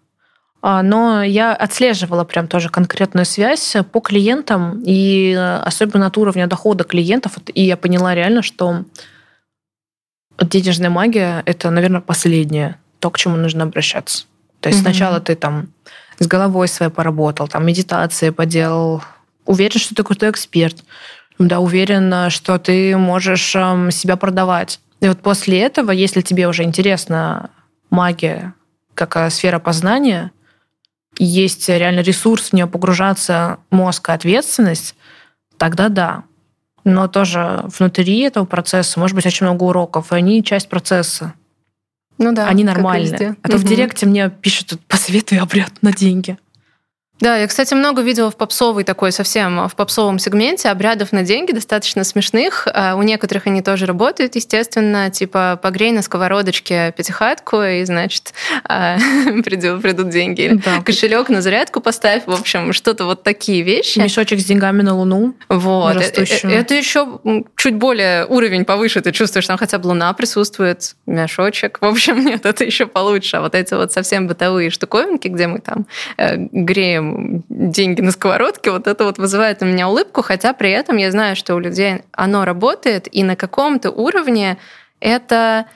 А, 0.63 0.83
но 0.83 1.23
я 1.23 1.55
отслеживала 1.55 2.25
прям 2.25 2.49
тоже 2.49 2.71
конкретную 2.71 3.25
связь 3.25 3.77
по 3.93 4.01
клиентам, 4.01 4.83
и 4.85 5.33
особенно 5.63 6.07
от 6.07 6.17
уровня 6.19 6.47
дохода 6.47 6.85
клиентов. 6.85 7.35
И 7.55 7.63
я 7.63 7.77
поняла 7.77 8.15
реально, 8.15 8.43
что 8.43 8.85
денежная 10.41 10.91
магия— 10.91 11.43
это, 11.47 11.71
наверное, 11.71 12.01
последнее, 12.01 12.79
то, 12.99 13.11
к 13.11 13.19
чему 13.19 13.37
нужно 13.37 13.65
обращаться. 13.65 14.25
То 14.61 14.69
есть 14.69 14.81
mm-hmm. 14.81 14.83
сначала 14.83 15.21
ты 15.21 15.35
там 15.35 15.69
с 16.19 16.27
головой 16.27 16.69
своей 16.69 16.93
поработал, 16.93 17.49
там 17.49 17.67
медитации 17.67 18.31
поделал, 18.31 19.03
уверен, 19.45 19.79
что 19.79 19.95
ты 19.95 20.03
крутой 20.03 20.31
эксперт, 20.31 20.77
да, 21.39 21.61
уверен, 21.61 22.31
что 22.31 22.59
ты 22.59 22.97
можешь 22.97 23.55
эм, 23.55 23.91
себя 23.91 24.17
продавать. 24.17 24.81
И 25.01 25.09
вот 25.09 25.21
после 25.21 25.61
этого, 25.61 25.91
если 25.91 26.23
тебе 26.23 26.49
уже 26.49 26.63
интересна 26.63 27.51
магия 27.91 28.55
как 28.95 29.17
э, 29.17 29.29
сфера 29.29 29.59
познания, 29.59 30.33
есть 31.19 31.69
реально 31.69 32.01
ресурс 32.01 32.49
в 32.49 32.53
нее 32.55 32.67
погружаться, 32.67 33.59
мозг 33.71 34.09
и 34.09 34.13
ответственность, 34.13 34.95
тогда 35.59 35.89
да 35.89 36.25
но 36.87 37.09
тоже 37.09 37.65
внутри 37.79 38.21
этого 38.21 38.45
процесса 38.45 39.01
может 39.01 39.17
быть 39.17 39.27
очень 39.27 39.45
много 39.45 39.65
уроков, 39.65 40.13
и 40.13 40.15
они 40.15 40.43
часть 40.45 40.69
процесса. 40.69 41.35
Ну 42.17 42.33
да. 42.33 42.47
Они 42.47 42.63
нормальные. 42.63 43.37
А 43.43 43.49
то 43.49 43.57
угу. 43.57 43.65
в 43.65 43.69
директе 43.69 44.07
мне 44.07 44.31
пишут, 44.31 44.81
посоветуй 44.87 45.39
обряд 45.39 45.73
на 45.83 45.93
деньги. 45.93 46.39
Да, 47.21 47.37
я, 47.37 47.47
кстати, 47.47 47.73
много 47.73 48.03
видела 48.03 48.31
в 48.31 48.37
попсовой 48.37 48.85
такой 48.85 49.11
совсем, 49.11 49.69
в 49.69 49.75
попсовом 49.75 50.19
сегменте 50.19 50.69
обрядов 50.69 51.13
на 51.13 51.23
деньги 51.23 51.53
достаточно 51.53 52.05
смешных. 52.05 52.69
А 52.73 52.95
у 52.95 53.03
некоторых 53.03 53.47
они 53.47 53.63
тоже 53.63 53.87
работают, 53.87 54.35
естественно, 54.37 55.11
типа 55.11 55.59
погрей 55.63 55.93
на 55.93 56.03
сковородочке 56.03 56.93
пятихатку, 56.97 57.63
и, 57.63 57.85
значит, 57.85 58.35
а, 58.65 58.99
придут, 59.45 59.81
придут 59.81 60.11
деньги. 60.11 60.61
Да. 60.63 60.83
Кошелек 60.83 61.31
на 61.31 61.41
зарядку 61.41 61.81
поставь, 61.81 62.25
в 62.27 62.33
общем, 62.33 62.75
что-то 62.75 63.07
вот 63.07 63.23
такие 63.23 63.63
вещи. 63.63 63.99
Мешочек 63.99 64.39
с 64.39 64.45
деньгами 64.45 64.83
на 64.83 64.95
Луну. 64.95 65.35
Вот. 65.49 65.97
Э, 65.97 66.13
э, 66.17 66.51
это 66.51 66.75
еще 66.75 67.21
чуть 67.57 67.77
более 67.77 68.27
уровень 68.27 68.67
повыше, 68.67 69.01
ты 69.01 69.13
чувствуешь, 69.13 69.47
там 69.47 69.57
хотя 69.57 69.79
бы 69.79 69.87
Луна 69.87 70.13
присутствует, 70.13 70.95
мешочек. 71.07 71.79
В 71.81 71.87
общем, 71.87 72.23
нет, 72.25 72.45
это 72.45 72.63
еще 72.65 72.87
получше. 72.87 73.39
А 73.39 73.41
вот 73.41 73.55
эти 73.55 73.73
вот 73.73 73.93
совсем 73.93 74.27
бытовые 74.27 74.69
штуковинки, 74.69 75.29
где 75.29 75.47
мы 75.47 75.61
там 75.61 75.87
э, 76.19 76.37
греем 77.07 77.45
деньги 77.49 78.01
на 78.01 78.11
сковородке, 78.11 78.71
вот 78.71 78.87
это 78.87 79.05
вот 79.05 79.19
вызывает 79.19 79.63
у 79.63 79.67
меня 79.67 79.89
улыбку, 79.89 80.23
хотя 80.23 80.53
при 80.53 80.71
этом 80.71 80.97
я 80.97 81.11
знаю, 81.11 81.37
что 81.37 81.55
у 81.55 81.59
людей 81.59 82.03
оно 82.13 82.45
работает, 82.45 83.09
и 83.11 83.23
на 83.23 83.37
каком-то 83.37 83.91
уровне 83.91 84.59
это 85.01 85.67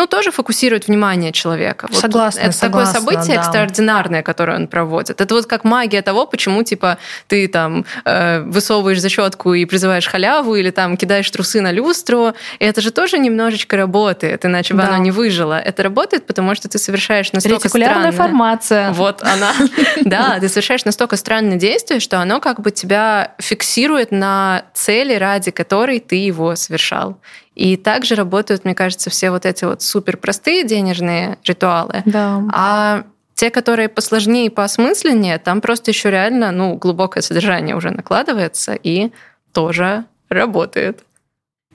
ну, 0.00 0.06
тоже 0.06 0.30
фокусирует 0.30 0.88
внимание 0.88 1.30
человека. 1.30 1.86
Вот 1.90 2.00
согласна, 2.00 2.40
Это 2.40 2.52
согласна, 2.52 2.94
такое 2.94 3.14
событие 3.16 3.36
да. 3.36 3.42
экстраординарное, 3.42 4.22
которое 4.22 4.56
он 4.56 4.66
проводит. 4.66 5.20
Это 5.20 5.34
вот 5.34 5.44
как 5.44 5.64
магия 5.64 6.00
того, 6.00 6.26
почему, 6.26 6.62
типа, 6.62 6.96
ты 7.28 7.46
там 7.48 7.84
э, 8.06 8.40
высовываешь 8.40 8.98
защетку 8.98 9.52
и 9.52 9.66
призываешь 9.66 10.06
халяву, 10.06 10.54
или 10.56 10.70
там 10.70 10.96
кидаешь 10.96 11.30
трусы 11.30 11.60
на 11.60 11.70
люстру. 11.70 12.32
И 12.60 12.64
это 12.64 12.80
же 12.80 12.92
тоже 12.92 13.18
немножечко 13.18 13.76
работает, 13.76 14.46
иначе 14.46 14.72
бы 14.72 14.80
Да. 14.80 14.88
оно 14.88 14.96
не 14.96 15.10
выжило. 15.10 15.58
Это 15.60 15.82
работает, 15.82 16.26
потому 16.26 16.54
что 16.54 16.66
ты 16.68 16.78
совершаешь 16.78 17.30
настолько 17.32 17.56
Ретикулярная 17.64 18.10
странное- 18.10 18.28
формация. 18.28 18.92
Вот 18.92 19.22
она. 19.22 19.52
Да, 20.04 20.38
ты 20.40 20.48
совершаешь 20.48 20.86
настолько 20.86 21.16
странное 21.16 21.56
действие, 21.58 22.00
что 22.00 22.20
оно 22.20 22.40
как 22.40 22.60
бы 22.60 22.70
тебя 22.70 23.34
фиксирует 23.38 24.12
на 24.12 24.62
цели, 24.72 25.14
ради 25.14 25.50
которой 25.50 26.00
ты 26.00 26.16
его 26.16 26.56
совершал. 26.56 27.18
И 27.60 27.76
также 27.76 28.14
работают, 28.14 28.64
мне 28.64 28.74
кажется, 28.74 29.10
все 29.10 29.30
вот 29.30 29.44
эти 29.44 29.66
вот 29.66 29.82
супер 29.82 30.16
простые 30.16 30.64
денежные 30.64 31.36
ритуалы. 31.44 32.02
Да. 32.06 32.42
А 32.54 33.04
те, 33.34 33.50
которые 33.50 33.90
посложнее 33.90 34.46
и 34.46 34.48
поосмысленнее, 34.48 35.36
там 35.36 35.60
просто 35.60 35.90
еще 35.90 36.10
реально 36.10 36.52
ну, 36.52 36.76
глубокое 36.76 37.22
содержание 37.22 37.76
уже 37.76 37.90
накладывается 37.90 38.72
и 38.72 39.12
тоже 39.52 40.06
работает. 40.30 41.04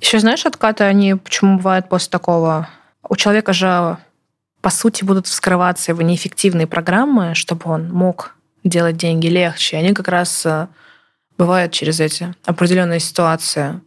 Еще 0.01 0.17
знаешь, 0.17 0.47
откаты 0.47 0.85
они 0.85 1.13
почему 1.13 1.57
бывают 1.57 1.87
после 1.87 2.09
такого? 2.09 2.67
У 3.07 3.15
человека 3.15 3.53
же, 3.53 3.97
по 4.61 4.71
сути, 4.71 5.03
будут 5.03 5.27
вскрываться 5.27 5.91
его 5.91 6.01
неэффективные 6.01 6.65
программы, 6.65 7.35
чтобы 7.35 7.69
он 7.69 7.91
мог 7.91 8.33
делать 8.63 8.97
деньги 8.97 9.27
легче. 9.27 9.77
Они 9.77 9.93
как 9.93 10.07
раз 10.07 10.47
бывают 11.37 11.71
через 11.71 11.99
эти 11.99 12.33
определенные 12.45 12.99
ситуации. 12.99 13.81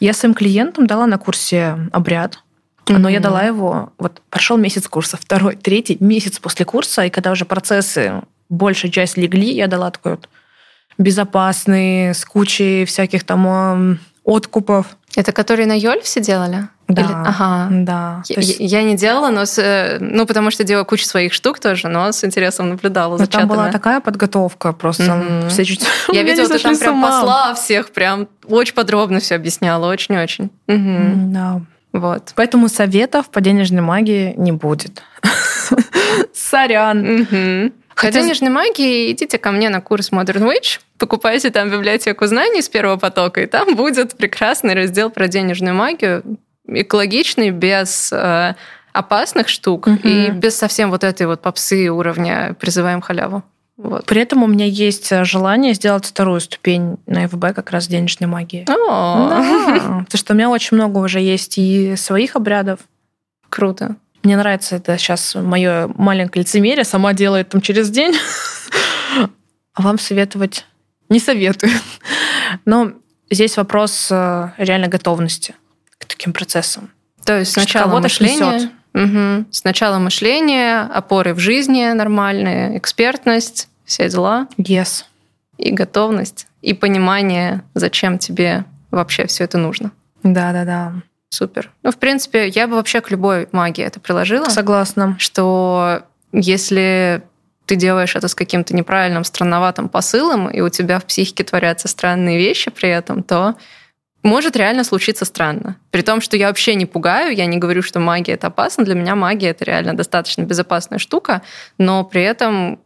Я 0.00 0.12
своим 0.12 0.34
клиентам 0.34 0.86
дала 0.86 1.06
на 1.06 1.18
курсе 1.18 1.76
обряд, 1.92 2.42
но 2.88 3.08
я 3.08 3.20
дала 3.20 3.42
его, 3.42 3.92
вот 3.98 4.22
прошел 4.30 4.56
месяц 4.56 4.88
курса, 4.88 5.18
второй, 5.20 5.56
третий, 5.56 5.98
месяц 6.00 6.38
после 6.38 6.64
курса, 6.64 7.04
и 7.04 7.10
когда 7.10 7.32
уже 7.32 7.44
процессы, 7.44 8.22
большая 8.48 8.90
часть 8.90 9.16
легли, 9.16 9.52
я 9.52 9.66
дала 9.66 9.90
такой 9.90 10.12
вот 10.12 10.28
безопасный, 10.96 12.14
с 12.14 12.24
кучей 12.24 12.84
всяких 12.84 13.24
там 13.24 13.98
откупов. 14.24 14.96
Это 15.16 15.32
которые 15.32 15.66
на 15.66 15.78
Йоль 15.78 16.00
все 16.02 16.20
делали? 16.20 16.68
Да. 16.88 17.02
Или- 17.02 17.12
Ага. 17.12 17.68
Да. 17.70 18.22
Я, 18.28 18.36
есть, 18.36 18.56
я 18.60 18.82
не 18.82 18.96
делала, 18.96 19.28
но 19.28 19.44
с, 19.44 19.58
э, 19.58 19.98
ну 20.00 20.24
потому 20.26 20.50
что 20.50 20.64
делала 20.64 20.84
кучу 20.84 21.04
своих 21.04 21.34
штук 21.34 21.58
тоже, 21.60 21.88
но 21.88 22.10
с 22.12 22.24
интересом 22.24 22.70
наблюдала 22.70 23.12
ну, 23.12 23.18
за 23.18 23.26
там 23.26 23.46
была 23.46 23.70
такая 23.70 24.00
подготовка, 24.00 24.72
просто 24.72 25.02
Мгм. 25.14 25.48
все 25.50 25.64
чуть 25.66 25.84
Я 26.12 26.22
видела, 26.22 26.48
ты 26.48 26.58
там 26.58 26.78
прям 26.78 27.02
посла 27.02 27.54
всех, 27.54 27.90
прям 27.90 28.26
очень 28.48 28.74
подробно 28.74 29.20
все 29.20 29.34
объясняла, 29.34 29.86
очень-очень. 29.90 30.50
М, 30.66 31.32
Да. 31.32 31.60
Вот. 31.92 32.32
Поэтому 32.36 32.68
советов 32.68 33.28
по 33.30 33.40
денежной 33.40 33.80
магии 33.82 34.34
не 34.36 34.52
будет. 34.52 35.02
Сорян. 36.34 37.26
Хотя- 37.94 38.20
денежной 38.22 38.50
магии 38.50 39.10
идите 39.12 39.38
ко 39.38 39.50
мне 39.50 39.70
на 39.70 39.80
курс 39.80 40.12
Modern 40.12 40.44
Witch, 40.48 40.78
покупайте 40.98 41.50
там 41.50 41.68
библиотеку 41.70 42.26
знаний 42.26 42.62
с 42.62 42.68
первого 42.68 42.96
потока, 42.96 43.40
и 43.42 43.46
там 43.46 43.74
будет 43.74 44.16
прекрасный 44.16 44.74
раздел 44.74 45.10
про 45.10 45.26
денежную 45.26 45.74
магию, 45.74 46.22
экологичный, 46.68 47.50
без 47.50 48.12
э, 48.12 48.54
опасных 48.92 49.48
штук 49.48 49.86
Мгм. 49.86 50.00
и 50.02 50.30
без 50.30 50.56
совсем 50.56 50.90
вот 50.90 51.04
этой 51.04 51.26
вот 51.26 51.40
попсы 51.42 51.88
уровня 51.90 52.54
«призываем 52.60 53.00
халяву». 53.00 53.42
Вот. 53.76 54.06
При 54.06 54.20
этом 54.20 54.42
у 54.42 54.48
меня 54.48 54.66
есть 54.66 55.12
э, 55.12 55.24
желание 55.24 55.72
сделать 55.72 56.04
вторую 56.04 56.40
ступень 56.40 56.96
на 57.06 57.28
ФБ 57.28 57.54
как 57.54 57.70
раз 57.70 57.86
денежной 57.86 58.28
магии. 58.28 58.64
О, 58.68 59.28
Да, 59.28 60.04
Потому 60.04 60.18
что 60.18 60.32
у 60.32 60.36
меня 60.36 60.50
очень 60.50 60.76
много 60.76 60.98
уже 60.98 61.20
есть 61.20 61.58
и 61.58 61.94
своих 61.96 62.34
обрядов. 62.34 62.80
Круто. 63.48 63.94
Мне 64.24 64.36
нравится 64.36 64.76
это 64.76 64.98
сейчас 64.98 65.36
мое 65.36 65.88
маленькое 65.94 66.42
лицемерие, 66.42 66.84
сама 66.84 67.12
делает 67.12 67.50
там 67.50 67.60
через 67.60 67.88
день. 67.90 68.14
А 69.74 69.82
вам 69.82 69.98
советовать 69.98 70.66
не 71.08 71.20
советую. 71.20 71.72
Но 72.64 72.92
здесь 73.30 73.56
вопрос 73.56 74.08
э, 74.10 74.50
реально 74.58 74.88
готовности 74.88 75.54
к 75.98 76.04
таким 76.06 76.32
процессам. 76.32 76.90
То 77.24 77.38
есть 77.38 77.52
сначала 77.52 77.98
мышление. 78.00 78.70
Мгм. 78.94 79.46
сначала 79.50 79.98
мышление, 79.98 80.80
опоры 80.80 81.34
в 81.34 81.38
жизни 81.38 81.86
нормальные, 81.92 82.78
экспертность, 82.78 83.68
все 83.84 84.08
дела. 84.08 84.48
Yes. 84.56 85.04
и 85.58 85.70
готовность, 85.72 86.46
и 86.62 86.72
понимание, 86.72 87.62
зачем 87.74 88.18
тебе 88.18 88.64
вообще 88.90 89.26
все 89.26 89.44
это 89.44 89.58
нужно. 89.58 89.90
Да-да-да. 90.22 90.94
Супер. 91.30 91.70
Ну, 91.82 91.90
в 91.90 91.96
принципе, 91.98 92.48
я 92.48 92.66
бы 92.66 92.76
вообще 92.76 93.00
к 93.00 93.10
любой 93.10 93.48
магии 93.52 93.84
это 93.84 94.00
приложила, 94.00 94.46
Согласна. 94.46 95.16
что 95.18 96.02
если 96.32 97.22
ты 97.66 97.76
делаешь 97.76 98.16
это 98.16 98.28
с 98.28 98.34
каким-то 98.34 98.74
неправильным, 98.74 99.24
странноватым 99.24 99.88
посылом, 99.90 100.48
и 100.48 100.60
у 100.60 100.70
тебя 100.70 100.98
в 100.98 101.04
психике 101.04 101.44
творятся 101.44 101.86
странные 101.88 102.38
вещи 102.38 102.70
при 102.70 102.88
этом, 102.88 103.22
то 103.22 103.56
может 104.22 104.56
реально 104.56 104.84
случиться 104.84 105.24
странно. 105.24 105.76
При 105.90 106.02
том, 106.02 106.20
что 106.20 106.36
я 106.36 106.48
вообще 106.48 106.74
не 106.74 106.86
пугаю, 106.86 107.34
я 107.34 107.46
не 107.46 107.56
говорю, 107.58 107.82
что 107.82 108.00
магия 108.00 108.32
это 108.34 108.48
опасно. 108.48 108.84
Для 108.84 108.94
меня 108.94 109.14
магия 109.14 109.50
это 109.50 109.64
реально 109.64 109.94
достаточно 109.96 110.42
безопасная 110.42 110.98
штука, 110.98 111.42
но 111.78 112.04
при 112.04 112.22
этом 112.22 112.80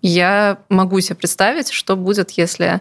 я 0.00 0.58
могу 0.68 1.00
себе 1.00 1.16
представить, 1.16 1.70
что 1.70 1.96
будет, 1.96 2.32
если, 2.32 2.80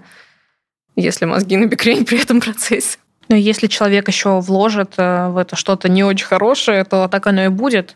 если 0.95 1.26
мозги 1.26 1.57
на 1.57 1.65
бекрень 1.65 2.05
при 2.05 2.22
этом 2.22 2.41
процессе. 2.41 2.97
Но 3.30 3.35
если 3.35 3.68
человек 3.68 4.07
еще 4.07 4.39
вложит 4.41 4.95
э, 4.97 5.30
в 5.30 5.38
это 5.38 5.55
что-то 5.55 5.88
не 5.88 6.03
очень 6.03 6.26
хорошее, 6.26 6.84
то 6.84 7.07
так 7.07 7.27
оно 7.27 7.45
и 7.45 7.47
будет. 7.47 7.95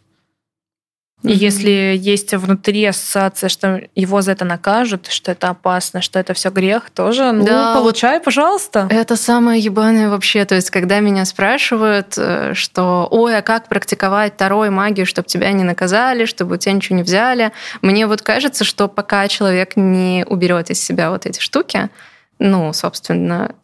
И 1.24 1.34
если 1.34 1.96
есть 1.98 2.34
внутри 2.34 2.86
ассоциация, 2.86 3.50
что 3.50 3.82
его 3.96 4.22
за 4.22 4.34
это 4.34 4.46
накажут, 4.46 5.08
что 5.08 5.32
это 5.32 5.50
опасно, 5.50 6.02
что 6.02 6.20
это 6.20 6.34
все 6.34 6.50
грех, 6.52 6.92
тоже, 6.92 7.32
ну, 7.32 7.46
Да, 7.46 7.74
получай, 7.74 8.20
пожалуйста. 8.20 8.88
Это 8.92 9.16
самое 9.16 9.60
ебаное 9.60 10.10
вообще. 10.10 10.46
То 10.46 10.56
есть, 10.56 10.70
когда 10.70 11.00
меня 11.00 11.26
спрашивают, 11.26 12.14
э, 12.18 12.54
что 12.54 13.08
«Ой, 13.10 13.38
а 13.38 13.42
как 13.42 13.70
практиковать 13.70 14.36
второй 14.36 14.70
магию, 14.70 15.06
чтобы 15.06 15.28
тебя 15.28 15.52
не 15.52 15.64
наказали, 15.64 16.26
чтобы 16.26 16.56
у 16.56 16.58
тебя 16.58 16.74
ничего 16.74 16.98
не 16.98 17.04
взяли?» 17.04 17.52
Мне 17.82 18.06
вот 18.08 18.22
кажется, 18.22 18.64
что 18.64 18.88
пока 18.88 19.28
человек 19.28 19.76
не 19.76 20.26
уберет 20.28 20.70
из 20.70 20.84
себя 20.84 21.10
вот 21.10 21.26
эти 21.26 21.40
штуки, 21.40 21.90
ну, 22.38 22.72
собственно, 22.74 23.56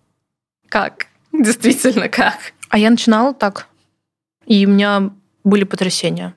как? 0.68 1.08
Действительно, 1.34 2.10
как? 2.10 2.38
А 2.70 2.80
я 2.80 2.90
начинала 2.90 3.34
так, 3.34 3.68
и 4.48 4.66
у 4.66 4.70
меня 4.70 5.12
были 5.44 5.66
потрясения 5.66 6.34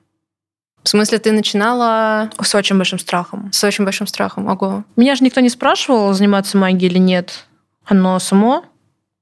В 0.85 0.89
смысле, 0.89 1.17
ты 1.17 1.31
начинала 1.31 2.29
с 2.39 2.53
очень 2.53 2.77
большим 2.77 2.99
страхом. 2.99 3.51
с 3.51 3.63
очень 3.63 3.85
большим 3.85 4.05
страхом? 4.05 4.47
Ого. 4.47 4.83
Меня 4.95 5.15
же 5.15 5.23
никто 5.23 5.41
не 5.41 5.49
спрашивал, 5.49 6.13
заниматься 6.13 6.59
магией 6.59 6.91
или 6.91 6.99
нет. 6.99 7.47
Оно 7.85 8.19
само 8.19 8.63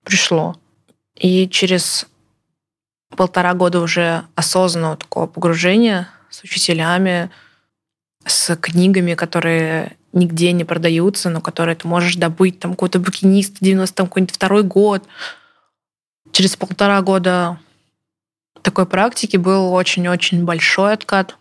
пришло. 0.04 0.58
И 1.16 1.48
через 1.48 2.06
полтора 3.16 3.54
года 3.54 3.80
уже 3.80 4.26
осознанного 4.36 4.98
такого 4.98 5.26
погружения 5.26 6.10
с 6.30 6.44
учителями, 6.44 7.32
с 8.26 8.58
книгами, 8.58 9.14
которые 9.14 9.96
нигде 10.12 10.52
не 10.52 10.66
продаются, 10.66 11.30
но 11.30 11.40
которые 11.40 11.78
ты 11.78 11.88
можешь 11.88 12.18
добыть, 12.18 12.60
там 12.60 12.72
какой-то 12.72 13.00
букинист, 13.00 13.60
90 13.62 13.96
там 13.96 14.08
какой-нибудь 14.08 14.36
второй 14.36 14.64
год. 14.64 15.04
Через 16.34 16.58
полтора 16.58 17.02
года 17.02 17.58
такой 18.64 18.86
практики 18.86 19.38
был 19.38 19.72
очень-очень 19.72 20.44
большой 20.44 20.92
откат, 20.92 21.38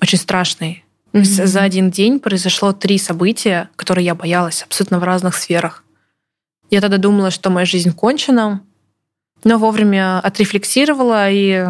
очень 0.00 0.18
страшный. 0.18 0.84
Мгм. 1.12 1.24
За 1.24 1.62
один 1.62 1.90
день 1.90 2.20
произошло 2.20 2.72
три 2.72 2.98
события, 2.98 3.68
которые 3.76 4.04
я 4.04 4.14
боялась 4.14 4.62
абсолютно 4.62 4.98
в 4.98 5.04
разных 5.04 5.34
сферах. 5.34 5.84
Я 6.70 6.80
тогда 6.80 6.98
думала, 6.98 7.30
что 7.30 7.50
моя 7.50 7.66
жизнь 7.66 7.92
кончена, 7.92 8.62
но 9.42 9.58
вовремя 9.58 10.20
отрефлексировала 10.20 11.30
и 11.30 11.66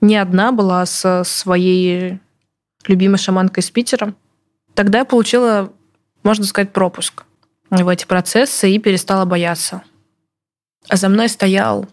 не 0.00 0.16
одна 0.16 0.52
была 0.52 0.84
со 0.86 1.24
своей 1.24 2.20
любимой 2.86 3.18
шаманкой 3.18 3.62
из 3.62 3.70
Питера. 3.70 4.14
Тогда 4.74 4.98
я 4.98 5.04
получила, 5.04 5.72
можно 6.22 6.44
сказать, 6.44 6.72
пропуск 6.72 7.24
в 7.70 7.88
эти 7.88 8.04
процессы 8.04 8.70
и 8.70 8.78
перестала 8.78 9.24
бояться. 9.24 9.82
А 10.88 10.96
за 10.96 11.08
мной 11.08 11.28
стоял 11.28 11.86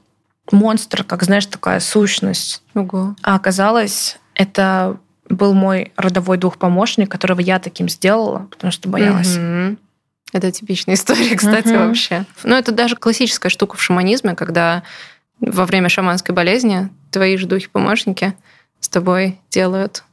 монстр, 0.51 1.03
как, 1.03 1.23
знаешь, 1.23 1.45
такая 1.45 1.79
сущность. 1.79 2.61
Ого. 2.73 3.15
А 3.23 3.35
оказалось, 3.35 4.17
это 4.35 4.99
был 5.29 5.53
мой 5.53 5.91
родовой 5.97 6.37
дух-помощник, 6.37 7.09
которого 7.09 7.39
я 7.39 7.59
таким 7.59 7.89
сделала, 7.89 8.47
потому 8.51 8.71
что 8.71 8.89
боялась. 8.89 9.37
Мгм. 9.37 9.77
Это 10.33 10.51
типичная 10.51 10.95
история, 10.95 11.35
кстати, 11.35 11.69
Мгм. 11.69 11.87
вообще. 11.87 12.25
Ну, 12.43 12.55
это 12.55 12.71
даже 12.71 12.95
классическая 12.95 13.49
штука 13.49 13.77
в 13.77 13.81
шаманизме, 13.81 14.35
когда 14.35 14.83
во 15.39 15.65
время 15.65 15.89
шаманской 15.89 16.33
болезни 16.33 16.89
твои 17.11 17.37
же 17.37 17.47
духи-помощники 17.47 18.33
с 18.79 18.89
тобой 18.89 19.39
делают 19.49 20.03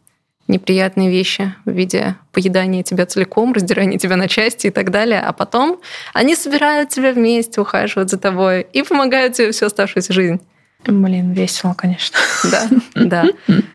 неприятные 0.48 1.10
вещи 1.10 1.54
в 1.64 1.70
виде 1.70 2.16
поедания 2.32 2.82
тебя 2.82 3.06
целиком, 3.06 3.52
раздирания 3.52 3.98
тебя 3.98 4.16
на 4.16 4.28
части 4.28 4.66
и 4.66 4.70
так 4.70 4.90
далее, 4.90 5.20
а 5.20 5.32
потом 5.32 5.80
они 6.12 6.34
собирают 6.34 6.90
тебя 6.90 7.12
вместе, 7.12 7.60
ухаживают 7.60 8.10
за 8.10 8.18
тобой 8.18 8.66
и 8.72 8.82
помогают 8.82 9.34
тебе 9.34 9.52
всю 9.52 9.66
оставшуюся 9.66 10.12
жизнь. 10.12 10.40
Блин, 10.84 11.32
весело, 11.32 11.74
конечно. 11.74 12.18
Да, 12.44 12.68
да. 12.94 13.24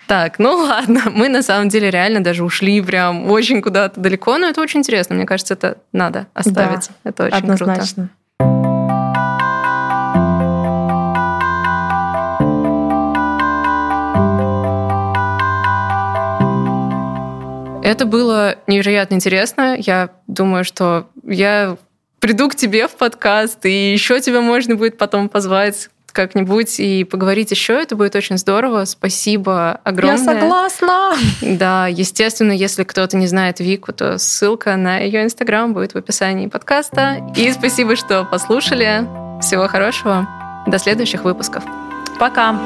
Так, 0.07 0.39
ну 0.39 0.55
ладно, 0.57 1.03
мы 1.11 1.29
на 1.29 1.41
самом 1.41 1.69
деле 1.69 1.89
реально 1.89 2.21
даже 2.21 2.43
ушли 2.43 2.81
прям 2.81 3.29
очень 3.31 3.61
куда-то 3.61 3.99
далеко, 3.99 4.37
но 4.37 4.47
это 4.47 4.61
очень 4.61 4.79
интересно. 4.79 5.15
Мне 5.15 5.25
кажется, 5.25 5.53
это 5.53 5.77
надо 5.93 6.27
оставить. 6.33 6.89
Да, 7.03 7.09
это 7.09 7.25
очень 7.25 7.37
однозначно. 7.37 8.09
круто. 8.09 8.17
Это 17.87 18.05
было 18.05 18.57
невероятно 18.67 19.15
интересно. 19.15 19.77
Я 19.79 20.09
думаю, 20.27 20.65
что 20.65 21.07
я 21.23 21.77
приду 22.19 22.49
к 22.49 22.55
тебе 22.55 22.89
в 22.89 22.95
подкаст, 22.95 23.65
и 23.65 23.93
еще 23.93 24.19
тебя 24.19 24.41
можно 24.41 24.75
будет 24.75 24.97
потом 24.97 25.29
позвать 25.29 25.89
как-нибудь 26.17 26.79
и 26.79 27.03
поговорить 27.03 27.51
еще. 27.51 27.73
Это 27.73 27.95
будет 27.95 28.15
очень 28.15 28.39
здорово. 28.39 28.85
Спасибо 28.85 29.79
огромное. 29.83 30.17
Я 30.17 30.41
согласна. 30.41 31.13
Да, 31.41 31.85
естественно, 31.85 32.51
если 32.51 32.83
кто-то 32.83 33.17
не 33.17 33.27
знает 33.27 33.59
Вику, 33.59 33.93
то 33.93 34.17
ссылка 34.17 34.75
на 34.77 34.97
ее 34.97 35.23
инстаграм 35.23 35.75
будет 35.75 35.93
в 35.93 35.95
описании 35.95 36.47
подкаста. 36.47 37.31
И 37.35 37.51
спасибо, 37.51 37.95
что 37.95 38.23
послушали. 38.25 39.07
Всего 39.41 39.67
хорошего. 39.67 40.27
До 40.65 40.79
следующих 40.79 41.23
выпусков. 41.23 41.63
Пока. 42.19 42.59